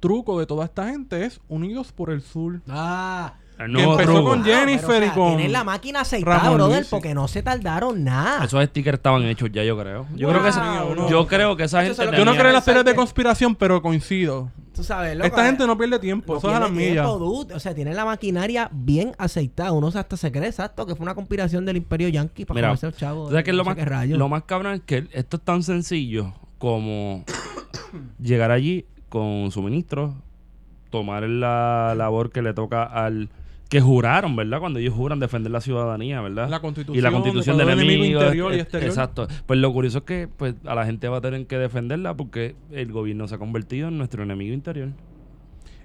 truco 0.00 0.38
de 0.38 0.46
toda 0.46 0.64
esta 0.64 0.88
gente 0.88 1.24
es 1.24 1.40
Unidos 1.48 1.92
por 1.92 2.10
el 2.10 2.22
Sur. 2.22 2.60
Ah. 2.68 3.34
El 3.58 3.76
Que 3.76 3.82
empezó 3.82 4.12
truco. 4.14 4.30
con 4.30 4.42
Jennifer 4.42 4.86
pero, 4.86 4.96
o 4.96 5.00
sea, 5.00 5.06
y 5.06 5.10
con 5.10 5.36
Tienen 5.36 5.52
la 5.52 5.64
máquina 5.64 6.00
aceitada, 6.00 6.38
Ramón 6.38 6.54
brother, 6.54 6.76
Luis, 6.76 6.86
sí. 6.86 6.90
porque 6.90 7.12
no 7.14 7.28
se 7.28 7.42
tardaron 7.42 8.02
nada. 8.02 8.42
Esos 8.46 8.64
stickers 8.64 8.96
estaban 8.96 9.22
hechos 9.24 9.50
ya, 9.52 9.62
yo 9.64 9.78
creo. 9.78 10.06
Yo 10.14 10.28
Wow. 10.28 10.30
creo 10.30 10.42
que 10.44 10.48
esa, 10.48 10.64
no. 10.94 11.10
yo 11.10 11.26
creo 11.26 11.56
que 11.58 11.64
esa 11.64 11.82
gente 11.84 12.02
Yo 12.16 12.24
no 12.24 12.32
creo 12.32 12.46
en 12.46 12.52
las 12.54 12.64
teorías 12.64 12.86
de 12.86 12.94
conspiración, 12.94 13.54
pero 13.54 13.82
coincido. 13.82 14.50
Tú 14.74 14.84
sabes, 14.84 15.16
loco, 15.16 15.26
Esta 15.26 15.42
eh, 15.42 15.46
gente 15.46 15.66
no 15.66 15.76
pierde 15.76 15.98
tiempo, 15.98 16.34
no 16.34 16.38
eso 16.38 16.50
es 16.50 16.56
a 16.56 16.60
las 16.60 16.70
millas. 16.70 17.06
dude. 17.06 17.54
O 17.54 17.60
sea, 17.60 17.74
tienen 17.74 17.96
la 17.96 18.04
maquinaria 18.04 18.70
bien 18.72 19.12
aceitada. 19.18 19.72
Uno 19.72 19.88
hasta 19.88 20.16
se 20.16 20.30
cree 20.30 20.46
exacto 20.48 20.86
que 20.86 20.94
fue 20.94 21.02
una 21.04 21.14
conspiración 21.14 21.64
del 21.66 21.76
Imperio 21.76 22.08
Yankee 22.08 22.44
para 22.44 22.56
Mira, 22.56 22.68
comerse 22.68 22.92
chavo. 22.92 23.24
¿Tú 23.24 23.30
sabes 23.30 23.44
qué 23.44 23.50
es 23.50 23.56
lo 23.56 23.64
más, 23.64 23.76
lo 24.08 24.28
más 24.28 24.44
cabrón? 24.44 24.74
Es 24.74 24.80
que 24.82 25.08
esto 25.12 25.36
es 25.36 25.42
tan 25.42 25.62
sencillo 25.62 26.34
como 26.58 27.24
llegar 28.20 28.50
allí 28.50 28.86
con 29.08 29.50
suministros, 29.50 30.14
tomar 30.90 31.24
la 31.24 31.94
labor 31.96 32.30
que 32.30 32.42
le 32.42 32.54
toca 32.54 32.84
al 32.84 33.28
que 33.70 33.80
juraron, 33.80 34.34
¿verdad? 34.36 34.58
Cuando 34.60 34.78
ellos 34.80 34.92
juran 34.92 35.20
defender 35.20 35.50
la 35.52 35.60
ciudadanía, 35.62 36.20
¿verdad? 36.20 36.48
La 36.50 36.60
constitución, 36.60 36.98
y 36.98 37.00
la 37.00 37.10
constitución 37.12 37.56
del 37.56 37.68
enemigo, 37.70 37.92
enemigo 38.02 38.20
interior 38.20 38.52
y 38.52 38.56
eh, 38.56 38.60
exterior. 38.62 38.88
Exacto. 38.90 39.28
Pues 39.46 39.58
lo 39.60 39.72
curioso 39.72 39.98
es 39.98 40.04
que 40.04 40.28
pues 40.28 40.56
a 40.66 40.74
la 40.74 40.84
gente 40.84 41.08
va 41.08 41.18
a 41.18 41.20
tener 41.22 41.46
que 41.46 41.56
defenderla 41.56 42.14
porque 42.14 42.56
el 42.72 42.90
gobierno 42.92 43.26
se 43.28 43.36
ha 43.36 43.38
convertido 43.38 43.88
en 43.88 43.96
nuestro 43.96 44.24
enemigo 44.24 44.52
interior. 44.52 44.88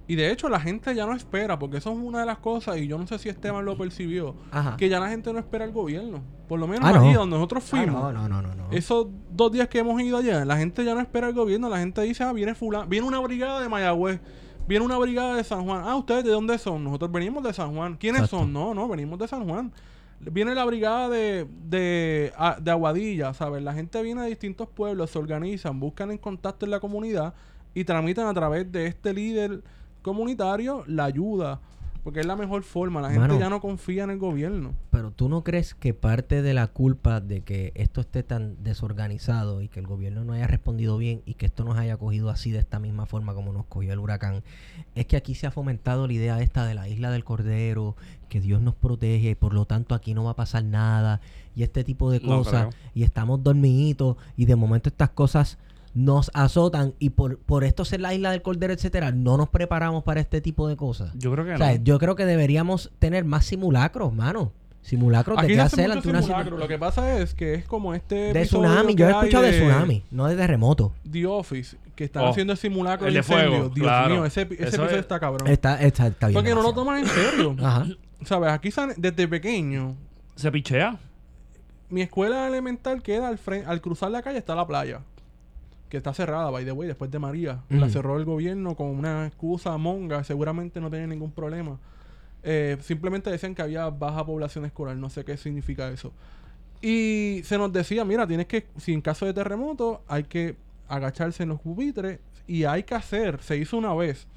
Y 0.07 0.15
de 0.15 0.31
hecho 0.31 0.49
la 0.49 0.59
gente 0.59 0.93
ya 0.95 1.05
no 1.05 1.13
espera, 1.15 1.57
porque 1.57 1.77
eso 1.77 1.91
es 1.91 1.97
una 1.97 2.19
de 2.19 2.25
las 2.27 2.37
cosas, 2.39 2.77
y 2.77 2.87
yo 2.87 2.97
no 2.97 3.07
sé 3.07 3.17
si 3.19 3.29
Esteban 3.29 3.65
lo 3.65 3.75
percibió, 3.77 4.35
Ajá. 4.51 4.77
que 4.77 4.87
ya 4.89 4.99
la 4.99 5.09
gente 5.09 5.31
no 5.33 5.39
espera 5.39 5.65
al 5.65 5.71
gobierno. 5.71 6.21
Por 6.47 6.59
lo 6.59 6.67
menos 6.67 6.87
Ah, 6.87 6.93
no. 6.93 7.11
donde 7.13 7.35
nosotros 7.37 7.63
Ah, 7.65 7.67
fuimos. 7.77 8.01
no, 8.01 8.11
no, 8.11 8.27
no, 8.29 8.41
no. 8.41 8.53
no. 8.55 8.71
Esos 8.71 9.07
dos 9.31 9.51
días 9.51 9.67
que 9.67 9.79
hemos 9.79 9.99
ido 10.01 10.17
allá, 10.17 10.43
la 10.45 10.57
gente 10.57 10.83
ya 10.85 10.93
no 10.93 11.01
espera 11.01 11.25
al 11.27 11.33
gobierno. 11.33 11.69
La 11.69 11.79
gente 11.79 12.01
dice, 12.01 12.23
ah, 12.23 12.33
viene 12.33 12.53
fulano, 12.53 12.85
viene 12.87 13.07
una 13.07 13.19
brigada 13.19 13.61
de 13.61 13.69
Mayagüez, 13.69 14.19
viene 14.67 14.85
una 14.85 14.97
brigada 14.97 15.35
de 15.35 15.43
San 15.43 15.63
Juan. 15.65 15.83
Ah, 15.85 15.95
¿ustedes 15.95 16.23
de 16.23 16.31
dónde 16.31 16.57
son? 16.57 16.83
Nosotros 16.83 17.11
venimos 17.11 17.43
de 17.43 17.53
San 17.53 17.75
Juan. 17.75 17.95
¿Quiénes 17.97 18.21
Exacto. 18.23 18.39
son? 18.43 18.53
No, 18.53 18.73
no, 18.73 18.87
venimos 18.87 19.19
de 19.19 19.27
San 19.27 19.47
Juan. 19.47 19.71
Viene 20.19 20.55
la 20.55 20.63
brigada 20.65 21.09
de, 21.09 21.45
de, 21.67 22.31
a- 22.37 22.57
de 22.59 22.71
Aguadilla, 22.71 23.33
¿sabes? 23.33 23.61
La 23.61 23.73
gente 23.73 24.01
viene 24.01 24.21
de 24.23 24.29
distintos 24.29 24.67
pueblos, 24.69 25.11
se 25.11 25.19
organizan, 25.19 25.79
buscan 25.79 26.09
en 26.11 26.17
contacto 26.17 26.65
en 26.65 26.71
la 26.71 26.79
comunidad 26.79 27.33
y 27.73 27.83
tramitan 27.83 28.25
a 28.27 28.33
través 28.33 28.71
de 28.71 28.87
este 28.87 29.13
líder 29.13 29.61
comunitario 30.01 30.83
la 30.87 31.05
ayuda. 31.05 31.59
Porque 32.05 32.19
es 32.19 32.27
la 32.27 32.35
mejor 32.35 32.61
forma. 32.61 33.01
La 33.01 33.09
gente 33.09 33.39
ya 33.39 33.49
no 33.49 33.59
confía 33.59 34.03
en 34.03 34.11
el 34.11 34.19
gobierno. 34.19 34.75
Pero 34.91 35.09
tú 35.09 35.27
no 35.27 35.43
crees 35.43 35.73
que 35.73 35.95
parte 35.95 36.43
de 36.43 36.53
la 36.53 36.67
culpa 36.67 37.19
de 37.19 37.41
que 37.41 37.71
esto 37.73 37.99
esté 37.99 38.21
tan 38.21 38.63
desorganizado 38.63 39.63
y 39.63 39.69
que 39.69 39.79
el 39.79 39.87
gobierno 39.87 40.23
no 40.23 40.33
haya 40.33 40.45
respondido 40.45 40.99
bien 40.99 41.23
y 41.25 41.33
que 41.33 41.47
esto 41.47 41.63
nos 41.63 41.79
haya 41.79 41.97
cogido 41.97 42.29
así 42.29 42.51
de 42.51 42.59
esta 42.59 42.77
misma 42.77 43.07
forma 43.07 43.33
como 43.33 43.53
nos 43.53 43.65
cogió 43.65 43.91
el 43.91 43.97
huracán, 43.97 44.43
es 44.93 45.07
que 45.07 45.17
aquí 45.17 45.33
se 45.33 45.47
ha 45.47 45.51
fomentado 45.51 46.05
la 46.05 46.13
idea 46.13 46.39
esta 46.43 46.63
de 46.67 46.75
la 46.75 46.87
isla 46.87 47.09
del 47.09 47.23
Cordero, 47.23 47.95
que 48.29 48.39
Dios 48.39 48.61
nos 48.61 48.75
protege 48.75 49.31
y 49.31 49.35
por 49.35 49.55
lo 49.55 49.65
tanto 49.65 49.95
aquí 49.95 50.13
no 50.13 50.23
va 50.25 50.31
a 50.31 50.35
pasar 50.35 50.63
nada 50.63 51.21
y 51.55 51.63
este 51.63 51.83
tipo 51.83 52.11
de 52.11 52.19
No 52.19 52.37
cosas 52.37 52.67
creo. 52.67 52.91
y 52.93 53.01
estamos 53.01 53.41
dormiditos 53.41 54.15
y 54.37 54.45
de 54.45 54.55
momento 54.55 54.89
estas 54.89 55.09
cosas 55.09 55.57
nos 55.95 56.29
azotan 56.35 56.93
y 56.99 57.09
por, 57.11 57.39
por 57.39 57.63
esto 57.63 57.83
ser 57.85 58.01
la 58.01 58.13
isla 58.13 58.29
del 58.31 58.41
Cordero, 58.43 58.71
etcétera, 58.73 59.11
no 59.11 59.37
nos 59.37 59.49
preparamos 59.49 60.03
para 60.03 60.19
este 60.19 60.41
tipo 60.41 60.67
de 60.67 60.75
cosas. 60.75 61.11
Yo 61.15 61.31
creo 61.31 61.45
que 61.45 61.53
O 61.53 61.57
sea, 61.57 61.77
no. 61.77 61.83
yo 61.83 61.97
creo 61.97 62.15
que 62.15 62.25
deberíamos 62.25 62.91
tener 62.99 63.25
más 63.25 63.45
simulacros, 63.45 64.13
mano. 64.13 64.51
Simulacros 64.81 65.37
de 65.37 65.43
Aquí 65.45 65.53
qué 65.55 65.61
ante 65.61 66.09
una 66.09 66.21
simulacro. 66.21 66.57
simu- 66.57 66.59
Lo 66.59 66.67
que 66.67 66.77
pasa 66.77 67.17
es 67.17 67.33
que 67.33 67.55
es 67.55 67.65
como 67.65 67.95
este 67.95 68.33
De 68.33 68.43
tsunami, 68.45 68.93
yo 68.93 69.07
he 69.07 69.11
escuchado 69.11 69.43
de 69.43 69.51
tsunami, 69.53 70.03
no 70.11 70.27
de 70.27 70.35
terremoto. 70.35 70.93
The 71.11 71.25
Office, 71.25 71.75
que 71.95 72.03
están 72.03 72.23
Oh, 72.25 72.29
haciendo 72.29 72.53
el 72.53 72.59
simulacro 72.59 73.07
el 73.07 73.13
de 73.15 73.19
de 73.19 73.23
fuego, 73.23 73.41
incendio. 73.55 73.69
Dios 73.69 73.87
claro. 73.87 74.13
mío, 74.13 74.25
ese, 74.25 74.41
ese 74.43 74.53
episodio 74.53 74.89
es- 74.91 74.97
está 74.97 75.19
cabrón. 75.19 75.47
Está, 75.47 75.81
está, 75.81 76.05
está 76.07 76.27
bien. 76.27 76.35
Porque 76.35 76.53
no 76.53 76.61
lo 76.61 76.71
demasiado. 76.73 76.83
toman 76.83 76.97
en 76.99 77.07
serio. 77.07 77.55
Ajá. 77.65 77.85
¿Sabes? 78.25 78.51
Aquí 78.51 78.69
sale- 78.69 78.93
desde 78.97 79.27
pequeño, 79.27 79.95
Se 80.35 80.51
pichea. 80.51 80.99
mi 81.89 82.01
escuela 82.01 82.47
elemental 82.47 83.01
queda 83.01 83.27
al, 83.29 83.39
frente, 83.39 83.65
al 83.67 83.81
cruzar 83.81 84.11
la 84.11 84.21
calle 84.21 84.37
está 84.37 84.53
la 84.53 84.67
playa. 84.67 84.99
Que 85.89 85.97
está 85.97 86.13
cerrada, 86.13 86.49
by 86.49 86.65
the 86.65 86.71
way, 86.71 86.87
después 86.87 87.11
de 87.11 87.19
María. 87.19 87.61
La 87.69 87.89
cerró 87.89 88.17
el 88.17 88.25
gobierno 88.25 88.75
con 88.75 88.87
una 88.87 89.27
excusa 89.27 89.77
monga. 89.77 90.23
Seguramente 90.23 90.81
no 90.81 90.89
tenía 90.89 91.07
ningún 91.07 91.31
problema. 91.31 91.77
Eh, 92.43 92.77
simplemente 92.81 93.29
decían 93.29 93.53
que 93.55 93.61
había 93.61 93.89
baja 93.89 94.25
población 94.25 94.65
escolar. 94.65 94.95
No 94.97 95.09
sé 95.09 95.23
qué 95.23 95.37
significa 95.37 95.89
eso. 95.89 96.11
Y 96.81 97.41
se 97.43 97.57
nos 97.57 97.71
decía, 97.71 98.03
mira, 98.05 98.27
tienes 98.27 98.47
que, 98.47 98.67
si 98.77 98.93
en 98.93 99.01
caso 99.01 99.25
de 99.25 99.33
terremoto, 99.33 100.01
hay 100.07 100.23
que 100.23 100.55
agacharse 100.87 101.43
en 101.43 101.49
los 101.49 101.61
pupitres. 101.61 102.19
Y 102.47 102.63
hay 102.65 102.83
que 102.83 102.93
hacer, 102.95 103.41
se 103.41 103.57
hizo 103.57 103.77
una 103.77 103.93
vez. 103.93 104.27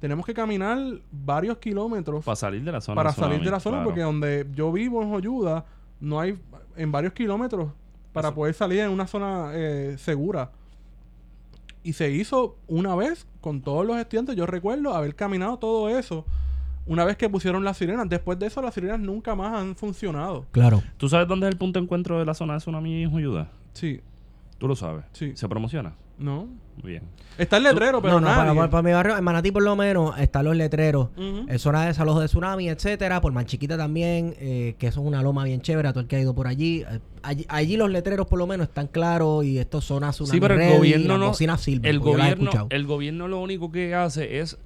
Tenemos 0.00 0.26
que 0.26 0.34
caminar 0.34 0.78
varios 1.12 1.58
kilómetros 1.58 2.24
Para 2.24 2.34
salir 2.36 2.62
de 2.64 2.72
la 2.72 2.80
zona. 2.80 2.96
para 2.96 3.12
salir 3.12 3.40
de 3.40 3.50
la 3.50 3.60
zona 3.60 3.76
claro. 3.78 3.88
porque 3.88 4.00
donde 4.02 4.46
yo 4.52 4.72
vivo 4.72 5.00
en 5.00 5.10
Joyuda 5.10 5.64
no 6.00 6.18
hay 6.18 6.36
en 6.76 6.90
varios 6.90 7.12
kilómetros 7.12 7.70
para 8.12 8.28
Eso. 8.28 8.34
poder 8.34 8.54
salir 8.54 8.80
en 8.80 8.90
una 8.90 9.06
zona 9.06 9.52
eh, 9.54 9.94
segura 9.98 10.50
y 11.84 11.94
se 11.94 12.10
hizo 12.10 12.56
una 12.68 12.94
vez 12.94 13.26
con 13.40 13.62
todos 13.62 13.86
los 13.86 13.96
estudiantes 13.96 14.36
yo 14.36 14.46
recuerdo 14.46 14.94
haber 14.94 15.14
caminado 15.14 15.58
todo 15.58 15.88
eso 15.88 16.24
una 16.86 17.04
vez 17.04 17.16
que 17.16 17.28
pusieron 17.28 17.64
las 17.64 17.76
sirenas 17.76 18.08
después 18.08 18.38
de 18.38 18.46
eso 18.46 18.60
las 18.62 18.74
sirenas 18.74 19.00
nunca 19.00 19.34
más 19.34 19.54
han 19.60 19.76
funcionado 19.76 20.46
Claro. 20.50 20.82
¿Tú 20.96 21.08
sabes 21.08 21.28
dónde 21.28 21.46
es 21.46 21.52
el 21.52 21.58
punto 21.58 21.78
de 21.78 21.84
encuentro 21.84 22.18
de 22.18 22.24
la 22.24 22.34
zona 22.34 22.54
de 22.54 22.58
tsunami 22.60 23.02
en 23.02 23.10
Joyuda? 23.10 23.50
sí 23.72 24.00
Tú 24.62 24.68
lo 24.68 24.76
sabes. 24.76 25.04
Sí. 25.10 25.32
¿Se 25.34 25.48
promociona? 25.48 25.94
No 26.18 26.48
bien. 26.82 27.02
está 27.38 27.56
el 27.58 27.64
letrero 27.64 28.00
pero 28.02 28.14
no, 28.14 28.20
no, 28.20 28.26
para, 28.26 28.44
nadie 28.46 28.58
para- 28.58 28.70
para 28.70 28.82
mi 28.82 28.92
barrio, 28.92 29.16
en 29.18 29.24
Manatí 29.24 29.50
por 29.50 29.62
lo 29.62 29.76
menos, 29.76 30.18
están 30.18 30.44
los 30.44 30.56
letreros. 30.56 31.08
Ujú. 31.16 31.46
En 31.48 31.58
zona 31.58 31.82
de 31.82 31.88
desalojo 31.88 32.20
de 32.20 32.26
tsunami, 32.26 32.68
etcétera. 32.68 33.20
Por 33.20 33.32
Manchiquita 33.32 33.76
también, 33.76 34.34
eh, 34.38 34.74
que 34.78 34.86
eso 34.88 35.00
es 35.00 35.06
una 35.06 35.22
loma 35.22 35.44
bien 35.44 35.60
chévere, 35.60 35.88
a 35.88 35.92
todo 35.92 36.00
el 36.02 36.08
que 36.08 36.16
ha 36.16 36.20
ido 36.20 36.34
por 36.34 36.46
allí. 36.46 36.82
Eh, 36.88 37.00
allí. 37.22 37.44
allí 37.48 37.76
los 37.76 37.90
letreros 37.90 38.26
por 38.26 38.38
lo 38.38 38.46
menos 38.46 38.68
están 38.68 38.86
claros 38.88 39.44
y 39.44 39.58
esto 39.58 39.80
son 39.80 40.04
tsunami 40.04 40.32
Sí, 40.34 40.40
pero 40.40 40.54
el 40.54 40.60
ready, 40.60 40.76
gobierno 40.78 41.18
no. 41.18 41.32
el, 41.88 41.98
gobierno, 42.00 42.50
el 42.70 42.86
gobierno 42.86 43.28
lo 43.28 43.40
único 43.40 43.70
que 43.72 43.94
hace 43.94 44.40
es 44.40 44.58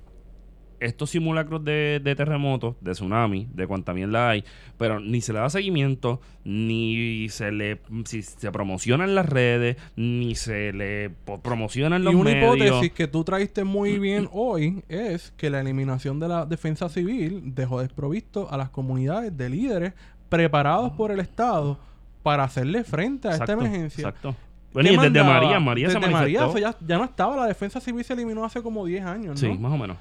estos 0.80 1.10
simulacros 1.10 1.64
de, 1.64 2.00
de 2.02 2.14
terremotos, 2.16 2.76
de 2.80 2.92
tsunami, 2.92 3.48
de 3.52 3.66
cuanta 3.66 3.92
mierda 3.94 4.30
hay, 4.30 4.44
pero 4.78 5.00
ni 5.00 5.20
se 5.20 5.32
le 5.32 5.38
da 5.38 5.48
seguimiento, 5.50 6.20
ni 6.44 7.28
se 7.30 7.52
le 7.52 7.80
si 8.04 8.22
se 8.22 8.50
promociona 8.52 9.04
en 9.04 9.14
las 9.14 9.26
redes, 9.26 9.76
ni 9.96 10.34
se 10.34 10.72
le 10.72 11.10
po- 11.10 11.40
promociona 11.40 11.96
en 11.96 12.02
y 12.02 12.04
los 12.06 12.14
una 12.14 12.30
medios. 12.30 12.56
hipótesis 12.56 12.92
que 12.92 13.06
tú 13.08 13.24
traiste 13.24 13.64
muy 13.64 13.98
bien 13.98 14.28
hoy 14.32 14.82
es 14.88 15.32
que 15.36 15.50
la 15.50 15.60
eliminación 15.60 16.20
de 16.20 16.28
la 16.28 16.46
defensa 16.46 16.88
civil 16.88 17.42
dejó 17.54 17.80
desprovisto 17.80 18.48
a 18.50 18.56
las 18.56 18.70
comunidades 18.70 19.36
de 19.36 19.48
líderes 19.50 19.92
preparados 20.28 20.92
por 20.92 21.10
el 21.12 21.20
Estado 21.20 21.78
para 22.22 22.44
hacerle 22.44 22.82
frente 22.84 23.28
a 23.28 23.32
Exacto, 23.32 23.52
esta 23.52 23.64
emergencia. 23.66 24.00
Exacto. 24.08 24.34
Bueno, 24.72 24.88
¿Qué 24.88 24.94
y 24.94 24.96
desde 24.98 25.10
mandaba? 25.22 25.40
María, 25.40 25.60
María 25.60 25.88
se 25.90 25.94
Desde 25.98 26.10
María, 26.12 26.40
manifestó. 26.40 26.58
eso 26.70 26.78
ya, 26.80 26.86
ya 26.86 26.98
no 26.98 27.04
estaba, 27.04 27.36
la 27.36 27.46
defensa 27.46 27.80
civil 27.80 28.04
se 28.04 28.12
eliminó 28.12 28.44
hace 28.44 28.60
como 28.62 28.84
10 28.84 29.04
años, 29.06 29.28
¿no? 29.28 29.36
Sí, 29.36 29.58
más 29.58 29.72
o 29.72 29.78
menos. 29.78 29.96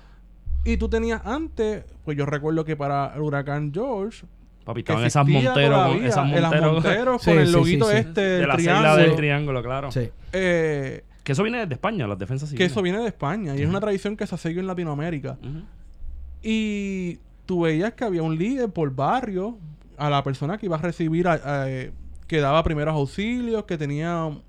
Y 0.65 0.77
tú 0.77 0.89
tenías 0.89 1.21
antes, 1.25 1.85
pues 2.03 2.17
yo 2.17 2.25
recuerdo 2.25 2.65
que 2.65 2.75
para 2.75 3.13
el 3.15 3.21
huracán 3.21 3.71
George, 3.73 4.25
Papi, 4.65 4.81
que 4.81 4.91
estaban 4.91 5.05
esas 5.05 5.27
monteros, 5.27 5.53
con, 5.55 5.69
todavía, 5.87 6.07
esas 6.09 6.31
las 6.41 6.61
monteros 6.61 7.21
Sí, 7.23 7.29
con 7.29 7.39
el 7.39 7.45
sí, 7.47 7.53
loguito 7.53 7.85
sí, 7.85 7.91
sí. 7.91 7.97
este 7.99 8.21
del 8.21 8.41
de 8.41 8.47
la 8.47 8.55
celda 8.55 8.71
triángulo. 8.81 8.95
del 9.03 9.15
triángulo, 9.15 9.63
claro. 9.63 9.91
Sí. 9.91 10.09
Eh, 10.33 11.03
Que 11.23 11.31
eso 11.33 11.43
viene 11.43 11.59
desde 11.59 11.75
España, 11.75 12.07
las 12.07 12.17
defensas 12.17 12.49
que 12.49 12.55
civiles. 12.57 12.71
eso 12.71 12.81
viene 12.81 12.97
de 12.99 13.07
España 13.07 13.55
y 13.55 13.61
es 13.61 13.69
una 13.69 13.79
tradición 13.79 14.17
que 14.17 14.25
se 14.25 14.33
ha 14.33 14.37
seguido 14.39 14.61
en 14.61 14.67
Latinoamérica. 14.67 15.37
Y 16.41 17.19
tú 17.45 17.61
veías 17.61 17.93
que 17.93 18.03
había 18.03 18.23
un 18.23 18.37
líder 18.37 18.69
por 18.69 18.93
barrio 18.93 19.57
a 19.97 20.09
la 20.09 20.23
persona 20.23 20.57
que 20.57 20.65
iba 20.65 20.75
a 20.77 20.81
recibir, 20.81 21.27
a- 21.27 21.33
a, 21.63 21.69
eh, 21.69 21.91
que 22.27 22.39
daba 22.39 22.63
primeros 22.63 22.93
auxilios, 22.95 23.65
que 23.65 23.77
tenía 23.77 24.29
Que 24.31 24.39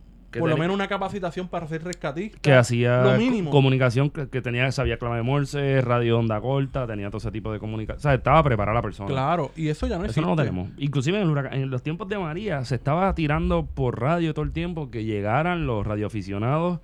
por 0.41 0.51
lo 0.51 0.57
menos 0.57 0.75
una 0.75 0.89
capacitación 0.89 1.49
para 1.49 1.67
ser 1.67 1.85
rescatista. 1.85 2.39
que 2.41 2.53
hacía 2.55 3.03
lo 3.03 3.19
mínimo. 3.19 3.51
comunicación 3.51 4.11
que, 4.11 4.29
que 4.29 4.41
tenía 4.43 4.71
sabía 4.73 4.97
clave 4.99 5.17
de 5.17 5.23
Morse, 5.23 5.81
radio 5.81 6.19
onda 6.19 6.41
corta, 6.41 6.87
tenía 6.87 7.09
todo 7.09 7.19
ese 7.19 7.31
tipo 7.31 7.53
de 7.53 7.59
comunicación, 7.59 7.99
o 7.99 8.03
sea, 8.03 8.15
estaba 8.15 8.43
preparada 8.43 8.75
la 8.77 8.83
persona. 8.83 9.09
Claro, 9.09 9.51
y 9.57 9.69
eso 9.69 9.87
ya 9.87 9.97
no 9.97 10.03
Eso 10.05 10.11
existe. 10.11 10.21
no 10.23 10.29
lo 10.29 10.37
tenemos. 10.37 10.69
Inclusive 10.79 11.19
en, 11.21 11.25
el 11.29 11.31
huracán- 11.35 11.55
en 11.55 11.71
los 11.71 11.83
tiempos 11.83 12.09
de 12.09 12.19
María 12.19 12.65
se 12.65 12.75
estaba 12.77 13.15
tirando 13.15 13.67
por 13.67 14.01
radio 14.01 14.35
todo 14.35 14.45
el 14.45 14.53
tiempo 14.53 14.91
que 14.91 15.05
llegaran 15.05 15.67
los 15.67 15.87
radioaficionados 15.87 16.81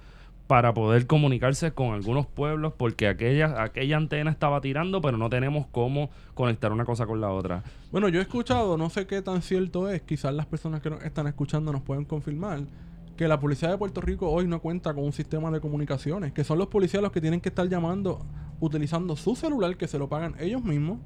para 0.49 0.75
poder 0.75 1.07
comunicarse 1.07 1.73
con 1.73 1.95
algunos 1.95 2.27
pueblos 2.27 2.75
porque 2.77 3.09
aquella 3.09 3.63
aquella 3.63 3.97
antena 3.97 4.31
estaba 4.31 4.61
tirando, 4.61 5.01
pero 5.01 5.17
no 5.17 5.31
tenemos 5.31 5.67
cómo 5.71 6.11
conectar 6.35 6.73
una 6.73 6.85
cosa 6.85 7.07
con 7.07 7.21
la 7.23 7.31
otra. 7.31 7.63
Bueno, 7.91 8.09
yo 8.09 8.19
he 8.19 8.23
escuchado, 8.23 8.77
no 8.77 8.91
sé 8.91 9.07
qué 9.07 9.23
tan 9.23 9.41
cierto 9.41 9.89
es, 9.89 10.03
quizás 10.03 10.35
las 10.35 10.45
personas 10.45 10.83
que 10.83 10.91
nos 10.91 11.03
están 11.05 11.27
escuchando 11.27 11.73
nos 11.73 11.81
pueden 11.81 12.05
confirmar, 12.05 12.61
que 13.23 13.29
la 13.29 13.39
policía 13.39 13.69
de 13.71 13.79
Puerto 13.79 14.01
Rico 14.01 14.29
hoy 14.29 14.49
no 14.49 14.61
cuenta 14.61 14.93
con 14.93 15.05
un 15.05 15.13
sistema 15.13 15.49
de 15.53 15.61
comunicaciones, 15.61 16.33
que 16.33 16.43
son 16.43 16.59
los 16.59 16.67
policías 16.67 17.01
los 17.03 17.13
que 17.13 17.21
tienen 17.21 17.41
que 17.41 17.51
estar 17.51 17.69
llamando, 17.69 18.19
utilizando 18.59 19.15
su 19.15 19.37
celular, 19.37 19.77
que 19.77 19.87
se 19.87 19.97
lo 19.97 20.09
pagan 20.09 20.35
ellos 20.41 20.65
mismos, 20.65 20.99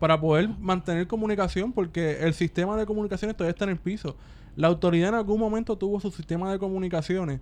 para 0.00 0.20
poder 0.20 0.48
mantener 0.58 1.06
comunicación, 1.06 1.72
porque 1.72 2.18
el 2.24 2.34
sistema 2.34 2.76
de 2.76 2.86
comunicaciones 2.86 3.36
todavía 3.36 3.52
está 3.52 3.64
en 3.66 3.70
el 3.70 3.76
piso. 3.78 4.16
La 4.56 4.66
autoridad 4.66 5.10
en 5.10 5.14
algún 5.14 5.38
momento 5.38 5.78
tuvo 5.78 6.00
su 6.00 6.10
sistema 6.10 6.50
de 6.50 6.58
comunicaciones 6.58 7.40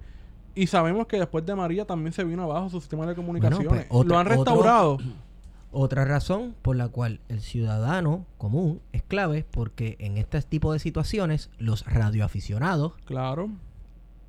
Y 0.54 0.66
sabemos 0.66 1.06
que 1.06 1.18
después 1.18 1.44
de 1.46 1.54
María 1.54 1.86
también 1.86 2.12
se 2.12 2.22
vino 2.24 2.42
abajo 2.42 2.68
su 2.68 2.80
sistema 2.80 3.06
de 3.06 3.14
comunicaciones. 3.14 3.66
pues, 3.68 3.86
otra- 3.90 4.08
Lo 4.08 4.18
han 4.18 4.26
otro- 4.26 4.36
restaurado. 4.36 4.98
Otra 5.72 6.04
razón 6.06 6.54
por 6.62 6.76
la 6.76 6.88
cual 6.88 7.20
el 7.28 7.40
ciudadano 7.42 8.24
común 8.38 8.80
es 8.92 9.02
clave 9.02 9.44
porque 9.50 9.96
en 9.98 10.16
este 10.16 10.40
tipo 10.40 10.72
de 10.72 10.78
situaciones 10.78 11.50
los 11.58 11.84
radioaficionados, 11.84 12.94
Claro. 13.04 13.50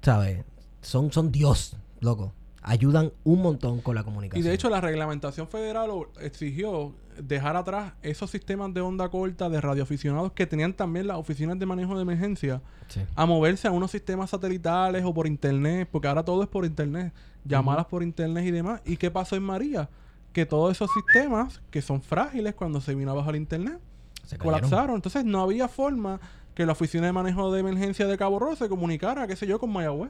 ¿Sabes? 0.07 0.45
Son, 0.81 1.11
son 1.11 1.33
Dios, 1.33 1.75
loco. 1.99 2.31
Ayudan 2.61 3.11
un 3.25 3.41
montón 3.41 3.81
con 3.81 3.93
la 3.95 4.01
Y 4.01 4.03
comunicación. 4.05 4.45
de 4.45 4.53
hecho 4.53 4.69
la 4.69 4.79
reglamentación 4.79 5.47
federal 5.49 5.89
exigió 6.21 6.93
dejar 7.21 7.57
atrás 7.57 7.91
esos 8.03 8.29
sistemas 8.31 8.73
de 8.73 8.79
onda 8.79 9.09
corta 9.09 9.49
de 9.49 9.59
radioaficionados 9.59 10.31
que 10.31 10.45
tenían 10.47 10.73
también 10.73 11.07
las 11.07 11.17
oficinas 11.17 11.59
de 11.59 11.65
manejo 11.65 11.95
de 11.97 12.03
emergencia 12.03 12.61
Sí. 12.87 13.01
a 13.15 13.25
moverse 13.25 13.67
a 13.67 13.71
unos 13.71 13.91
sistemas 13.91 14.29
satelitales 14.29 15.03
o 15.03 15.13
por 15.13 15.27
internet, 15.27 15.89
porque 15.91 16.07
ahora 16.07 16.23
todo 16.23 16.41
es 16.41 16.47
por 16.47 16.63
internet, 16.63 17.11
llamadas 17.43 17.85
por 17.87 18.01
internet 18.01 18.45
y 18.45 18.51
demás. 18.51 18.81
¿Y 18.85 18.95
qué 18.95 19.11
pasó 19.11 19.35
en 19.35 19.43
María? 19.43 19.89
Que 20.31 20.45
todos 20.45 20.71
esos 20.71 20.89
sistemas 20.93 21.61
que 21.69 21.81
son 21.81 22.01
frágiles 22.01 22.53
cuando 22.55 22.79
se 22.79 22.95
vino 22.95 23.11
abajo 23.11 23.29
el 23.31 23.35
internet 23.37 23.79
Se 24.23 24.37
colapsaron. 24.37 24.95
Entonces 24.95 25.25
no 25.25 25.41
había 25.41 25.67
forma 25.67 26.19
que 26.57 26.65
la 26.65 26.71
oficina 26.71 27.05
de 27.05 27.13
manejo 27.13 27.53
de 27.53 27.59
emergencia 27.59 28.07
de 28.07 28.17
Cabo 28.17 28.39
Rojo 28.39 28.55
se 28.55 28.67
comunicara, 28.67 29.27
qué 29.27 29.35
sé 29.35 29.45
yo, 29.45 29.59
con 29.59 29.71
Mayagüez. 29.71 30.09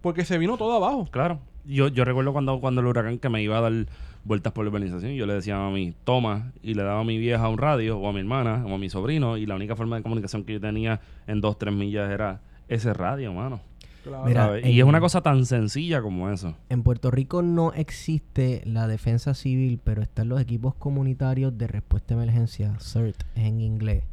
Porque 0.00 0.24
se 0.24 0.38
vino 0.38 0.56
todo 0.56 0.76
abajo. 0.76 1.08
Claro. 1.10 1.40
Yo, 1.64 1.88
yo 1.88 2.04
recuerdo 2.04 2.32
cuando, 2.32 2.60
cuando 2.60 2.80
el 2.80 2.86
huracán 2.86 3.18
que 3.18 3.28
me 3.28 3.42
iba 3.42 3.58
a 3.58 3.62
dar 3.62 3.72
vueltas 4.22 4.52
por 4.52 4.64
la 4.64 4.70
urbanización, 4.70 5.14
yo 5.14 5.26
le 5.26 5.34
decía 5.34 5.56
a 5.56 5.58
mami, 5.58 5.94
toma, 6.04 6.52
y 6.62 6.74
le 6.74 6.84
daba 6.84 7.00
a 7.00 7.04
mi 7.04 7.18
vieja 7.18 7.48
un 7.48 7.58
radio, 7.58 7.98
o 7.98 8.08
a 8.08 8.12
mi 8.12 8.20
hermana, 8.20 8.64
o 8.68 8.72
a 8.72 8.78
mi 8.78 8.88
sobrino, 8.88 9.36
y 9.36 9.46
la 9.46 9.56
única 9.56 9.74
forma 9.74 9.96
de 9.96 10.02
comunicación 10.04 10.44
que 10.44 10.52
yo 10.52 10.60
tenía 10.60 11.00
en 11.26 11.40
dos, 11.40 11.58
tres 11.58 11.74
millas 11.74 12.08
era 12.08 12.40
ese 12.68 12.94
radio, 12.94 13.32
mano. 13.32 13.60
Claro. 14.04 14.26
Mira, 14.26 14.60
Y 14.60 14.78
es 14.78 14.86
una 14.86 15.00
cosa 15.00 15.22
tan 15.22 15.44
sencilla 15.44 16.00
como 16.00 16.30
eso. 16.30 16.54
En 16.68 16.84
Puerto 16.84 17.10
Rico 17.10 17.42
no 17.42 17.72
existe 17.72 18.62
la 18.64 18.86
defensa 18.86 19.34
civil, 19.34 19.80
pero 19.82 20.02
están 20.02 20.28
los 20.28 20.40
equipos 20.40 20.76
comunitarios 20.76 21.58
de 21.58 21.66
respuesta 21.66 22.14
a 22.14 22.16
emergencia, 22.18 22.76
CERT 22.78 23.24
en 23.34 23.60
inglés, 23.60 24.04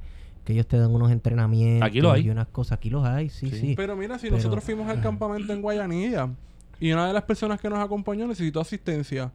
que 0.46 0.54
ellos 0.54 0.68
te 0.68 0.78
dan 0.78 0.94
unos 0.94 1.12
entrenamientos 1.12 1.88
Aquí 1.88 2.00
lo 2.00 2.12
hay. 2.12 2.28
y 2.28 2.30
unas 2.30 2.48
cosas. 2.48 2.78
Aquí 2.78 2.90
los 2.90 3.04
hay, 3.06 3.30
sí, 3.30 3.50
sí. 3.50 3.60
Sí. 3.60 3.74
Pero 3.76 3.96
mira, 3.98 4.18
si 4.18 4.28
Pero- 4.28 4.38
nosotros 4.38 4.64
fuimos 4.64 4.88
al 4.90 5.02
campamento 5.02 5.52
en 5.52 5.62
Guayanilla 5.62 6.30
y 6.80 6.92
una 6.92 7.08
de 7.08 7.14
las 7.14 7.24
personas 7.24 7.60
que 7.60 7.70
nos 7.70 7.80
acompañó 7.80 8.28
necesitó 8.28 8.62
asistencia 8.62 9.32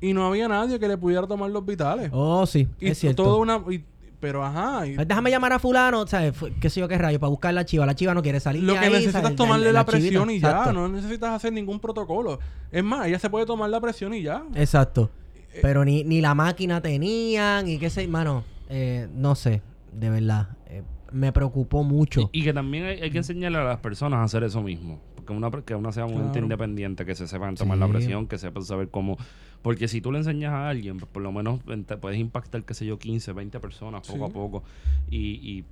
y 0.00 0.12
no 0.12 0.26
había 0.26 0.46
nadie 0.48 0.78
que 0.78 0.86
le 0.86 0.96
pudiera 0.96 1.26
tomar 1.26 1.50
los 1.50 1.64
vitales. 1.64 2.10
Oh, 2.12 2.44
sí, 2.46 2.68
y 2.78 2.88
es 2.88 2.98
cierto. 2.98 3.24
todo 3.24 3.38
una 3.38 3.60
y- 3.70 3.82
pero 4.20 4.44
ajá, 4.44 4.86
y 4.86 4.94
Pues 4.94 5.08
déjame 5.08 5.30
llamar 5.30 5.52
a 5.52 5.58
fulano, 5.58 6.06
¿sabes? 6.06 6.32
¿Qué 6.60 6.70
sé 6.70 6.78
yo 6.78 6.86
qué 6.86 6.96
rayo? 6.96 7.18
Para 7.18 7.30
buscar 7.30 7.52
la 7.54 7.64
chiva. 7.64 7.84
La 7.86 7.96
chiva 7.96 8.14
no 8.14 8.22
quiere 8.22 8.38
salir 8.38 8.62
lo 8.62 8.74
de 8.74 8.78
que 8.78 8.84
ahí, 8.86 8.92
necesitas 8.92 9.30
es 9.30 9.34
tomarle 9.36 9.72
la, 9.72 9.84
presión 9.84 10.30
y 10.30 10.38
ya, 10.38 10.48
Exacto. 10.50 10.72
no 10.74 10.86
necesitas 10.88 11.30
hacer 11.30 11.52
ningún 11.52 11.80
protocolo. 11.80 12.38
Es 12.70 12.84
más, 12.84 13.08
ella 13.08 13.18
se 13.18 13.28
puede 13.28 13.46
tomar 13.46 13.68
la 13.70 13.80
presión 13.80 14.14
y 14.14 14.22
ya. 14.22 14.44
Exacto. 14.54 15.10
Eh, 15.52 15.58
Pero 15.60 15.84
ni, 15.84 16.04
ni 16.04 16.20
la 16.20 16.34
máquina 16.36 16.80
tenían 16.80 17.66
y 17.66 17.78
qué 17.78 17.90
sé, 17.90 18.06
mano, 18.06 18.44
eh, 18.68 19.08
no 19.12 19.34
sé, 19.34 19.60
de 19.92 20.10
verdad. 20.10 20.56
eh, 20.66 20.82
me 21.12 21.30
preocupó 21.30 21.84
mucho. 21.84 22.30
Y, 22.32 22.40
y 22.40 22.44
que 22.44 22.52
también 22.54 22.84
hay, 22.84 23.00
hay 23.02 23.10
que 23.10 23.18
enseñarle 23.18 23.58
a 23.58 23.64
las 23.64 23.80
personas 23.80 24.20
a 24.20 24.22
hacer 24.22 24.44
eso 24.44 24.62
mismo. 24.62 24.98
Porque 25.14 25.32
una, 25.34 25.50
que 25.50 25.74
una 25.74 25.92
sea 25.92 26.06
Claro. 26.06 26.32
independiente, 26.38 27.04
que 27.04 27.14
se 27.14 27.28
sepan 27.28 27.54
tomar 27.54 27.76
la 27.78 27.86
presión, 27.86 28.26
que 28.26 28.38
sepan 28.38 28.64
saber 28.64 28.88
cómo... 28.88 29.18
Porque 29.60 29.86
si 29.88 30.00
tú 30.00 30.10
le 30.10 30.18
enseñas 30.18 30.52
a 30.52 30.68
alguien, 30.70 30.96
pues 30.96 31.10
por 31.12 31.22
lo 31.22 31.30
menos 31.30 31.60
ent- 31.66 31.98
puedes 32.00 32.18
impactar, 32.18 32.64
qué 32.64 32.72
sé 32.74 32.86
yo, 32.86 32.98
15, 32.98 33.32
20 33.32 33.60
personas 33.60 34.06
poco 34.08 34.24
Sí. 34.24 34.30
a 34.30 34.32
poco. 34.34 34.62
Y, 35.10 35.18
y, 35.58 35.64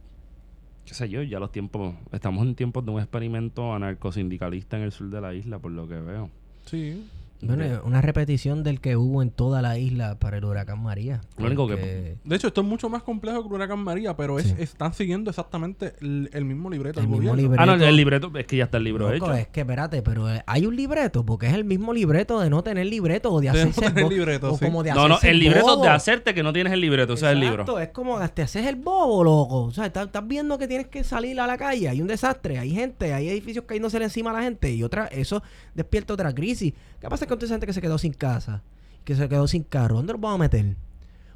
qué 0.85 0.93
sé 0.95 1.09
yo, 1.09 1.23
ya 1.23 1.41
los 1.41 1.51
tiempos... 1.51 1.95
Estamos 2.13 2.47
en 2.47 2.55
tiempos 2.55 2.85
de 2.85 2.91
un 2.93 3.01
experimento 3.01 3.73
anarcosindicalista 3.75 4.77
en 4.77 4.83
el 4.85 4.93
sur 4.93 5.09
de 5.09 5.21
la 5.23 5.33
isla, 5.35 5.59
por 5.59 5.73
lo 5.73 5.89
que 5.89 5.99
veo. 5.99 6.29
Sí. 6.67 7.03
Bueno, 7.43 7.81
una 7.85 8.01
repetición 8.03 8.63
del 8.63 8.81
que 8.81 8.97
hubo 8.97 9.23
en 9.23 9.31
toda 9.31 9.63
la 9.63 9.79
isla 9.79 10.19
para 10.19 10.39
el 10.39 10.45
huracán 10.45 10.83
María. 10.83 11.21
Lo 11.39 11.47
único 11.47 11.67
que- 11.67 12.17
De 12.23 12.37
hecho, 12.37 12.49
esto 12.49 12.61
es 12.61 12.67
mucho 12.67 12.89
más 12.89 13.03
complejo 13.03 13.43
que 13.43 13.49
el 13.49 13.55
huracán 13.55 13.79
María, 13.79 14.15
pero 14.17 14.39
es, 14.39 14.47
Sí. 14.49 14.55
están 14.59 14.93
siguiendo 14.93 15.31
exactamente 15.31 15.95
el, 16.01 16.29
el 16.33 16.45
mismo 16.45 16.69
libreto 16.71 17.01
El 17.01 17.07
mismo 17.07 17.17
gobierno. 17.19 17.41
libreto. 17.43 17.63
Ah, 17.63 17.67
no, 17.67 17.75
el 17.85 17.97
libreto, 17.97 18.31
es 18.37 18.47
que 18.47 18.57
ya 18.57 18.65
está 18.65 18.77
el 18.79 18.85
libro 18.85 19.11
Loco, 19.11 19.27
hecho. 19.27 19.35
es 19.35 19.47
que 19.49 19.61
espérate, 19.61 20.03
pero 20.03 20.31
eh, 20.33 20.43
hay 20.47 20.67
un 20.67 20.77
libreto, 20.77 21.25
porque 21.25 21.47
es 21.47 21.55
el 21.55 21.65
mismo 21.65 21.93
libreto 21.95 22.41
de 22.41 22.51
no 22.51 22.63
tener 22.63 22.87
libreto 22.87 23.33
o 23.33 23.41
de 23.41 23.51
De 23.51 23.61
hacerse 23.61 23.87
el 23.87 23.95
tener 23.95 24.11
libreto, 24.13 24.53
o 24.53 24.59
sí. 24.59 24.65
como 24.65 24.83
de 24.83 24.93
No, 24.93 25.09
no, 25.09 25.19
el 25.23 25.39
libreto 25.39 25.67
bobo. 25.67 25.83
de 25.85 25.89
hacerte 25.91 26.35
que 26.35 26.43
no 26.43 26.53
tienes 26.53 26.73
el 26.73 26.81
libreto, 26.81 27.15
o 27.15 27.17
sea, 27.17 27.31
el 27.33 27.41
libro. 27.41 27.63
Exacto, 27.63 27.79
es 27.81 27.89
como 27.89 28.19
te 28.31 28.43
haces 28.43 28.67
el 28.67 28.77
bobo, 28.77 29.25
loco. 29.25 29.63
O 29.65 29.71
sea, 29.71 29.87
estás, 29.87 30.07
estás 30.07 30.27
viendo 30.27 30.59
que 30.59 30.69
tienes 30.69 30.89
que 30.89 31.05
salir 31.05 31.41
a 31.41 31.47
la 31.47 31.57
calle, 31.57 31.89
hay 31.89 32.01
un 32.03 32.07
desastre, 32.09 32.59
hay 32.59 32.71
gente, 32.71 33.13
hay 33.15 33.29
edificios 33.29 33.65
cayéndose 33.67 33.97
encima 34.03 34.31
a 34.31 34.35
la 34.35 34.43
gente 34.43 34.71
y 34.73 34.83
otra, 34.83 35.07
eso 35.07 35.43
despierta 35.75 36.15
otra 36.15 36.35
crisis. 36.35 36.73
¿Qué 37.01 37.09
pasa 37.09 37.27
con 37.31 37.39
toda 37.39 37.47
esa 37.47 37.55
gente 37.55 37.67
que 37.67 37.73
se 37.73 37.81
quedó 37.81 37.97
sin 37.97 38.13
casa, 38.13 38.63
que 39.05 39.15
se 39.17 39.29
quedó 39.29 39.49
sin 39.49 39.63
carro? 39.63 39.97
¿Dónde 39.97 40.13
los 40.13 40.21
vamos 40.21 40.37
a 40.37 40.43
meter? 40.43 40.77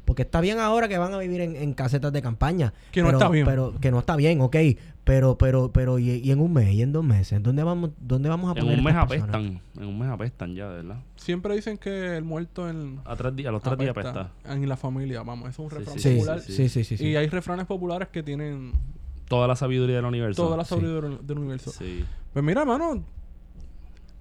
Porque 0.05 0.21
está 0.21 0.43
bien 0.43 0.59
ahora 0.59 0.87
que 0.87 0.99
van 0.99 1.15
a 1.15 1.19
vivir 1.19 1.41
en, 1.41 1.57
en 1.57 1.73
casetas 1.73 2.13
de 2.13 2.21
campaña. 2.21 2.75
Que 2.93 3.01
no 3.01 3.07
pero- 3.09 3.19
está 3.19 3.31
bien. 3.31 3.47
Pero, 3.47 3.75
que 3.81 3.91
no 3.91 4.01
está 4.01 4.17
bien, 4.17 4.43
ok. 4.43 4.55
Pero, 5.03 5.39
pero, 5.39 5.73
pero, 5.73 5.99
y, 5.99 6.11
y 6.11 6.31
en 6.31 6.41
un 6.41 6.53
mes, 6.53 6.75
y 6.75 6.83
en 6.83 6.93
dos 6.93 7.03
meses, 7.05 7.43
¿dónde 7.43 7.63
vamos, 7.63 7.91
dónde 7.99 8.29
vamos 8.29 8.49
a 8.55 8.59
En 8.59 8.65
poner 8.67 8.79
un 8.79 8.85
mes 8.85 8.95
personas? 8.95 9.29
apestan, 9.35 9.61
en 9.79 9.85
un 9.89 9.99
mes 9.99 10.09
apestan 10.11 10.55
ya, 10.55 10.69
de 10.69 10.75
verdad. 10.77 11.01
Siempre 11.17 11.55
dicen 11.57 11.79
que 11.79 12.17
el 12.19 12.25
muerto 12.25 12.69
en 12.69 13.01
A, 13.07 13.17
tres 13.17 13.35
días, 13.35 13.49
a 13.49 13.53
los 13.53 13.63
tres 13.63 13.79
días 13.79 13.91
apesta. 13.91 14.31
en 14.47 14.69
la 14.69 14.77
familia, 14.77 15.23
vamos, 15.23 15.49
eso 15.49 15.67
es 15.67 15.73
un 15.73 15.79
Sí, 15.79 15.79
refrán 15.79 15.99
sí, 15.99 16.09
Sí, 16.11 16.15
popular. 16.17 16.41
sí, 16.41 16.69
sí, 16.69 16.85
sí, 16.85 16.97
sí. 16.99 17.07
Y 17.07 17.17
hay 17.17 17.27
refranes 17.29 17.65
populares 17.67 18.09
que 18.09 18.23
tienen 18.23 18.73
Toda 19.29 19.49
la 19.49 19.57
sabiduría 19.57 19.97
del 19.97 20.05
universo. 20.05 20.43
toda 20.45 20.57
la 20.59 20.65
sabiduría 20.67 21.09
del, 21.17 21.27
del 21.27 21.39
universo. 21.39 21.71
Sí. 21.71 22.05
Pues 22.35 22.45
mira, 22.45 22.65
mano, 22.67 23.03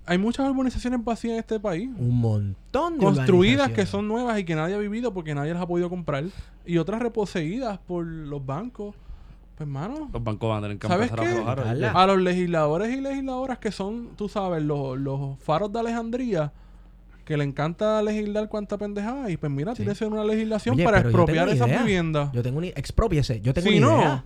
hay 0.06 0.18
muchas 0.18 0.50
urbanizaciones 0.50 1.04
vacías 1.04 1.34
en 1.34 1.40
este 1.40 1.60
país. 1.60 1.90
Un 1.98 2.20
montón 2.20 2.98
de 2.98 3.06
Construidas 3.06 3.72
que 3.72 3.86
son 3.86 4.08
nuevas 4.08 4.38
y 4.40 4.44
que 4.44 4.56
nadie 4.56 4.76
ha 4.76 4.80
vivido 4.80 5.14
porque 5.14 5.34
nadie 5.36 5.54
las 5.54 5.62
ha 5.64 5.68
podido 5.68 5.90
comprar. 5.90 6.26
Y 6.66 6.78
otras 6.78 7.02
reposeídas 7.02 7.78
por 7.80 8.06
los 8.06 8.46
bancos. 8.46 8.96
Pues, 9.58 9.70
mano, 9.70 10.10
Los 10.12 10.24
bancos 10.24 10.50
van 10.50 10.58
a 10.60 10.62
tener 10.64 10.78
que 10.80 10.88
¿Sabes 10.88 11.10
empezar 11.12 11.62
qué? 11.62 11.62
a. 11.62 11.72
¿oíste? 11.72 11.86
a 11.86 12.08
los 12.08 12.20
legisladores 12.22 12.96
y 12.98 13.00
legisladoras 13.02 13.60
que 13.60 13.72
son, 13.72 14.10
tú 14.18 14.28
sabes, 14.28 14.64
los, 14.64 14.98
los 15.00 15.38
faros 15.40 15.72
de 15.72 15.80
Alejandría, 15.80 16.52
que 17.24 17.38
le 17.38 17.44
encanta 17.44 18.02
legislar 18.02 18.50
cuánta 18.50 18.78
pendejada. 18.78 19.30
Y 19.30 19.38
pues 19.38 19.52
mira, 19.52 19.72
Sí. 19.74 19.78
tiene 19.78 19.92
que 19.92 19.98
ser 20.00 20.08
una 20.10 20.24
legislación 20.26 20.76
Oye, 20.76 20.84
para 20.84 21.00
expropiar 21.00 21.48
esas 21.50 21.70
viviendas. 21.70 22.32
Yo 22.34 22.42
tengo 22.42 22.58
una 22.58 22.68
expropiese, 22.68 23.40
yo 23.42 23.54
tengo 23.54 23.70
Si 23.70 23.78
una 23.78 23.88
no, 23.88 23.98
idea. 24.00 24.24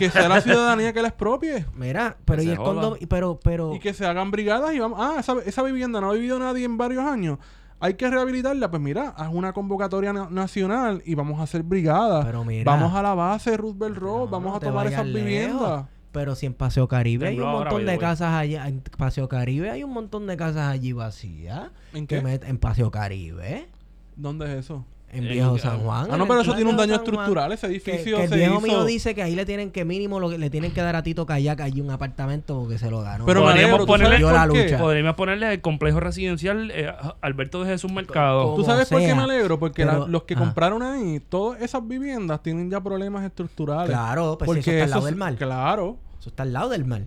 Que 0.00 0.10
sea 0.10 0.28
la 0.28 0.40
ciudadanía 0.40 0.92
que 0.92 1.02
la 1.02 1.08
expropie. 1.08 1.64
Mira, 1.76 2.16
pero 2.24 2.42
y 2.42 2.48
el 2.48 2.56
condo, 2.56 2.88
joda. 2.90 2.98
y 3.00 3.06
pero, 3.06 3.38
pero, 3.42 3.74
Y 3.74 3.78
que 3.78 3.94
se 3.94 4.04
hagan 4.06 4.30
brigadas 4.32 4.74
y 4.74 4.80
vamos. 4.80 4.98
Ah, 5.00 5.16
esa, 5.20 5.34
esa 5.44 5.62
vivienda 5.62 6.00
no 6.00 6.10
ha 6.10 6.14
vivido 6.14 6.38
nadie 6.40 6.64
en 6.64 6.76
varios 6.76 7.04
años. 7.04 7.38
Hay 7.78 7.94
que 7.94 8.10
rehabilitarla. 8.10 8.70
Pues 8.70 8.82
mira, 8.82 9.10
haz 9.16 9.28
una 9.32 9.52
convocatoria 9.52 10.12
na- 10.12 10.28
nacional 10.28 11.02
y 11.06 11.14
vamos 11.14 11.38
a 11.40 11.44
hacer 11.44 11.62
brigadas. 11.62 12.24
Pero 12.26 12.44
mira. 12.44 12.70
vamos 12.70 12.94
a 12.94 13.02
la 13.02 13.14
base 13.14 13.52
de 13.52 13.56
Roosevelt 13.56 13.96
Road. 13.96 14.24
No, 14.24 14.28
vamos 14.28 14.56
a 14.56 14.60
tomar 14.60 14.86
esas 14.86 15.06
lejos. 15.06 15.24
viviendas. 15.24 15.84
pero 16.12 16.34
si 16.34 16.44
en 16.46 16.54
Paseo 16.54 16.88
Caribe 16.88 17.28
hay 17.28 17.38
un 17.38 17.50
montón 17.50 17.86
de 17.86 17.96
casas 17.98 18.34
allí, 18.34 18.56
en 18.56 18.80
Paseo 18.98 19.28
Caribe 19.28 19.70
hay 19.70 19.84
un 19.84 19.92
montón 19.92 20.26
de 20.26 20.36
casas 20.36 20.70
allí 20.72 20.92
vacías. 20.92 21.70
¿En 21.94 22.06
qué? 22.06 22.16
en 22.18 22.58
Paseo 22.58 22.90
Caribe, 22.90 23.68
¿Dónde 24.16 24.46
es 24.52 24.64
eso? 24.64 24.84
En 25.12 25.24
En- 25.24 25.32
Viejo 25.32 25.58
San 25.58 25.80
Juan. 25.80 26.08
Ah, 26.10 26.16
no, 26.16 26.26
pero 26.28 26.40
eso 26.42 26.54
tiene 26.54 26.70
un 26.70 26.76
daño 26.76 26.94
San 26.94 27.04
Juan. 27.04 27.14
estructural. 27.14 27.52
Ese 27.52 27.66
Que, 27.66 27.72
edificio 27.74 28.16
que 28.18 28.22
el 28.24 28.28
se 28.30 28.36
viejo 28.36 28.54
hizo... 28.58 28.60
mío 28.66 28.84
dice 28.84 29.14
que 29.14 29.22
ahí 29.22 29.34
le 29.34 29.44
tienen 29.44 29.70
que 29.70 29.84
mínimo 29.84 30.20
lo 30.20 30.30
que 30.30 30.38
le 30.38 30.50
tienen 30.50 30.72
que 30.72 30.80
dar 30.82 30.94
a 30.96 31.02
Tito 31.02 31.26
Kayak 31.26 31.60
allí 31.60 31.80
un 31.80 31.90
apartamento 31.90 32.60
porque 32.60 32.78
se 32.78 32.90
lo 32.90 33.02
ganó. 33.02 33.26
Pero 33.26 33.40
Podríamos 33.42 33.68
alegro, 33.80 33.86
¿tú 33.86 33.92
ponerle- 33.92 34.20
la 34.20 34.46
lucha. 34.46 34.78
Podríamos 34.78 35.14
ponerle 35.16 35.52
el 35.52 35.60
complejo 35.60 36.00
residencial 36.00 36.70
eh, 36.70 36.92
Alberto 37.20 37.62
de 37.64 37.70
Jesús 37.72 37.92
Mercado. 37.92 38.42
Como 38.44 38.56
¿Tú 38.56 38.64
sabes 38.64 38.88
por 38.88 39.00
qué 39.00 39.06
sea. 39.06 39.14
me 39.16 39.22
alegro? 39.22 39.58
Porque 39.58 39.84
la- 39.84 39.92
Pero- 39.92 40.08
los 40.08 40.22
que 40.22 40.34
ah. 40.34 40.38
compraron 40.38 40.82
ahí, 40.82 41.20
todas 41.28 41.60
esas 41.60 41.86
viviendas 41.86 42.42
tienen 42.42 42.70
ya 42.70 42.80
problemas 42.80 43.24
estructurales. 43.24 43.90
Claro, 43.90 44.38
pues 44.38 44.48
si 44.48 44.54
porque 44.54 44.60
eso 44.60 44.70
está 44.70 44.84
al 44.84 44.90
lado 44.90 45.00
eso 45.00 45.06
del 45.06 45.16
mar. 45.16 45.34
Claro. 45.36 45.96
Eso 46.20 46.28
está 46.30 46.42
al 46.44 46.52
lado 46.52 46.68
del 46.68 46.84
mar. 46.84 47.02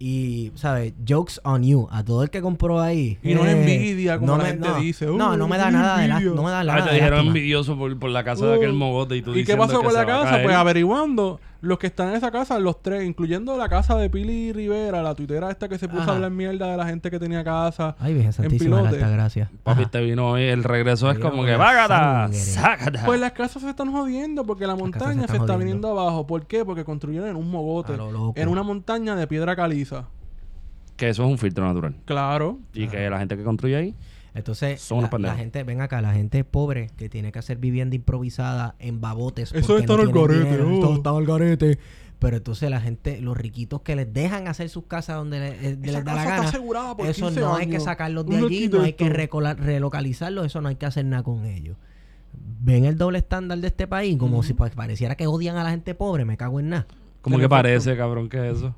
Y, 0.00 0.52
¿sabes? 0.54 0.92
Jokes 1.06 1.40
on 1.42 1.64
you. 1.64 1.88
A 1.90 2.04
todo 2.04 2.22
el 2.22 2.30
que 2.30 2.40
compró 2.40 2.80
ahí. 2.80 3.18
Y 3.22 3.34
no 3.34 3.44
es 3.44 3.54
eh, 3.56 3.60
envidia, 3.74 4.18
como 4.18 4.36
la 4.36 4.44
gente 4.46 4.68
no, 4.68 4.78
dice. 4.80 5.06
No, 5.06 5.30
"Oh, 5.30 5.36
no 5.36 5.48
me 5.48 5.58
da 5.58 5.70
nada 5.72 5.98
de 5.98 6.06
la, 6.08 6.14
envidia". 6.18 6.34
no 6.36 6.42
me 6.44 6.50
da 6.50 6.60
Ah, 6.60 6.64
nada 6.64 6.84
te 6.84 6.88
de 6.90 6.94
dijeron 6.94 7.16
lástima. 7.18 7.36
envidioso 7.36 7.76
por, 7.76 7.98
por 7.98 8.10
la 8.10 8.22
casa 8.22 8.46
de 8.46 8.54
aquel 8.56 8.72
mogote 8.74 9.16
y 9.16 9.22
tú 9.22 9.34
¿Y 9.34 9.44
qué 9.44 9.56
pasó 9.56 9.82
con 9.82 9.92
la 9.92 10.06
casa? 10.06 10.40
Pues 10.42 10.54
averiguando, 10.54 11.40
los 11.60 11.78
que 11.78 11.88
están 11.88 12.10
en 12.10 12.16
esa 12.16 12.30
casa, 12.30 12.58
los 12.58 12.82
tres, 12.82 13.04
incluyendo 13.04 13.56
la 13.56 13.68
casa 13.68 13.96
de 13.96 14.08
Pili 14.08 14.52
Rivera, 14.52 15.02
la 15.02 15.14
tuitera 15.14 15.50
esta 15.50 15.68
que 15.68 15.78
se 15.78 15.88
puso 15.88 16.02
Ajá. 16.02 16.12
a 16.12 16.14
hablar 16.14 16.30
mierda 16.30 16.70
de 16.70 16.76
la 16.76 16.86
gente 16.86 17.10
que 17.10 17.18
tenía 17.18 17.42
casa. 17.42 17.96
Ay, 17.98 18.14
Virgen 18.14 18.32
Santísima 18.32 18.76
la 18.76 18.82
pilote. 18.82 19.04
Alta 19.04 19.16
Gracia. 19.16 19.50
Papi, 19.64 19.86
te 19.86 20.00
vino 20.00 20.30
hoy, 20.30 20.44
el 20.44 20.62
regreso 20.62 21.10
es 21.10 21.18
como 21.18 21.44
que 21.44 21.56
¡vágata! 21.56 22.32
¡Sácata! 22.32 23.02
Pues 23.04 23.18
las 23.18 23.32
casas 23.32 23.62
se 23.62 23.70
están 23.70 23.90
jodiendo 23.90 24.44
porque 24.44 24.66
la 24.66 24.76
se 24.76 24.82
montaña 24.82 25.26
se, 25.26 25.36
está 25.36 25.56
viniendo 25.56 25.88
abajo. 25.88 26.26
¿Por 26.26 26.46
qué? 26.46 26.64
Porque 26.64 26.84
construyeron 26.84 27.28
en 27.28 27.36
un 27.36 27.50
mogote, 27.50 27.96
lo 27.96 28.32
en 28.36 28.48
una 28.48 28.62
montaña 28.62 29.16
de 29.16 29.26
piedra 29.26 29.56
caliza. 29.56 30.06
Que 30.96 31.08
eso 31.08 31.24
es 31.24 31.30
un 31.30 31.38
filtro 31.38 31.64
natural. 31.64 31.94
Claro. 32.04 32.58
Y 32.72 32.88
que 32.88 33.08
la 33.08 33.18
gente 33.18 33.36
que 33.36 33.44
construye 33.44 33.76
ahí 33.76 33.94
Entonces, 34.34 34.80
la, 35.28 35.36
gente, 35.36 35.64
ven 35.64 35.80
acá, 35.80 36.00
la 36.00 36.12
gente 36.12 36.44
pobre 36.44 36.90
que 36.96 37.08
tiene 37.08 37.32
que 37.32 37.38
hacer 37.38 37.58
vivienda 37.58 37.96
improvisada 37.96 38.74
en 38.78 39.00
babotes. 39.00 39.52
Eso 39.52 39.78
está 39.78 39.96
no 39.96 40.02
en 40.02 40.08
el 40.08 40.14
garete, 40.14 40.44
dinero, 40.44 40.88
oh. 40.88 40.94
Está 40.94 41.10
en 41.10 41.16
el 41.16 41.26
garete. 41.26 41.78
Pero 42.18 42.36
entonces 42.36 42.68
la 42.68 42.80
gente, 42.80 43.20
los 43.20 43.36
riquitos 43.36 43.82
que 43.82 43.94
les 43.94 44.12
dejan 44.12 44.48
hacer 44.48 44.68
sus 44.68 44.84
casas 44.86 45.16
donde 45.16 45.38
les, 45.38 45.62
eh, 45.62 45.78
les 45.80 46.04
da 46.04 46.14
la 46.14 46.24
gana, 46.24 46.42
eso 47.10 47.26
15 47.28 47.40
no 47.40 47.54
hay 47.54 47.66
que 47.68 47.78
sacarlos 47.84 48.26
de 48.26 48.36
Un 48.36 48.44
allí, 48.44 48.68
no 48.68 48.82
hay 48.82 48.92
que 48.94 49.08
relocalizarlos, 49.54 50.46
eso 50.46 50.60
no 50.60 50.68
hay 50.68 50.74
que 50.76 50.86
hacer 50.86 51.04
nada 51.04 51.22
con 51.22 51.44
ellos. 51.46 51.76
Ven 52.60 52.84
el 52.84 52.98
doble 52.98 53.18
estándar 53.18 53.58
de 53.58 53.68
este 53.68 53.86
país 53.86 54.16
como 54.16 54.42
si 54.42 54.52
pa- 54.54 54.68
pareciera 54.70 55.14
que 55.14 55.26
odian 55.28 55.56
a 55.58 55.64
la 55.64 55.70
gente 55.70 55.94
pobre, 55.94 56.24
me 56.24 56.36
cago 56.36 56.58
en 56.60 56.70
nada. 56.70 56.86
Como 57.20 57.38
que 57.38 57.48
parece, 57.48 57.96
cabrón, 57.96 58.28
que 58.28 58.48
es 58.50 58.56
eso. 58.58 58.74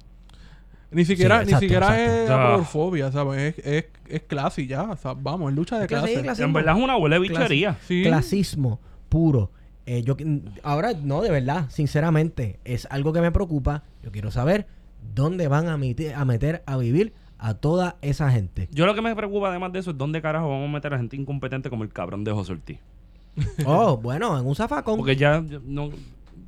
Ni 0.92 1.04
siquiera, 1.04 1.40
Sí, 1.40 1.46
ni 1.46 1.50
exacto, 1.52 1.60
siquiera 1.60 2.02
exacto. 2.02 2.22
es 2.24 2.30
apodorfobia, 2.30 3.12
¿sabes? 3.12 3.58
Es, 3.58 3.66
es, 3.66 3.84
es 4.08 4.22
clase 4.22 4.62
y 4.62 4.66
ya. 4.66 4.82
o 4.90 4.96
sea, 4.96 5.14
vamos, 5.14 5.50
es 5.50 5.56
lucha 5.56 5.78
de 5.78 5.86
clase 5.86 6.20
clase. 6.22 6.42
En 6.42 6.52
verdad 6.52 6.76
es 6.76 6.82
una 6.82 6.96
huele 6.96 7.18
bichería. 7.20 7.76
Sí. 7.86 8.02
Clasismo 8.02 8.80
puro. 9.08 9.50
Eh, 9.86 10.02
yo 10.02 10.16
ahora 10.62 10.92
no, 11.00 11.20
de 11.22 11.30
verdad, 11.30 11.66
sinceramente, 11.70 12.58
es 12.64 12.86
algo 12.90 13.12
que 13.12 13.20
me 13.20 13.30
preocupa. 13.32 13.84
Yo 14.02 14.10
quiero 14.12 14.30
saber 14.30 14.66
dónde 15.14 15.48
van 15.48 15.68
a, 15.68 15.76
meti- 15.76 16.12
a 16.14 16.24
meter 16.24 16.62
a 16.66 16.76
vivir 16.76 17.12
a 17.38 17.54
toda 17.54 17.96
esa 18.02 18.30
gente. 18.30 18.68
Yo 18.72 18.84
lo 18.86 18.94
que 18.94 19.00
me 19.02 19.14
preocupa 19.16 19.48
además 19.48 19.72
de 19.72 19.78
eso 19.78 19.92
es 19.92 19.98
dónde 19.98 20.20
carajo 20.20 20.48
vamos 20.48 20.68
a 20.68 20.72
meter 20.72 20.92
a 20.94 20.98
gente 20.98 21.16
incompetente 21.16 21.70
como 21.70 21.84
el 21.84 21.90
cabrón 21.92 22.22
de 22.24 22.32
José 22.32 22.52
Ortiz. 22.52 22.78
Oh, 23.64 23.96
bueno, 23.96 24.38
en 24.38 24.46
un 24.46 24.54
zafacón. 24.56 24.96
Porque 24.98 25.16
ya 25.16 25.42
ya 25.48 25.58
no, 25.64 25.90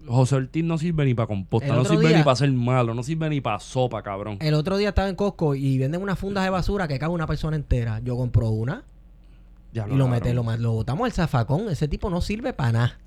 José 0.06 0.36
Ortiz 0.36 0.64
no 0.64 0.78
sirve 0.78 1.04
ni 1.04 1.14
para 1.14 1.26
composta, 1.28 1.74
no 1.74 1.84
sirve 1.84 2.08
día- 2.08 2.18
ni 2.18 2.22
para 2.24 2.36
ser 2.36 2.50
malo, 2.52 2.94
no 2.94 3.02
sirve 3.02 3.28
ni 3.30 3.40
para 3.40 3.58
sopa, 3.60 4.02
cabrón. 4.02 4.38
El 4.40 4.54
otro 4.54 4.76
día 4.76 4.90
estaba 4.90 5.08
en 5.08 5.14
Costco 5.14 5.54
y 5.54 5.78
venden 5.78 6.02
unas 6.02 6.18
fundas 6.18 6.44
de 6.44 6.50
basura 6.50 6.88
que 6.88 6.98
cabe 6.98 7.14
una 7.14 7.26
persona 7.26 7.56
entera. 7.56 8.00
Yo 8.00 8.16
compro 8.16 8.48
una 8.50 8.84
Ya 9.72 9.86
y 9.88 9.94
lo 9.94 10.08
mete, 10.08 10.34
lo, 10.34 10.42
lo 10.56 10.72
botamos 10.72 11.06
al 11.06 11.12
zafacón. 11.12 11.68
Ese 11.70 11.88
tipo 11.88 12.10
no 12.10 12.20
sirve 12.20 12.52
para 12.52 12.72
nada. 12.72 12.98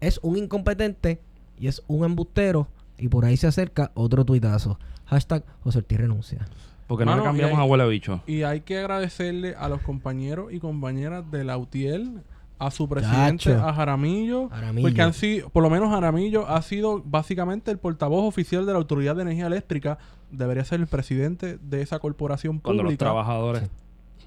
Es 0.00 0.20
un 0.22 0.36
incompetente 0.36 1.20
y 1.58 1.68
es 1.68 1.82
un 1.86 2.04
embustero. 2.04 2.68
Y 2.98 3.08
por 3.08 3.24
ahí 3.24 3.36
se 3.36 3.46
acerca 3.46 3.90
otro 3.94 4.24
tuitazo. 4.24 4.78
Hashtag 5.06 5.44
José 5.62 5.78
Ortiz 5.78 5.98
renuncia. 5.98 6.46
Porque 6.86 7.04
no 7.04 7.12
Mano, 7.12 7.22
le 7.22 7.28
cambiamos 7.28 7.58
hay- 7.58 7.64
a 7.64 7.68
huele 7.68 7.88
bicho. 7.88 8.20
Y 8.26 8.42
hay 8.42 8.60
que 8.60 8.78
agradecerle 8.78 9.54
a 9.56 9.68
los 9.68 9.82
compañeros 9.82 10.52
y 10.52 10.60
compañeras 10.60 11.30
de 11.30 11.44
la 11.44 11.56
UTIEL, 11.58 12.22
a 12.58 12.70
su 12.70 12.88
presidente, 12.88 13.44
Chacho. 13.44 13.64
a 13.66 13.72
Jaramillo, 13.74 14.48
Jaramillo. 14.48 14.88
porque 14.88 15.02
han 15.02 15.12
sido, 15.12 15.48
por 15.50 15.62
lo 15.62 15.68
menos 15.70 15.90
Jaramillo 15.90 16.48
ha 16.48 16.62
sido 16.62 17.02
básicamente 17.04 17.70
el 17.70 17.78
portavoz 17.78 18.24
oficial 18.26 18.64
de 18.66 18.72
la 18.72 18.78
Autoridad 18.78 19.14
de 19.16 19.22
Energía 19.22 19.46
Eléctrica, 19.46 19.98
debería 20.30 20.64
ser 20.64 20.80
el 20.80 20.86
presidente 20.86 21.58
de 21.60 21.82
esa 21.82 21.98
corporación 21.98 22.58
Cuando 22.60 22.82
los 22.82 22.90
pública. 22.90 23.04
trabajadores. 23.04 23.68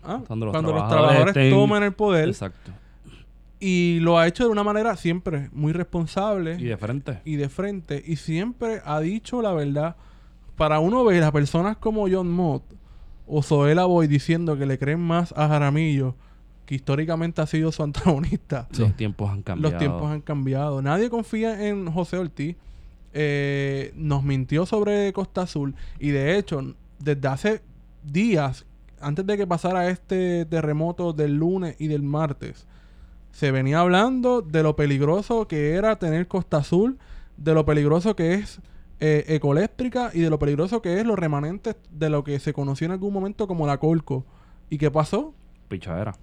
Ah, 0.03 0.21
cuando 0.27 0.45
los 0.45 0.53
cuando 0.53 0.71
los 0.73 0.87
trabajadores 0.87 1.49
toman 1.49 1.83
el 1.83 1.91
poder 1.93 2.29
Exacto. 2.29 2.71
y 3.59 3.99
lo 3.99 4.17
ha 4.17 4.27
hecho 4.27 4.43
de 4.45 4.49
una 4.49 4.63
manera 4.63 4.95
siempre 4.95 5.49
muy 5.51 5.73
responsable 5.73 6.55
Y 6.59 6.65
de 6.65 6.77
frente. 6.77 7.21
y 7.25 7.35
de 7.35 7.49
frente 7.49 8.01
y 8.05 8.15
siempre 8.15 8.81
ha 8.85 8.99
dicho 8.99 9.41
la 9.41 9.53
verdad. 9.53 9.95
Para 10.55 10.79
uno 10.79 11.03
ver 11.05 11.23
a 11.23 11.31
personas 11.31 11.77
como 11.77 12.07
John 12.09 12.29
Mott 12.31 12.63
o 13.27 13.41
Zoela 13.43 13.85
Boy 13.85 14.07
diciendo 14.07 14.57
que 14.57 14.65
le 14.65 14.77
creen 14.77 14.99
más 14.99 15.33
a 15.37 15.47
Jaramillo, 15.47 16.15
que 16.69 16.75
históricamente 16.75 17.41
ha 17.41 17.47
sido 17.47 17.71
su 17.71 17.81
antagonista. 17.81 18.67
Los 18.77 18.95
tiempos 18.95 19.31
han 19.31 19.41
cambiado. 19.41 19.71
Los 19.71 19.79
tiempos 19.79 20.11
han 20.11 20.21
cambiado. 20.21 20.83
Nadie 20.83 21.09
confía 21.09 21.67
en 21.67 21.91
José 21.91 22.19
Ortiz. 22.19 22.57
Eh, 23.11 23.91
nos 23.95 24.21
mintió 24.21 24.67
sobre 24.67 25.11
Costa 25.11 25.41
Azul 25.41 25.73
y 25.97 26.09
de 26.09 26.37
hecho, 26.37 26.75
desde 26.99 27.27
hace 27.27 27.61
días, 28.03 28.67
antes 29.01 29.25
de 29.25 29.35
que 29.35 29.47
pasara 29.47 29.89
este 29.89 30.45
terremoto 30.45 31.11
del 31.11 31.37
lunes 31.37 31.75
y 31.79 31.87
del 31.87 32.03
martes, 32.03 32.67
se 33.31 33.49
venía 33.49 33.79
hablando 33.79 34.43
de 34.43 34.61
lo 34.61 34.75
peligroso 34.75 35.47
que 35.47 35.71
era 35.71 35.95
tener 35.95 36.27
Costa 36.27 36.57
Azul, 36.57 36.99
de 37.35 37.55
lo 37.55 37.65
peligroso 37.65 38.15
que 38.15 38.35
es 38.35 38.61
eh, 38.99 39.25
Ecoeléctrica 39.29 40.11
y 40.13 40.19
de 40.19 40.29
lo 40.29 40.37
peligroso 40.37 40.83
que 40.83 40.99
es 40.99 41.05
los 41.07 41.17
remanentes 41.17 41.77
de 41.89 42.11
lo 42.11 42.23
que 42.23 42.37
se 42.37 42.53
conoció 42.53 42.85
en 42.85 42.91
algún 42.91 43.11
momento 43.11 43.47
como 43.47 43.65
la 43.65 43.79
Colco. 43.79 44.23
¿Y 44.69 44.77
qué 44.77 44.91
pasó? 44.91 45.33
Pichadera. 45.67 46.15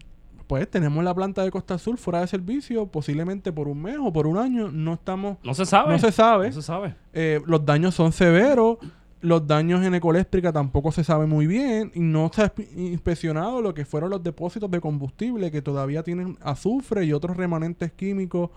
Pues 0.46 0.70
tenemos 0.70 1.02
la 1.02 1.12
planta 1.14 1.42
de 1.42 1.50
Costa 1.50 1.74
Azul 1.74 1.98
fuera 1.98 2.20
de 2.20 2.26
servicio, 2.28 2.86
posiblemente 2.86 3.52
por 3.52 3.66
un 3.66 3.82
mes 3.82 3.96
o 4.00 4.12
por 4.12 4.26
un 4.28 4.38
año. 4.38 4.70
No 4.70 4.94
estamos, 4.94 5.38
No 5.42 5.54
se 5.54 5.66
sabe. 5.66 5.92
no 5.92 5.98
se 5.98 6.12
sabe. 6.12 6.46
No 6.48 6.52
se 6.52 6.62
sabe. 6.62 6.94
Eh, 7.12 7.40
los 7.46 7.64
daños 7.66 7.94
son 7.94 8.12
severos. 8.12 8.78
Los 9.22 9.44
daños 9.46 9.82
en 9.84 9.94
Ecoeléctrica 9.94 10.52
tampoco 10.52 10.92
se 10.92 11.02
sabe 11.02 11.26
muy 11.26 11.48
bien. 11.48 11.90
Y 11.94 12.00
no 12.00 12.30
se 12.32 12.42
ha 12.42 12.54
inspe- 12.54 12.68
inspeccionado 12.76 13.60
lo 13.60 13.74
que 13.74 13.84
fueron 13.84 14.10
los 14.10 14.22
depósitos 14.22 14.70
de 14.70 14.80
combustible 14.80 15.50
que 15.50 15.62
todavía 15.62 16.04
tienen 16.04 16.38
azufre 16.42 17.04
y 17.04 17.12
otros 17.12 17.36
remanentes 17.36 17.90
químicos 17.90 18.50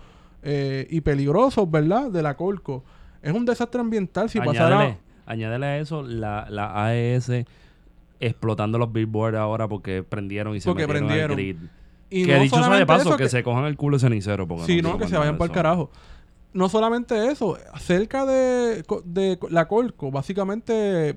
eh, 0.44 0.86
y 0.90 1.00
peligrosos, 1.00 1.68
¿verdad? 1.68 2.10
De 2.10 2.22
la 2.22 2.36
Colco. 2.36 2.84
Es 3.20 3.32
un 3.32 3.44
desastre 3.46 3.80
ambiental 3.80 4.30
si 4.30 4.38
añádele, 4.38 4.60
pasara... 4.62 4.96
añádele 5.26 5.66
a 5.66 5.78
eso 5.78 6.02
la, 6.04 6.46
la 6.50 6.86
AES 6.86 7.32
explotando 8.20 8.78
los 8.78 8.92
billboards 8.92 9.38
ahora 9.38 9.66
porque 9.66 10.02
prendieron 10.02 10.54
y 10.54 10.60
se 10.60 10.68
Porque 10.68 10.86
metieron 10.86 11.08
prendieron. 11.08 11.30
al 11.32 11.36
grid. 11.36 11.56
Y 12.10 12.24
que 12.24 12.34
no 12.34 12.42
dicho 12.42 12.56
sea 12.56 12.76
de 12.76 12.86
paso, 12.86 13.10
eso, 13.10 13.16
que, 13.16 13.28
se 13.28 13.42
cojan 13.42 13.64
el 13.64 13.76
culo 13.76 13.96
de 13.96 14.00
cenicero. 14.00 14.46
Porque 14.46 14.66
Sí, 14.66 14.82
no, 14.82 14.98
que 14.98 15.06
se 15.06 15.16
vayan 15.16 15.38
para 15.38 15.46
el 15.46 15.54
carajo. 15.54 15.90
No 16.52 16.68
solamente 16.68 17.30
eso, 17.30 17.56
cerca 17.78 18.26
de, 18.26 18.82
de 19.04 19.38
la 19.48 19.68
Colco, 19.68 20.10
básicamente 20.10 21.16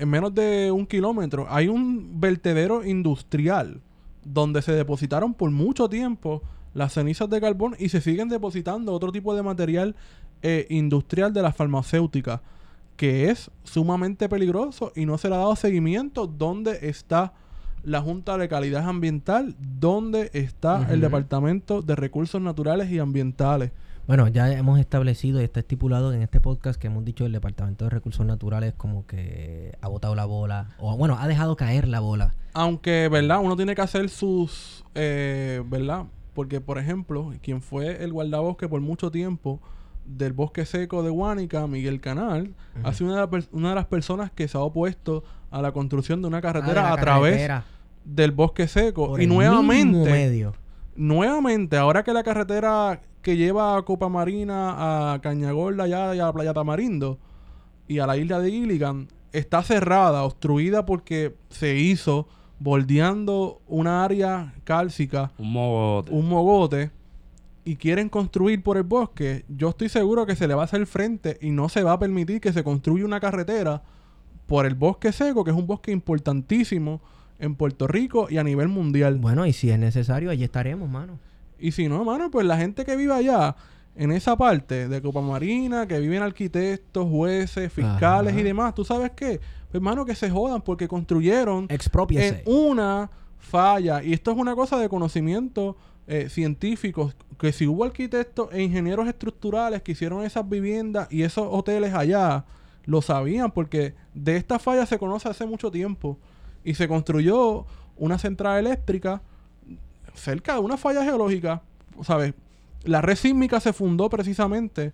en 0.00 0.08
menos 0.08 0.34
de 0.34 0.70
un 0.70 0.86
kilómetro, 0.86 1.46
hay 1.50 1.68
un 1.68 2.20
vertedero 2.20 2.84
industrial 2.84 3.82
donde 4.24 4.62
se 4.62 4.72
depositaron 4.72 5.34
por 5.34 5.50
mucho 5.50 5.90
tiempo 5.90 6.42
las 6.72 6.94
cenizas 6.94 7.28
de 7.28 7.40
carbón 7.40 7.76
y 7.78 7.90
se 7.90 8.00
siguen 8.00 8.28
depositando 8.28 8.94
otro 8.94 9.12
tipo 9.12 9.34
de 9.34 9.42
material 9.42 9.94
eh, 10.42 10.66
industrial 10.70 11.34
de 11.34 11.42
las 11.42 11.54
farmacéuticas, 11.54 12.40
que 12.96 13.28
es 13.28 13.50
sumamente 13.62 14.28
peligroso 14.28 14.90
y 14.96 15.04
no 15.04 15.18
se 15.18 15.28
le 15.28 15.34
ha 15.34 15.38
dado 15.38 15.54
seguimiento. 15.54 16.26
¿Dónde 16.26 16.78
está 16.88 17.34
la 17.82 18.00
Junta 18.00 18.36
de 18.38 18.48
Calidad 18.48 18.88
Ambiental? 18.88 19.56
¿Dónde 19.58 20.30
está 20.32 20.86
el. 20.90 21.00
Departamento 21.00 21.82
de 21.82 21.96
Recursos 21.96 22.40
Naturales 22.40 22.90
y 22.90 22.98
Ambientales? 22.98 23.72
Bueno, 24.06 24.28
ya 24.28 24.50
hemos 24.52 24.80
establecido 24.80 25.40
y 25.40 25.44
está 25.44 25.60
estipulado 25.60 26.12
en 26.12 26.22
este 26.22 26.40
podcast 26.40 26.80
que 26.80 26.88
hemos 26.88 27.04
dicho 27.04 27.26
el 27.26 27.32
Departamento 27.32 27.84
de 27.84 27.90
Recursos 27.90 28.26
Naturales 28.26 28.74
como 28.76 29.06
que 29.06 29.76
ha 29.80 29.88
botado 29.88 30.14
la 30.14 30.24
bola, 30.24 30.70
o 30.78 30.96
bueno, 30.96 31.16
ha 31.18 31.28
dejado 31.28 31.56
caer 31.56 31.86
la 31.86 32.00
bola. 32.00 32.34
Aunque, 32.52 33.08
¿verdad? 33.08 33.38
Uno 33.40 33.56
tiene 33.56 33.74
que 33.74 33.82
hacer 33.82 34.08
sus, 34.08 34.84
eh, 34.94 35.62
¿verdad? 35.66 36.06
Porque, 36.34 36.60
por 36.60 36.78
ejemplo, 36.78 37.32
quien 37.42 37.62
fue 37.62 38.02
el 38.02 38.12
guardabosque 38.12 38.68
por 38.68 38.80
mucho 38.80 39.10
tiempo 39.10 39.60
del 40.04 40.32
bosque 40.32 40.64
seco 40.64 41.02
de 41.02 41.10
Huánica, 41.10 41.66
Miguel 41.66 42.00
Canal, 42.00 42.54
ha 42.82 42.92
sido 42.92 43.12
una 43.12 43.26
de, 43.26 43.44
una 43.52 43.68
de 43.70 43.74
las 43.76 43.86
personas 43.86 44.30
que 44.32 44.48
se 44.48 44.58
ha 44.58 44.60
opuesto 44.60 45.22
a 45.50 45.60
la 45.62 45.72
construcción 45.72 46.22
de 46.22 46.28
una 46.28 46.38
Ah, 46.38 46.40
de 46.40 46.46
carretera 46.52 46.92
a 46.92 46.96
través 46.96 47.32
carretera, 47.34 47.64
del 48.04 48.30
bosque 48.32 48.68
seco. 48.68 49.08
por 49.08 49.20
Y 49.20 49.24
el 49.24 49.28
mismo 49.30 49.42
nuevamente, 49.42 50.10
medio. 50.10 50.54
nuevamente, 50.96 51.76
ahora 51.76 52.02
que 52.02 52.12
la 52.12 52.22
carretera 52.22 53.00
que 53.22 53.36
lleva 53.36 53.76
a 53.76 53.82
Copa 53.82 54.08
Marina, 54.08 55.12
a 55.14 55.20
Cañagorda 55.20 55.86
ya, 55.86 56.14
y 56.14 56.20
a 56.20 56.26
la 56.26 56.32
Playa 56.32 56.54
Tamarindo 56.54 57.18
y 57.88 57.98
a 57.98 58.06
la 58.06 58.16
isla 58.16 58.40
de 58.40 58.50
Gilligan 58.50 59.08
está 59.32 59.62
cerrada, 59.62 60.22
obstruida 60.24 60.86
porque 60.86 61.34
se 61.50 61.76
hizo 61.76 62.26
bordeando 62.58 63.60
una 63.66 64.04
área 64.04 64.54
cálcica, 64.64 65.32
Un 65.38 65.52
mogote. 65.52 66.10
un 66.12 66.28
mogote, 66.28 66.90
y 67.64 67.76
quieren 67.76 68.08
construir 68.08 68.62
por 68.62 68.76
el 68.78 68.84
bosque, 68.84 69.44
yo 69.48 69.68
estoy 69.70 69.88
seguro 69.88 70.24
que 70.26 70.34
se 70.36 70.48
le 70.48 70.54
va 70.54 70.62
a 70.62 70.64
hacer 70.64 70.86
frente 70.86 71.38
y 71.42 71.50
no 71.50 71.68
se 71.68 71.82
va 71.82 71.92
a 71.92 71.98
permitir 71.98 72.40
que 72.40 72.52
se 72.52 72.64
construya 72.64 73.04
una 73.04 73.20
carretera 73.20 73.82
por 74.50 74.66
el 74.66 74.74
bosque 74.74 75.12
seco, 75.12 75.44
que 75.44 75.52
es 75.52 75.56
un 75.56 75.68
bosque 75.68 75.92
importantísimo 75.92 77.00
en 77.38 77.54
Puerto 77.54 77.86
Rico 77.86 78.26
y 78.28 78.38
a 78.38 78.42
nivel 78.42 78.66
mundial. 78.66 79.16
Bueno, 79.18 79.46
y 79.46 79.52
si 79.52 79.70
es 79.70 79.78
necesario, 79.78 80.28
allí 80.28 80.42
estaremos, 80.42 80.90
mano. 80.90 81.20
Y 81.60 81.70
si 81.70 81.88
no, 81.88 82.04
mano, 82.04 82.32
pues 82.32 82.44
la 82.44 82.56
gente 82.56 82.84
que 82.84 82.96
vive 82.96 83.14
allá, 83.14 83.54
en 83.94 84.10
esa 84.10 84.36
parte 84.36 84.88
de 84.88 85.00
Copa 85.00 85.20
Marina, 85.20 85.86
que 85.86 86.00
viven 86.00 86.20
arquitectos, 86.20 87.08
jueces, 87.08 87.72
fiscales 87.72 88.32
Ajá. 88.32 88.40
y 88.40 88.42
demás, 88.42 88.74
¿tú 88.74 88.84
sabes 88.84 89.12
qué? 89.12 89.38
Pues, 89.38 89.74
hermano, 89.74 90.04
que 90.04 90.16
se 90.16 90.28
jodan 90.28 90.62
porque 90.62 90.88
construyeron 90.88 91.66
en 91.68 91.74
Expropiese. 91.76 92.42
una 92.44 93.08
falla. 93.38 94.02
Y 94.02 94.14
esto 94.14 94.32
es 94.32 94.36
una 94.36 94.56
cosa 94.56 94.78
de 94.78 94.88
conocimiento 94.88 95.76
eh, 96.08 96.28
científico, 96.28 97.12
que 97.38 97.52
si 97.52 97.68
hubo 97.68 97.84
arquitectos 97.84 98.48
e 98.50 98.64
ingenieros 98.64 99.06
estructurales 99.06 99.80
que 99.82 99.92
hicieron 99.92 100.24
esas 100.24 100.48
viviendas 100.48 101.06
y 101.08 101.22
esos 101.22 101.46
hoteles 101.48 101.94
allá, 101.94 102.44
lo 102.90 103.02
sabían 103.02 103.52
porque 103.52 103.94
de 104.14 104.34
esta 104.34 104.58
falla 104.58 104.84
se 104.84 104.98
conoce 104.98 105.28
hace 105.28 105.46
mucho 105.46 105.70
tiempo. 105.70 106.18
Y 106.64 106.74
se 106.74 106.88
construyó 106.88 107.64
una 107.96 108.18
central 108.18 108.58
eléctrica 108.58 109.22
cerca 110.14 110.54
de 110.54 110.58
una 110.58 110.76
falla 110.76 111.04
geológica, 111.04 111.62
¿sabes? 112.02 112.34
La 112.82 113.00
red 113.00 113.14
sísmica 113.14 113.60
se 113.60 113.72
fundó 113.72 114.10
precisamente 114.10 114.92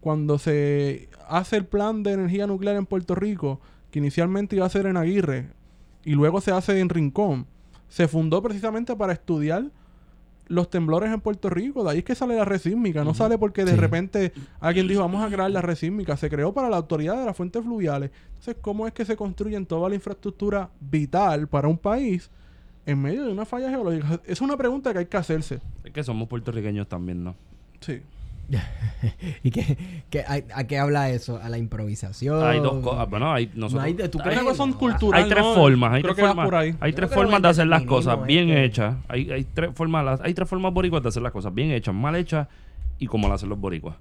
cuando 0.00 0.38
se 0.38 1.08
hace 1.28 1.56
el 1.56 1.64
plan 1.64 2.02
de 2.02 2.12
energía 2.12 2.46
nuclear 2.46 2.76
en 2.76 2.84
Puerto 2.84 3.14
Rico, 3.14 3.58
que 3.90 4.00
inicialmente 4.00 4.56
iba 4.56 4.66
a 4.66 4.70
ser 4.70 4.84
en 4.84 4.98
Aguirre 4.98 5.48
y 6.04 6.12
luego 6.12 6.42
se 6.42 6.52
hace 6.52 6.78
en 6.78 6.90
Rincón. 6.90 7.46
Se 7.88 8.06
fundó 8.06 8.42
precisamente 8.42 8.94
para 8.96 9.14
estudiar 9.14 9.70
los 10.50 10.68
temblores 10.68 11.10
en 11.12 11.20
Puerto 11.20 11.48
Rico. 11.48 11.84
De 11.84 11.90
ahí 11.90 11.98
es 11.98 12.04
que 12.04 12.14
sale 12.14 12.34
la 12.36 12.44
red 12.44 12.58
sísmica. 12.58 13.04
No 13.04 13.14
sale 13.14 13.38
porque 13.38 13.64
de 13.64 13.70
Sí. 13.72 13.76
repente 13.78 14.32
alguien 14.58 14.88
dijo, 14.88 15.00
vamos 15.00 15.22
a 15.24 15.32
crear 15.32 15.50
la 15.50 15.62
red 15.62 15.76
sísmica. 15.76 16.16
Se 16.16 16.28
creó 16.28 16.52
para 16.52 16.68
la 16.68 16.76
autoridad 16.76 17.16
de 17.18 17.24
las 17.24 17.36
fuentes 17.36 17.62
fluviales. 17.64 18.10
Entonces, 18.30 18.56
¿cómo 18.60 18.86
es 18.86 18.92
que 18.92 19.04
se 19.04 19.16
construyen 19.16 19.64
toda 19.64 19.88
la 19.88 19.94
infraestructura 19.94 20.68
vital 20.80 21.46
para 21.48 21.68
un 21.68 21.78
país 21.78 22.30
en 22.84 23.00
medio 23.00 23.24
de 23.24 23.32
una 23.32 23.44
falla 23.44 23.70
geológica? 23.70 24.20
Es 24.26 24.40
una 24.40 24.56
pregunta 24.56 24.92
que 24.92 24.98
hay 24.98 25.06
que 25.06 25.16
hacerse. 25.16 25.60
Es 25.84 25.92
que 25.92 26.02
somos 26.02 26.26
puertorriqueños 26.28 26.88
también, 26.88 27.22
¿no? 27.22 27.36
Sí. 27.80 28.02
¿Y 29.44 29.50
qué, 29.50 29.76
qué- 30.10 30.20
a, 30.22 30.40
a 30.54 30.64
qué 30.64 30.78
habla 30.78 31.10
eso? 31.10 31.38
¿A 31.42 31.48
la 31.48 31.58
improvisación? 31.58 32.44
Hay 32.44 32.58
dos 32.60 32.82
cosas. 32.84 33.08
Bueno, 33.08 33.32
hay 33.32 33.46
nosotros. 33.54 33.72
No 33.74 33.80
hay 33.82 33.94
¿tú 33.94 34.18
hay- 34.18 34.24
crees? 34.24 34.40
Una 34.40 34.50
cosa 34.50 34.66
no, 34.66 34.78
cultural. 34.78 35.22
hay 35.22 35.28
tres 35.30 35.44
¿no? 35.44 35.54
formas, 35.54 35.92
hay 35.92 36.02
Creo 36.02 36.14
tres 36.14 36.26
formas, 36.26 36.44
por 36.44 36.54
ahí. 36.56 36.74
hay 36.80 36.90
Yo 36.92 36.96
tres 36.96 37.10
formas 37.14 37.42
de 37.42 37.48
hacer 37.48 37.66
las 37.66 37.82
cosas 37.82 38.26
bien 38.26 38.50
hechas. 38.50 38.96
Hay, 39.08 39.30
hay 39.30 39.44
tres 39.44 39.70
formas, 39.74 40.20
hay 40.22 40.34
tres 40.34 40.48
formas 40.48 40.72
boricuas 40.72 41.02
de 41.02 41.08
hacer 41.10 41.22
las 41.22 41.32
cosas 41.32 41.54
bien 41.54 41.70
hechas, 41.70 41.94
mal 41.94 42.16
hechas 42.16 42.48
y 42.98 43.06
como 43.06 43.28
las 43.28 43.36
hacen 43.36 43.48
los 43.48 43.58
boricuas. 43.60 43.96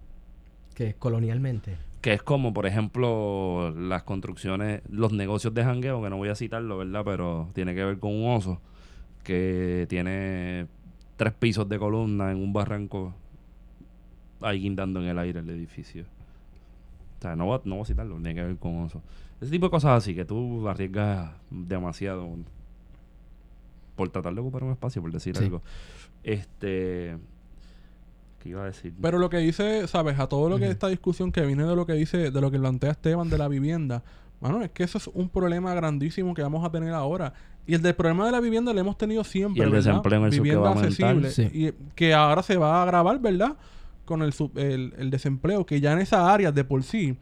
¿Qué? 0.76 0.96
Colonialmente. 0.98 1.76
Que 2.02 2.14
es 2.14 2.24
como, 2.24 2.54
por 2.54 2.66
ejemplo, 2.66 3.74
las 3.78 4.04
construcciones, 4.04 4.82
los 4.90 5.12
negocios 5.12 5.54
de 5.54 5.64
jangueo, 5.66 6.02
que 6.02 6.10
no 6.10 6.16
voy 6.18 6.30
a 6.30 6.36
citarlo, 6.36 6.78
¿verdad? 6.78 7.02
Pero 7.04 7.50
tiene 7.54 7.76
que 7.76 7.84
ver 7.84 8.00
con 8.00 8.14
un 8.16 8.32
oso 8.32 8.62
que 9.24 9.86
tiene 9.90 10.68
tres 11.18 11.34
pisos 11.34 11.68
de 11.68 11.78
columna 11.78 12.32
en 12.32 12.38
un 12.38 12.54
barranco 12.54 13.14
ahí 14.42 14.60
guindando 14.62 15.02
en 15.02 15.08
el 15.08 15.20
aire 15.20 15.40
el 15.40 15.50
edificio. 15.50 16.04
O 17.20 17.22
sea, 17.22 17.36
no 17.36 17.46
voy, 17.46 17.58
a, 17.58 17.62
no 17.66 17.76
voy 17.76 17.82
a 17.84 17.86
citarlo, 17.86 18.16
tiene 18.16 18.36
que 18.36 18.44
ver 18.44 18.58
con 18.58 18.84
oso. 18.84 19.02
Ese 19.42 19.52
tipo 19.52 19.66
de 19.68 19.70
cosas 19.72 19.92
así 19.98 20.16
que 20.16 20.26
tú 20.26 20.68
arriesgas 20.70 21.32
demasiado 21.50 22.28
por 23.96 24.10
tratar 24.10 24.34
de 24.34 24.42
ocupar 24.42 24.64
un 24.64 24.72
espacio, 24.72 25.02
por 25.02 25.12
decir 25.12 25.36
Sí. 25.36 25.44
algo. 25.44 25.62
Este... 26.24 27.18
¿Qué 28.42 28.50
iba 28.50 28.62
a 28.62 28.66
decir? 28.66 28.94
Pero 29.02 29.18
lo 29.20 29.30
que 29.30 29.38
dice, 29.38 29.86
¿sabes? 29.88 30.18
A 30.18 30.28
todo 30.28 30.48
lo 30.48 30.58
que 30.58 30.64
Ujú. 30.64 30.72
esta 30.72 30.88
discusión 30.88 31.32
que 31.34 31.46
viene 31.46 31.66
de 31.66 31.76
lo 31.76 31.86
que 31.86 31.92
dice, 31.94 32.32
de 32.32 32.42
lo 32.42 32.50
que 32.50 32.58
plantea 32.58 32.92
Esteban 32.92 33.30
de 33.30 33.38
la 33.38 33.50
vivienda, 33.50 34.02
bueno, 34.40 34.62
es 34.62 34.72
que 34.72 34.84
eso 34.84 34.98
es 34.98 35.08
un 35.08 35.28
problema 35.28 35.74
grandísimo 35.74 36.34
que 36.34 36.42
vamos 36.42 36.64
a 36.64 36.72
tener 36.72 36.94
ahora. 36.94 37.34
Y 37.68 37.74
el 37.74 37.82
del 37.82 37.96
problema 37.96 38.26
de 38.26 38.32
la 38.32 38.40
vivienda 38.40 38.72
lo 38.72 38.80
hemos 38.80 38.98
tenido 38.98 39.26
siempre. 39.26 39.60
Y 39.62 39.66
el 39.66 39.72
¿verdad? 39.72 39.86
desempleo 39.92 40.20
en 40.20 40.26
el 40.26 40.32
sur 40.32 40.38
que 40.38 40.42
Vivienda 40.42 40.62
va 40.62 40.70
a 40.70 40.74
aumentar. 40.74 41.16
accesible. 41.18 41.50
Sí. 41.52 41.66
Y 41.66 41.72
que 41.96 42.14
ahora 42.14 42.42
se 42.42 42.56
va 42.56 42.80
a 42.80 42.84
agravar, 42.84 43.20
¿verdad? 43.20 43.58
Con 44.10 44.24
el, 44.24 44.34
sub- 44.34 44.58
el, 44.58 44.94
el 44.98 45.12
desempleo, 45.12 45.66
que 45.68 45.80
ya 45.80 45.94
en 45.94 46.00
esa 46.00 46.34
área 46.34 46.52
de 46.52 46.64
por 46.64 46.82
sí 46.84 47.16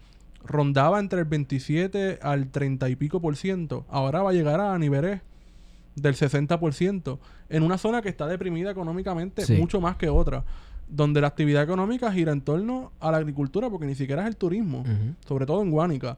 rondaba 0.45 0.99
entre 1.01 1.19
el 1.19 1.25
27 1.25 2.19
al 2.21 2.47
30 2.49 2.87
y 2.89 2.95
pico 2.95 3.19
por 3.19 3.35
ciento. 3.35 3.85
Ahora 3.89 4.21
va 4.21 4.29
a 4.29 4.33
llegar 4.33 4.61
a 4.61 4.79
niveles 4.79 5.19
del 5.95 6.15
60%. 6.15 7.19
En 7.49 7.63
una 7.63 7.77
zona 7.77 8.01
que 8.01 8.07
está 8.07 8.25
deprimida 8.27 8.71
económicamente 8.71 9.41
Sí. 9.45 9.57
mucho 9.57 9.81
más 9.81 9.97
que 9.97 10.07
otra. 10.07 10.45
Donde 10.87 11.19
la 11.19 11.27
actividad 11.27 11.63
económica 11.63 12.09
gira 12.13 12.31
en 12.31 12.39
torno 12.39 12.93
a 13.01 13.11
la 13.11 13.17
agricultura, 13.17 13.69
porque 13.69 13.85
ni 13.85 13.95
siquiera 13.95 14.21
es 14.21 14.29
el 14.29 14.37
turismo 14.37 14.85
sobre 15.27 15.45
todo 15.45 15.61
en 15.61 15.69
Guánica. 15.71 16.17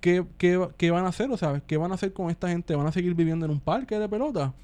¿Qué, 0.00 0.24
qué, 0.38 0.66
qué 0.78 0.90
van 0.90 1.04
a 1.04 1.08
hacer? 1.08 1.30
O 1.30 1.36
sea, 1.36 1.60
¿qué 1.66 1.76
van 1.76 1.90
a 1.92 1.96
hacer 1.96 2.14
con 2.14 2.30
esta 2.30 2.48
gente? 2.48 2.74
¿Van 2.74 2.86
a 2.86 2.92
seguir 2.92 3.14
viviendo 3.14 3.44
en 3.44 3.52
un 3.52 3.60
parque 3.60 3.98
de 3.98 4.08
pelota? 4.08 4.54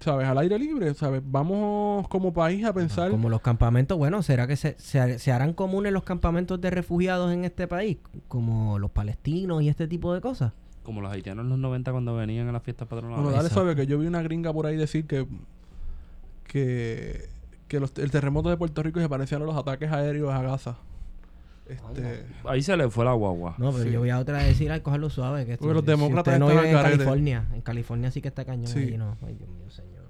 ¿Sabes? 0.00 0.26
Al 0.28 0.38
aire 0.38 0.58
libre, 0.58 0.94
¿sabes? 0.94 1.20
Vamos 1.24 2.06
como 2.08 2.32
país 2.32 2.64
a 2.64 2.72
pensar... 2.72 3.10
Como 3.10 3.28
los 3.28 3.40
campamentos, 3.40 3.98
bueno, 3.98 4.22
¿será 4.22 4.46
que 4.46 4.56
se, 4.56 4.76
se, 4.78 5.18
se 5.18 5.32
harán 5.32 5.52
comunes 5.52 5.92
los 5.92 6.04
campamentos 6.04 6.60
de 6.60 6.70
refugiados 6.70 7.32
en 7.32 7.44
este 7.44 7.66
país? 7.66 7.98
Como 8.28 8.78
los 8.78 8.90
palestinos 8.90 9.62
y 9.62 9.68
este 9.68 9.88
tipo 9.88 10.14
de 10.14 10.20
cosas. 10.20 10.52
Como 10.84 11.00
los 11.00 11.12
haitianos 11.12 11.44
en 11.44 11.50
los 11.50 11.58
90 11.58 11.90
cuando 11.92 12.14
venían 12.14 12.48
a 12.48 12.52
las 12.52 12.62
fiestas 12.62 12.88
patronales. 12.88 13.22
Bueno, 13.22 13.36
dale 13.36 13.50
suave, 13.50 13.74
que 13.76 13.86
yo 13.86 13.98
vi 13.98 14.06
una 14.06 14.22
gringa 14.22 14.52
por 14.52 14.66
ahí 14.66 14.76
decir 14.76 15.06
que... 15.06 15.26
Que... 16.46 17.28
Que 17.68 17.78
los- 17.78 17.96
el 17.98 18.10
terremoto 18.10 18.48
de 18.48 18.56
Puerto 18.56 18.82
Rico 18.82 18.98
se 19.00 19.08
parecían 19.08 19.42
a 19.42 19.44
los 19.44 19.56
ataques 19.56 19.92
aéreos 19.92 20.32
a 20.32 20.42
Gaza. 20.42 20.76
Este... 21.72 22.26
Ahí 22.44 22.62
se 22.62 22.76
le 22.76 22.88
fue 22.90 23.04
la 23.04 23.12
guagua. 23.12 23.54
No, 23.58 23.72
pero 23.72 23.84
Sí. 23.84 23.90
yo 23.90 24.00
voy 24.00 24.10
a 24.10 24.18
otra 24.18 24.38
a 24.38 24.42
decir, 24.44 24.70
ay, 24.72 24.80
cogerlo 24.80 25.10
suave. 25.10 25.46
Que 25.46 25.52
esto- 25.52 25.62
Porque 25.64 25.74
los 25.74 25.84
si 25.84 25.90
demócratas 25.90 26.34
usted 26.34 26.38
no 26.38 26.50
están 26.50 26.64
en 26.66 26.76
al 26.76 26.82
garete. 26.82 26.98
California. 26.98 27.46
En 27.54 27.60
California 27.62 28.10
sí 28.10 28.20
que 28.22 28.28
está 28.28 28.44
cañón. 28.44 28.66
Sí. 28.68 28.78
allí 28.80 28.96
no. 28.96 29.16
Ay, 29.26 29.34
Dios 29.34 29.48
mío, 29.50 29.70
señor. 29.70 30.00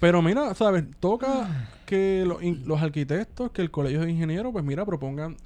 Pero 0.00 0.22
mira, 0.22 0.54
¿sabes? 0.54 0.84
Toca 0.98 1.68
que 1.84 2.24
los, 2.26 2.42
in- 2.42 2.62
los 2.66 2.80
arquitectos, 2.80 3.50
que 3.50 3.60
el 3.62 3.70
colegio 3.70 4.00
de 4.00 4.10
ingenieros, 4.10 4.50
pues 4.52 4.64
mira, 4.64 4.86
propongan 4.86 5.36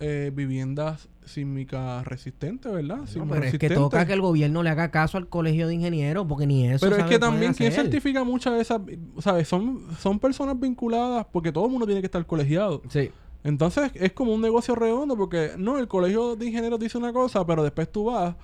eh, 0.00 0.30
viviendas 0.34 1.08
sísmicas 1.24 2.04
resistentes, 2.06 2.70
¿verdad? 2.72 2.96
No, 2.96 3.04
pero 3.06 3.22
es 3.22 3.28
que 3.28 3.40
resistentes. 3.68 3.78
toca 3.78 4.04
que 4.04 4.12
el 4.12 4.20
gobierno 4.20 4.62
le 4.64 4.70
haga 4.70 4.90
caso 4.90 5.16
al 5.16 5.28
colegio 5.28 5.68
de 5.68 5.74
ingenieros, 5.74 6.26
porque 6.28 6.46
ni 6.46 6.66
eso 6.66 6.84
Pero 6.84 6.96
es 7.00 7.04
que 7.04 7.18
también, 7.20 7.54
¿quién 7.54 7.70
hacer. 7.70 7.84
certifica 7.84 8.24
muchas 8.24 8.54
de 8.54 8.60
esas? 8.62 8.80
¿Sabes? 9.20 9.46
Son, 9.48 9.80
son 9.98 10.18
personas 10.18 10.58
vinculadas 10.58 11.24
porque 11.32 11.52
todo 11.52 11.64
el 11.66 11.70
mundo 11.70 11.86
tiene 11.86 12.00
que 12.02 12.06
estar 12.06 12.26
colegiado. 12.26 12.82
Sí. 12.88 13.10
Entonces 13.44 13.90
es 13.94 14.12
como 14.12 14.34
un 14.34 14.40
negocio 14.40 14.74
redondo 14.74 15.16
porque 15.16 15.52
no, 15.58 15.78
el 15.78 15.88
colegio 15.88 16.36
de 16.36 16.46
ingenieros 16.46 16.78
dice 16.78 16.98
una 16.98 17.12
cosa, 17.12 17.44
pero 17.44 17.62
después 17.62 17.90
tú 17.90 18.04
vas 18.04 18.36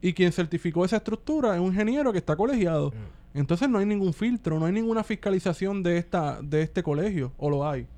y 0.00 0.12
quien 0.12 0.32
certificó 0.32 0.84
esa 0.84 0.96
estructura 0.96 1.54
es 1.54 1.60
un 1.60 1.68
ingeniero 1.68 2.12
que 2.12 2.18
está 2.18 2.36
colegiado. 2.36 2.90
Mm. 2.90 3.38
Entonces 3.38 3.68
no 3.68 3.78
hay 3.78 3.86
ningún 3.86 4.12
filtro, 4.12 4.60
no 4.60 4.66
hay 4.66 4.72
ninguna 4.72 5.02
fiscalización 5.02 5.82
de 5.82 5.98
esta 5.98 6.40
de 6.40 6.62
este 6.62 6.82
colegio, 6.82 7.32
o 7.36 7.50
lo 7.50 7.68
hay. 7.68 7.88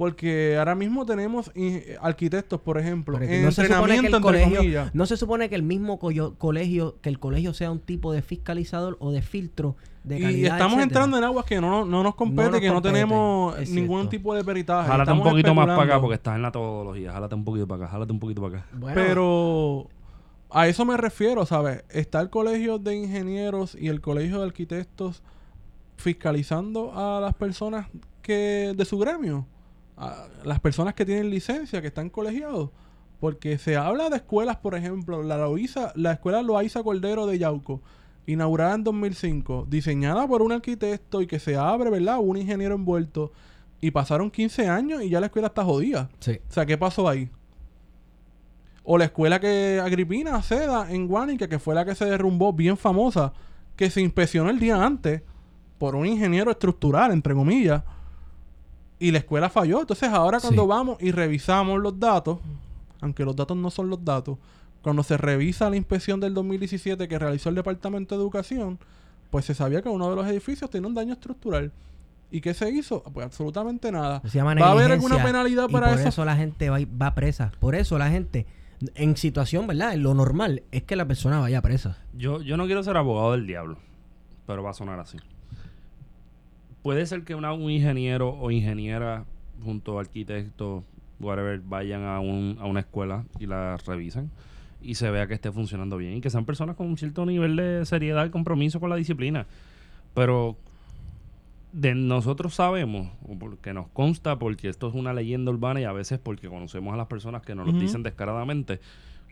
Porque 0.00 0.56
ahora 0.56 0.74
mismo 0.74 1.04
tenemos 1.04 1.52
in- 1.54 1.82
arquitectos, 2.00 2.58
por 2.58 2.78
ejemplo, 2.78 3.18
Pero 3.18 3.30
en 3.30 3.42
no 3.44 3.50
se 3.52 3.66
supone 3.66 3.68
que 3.68 3.74
entrenamiento, 3.74 4.06
el 4.08 4.14
entre 4.14 4.20
colegio, 4.22 4.56
comillas. 4.60 4.94
no 4.94 5.04
se 5.04 5.16
supone 5.18 5.48
que 5.50 5.54
el 5.56 5.62
mismo 5.62 5.98
colegio, 5.98 6.96
que 7.02 7.10
el 7.10 7.18
colegio 7.18 7.52
sea 7.52 7.70
un 7.70 7.80
tipo 7.80 8.10
de 8.10 8.22
fiscalizador 8.22 8.96
o 8.98 9.12
de 9.12 9.20
filtro 9.20 9.76
de 10.04 10.18
Y 10.18 10.22
calidad. 10.22 10.52
estamos 10.54 10.78
etcétera. 10.78 10.84
entrando 10.84 11.18
en 11.18 11.24
aguas 11.24 11.44
que 11.44 11.60
no, 11.60 11.84
no 11.84 12.02
nos 12.02 12.14
compete, 12.14 12.44
No 12.46 12.50
nos 12.52 12.60
que 12.62 12.68
no 12.70 12.80
tenemos 12.80 13.58
ningún 13.68 13.98
cierto. 13.98 14.08
tipo 14.08 14.34
de 14.34 14.42
peritaje. 14.42 14.88
Jálate 14.88 15.10
un 15.12 15.18
Estamos 15.18 15.32
poquito 15.34 15.54
más 15.54 15.66
para 15.66 15.82
acá 15.82 16.00
porque 16.00 16.14
estás 16.14 16.36
en 16.36 16.40
la 16.42 16.50
todología. 16.50 17.12
Jálate 17.12 17.34
un 17.34 17.44
poquito 17.44 17.68
para 17.68 17.84
acá, 17.84 17.92
jálate 17.92 18.12
un 18.14 18.20
poquito 18.20 18.40
para 18.40 18.56
acá. 18.60 18.66
Bueno, 18.72 18.94
Pero 18.94 19.86
a 20.48 20.66
eso 20.66 20.86
me 20.86 20.96
refiero, 20.96 21.44
¿sabes? 21.44 21.84
Está 21.90 22.22
el 22.22 22.30
colegio 22.30 22.78
de 22.78 22.96
ingenieros 22.96 23.74
y 23.78 23.88
el 23.88 24.00
colegio 24.00 24.38
de 24.38 24.46
arquitectos 24.46 25.22
fiscalizando 25.96 26.92
a 26.96 27.20
las 27.20 27.34
personas 27.34 27.86
que 28.22 28.72
de 28.74 28.84
su 28.86 28.98
gremio, 28.98 29.46
a 30.00 30.26
las 30.44 30.60
personas 30.60 30.94
que 30.94 31.04
tienen 31.04 31.30
licencia, 31.30 31.80
que 31.80 31.88
están 31.88 32.08
colegiados. 32.08 32.70
Porque 33.20 33.58
se 33.58 33.76
habla 33.76 34.08
de 34.08 34.16
escuelas, 34.16 34.56
por 34.56 34.74
ejemplo, 34.74 35.22
la, 35.22 35.36
la 35.94 36.12
escuela 36.12 36.42
Loaiza 36.42 36.82
Cordero 36.82 37.26
de 37.26 37.38
Yauco, 37.38 37.82
inaugurada 38.26 38.74
en 38.74 38.84
2005, 38.84 39.66
diseñada 39.68 40.26
por 40.26 40.40
un 40.40 40.52
arquitecto 40.52 41.20
y 41.20 41.26
que 41.26 41.38
se 41.38 41.56
abre, 41.56 41.90
¿verdad? 41.90 42.18
Un 42.18 42.38
ingeniero 42.38 42.74
envuelto. 42.74 43.32
Y 43.82 43.90
pasaron 43.90 44.30
15 44.30 44.68
años 44.68 45.02
y 45.02 45.10
ya 45.10 45.20
la 45.20 45.26
escuela 45.26 45.48
está 45.48 45.64
jodida. 45.64 46.08
sí. 46.20 46.40
O 46.48 46.52
sea, 46.52 46.64
¿qué 46.64 46.78
pasó 46.78 47.08
ahí? 47.08 47.30
O 48.82 48.96
la 48.96 49.04
escuela 49.04 49.38
que 49.38 49.80
Agripina 49.82 50.42
Seda 50.42 50.90
en 50.90 51.06
Guánica, 51.06 51.46
que 51.48 51.58
fue 51.58 51.74
la 51.74 51.84
que 51.84 51.94
se 51.94 52.06
derrumbó, 52.06 52.54
bien 52.54 52.78
famosa, 52.78 53.34
que 53.76 53.90
se 53.90 54.00
inspeccionó 54.00 54.48
el 54.48 54.58
día 54.58 54.82
antes 54.82 55.22
por 55.78 55.94
un 55.94 56.06
ingeniero 56.06 56.50
estructural, 56.50 57.12
entre 57.12 57.34
comillas, 57.34 57.82
y 59.00 59.10
la 59.10 59.18
escuela 59.18 59.50
falló. 59.50 59.80
Entonces, 59.80 60.08
ahora 60.10 60.38
cuando 60.38 60.62
Sí. 60.62 60.68
vamos 60.68 60.96
y 61.00 61.10
revisamos 61.10 61.80
los 61.80 61.98
datos, 61.98 62.38
aunque 63.00 63.24
los 63.24 63.34
datos 63.34 63.56
no 63.56 63.70
son 63.70 63.90
los 63.90 64.04
datos, 64.04 64.38
cuando 64.82 65.02
se 65.02 65.16
revisa 65.16 65.68
la 65.68 65.76
inspección 65.76 66.20
del 66.20 66.32
2017 66.34 67.08
que 67.08 67.18
realizó 67.18 67.48
el 67.48 67.54
Departamento 67.56 68.14
de 68.16 68.20
Educación, 68.22 68.78
pues 69.30 69.44
se 69.44 69.54
sabía 69.54 69.82
que 69.82 69.88
uno 69.88 70.08
de 70.10 70.16
los 70.16 70.26
edificios 70.26 70.70
tenía 70.70 70.86
un 70.88 70.94
daño 70.94 71.14
estructural. 71.14 71.72
¿Y 72.30 72.40
qué 72.40 72.54
se 72.54 72.70
hizo? 72.70 73.02
Pues 73.12 73.26
absolutamente 73.26 73.90
nada. 73.90 74.22
Se 74.24 74.38
llama 74.38 74.54
¿Va 74.54 74.68
a 74.68 74.70
haber 74.72 74.92
alguna 74.92 75.22
penalidad 75.22 75.66
y 75.68 75.72
para 75.72 75.88
por 75.88 75.98
eso? 75.98 76.08
eso 76.08 76.24
la 76.24 76.36
gente 76.36 76.70
va, 76.70 76.78
va 77.00 77.14
presa. 77.14 77.50
Por 77.58 77.74
eso 77.74 77.98
la 77.98 78.08
gente, 78.10 78.46
en 78.94 79.16
situación, 79.16 79.66
¿verdad? 79.66 79.94
En 79.94 80.02
lo 80.04 80.14
normal 80.14 80.62
es 80.70 80.84
que 80.84 80.94
la 80.94 81.06
persona 81.06 81.40
vaya 81.40 81.60
presa. 81.60 81.98
Yo, 82.12 82.40
yo 82.40 82.56
no 82.56 82.66
quiero 82.66 82.82
ser 82.84 82.96
abogado 82.96 83.32
del 83.32 83.46
diablo, 83.48 83.78
pero 84.46 84.62
va 84.62 84.70
a 84.70 84.74
sonar 84.74 85.00
así. 85.00 85.18
Puede 86.82 87.04
ser 87.06 87.24
que 87.24 87.34
una- 87.34 87.52
un 87.52 87.70
ingeniero 87.70 88.30
o 88.30 88.50
ingeniera 88.50 89.24
junto 89.62 89.98
a 89.98 90.00
arquitectos, 90.02 90.84
whatever, 91.20 91.60
vayan 91.60 92.02
a, 92.04 92.20
un, 92.20 92.56
a 92.60 92.64
una 92.66 92.80
escuela 92.80 93.24
y 93.38 93.46
la 93.46 93.76
revisen 93.86 94.30
y 94.82 94.94
se 94.94 95.10
vea 95.10 95.26
que 95.26 95.34
esté 95.34 95.52
funcionando 95.52 95.98
bien 95.98 96.14
y 96.14 96.20
que 96.22 96.30
sean 96.30 96.46
personas 96.46 96.76
con 96.76 96.86
un 96.86 96.96
cierto 96.96 97.26
nivel 97.26 97.56
de 97.56 97.84
seriedad 97.84 98.24
y 98.24 98.30
compromiso 98.30 98.80
con 98.80 98.88
la 98.88 98.96
disciplina. 98.96 99.46
Pero 100.14 100.56
de 101.72 101.94
nosotros 101.94 102.54
sabemos, 102.54 103.08
o 103.28 103.38
porque 103.38 103.72
nos 103.74 103.86
consta, 103.88 104.38
porque 104.38 104.68
esto 104.68 104.88
es 104.88 104.94
una 104.94 105.12
leyenda 105.12 105.52
urbana 105.52 105.80
y 105.80 105.84
a 105.84 105.92
veces 105.92 106.18
porque 106.18 106.48
conocemos 106.48 106.94
a 106.94 106.96
las 106.96 107.06
personas 107.06 107.42
que 107.42 107.54
nos 107.54 107.66
lo 107.66 107.72
dicen 107.80 108.02
descaradamente, 108.02 108.80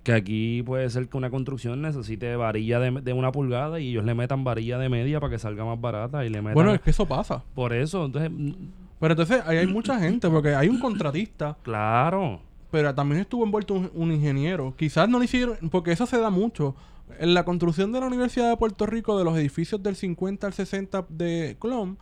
que 0.08 0.14
aquí 0.14 0.62
puede 0.62 0.88
ser 0.88 1.06
que 1.06 1.18
una 1.18 1.28
construcción 1.28 1.82
necesite 1.82 2.34
varilla 2.34 2.80
de, 2.80 2.90
de 3.02 3.12
una 3.12 3.30
pulgada 3.30 3.78
y 3.78 3.90
ellos 3.90 4.06
le 4.06 4.14
metan 4.14 4.42
varilla 4.42 4.78
de 4.78 4.88
media 4.88 5.20
para 5.20 5.32
que 5.32 5.38
salga 5.38 5.66
más 5.66 5.78
barata 5.78 6.24
y 6.24 6.30
le 6.30 6.40
metan... 6.40 6.54
Bueno, 6.54 6.72
es 6.72 6.80
que 6.80 6.88
eso 6.88 7.04
pasa. 7.04 7.44
Por 7.54 7.74
eso, 7.74 8.06
entonces, 8.06 8.30
mm, 8.30 8.52
Pero 9.00 9.12
entonces 9.12 9.42
ahí 9.44 9.58
hay 9.58 9.66
mucha 9.66 10.00
gente, 10.00 10.30
porque 10.30 10.54
hay 10.54 10.70
un 10.70 10.80
contratista, 10.80 11.58
claro. 11.62 12.40
pero 12.70 12.94
también 12.94 13.20
estuvo 13.20 13.44
envuelto 13.44 13.74
un, 13.74 13.90
un 13.92 14.10
ingeniero. 14.10 14.72
Quizás 14.78 15.10
no 15.10 15.18
le 15.18 15.26
hicieron, 15.26 15.58
porque 15.70 15.92
eso 15.92 16.06
se 16.06 16.18
da 16.18 16.30
mucho. 16.30 16.74
En 17.18 17.34
la 17.34 17.44
construcción 17.44 17.92
de 17.92 18.00
la 18.00 18.06
Universidad 18.06 18.48
de 18.48 18.56
Puerto 18.56 18.86
Rico, 18.86 19.18
de 19.18 19.24
los 19.24 19.36
edificios 19.36 19.82
del 19.82 19.94
50 19.94 20.46
al 20.46 20.54
60 20.54 21.04
de 21.10 21.58
Clom, 21.60 21.96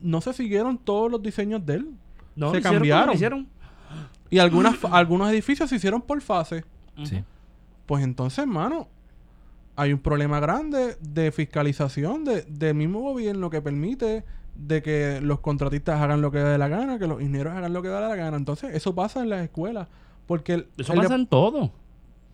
no 0.00 0.22
se 0.22 0.32
siguieron 0.32 0.78
todos 0.78 1.10
los 1.10 1.22
diseños 1.22 1.66
de 1.66 1.74
él. 1.74 1.90
No, 2.34 2.50
se 2.50 2.60
hicieron 2.60 2.78
cambiaron. 2.78 3.06
lo 3.08 3.12
hicieron. 3.12 3.48
Y 4.30 4.38
algunas, 4.38 4.82
algunos 4.90 5.30
edificios 5.30 5.68
se 5.68 5.76
hicieron 5.76 6.00
por 6.00 6.18
fase. 6.22 6.64
Sí. 7.04 7.22
Pues 7.92 8.04
entonces, 8.04 8.38
hermano, 8.38 8.88
hay 9.76 9.92
un 9.92 9.98
problema 9.98 10.40
grande 10.40 10.96
de 11.02 11.30
fiscalización 11.30 12.24
de- 12.24 12.40
del 12.48 12.74
mismo 12.74 13.00
gobierno 13.02 13.50
que 13.50 13.60
permite 13.60 14.24
de 14.54 14.80
que 14.80 15.20
los 15.20 15.40
contratistas 15.40 16.00
hagan 16.00 16.22
lo 16.22 16.30
que 16.30 16.38
dé 16.38 16.56
la 16.56 16.68
gana, 16.68 16.98
que 16.98 17.06
los 17.06 17.20
ingenieros 17.20 17.52
hagan 17.52 17.70
lo 17.74 17.82
que 17.82 17.88
dé 17.88 18.00
la 18.00 18.16
gana. 18.16 18.34
Entonces, 18.38 18.74
eso 18.74 18.94
pasa 18.94 19.20
en 19.20 19.28
las 19.28 19.42
escuelas. 19.42 19.88
Porque 20.26 20.54
el, 20.54 20.68
Eso 20.78 20.94
el 20.94 21.00
pasa 21.00 21.16
en 21.16 21.26
todo. 21.26 21.70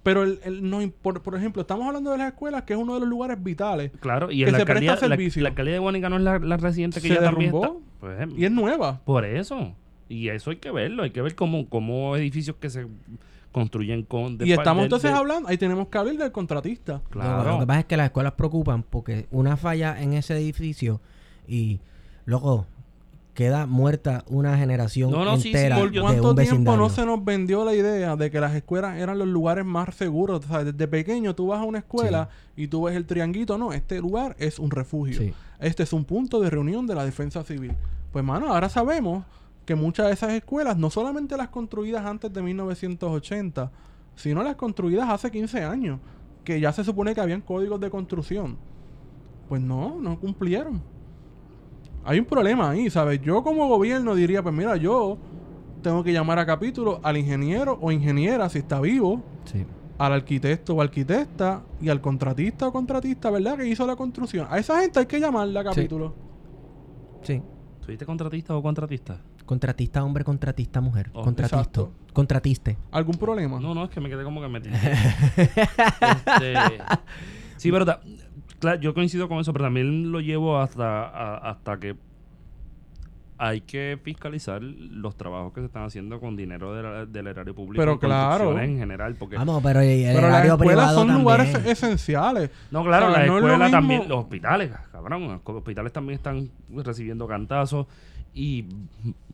Pero, 0.04 0.22
el, 0.22 0.38
el 0.44 0.70
no, 0.70 0.78
por, 1.02 1.22
por 1.22 1.34
ejemplo, 1.34 1.62
estamos 1.62 1.88
hablando 1.88 2.12
de 2.12 2.18
las 2.18 2.28
escuelas, 2.28 2.62
que 2.62 2.74
es 2.74 2.78
uno 2.78 2.94
de 2.94 3.00
los 3.00 3.08
lugares 3.08 3.42
vitales. 3.42 3.90
Claro, 3.98 4.30
y 4.30 4.38
Que 4.38 4.44
en 4.44 4.52
la 4.52 4.58
se 4.60 4.64
presta 4.64 4.92
alcaldía, 4.92 4.92
la, 5.08 5.16
servicio. 5.16 5.42
la 5.42 5.48
alcaldía 5.48 5.72
de 5.74 5.80
Guanica 5.80 6.08
no 6.08 6.18
es 6.18 6.22
la, 6.22 6.38
la 6.38 6.56
reciente 6.56 7.00
que 7.00 7.08
Se 7.08 7.14
ya 7.14 7.20
también 7.20 7.52
está. 7.52 7.66
derrumbó. 7.66 7.82
Pues, 7.98 8.28
Y 8.38 8.44
es 8.44 8.52
nueva. 8.52 9.00
Por 9.04 9.24
eso. 9.24 9.74
Y 10.08 10.28
eso 10.28 10.50
hay 10.50 10.58
que 10.58 10.70
verlo. 10.70 11.02
Hay 11.02 11.10
que 11.10 11.20
ver 11.20 11.34
cómo, 11.34 11.68
cómo 11.68 12.14
edificios 12.14 12.54
que 12.60 12.70
se 12.70 12.86
construyen 13.58 14.02
con... 14.04 14.38
de 14.38 14.46
y 14.46 14.52
estamos 14.52 14.82
de- 14.82 14.84
entonces 14.84 15.10
de- 15.12 15.16
hablando, 15.18 15.48
ahí 15.48 15.58
tenemos 15.58 15.88
que 15.88 15.98
hablar 15.98 16.16
del 16.16 16.32
contratista. 16.32 17.02
Claro. 17.10 17.44
Lo, 17.44 17.50
lo 17.54 17.60
que 17.60 17.66
pasa 17.66 17.80
es 17.80 17.86
que 17.86 17.96
las 17.96 18.06
escuelas 18.06 18.32
preocupan 18.32 18.82
porque 18.82 19.26
una 19.30 19.56
falla 19.56 20.00
en 20.00 20.12
ese 20.14 20.36
edificio 20.36 21.00
y 21.46 21.80
luego 22.24 22.66
queda 23.34 23.66
muerta 23.66 24.24
una 24.26 24.58
generación 24.58 25.12
No, 25.12 25.24
no, 25.24 25.36
sí, 25.36 25.42
sí, 25.42 25.48
entera 25.50 25.76
¿Por 25.78 25.92
de 25.92 26.00
cuánto 26.00 26.30
un 26.30 26.34
tiempo 26.36 26.50
vecindario. 26.54 26.80
no 26.80 26.88
se 26.90 27.06
nos 27.06 27.24
vendió 27.24 27.64
la 27.64 27.72
idea 27.72 28.16
de 28.16 28.30
que 28.32 28.40
las 28.40 28.52
escuelas 28.54 28.96
eran 28.98 29.16
los 29.16 29.28
lugares 29.28 29.64
más 29.64 29.94
seguros? 29.94 30.44
O 30.44 30.48
sea, 30.48 30.64
desde 30.64 30.88
pequeño 30.88 31.34
tú 31.36 31.46
vas 31.46 31.60
a 31.60 31.62
una 31.64 31.78
escuela 31.78 32.28
y 32.56 32.66
tú 32.66 32.82
ves 32.84 32.96
el 32.96 33.06
trianguito. 33.06 33.56
No, 33.56 33.72
este 33.72 34.00
lugar 34.00 34.34
es 34.40 34.58
un 34.58 34.72
refugio. 34.72 35.18
Sí. 35.18 35.32
Este 35.60 35.84
es 35.84 35.92
un 35.92 36.04
punto 36.04 36.40
de 36.40 36.50
reunión 36.50 36.86
de 36.88 36.96
la 36.96 37.04
defensa 37.04 37.44
civil. 37.44 37.72
Pues, 38.12 38.24
mano, 38.24 38.52
ahora 38.52 38.68
sabemos 38.68 39.24
que 39.68 39.74
muchas 39.74 40.06
de 40.06 40.14
esas 40.14 40.32
escuelas, 40.32 40.78
no 40.78 40.88
solamente 40.88 41.36
las 41.36 41.48
construidas 41.48 42.02
antes 42.06 42.32
de 42.32 42.40
1980, 42.40 43.70
sino 44.16 44.42
las 44.42 44.56
construidas 44.56 45.10
hace 45.10 45.30
15 45.30 45.62
años, 45.62 46.00
que 46.42 46.58
ya 46.58 46.72
se 46.72 46.82
supone 46.84 47.14
que 47.14 47.20
habían 47.20 47.42
códigos 47.42 47.78
de 47.78 47.90
construcción. 47.90 48.56
Pues 49.46 49.60
no, 49.60 49.98
no 50.00 50.18
cumplieron. 50.18 50.80
Hay 52.02 52.18
un 52.18 52.24
problema 52.24 52.70
ahí, 52.70 52.88
¿sabes? 52.88 53.20
Yo 53.20 53.42
como 53.42 53.68
gobierno 53.68 54.14
diría, 54.14 54.42
pues 54.42 54.54
mira, 54.54 54.74
yo 54.78 55.18
tengo 55.82 56.02
que 56.02 56.14
llamar 56.14 56.38
a 56.38 56.46
capítulo 56.46 56.98
al 57.02 57.18
ingeniero 57.18 57.76
o 57.82 57.92
ingeniera, 57.92 58.48
si 58.48 58.60
está 58.60 58.80
vivo, 58.80 59.22
Sí. 59.44 59.66
al 59.98 60.14
arquitecto 60.14 60.76
o 60.76 60.80
arquitecta 60.80 61.62
y 61.78 61.90
al 61.90 62.00
contratista 62.00 62.68
o 62.68 62.72
contratista, 62.72 63.30
¿verdad? 63.30 63.58
Que 63.58 63.66
hizo 63.66 63.86
la 63.86 63.96
construcción. 63.96 64.46
A 64.48 64.58
esa 64.58 64.80
gente 64.80 65.00
hay 65.00 65.04
que 65.06 65.20
llamarla 65.20 65.60
a 65.60 65.64
capítulo. 65.64 66.14
Sí. 67.20 67.42
¿Tú 67.84 67.92
dices 67.92 68.06
contratista 68.06 68.56
o 68.56 68.62
contratista? 68.62 69.20
Contratista 69.48 70.04
hombre, 70.04 70.24
contratista 70.24 70.82
mujer. 70.82 71.08
Oh, 71.14 71.22
Contratisto. 71.22 71.56
exacto. 71.58 71.92
Contratiste. 72.12 72.76
¿Algún 72.92 73.14
problema? 73.16 73.58
No, 73.58 73.74
no, 73.74 73.84
es 73.84 73.90
que 73.90 73.98
me 73.98 74.10
quedé 74.10 74.22
como 74.22 74.42
que 74.42 74.48
metido. 74.48 74.76
Este, 75.38 76.54
sí, 77.56 77.72
pero 77.72 77.86
ta- 77.86 78.00
claro, 78.58 78.78
yo 78.80 78.92
coincido 78.92 79.26
con 79.26 79.38
eso, 79.38 79.52
pero 79.54 79.64
también 79.64 80.12
lo 80.12 80.20
llevo 80.20 80.58
hasta, 80.58 81.04
a- 81.04 81.50
hasta 81.50 81.78
que 81.78 81.96
hay 83.40 83.60
que 83.62 83.98
fiscalizar 84.02 84.60
los 84.62 85.16
trabajos 85.16 85.52
que 85.54 85.60
se 85.60 85.66
están 85.66 85.84
haciendo 85.84 86.18
con 86.20 86.36
dinero 86.36 86.74
de 86.74 86.82
la- 86.82 87.06
del 87.06 87.26
erario 87.28 87.54
público. 87.54 87.80
Pero 87.80 87.98
claro. 87.98 88.58
en 88.60 88.78
general, 88.78 89.14
porque... 89.14 89.36
Vamos, 89.36 89.62
pero 89.62 89.80
el, 89.80 89.88
el 89.88 90.14
Pero 90.16 90.28
las 90.28 90.44
escuelas 90.44 90.58
privado 90.58 90.94
son 90.98 91.06
también. 91.06 91.22
lugares 91.24 91.54
esenciales. 91.66 92.50
No, 92.70 92.84
claro, 92.84 93.06
O 93.06 93.10
sea, 93.12 93.18
las 93.20 93.28
no 93.28 93.36
es 93.38 93.42
lo 93.42 93.48
escuelas 93.48 93.68
mismo- 93.70 93.78
también, 93.78 94.08
los 94.08 94.18
hospitales, 94.18 94.72
cabrón, 94.92 95.28
los 95.28 95.40
hospitales 95.56 95.92
también 95.92 96.16
están 96.18 96.50
recibiendo 96.84 97.26
cantazos 97.26 97.86
y 98.34 98.66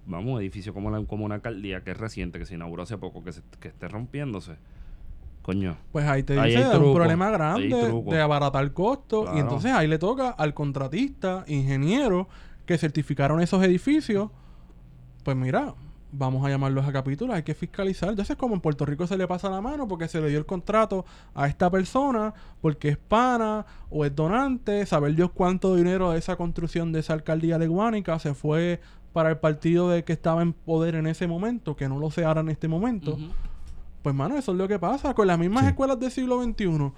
vamos, 0.06 0.40
edificio 0.40 0.74
como, 0.74 0.90
la, 0.90 1.04
como 1.04 1.24
una 1.24 1.36
alcaldía 1.36 1.82
que 1.82 1.92
es 1.92 1.96
reciente, 1.96 2.38
que 2.38 2.46
se 2.46 2.54
inauguró 2.54 2.82
hace 2.82 2.98
poco, 2.98 3.22
que, 3.24 3.32
se, 3.32 3.42
que 3.60 3.68
esté 3.68 3.88
rompiéndose. 3.88 4.56
Coño. 5.42 5.76
Pues 5.92 6.06
ahí 6.06 6.22
te 6.22 6.38
Ahí 6.40 6.52
dice 6.52 6.64
hay 6.64 6.78
un 6.78 6.94
problema 6.94 7.30
grande 7.30 8.02
de 8.06 8.20
abaratar 8.20 8.72
costos. 8.72 9.24
Claro. 9.24 9.36
Y 9.36 9.40
entonces 9.40 9.72
ahí 9.72 9.86
le 9.86 9.98
toca 9.98 10.30
al 10.30 10.54
contratista, 10.54 11.44
ingeniero, 11.46 12.28
que 12.64 12.78
certificaron 12.78 13.40
esos 13.42 13.62
edificios. 13.62 14.30
Pues 15.22 15.36
mira, 15.36 15.74
vamos 16.16 16.46
a 16.46 16.48
llamarlos 16.48 16.86
a 16.86 16.92
capítulos, 16.92 17.34
hay 17.34 17.42
que 17.42 17.54
fiscalizar. 17.54 18.08
Entonces, 18.08 18.36
como 18.36 18.54
en 18.54 18.60
Puerto 18.60 18.86
Rico 18.86 19.06
se 19.06 19.16
le 19.16 19.26
pasa 19.26 19.50
la 19.50 19.60
mano 19.60 19.86
porque 19.88 20.08
se 20.08 20.20
le 20.20 20.28
dio 20.28 20.38
el 20.38 20.46
contrato 20.46 21.04
a 21.34 21.46
esta 21.48 21.70
persona, 21.70 22.32
porque 22.60 22.88
es 22.88 22.96
pana 22.96 23.66
o 23.90 24.04
es 24.04 24.14
donante, 24.14 24.86
saber 24.86 25.14
Dios 25.14 25.30
cuánto 25.32 25.74
dinero 25.74 26.12
de 26.12 26.18
esa 26.18 26.36
construcción 26.36 26.92
de 26.92 27.00
esa 27.00 27.14
alcaldía 27.14 27.58
de 27.58 27.66
Guánica 27.66 28.18
se 28.18 28.34
fue 28.34 28.80
para 29.14 29.30
el 29.30 29.38
partido 29.38 29.88
de 29.88 30.04
que 30.04 30.12
estaba 30.12 30.42
en 30.42 30.52
poder 30.52 30.96
en 30.96 31.06
ese 31.06 31.26
momento, 31.26 31.74
que 31.76 31.88
no 31.88 31.98
lo 31.98 32.10
sé 32.10 32.24
ahora 32.26 32.42
en 32.42 32.50
este 32.50 32.68
momento. 32.68 33.16
Pues, 34.02 34.14
mano, 34.14 34.36
eso 34.36 34.52
es 34.52 34.58
lo 34.58 34.68
que 34.68 34.78
pasa 34.78 35.14
con 35.14 35.26
las 35.26 35.38
mismas 35.38 35.62
Sí. 35.62 35.68
escuelas 35.70 35.98
del 35.98 36.10
siglo 36.10 36.42
XXI. 36.42 36.92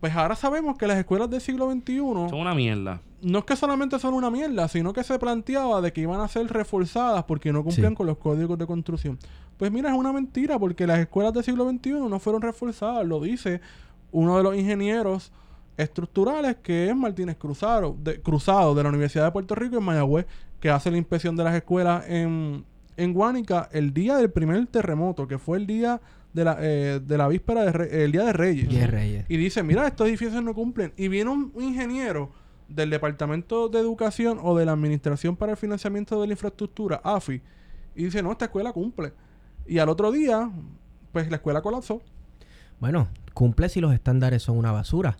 Pues 0.00 0.14
ahora 0.16 0.34
sabemos 0.34 0.76
que 0.78 0.86
las 0.86 0.96
escuelas 0.98 1.28
del 1.30 1.40
siglo 1.40 1.70
XXI 1.70 1.98
Son 2.30 2.34
una 2.34 2.54
mierda. 2.54 3.00
no 3.20 3.40
es 3.40 3.44
que 3.44 3.54
solamente 3.56 3.98
son 3.98 4.14
una 4.14 4.30
mierda, 4.30 4.66
sino 4.68 4.92
que 4.92 5.02
se 5.04 5.18
planteaba 5.18 5.80
de 5.80 5.92
que 5.92 6.00
iban 6.00 6.20
a 6.20 6.28
ser 6.28 6.46
reforzadas 6.46 7.24
porque 7.24 7.52
no 7.52 7.62
cumplían 7.62 7.92
Sí. 7.92 7.96
con 7.96 8.06
los 8.06 8.16
códigos 8.18 8.58
de 8.58 8.66
construcción. 8.66 9.18
Pues 9.56 9.70
mira, 9.72 9.90
es 9.90 9.96
una 9.96 10.12
mentira 10.12 10.58
porque 10.58 10.86
las 10.86 10.98
escuelas 11.00 11.32
del 11.34 11.42
siglo 11.44 11.68
XXI 11.68 12.08
no 12.08 12.18
fueron 12.20 12.42
reforzadas, 12.42 13.06
lo 13.06 13.20
dice 13.20 13.60
uno 14.12 14.36
de 14.36 14.42
los 14.44 14.56
ingenieros 14.56 15.32
estructurales 15.76 16.56
que 16.62 16.88
es 16.88 16.96
Martínez 16.96 17.36
Cruzado 17.36 17.94
de, 18.02 18.20
Cruzado 18.20 18.74
de 18.74 18.82
la 18.82 18.88
Universidad 18.88 19.24
de 19.26 19.30
Puerto 19.32 19.54
Rico 19.54 19.76
en 19.76 19.84
Mayagüez, 19.84 20.26
que 20.60 20.70
hace 20.70 20.90
la 20.90 20.96
inspección 20.98 21.36
de 21.36 21.44
las 21.44 21.54
escuelas 21.54 22.04
en, 22.08 22.64
en 22.96 23.12
Guánica 23.14 23.68
el 23.72 23.92
día 23.94 24.16
del 24.16 24.30
primer 24.30 24.66
terremoto, 24.66 25.28
que 25.28 25.38
fue 25.38 25.58
el 25.58 25.66
día 25.66 26.00
de 26.32 26.44
la, 26.44 26.56
eh, 26.60 27.00
de 27.04 27.18
la 27.18 27.28
víspera, 27.28 27.62
de 27.64 27.72
Re- 27.72 28.04
el 28.04 28.12
día 28.12 28.24
de 28.24 28.32
Reyes. 28.32 28.68
Diez 28.68 28.90
Reyes. 28.90 29.24
Y 29.28 29.36
dice, 29.36 29.62
mira, 29.62 29.86
estos 29.86 30.08
edificios 30.08 30.42
no 30.42 30.54
cumplen. 30.54 30.92
Y 30.96 31.08
viene 31.08 31.30
un 31.30 31.52
ingeniero 31.58 32.30
del 32.68 32.90
Departamento 32.90 33.68
de 33.68 33.78
Educación 33.78 34.38
o 34.42 34.56
de 34.56 34.66
la 34.66 34.72
Administración 34.72 35.36
para 35.36 35.52
el 35.52 35.58
Financiamiento 35.58 36.20
de 36.20 36.26
la 36.26 36.32
Infraestructura, 36.34 37.00
AFI, 37.02 37.40
y 37.96 38.04
dice, 38.04 38.22
no, 38.22 38.30
esta 38.32 38.44
escuela 38.44 38.72
cumple. 38.72 39.12
Y 39.66 39.78
al 39.78 39.88
otro 39.88 40.12
día, 40.12 40.50
pues 41.12 41.30
la 41.30 41.36
escuela 41.36 41.62
colapsó. 41.62 42.02
Bueno, 42.78 43.08
cumple 43.32 43.68
si 43.68 43.80
los 43.80 43.92
estándares 43.94 44.42
son 44.42 44.58
una 44.58 44.70
basura. 44.70 45.16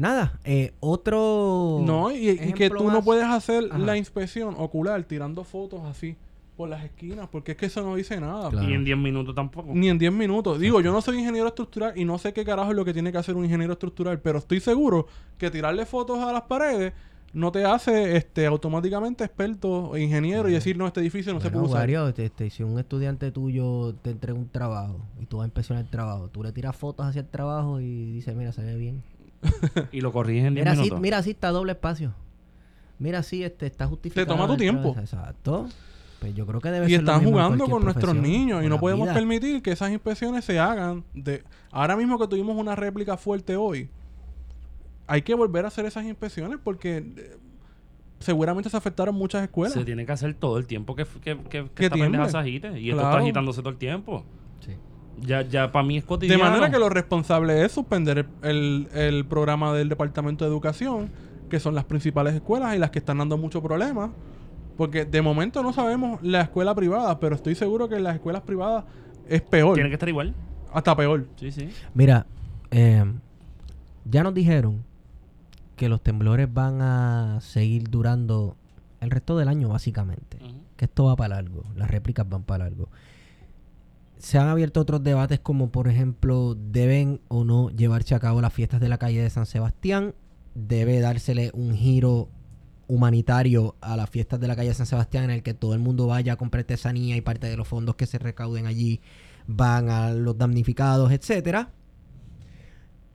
Nada, 0.00 0.40
eh, 0.44 0.72
otro. 0.80 1.82
No, 1.84 2.10
y, 2.10 2.30
y 2.30 2.52
que 2.54 2.70
tú 2.70 2.90
no 2.90 3.04
puedes 3.04 3.26
hacer 3.26 3.68
Ajá. 3.70 3.78
la 3.78 3.98
inspección 3.98 4.54
ocular 4.56 5.04
tirando 5.04 5.44
fotos 5.44 5.82
así 5.84 6.16
por 6.56 6.70
las 6.70 6.82
esquinas, 6.82 7.28
porque 7.30 7.52
es 7.52 7.58
que 7.58 7.66
eso 7.66 7.82
no 7.82 7.96
dice 7.96 8.18
nada. 8.18 8.48
Claro. 8.48 8.66
Y 8.66 8.72
en 8.72 8.82
10 8.82 8.96
minutos 8.96 9.34
tampoco. 9.34 9.70
Ni 9.74 9.90
en 9.90 9.98
10 9.98 10.10
minutos. 10.10 10.58
Digo, 10.58 10.80
yo 10.80 10.90
no 10.90 11.02
soy 11.02 11.18
ingeniero 11.18 11.48
estructural 11.48 11.92
y 11.98 12.06
no 12.06 12.16
sé 12.16 12.32
qué 12.32 12.46
carajo 12.46 12.70
es 12.70 12.76
lo 12.76 12.84
que 12.86 12.94
tiene 12.94 13.12
que 13.12 13.18
hacer 13.18 13.36
un 13.36 13.44
ingeniero 13.44 13.74
estructural, 13.74 14.20
pero 14.20 14.38
estoy 14.38 14.60
seguro 14.60 15.06
que 15.36 15.50
tirarle 15.50 15.84
fotos 15.84 16.18
a 16.18 16.32
las 16.32 16.42
paredes 16.42 16.94
no 17.34 17.52
te 17.52 17.64
hace 17.66 18.16
este 18.16 18.46
automáticamente 18.46 19.22
experto 19.22 19.90
o 19.90 19.98
ingeniero 19.98 20.48
y 20.48 20.52
decir, 20.52 20.78
no, 20.78 20.86
este 20.86 21.00
edificio 21.00 21.34
no 21.34 21.40
se 21.40 21.50
puede 21.50 21.66
usar. 21.66 21.80
Wario, 21.80 22.08
este, 22.08 22.24
este, 22.24 22.48
si 22.48 22.62
un 22.62 22.78
estudiante 22.78 23.30
tuyo 23.30 23.94
te 24.02 24.10
entrega 24.10 24.38
un 24.38 24.48
trabajo 24.48 25.00
y 25.20 25.26
tú 25.26 25.36
vas 25.36 25.44
a 25.44 25.48
inspeccionar 25.48 25.84
el 25.84 25.90
trabajo, 25.90 26.28
tú 26.28 26.42
le 26.42 26.52
tiras 26.52 26.74
fotos 26.74 27.06
hacia 27.06 27.20
el 27.20 27.28
trabajo 27.28 27.80
y 27.80 28.12
dices, 28.12 28.34
mira, 28.34 28.52
se 28.52 28.62
ve 28.62 28.76
bien. 28.76 29.02
Y 29.92 30.00
lo 30.00 30.12
corriges 30.12 30.44
en 30.46 30.54
10 30.54 30.64
Mira, 30.64 30.72
así, 30.72 30.80
minutos. 30.82 31.00
mira, 31.00 31.18
así 31.18 31.30
está 31.30 31.50
doble 31.50 31.72
espacio. 31.72 32.14
Mira, 32.98 33.20
así 33.20 33.42
este, 33.42 33.66
está 33.66 33.86
justificado. 33.86 34.26
toma 34.26 34.46
tu 34.46 34.56
tiempo. 34.56 34.94
Exacto. 34.98 35.68
Pues 36.20 36.34
yo 36.34 36.46
creo 36.46 36.60
que 36.60 36.70
debe 36.70 36.86
Y 36.86 36.90
ser 36.90 37.00
están 37.00 37.24
jugando 37.24 37.66
con 37.66 37.82
nuestros 37.82 38.14
niños 38.14 38.62
y 38.62 38.68
no 38.68 38.78
podemos 38.78 39.06
vida. 39.06 39.14
permitir 39.14 39.62
que 39.62 39.72
esas 39.72 39.90
inspecciones 39.90 40.44
se 40.44 40.58
hagan 40.58 41.02
de 41.14 41.42
ahora 41.70 41.96
mismo 41.96 42.18
que 42.18 42.28
tuvimos 42.28 42.56
una 42.58 42.76
réplica 42.76 43.16
fuerte 43.16 43.56
hoy. 43.56 43.88
Hay 45.06 45.22
que 45.22 45.34
volver 45.34 45.64
a 45.64 45.68
hacer 45.68 45.86
esas 45.86 46.04
inspecciones 46.04 46.58
porque 46.62 46.98
eh, 46.98 47.36
seguramente 48.18 48.68
se 48.68 48.76
afectaron 48.76 49.14
muchas 49.14 49.42
escuelas. 49.42 49.72
Se 49.72 49.84
tiene 49.84 50.04
que 50.04 50.12
hacer 50.12 50.34
todo 50.34 50.58
el 50.58 50.66
tiempo 50.66 50.94
que, 50.94 51.04
que, 51.22 51.38
que, 51.48 51.68
que 51.74 51.86
esta 51.86 52.28
se 52.28 52.36
agite. 52.36 52.78
Y 52.78 52.90
esto 52.90 53.00
Claro. 53.00 53.08
está 53.16 53.22
agitándose 53.22 53.60
todo 53.60 53.70
el 53.70 53.78
tiempo. 53.78 54.22
Sí. 54.60 54.72
Ya, 55.18 55.42
ya 55.42 55.70
para 55.72 55.84
mí 55.86 55.96
es 55.98 56.04
De 56.04 56.08
cotidiano. 56.08 56.44
manera 56.44 56.70
que 56.70 56.78
lo 56.78 56.88
responsable 56.88 57.64
es 57.64 57.72
suspender 57.72 58.26
el, 58.42 58.88
el- 58.94 58.98
el 58.98 59.24
programa 59.26 59.72
del 59.74 59.88
Departamento 59.88 60.44
de 60.44 60.50
Educación, 60.50 61.10
que 61.50 61.60
son 61.60 61.74
las 61.74 61.84
principales 61.84 62.34
escuelas 62.34 62.74
y 62.74 62.78
las 62.78 62.90
que 62.90 63.00
están 63.00 63.18
dando 63.18 63.36
mucho 63.36 63.62
problema. 63.62 64.12
Porque 64.76 65.04
de 65.04 65.20
momento 65.20 65.62
no 65.62 65.72
sabemos 65.74 66.22
la 66.22 66.40
escuela 66.42 66.74
privada, 66.74 67.20
pero 67.20 67.34
estoy 67.34 67.54
seguro 67.54 67.88
que 67.88 67.96
en 67.96 68.04
las 68.04 68.14
escuelas 68.14 68.42
privadas 68.42 68.84
es 69.28 69.42
peor. 69.42 69.74
Tiene 69.74 69.90
que 69.90 69.94
estar 69.94 70.08
igual. 70.08 70.34
Hasta 70.72 70.96
peor. 70.96 71.26
Sí, 71.36 71.52
sí. 71.52 71.68
Mira, 71.92 72.24
eh, 72.70 73.04
ya 74.06 74.22
nos 74.22 74.32
dijeron 74.32 74.82
que 75.76 75.88
los 75.90 76.00
temblores 76.02 76.52
van 76.52 76.80
a 76.80 77.38
seguir 77.42 77.90
durando 77.90 78.56
el 79.00 79.10
resto 79.10 79.36
del 79.36 79.48
año, 79.48 79.68
básicamente. 79.68 80.38
Que 80.76 80.86
esto 80.86 81.04
va 81.04 81.16
para 81.16 81.34
largo, 81.36 81.64
las 81.76 81.90
réplicas 81.90 82.26
van 82.28 82.42
para 82.44 82.64
largo. 82.64 82.88
Se 84.20 84.38
han 84.38 84.48
abierto 84.48 84.80
otros 84.80 85.02
debates 85.02 85.40
como, 85.40 85.70
por 85.72 85.88
ejemplo, 85.88 86.54
deben 86.54 87.20
o 87.28 87.42
no 87.42 87.70
llevarse 87.70 88.14
a 88.14 88.20
cabo 88.20 88.40
las 88.40 88.52
fiestas 88.52 88.80
de 88.80 88.88
la 88.88 88.98
calle 88.98 89.22
de 89.22 89.30
San 89.30 89.46
Sebastián. 89.46 90.14
Debe 90.54 91.00
dársele 91.00 91.50
un 91.54 91.74
giro 91.74 92.28
humanitario 92.86 93.76
a 93.80 93.96
las 93.96 94.10
fiestas 94.10 94.38
de 94.40 94.48
la 94.48 94.56
calle 94.56 94.74
San 94.74 94.84
Sebastián 94.84 95.24
en 95.24 95.30
el 95.30 95.42
que 95.42 95.54
todo 95.54 95.72
el 95.74 95.80
mundo 95.80 96.06
vaya 96.06 96.34
a 96.34 96.36
comprar 96.36 96.60
artesanía 96.60 97.16
y 97.16 97.20
parte 97.22 97.48
de 97.48 97.56
los 97.56 97.66
fondos 97.66 97.94
que 97.94 98.06
se 98.06 98.18
recauden 98.18 98.66
allí 98.66 99.00
van 99.46 99.88
a 99.88 100.12
los 100.12 100.36
damnificados, 100.36 101.12
etcétera. 101.12 101.70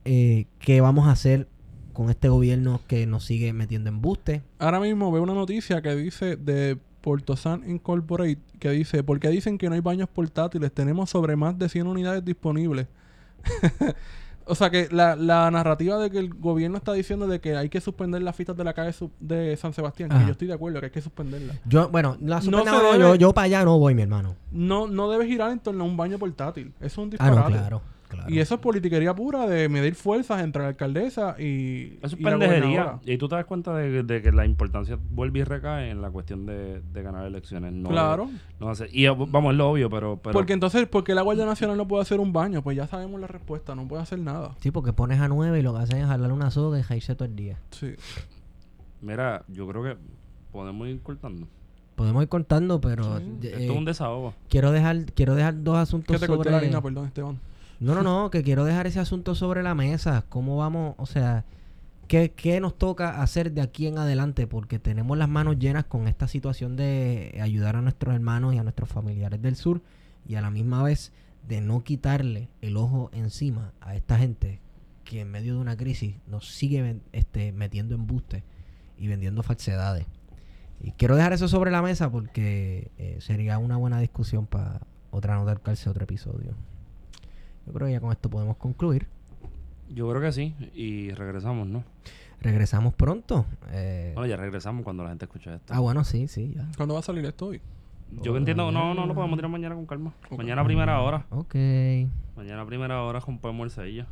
Eh, 0.04 0.46
¿Qué 0.58 0.80
vamos 0.80 1.06
a 1.06 1.12
hacer 1.12 1.48
con 1.92 2.10
este 2.10 2.28
gobierno 2.28 2.80
que 2.88 3.06
nos 3.06 3.24
sigue 3.24 3.52
metiendo 3.52 3.90
embuste? 3.90 4.42
Ahora 4.58 4.80
mismo 4.80 5.12
veo 5.12 5.22
una 5.22 5.34
noticia 5.34 5.80
que 5.82 5.94
dice 5.94 6.36
de 6.36 6.78
Portosan 7.06 7.62
Incorporate 7.70 8.38
que 8.58 8.70
dice, 8.70 9.04
porque 9.04 9.28
dicen 9.28 9.58
que 9.58 9.68
no 9.68 9.76
hay 9.76 9.80
baños 9.80 10.08
portátiles, 10.08 10.72
tenemos 10.72 11.08
sobre 11.08 11.36
más 11.36 11.56
de 11.56 11.68
100 11.68 11.86
unidades 11.86 12.24
disponibles. 12.24 12.88
o 14.44 14.56
sea 14.56 14.70
que 14.70 14.88
la, 14.90 15.14
la 15.14 15.48
narrativa 15.52 15.98
de 15.98 16.10
que 16.10 16.18
el 16.18 16.34
gobierno 16.34 16.76
está 16.78 16.92
diciendo 16.94 17.28
de 17.28 17.40
que 17.40 17.56
hay 17.56 17.68
que 17.68 17.80
suspender 17.80 18.22
las 18.22 18.34
fiestas 18.34 18.56
de 18.56 18.64
la 18.64 18.74
calle 18.74 18.92
de 19.20 19.56
San 19.56 19.72
Sebastián, 19.72 20.10
que 20.10 20.24
yo 20.24 20.32
estoy 20.32 20.48
de 20.48 20.54
acuerdo 20.54 20.80
que 20.80 20.86
hay 20.86 20.92
que 20.92 21.00
suspenderlas. 21.00 21.56
Yo, 21.64 21.88
bueno, 21.90 22.16
la 22.20 22.36
No 22.40 22.42
se 22.42 22.50
yo, 22.50 22.92
debe- 22.92 23.18
yo 23.18 23.32
para 23.32 23.44
allá 23.44 23.64
no 23.64 23.78
voy, 23.78 23.94
mi 23.94 24.02
hermano. 24.02 24.34
No, 24.50 24.88
no 24.88 25.08
debe 25.08 25.26
girar 25.28 25.52
en 25.52 25.60
torno 25.60 25.84
a 25.84 25.86
un 25.86 25.96
baño 25.96 26.18
portátil. 26.18 26.72
Eso 26.80 26.86
es 26.86 26.98
un 26.98 27.04
Ah, 27.06 27.10
disparate. 27.10 27.40
no, 27.40 27.46
claro. 27.58 27.82
Claro. 28.08 28.30
Y 28.32 28.38
eso 28.40 28.54
es 28.56 28.60
politiquería 28.60 29.14
pura 29.14 29.46
de 29.46 29.68
medir 29.68 29.94
fuerzas 29.94 30.42
entre 30.42 30.62
la 30.62 30.68
alcaldesa 30.68 31.36
y, 31.38 31.98
Eso 32.02 32.14
es 32.14 32.20
y 32.20 32.24
pendejería. 32.24 32.98
Y 33.04 33.16
tú 33.18 33.28
te 33.28 33.34
das 33.36 33.44
cuenta 33.44 33.74
de, 33.76 34.02
de 34.02 34.22
que 34.22 34.32
la 34.32 34.44
importancia 34.46 34.98
vuelve 35.10 35.40
y 35.40 35.44
recae 35.44 35.90
en 35.90 36.00
la 36.02 36.10
cuestión 36.10 36.46
de, 36.46 36.80
de 36.80 37.02
ganar 37.02 37.26
elecciones. 37.26 37.72
No 37.72 37.88
Claro. 37.90 38.30
no 38.60 38.68
hace- 38.70 38.88
y 38.92 39.06
vamos, 39.06 39.52
es 39.52 39.58
lo 39.58 39.70
obvio, 39.70 39.90
pero... 39.90 40.18
pero 40.22 40.32
Porque 40.32 40.52
entonces, 40.52 40.86
porque 40.88 41.14
la 41.14 41.22
Guardia 41.22 41.46
Nacional 41.46 41.76
no 41.76 41.86
puede 41.88 42.02
hacer 42.02 42.20
un 42.20 42.32
baño? 42.32 42.62
Pues 42.62 42.76
ya 42.76 42.86
sabemos 42.86 43.20
la 43.20 43.26
respuesta, 43.26 43.74
no 43.74 43.86
puede 43.88 44.02
hacer 44.02 44.18
nada. 44.18 44.54
Sí, 44.60 44.70
porque 44.70 44.92
pones 44.92 45.20
a 45.20 45.28
nueve 45.28 45.58
y 45.58 45.62
lo 45.62 45.72
que 45.74 45.80
hacen 45.80 45.98
es 45.98 46.06
jalar 46.06 46.32
una 46.32 46.50
soga 46.50 46.78
y 46.78 46.82
reírse 46.82 47.14
todo 47.14 47.26
el 47.28 47.36
día. 47.36 47.58
Sí. 47.70 47.94
Mira, 49.02 49.44
yo 49.48 49.66
creo 49.68 49.82
que 49.82 49.96
podemos 50.52 50.88
ir 50.88 51.00
cortando. 51.02 51.46
Podemos 51.94 52.22
ir 52.22 52.28
contando, 52.28 52.80
pero 52.80 53.18
Sí. 53.18 53.24
eh, 53.42 53.52
Esto 53.54 53.72
es 53.72 53.78
un 53.78 53.84
desahogo. 53.84 54.34
quiero 54.48 54.70
dejar 54.72 55.04
quiero 55.14 55.34
dejar 55.34 55.62
dos 55.62 55.76
asuntos 55.78 56.14
Que 56.14 56.20
te 56.20 56.26
corté 56.26 56.38
sobre 56.44 56.50
la 56.50 56.56
harina, 56.58 56.82
perdón, 56.82 57.06
Esteban. 57.06 57.38
No, 57.78 57.94
no, 57.94 58.02
no, 58.02 58.30
que 58.30 58.42
quiero 58.42 58.64
dejar 58.64 58.86
ese 58.86 59.00
asunto 59.00 59.34
sobre 59.34 59.62
la 59.62 59.74
mesa. 59.74 60.24
¿Cómo 60.28 60.56
vamos? 60.56 60.94
O 60.98 61.06
sea, 61.06 61.44
¿qué, 62.08 62.32
qué 62.32 62.60
nos 62.60 62.78
toca 62.78 63.20
hacer 63.20 63.52
de 63.52 63.60
aquí 63.60 63.86
en 63.86 63.98
adelante? 63.98 64.46
Porque 64.46 64.78
tenemos 64.78 65.18
las 65.18 65.28
manos 65.28 65.58
llenas 65.58 65.84
con 65.84 66.08
esta 66.08 66.26
situación 66.26 66.76
de 66.76 67.38
ayudar 67.42 67.76
a 67.76 67.82
nuestros 67.82 68.14
hermanos 68.14 68.54
y 68.54 68.58
a 68.58 68.62
nuestros 68.62 68.88
familiares 68.88 69.42
del 69.42 69.56
sur 69.56 69.82
y 70.26 70.36
a 70.36 70.40
la 70.40 70.50
misma 70.50 70.82
vez 70.82 71.12
de 71.46 71.60
no 71.60 71.84
quitarle 71.84 72.48
el 72.60 72.76
ojo 72.76 73.10
encima 73.12 73.72
a 73.80 73.94
esta 73.94 74.18
gente 74.18 74.60
que 75.04 75.20
en 75.20 75.30
medio 75.30 75.54
de 75.54 75.60
una 75.60 75.76
crisis 75.76 76.16
nos 76.26 76.48
sigue 76.48 77.00
este, 77.12 77.52
metiendo 77.52 77.94
embuste 77.94 78.42
y 78.98 79.06
vendiendo 79.06 79.42
falsedades. 79.42 80.06
Y 80.80 80.92
quiero 80.92 81.16
dejar 81.16 81.32
eso 81.32 81.48
sobre 81.48 81.70
la 81.70 81.82
mesa 81.82 82.10
porque 82.10 82.90
eh, 82.98 83.18
sería 83.20 83.58
una 83.58 83.76
buena 83.76 84.00
discusión 84.00 84.46
para 84.46 84.80
otra 85.10 85.36
nota 85.36 85.52
otro 85.52 86.04
episodio. 86.04 86.54
Yo 87.66 87.72
creo 87.72 87.86
que 87.86 87.92
ya 87.92 88.00
con 88.00 88.12
esto 88.12 88.30
podemos 88.30 88.56
concluir. 88.56 89.06
Yo 89.94 90.08
creo 90.08 90.20
que 90.20 90.32
sí. 90.32 90.54
Y 90.74 91.10
regresamos, 91.10 91.66
¿no? 91.66 91.84
Regresamos 92.40 92.94
pronto. 92.94 93.46
Eh, 93.72 94.12
Bueno, 94.14 94.28
ya 94.28 94.36
regresamos 94.36 94.84
cuando 94.84 95.02
la 95.02 95.10
gente 95.10 95.24
escuche 95.24 95.54
esto. 95.54 95.72
ah, 95.74 95.80
bueno, 95.80 96.04
sí, 96.04 96.28
sí, 96.28 96.52
ya. 96.56 96.68
¿Cuándo 96.76 96.94
va 96.94 97.00
a 97.00 97.02
salir 97.02 97.24
esto 97.24 97.46
hoy? 97.46 97.60
Yo 98.22 98.36
entiendo, 98.36 98.70
no, 98.70 98.94
no 98.94 99.04
lo 99.06 99.14
podemos 99.14 99.36
tirar 99.36 99.50
mañana 99.50 99.74
con 99.74 99.86
calma. 99.86 100.12
Mañana 100.36 100.62
a 100.62 100.64
primera 100.64 101.00
hora. 101.00 101.26
Ok. 101.30 101.54
Mañana 102.36 102.62
a 102.62 102.66
primera 102.66 103.02
hora 103.02 103.18
rompemos 103.20 103.64
el 103.64 103.70
sello. 103.70 104.06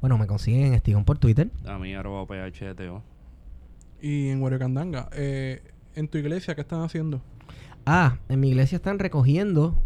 Bueno, 0.00 0.18
me 0.18 0.26
consiguen 0.26 0.66
en 0.66 0.74
Estigón 0.74 1.04
por 1.04 1.18
Twitter. 1.18 1.50
A 1.66 1.78
mí, 1.78 1.94
arroba 1.94 2.26
PHTO. 2.26 3.02
Y 4.00 4.28
en 4.30 4.42
Huerocandanga. 4.42 5.08
Eh, 5.12 5.62
en 5.94 6.08
tu 6.08 6.18
iglesia, 6.18 6.56
¿qué 6.56 6.62
están 6.62 6.80
haciendo? 6.82 7.20
Ah, 7.86 8.16
en 8.28 8.40
mi 8.40 8.48
iglesia 8.48 8.76
están 8.76 8.98
recogiendo 8.98 9.76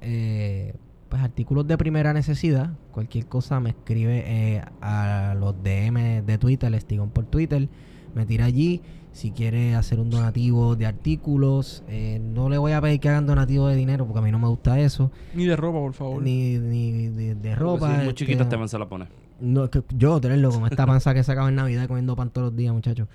eh, 0.00 0.74
pues 1.14 1.22
artículos 1.22 1.64
de 1.68 1.78
primera 1.78 2.12
necesidad. 2.12 2.70
Cualquier 2.90 3.26
cosa 3.26 3.60
me 3.60 3.70
escribe 3.70 4.24
eh, 4.26 4.62
a 4.80 5.36
los 5.38 5.54
DM 5.62 6.26
de 6.26 6.38
Twitter, 6.38 6.74
Estigón 6.74 7.10
por 7.10 7.24
Twitter. 7.26 7.68
Me 8.16 8.26
tira 8.26 8.46
allí. 8.46 8.82
Si 9.12 9.30
quiere 9.30 9.76
hacer 9.76 10.00
un 10.00 10.10
donativo 10.10 10.74
de 10.74 10.86
artículos, 10.86 11.84
eh, 11.86 12.20
no 12.20 12.48
le 12.48 12.58
voy 12.58 12.72
a 12.72 12.80
pedir 12.80 12.98
que 12.98 13.10
hagan 13.10 13.26
donativo 13.28 13.68
de 13.68 13.76
dinero 13.76 14.06
porque 14.06 14.18
a 14.18 14.22
mí 14.22 14.32
no 14.32 14.40
me 14.40 14.48
gusta 14.48 14.80
eso. 14.80 15.12
Ni 15.34 15.44
de 15.44 15.54
ropa, 15.54 15.78
por 15.78 15.92
favor. 15.92 16.20
Ni, 16.20 16.58
ni 16.58 17.06
de, 17.06 17.36
de 17.36 17.54
ropa. 17.54 17.86
Si 17.86 17.92
es 17.92 17.98
muy 17.98 18.08
este, 18.08 18.14
chiquito, 18.14 18.42
este 18.42 18.56
man 18.56 18.68
se 18.68 18.76
la 18.80 18.88
pone. 18.88 19.06
No, 19.38 19.70
que 19.70 19.84
yo 19.96 20.20
tenerlo 20.20 20.50
con 20.50 20.64
esta 20.64 20.84
panza 20.88 21.14
que 21.14 21.22
sacaba 21.22 21.48
en 21.48 21.54
Navidad 21.54 21.86
comiendo 21.86 22.16
pan 22.16 22.30
todos 22.30 22.48
los 22.48 22.56
días, 22.56 22.74
muchachos. 22.74 23.06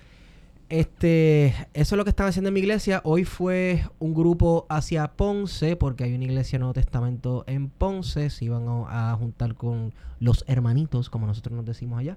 Este, 0.70 1.48
eso 1.74 1.94
es 1.94 1.96
lo 1.96 2.04
que 2.04 2.10
están 2.10 2.28
haciendo 2.28 2.46
en 2.48 2.54
mi 2.54 2.60
iglesia. 2.60 3.00
Hoy 3.02 3.24
fue 3.24 3.84
un 3.98 4.14
grupo 4.14 4.66
hacia 4.68 5.08
Ponce, 5.08 5.74
porque 5.74 6.04
hay 6.04 6.14
una 6.14 6.24
iglesia 6.24 6.60
Nuevo 6.60 6.74
Testamento 6.74 7.42
en 7.48 7.68
Ponce. 7.70 8.30
Se 8.30 8.44
iban 8.44 8.66
a, 8.68 9.16
juntar 9.18 9.56
con 9.56 9.92
los 10.20 10.44
hermanitos, 10.46 11.10
como 11.10 11.26
nosotros 11.26 11.56
nos 11.56 11.66
decimos 11.66 11.98
allá. 11.98 12.16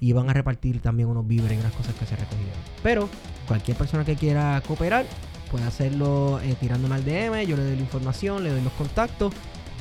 Y 0.00 0.08
iban 0.08 0.28
a 0.28 0.32
repartir 0.32 0.80
también 0.80 1.08
unos 1.08 1.28
víveres 1.28 1.56
y 1.56 1.60
unas 1.60 1.72
cosas 1.74 1.94
que 1.94 2.04
se 2.04 2.16
recogieron. 2.16 2.58
Pero 2.82 3.08
cualquier 3.46 3.76
persona 3.76 4.04
que 4.04 4.16
quiera 4.16 4.60
cooperar 4.66 5.06
puede 5.52 5.64
hacerlo 5.64 6.40
eh, 6.42 6.56
tirándome 6.58 6.96
al 6.96 7.04
DM. 7.04 7.46
Yo 7.46 7.56
le 7.56 7.62
doy 7.62 7.76
la 7.76 7.82
información, 7.82 8.42
le 8.42 8.50
doy 8.50 8.62
los 8.62 8.72
contactos. 8.72 9.32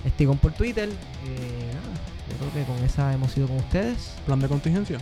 Estigón 0.05 0.37
por 0.37 0.51
Twitter. 0.51 0.89
Eh, 0.89 1.71
yo 2.29 2.37
creo 2.37 2.53
que 2.53 2.71
con 2.71 2.83
esa 2.85 3.11
hemos 3.15 3.35
ido 3.35 3.47
con 3.47 3.57
ustedes. 3.57 4.13
Plan 4.27 4.39
de 4.39 4.47
contingencia. 4.47 4.99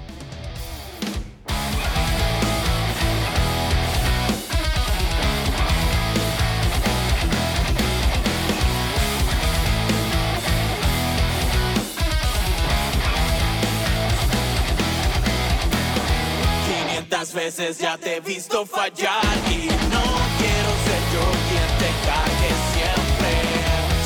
Ya 17.58 17.98
te 17.98 18.18
he 18.18 18.20
visto 18.20 18.64
fallar 18.64 19.24
y 19.50 19.66
no 19.66 20.04
quiero 20.38 20.72
ser 20.86 21.02
yo 21.14 21.26
quien 21.50 21.70
te 21.80 21.90
cague 22.06 22.52
siempre. 22.74 23.32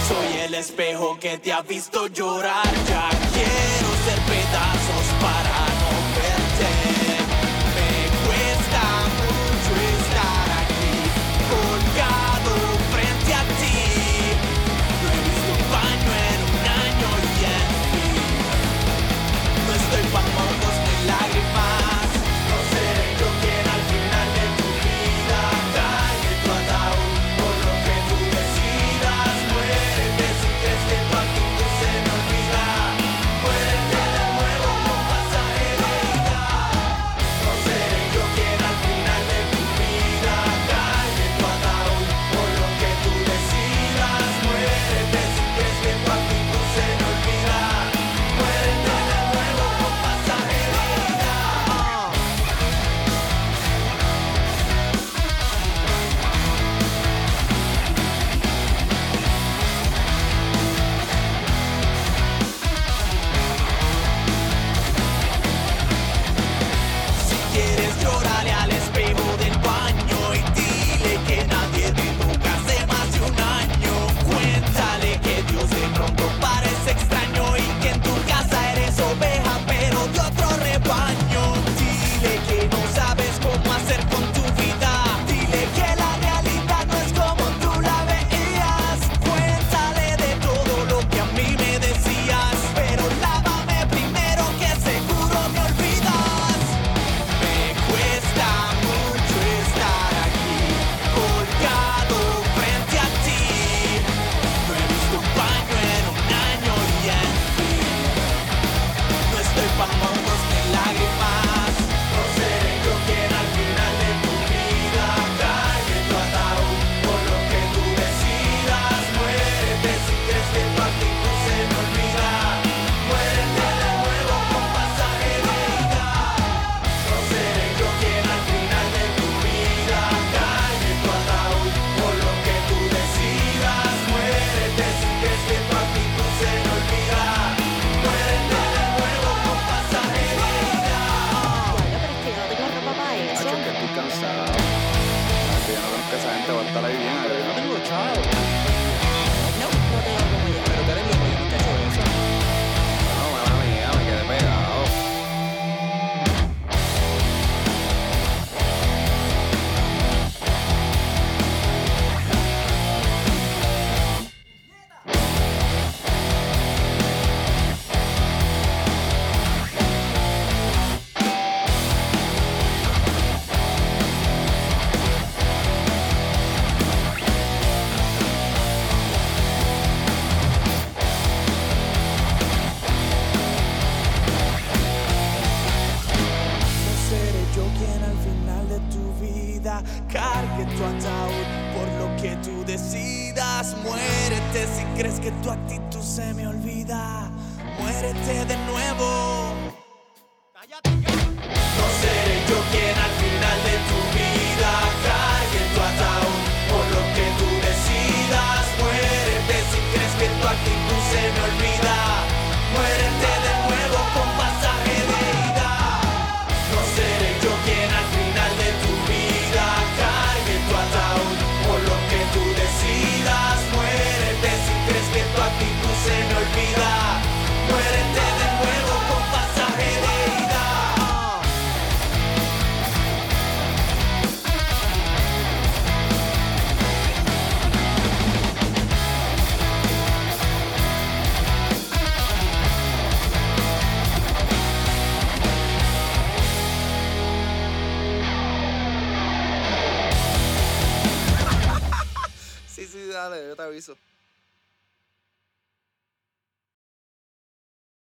Soy 0.07 0.41
el 0.45 0.53
espejo 0.53 1.19
que 1.19 1.37
te 1.39 1.51
ha 1.51 1.61
visto 1.61 2.07
llorar. 2.07 2.65
Ya 2.87 3.09
quiero 3.33 3.92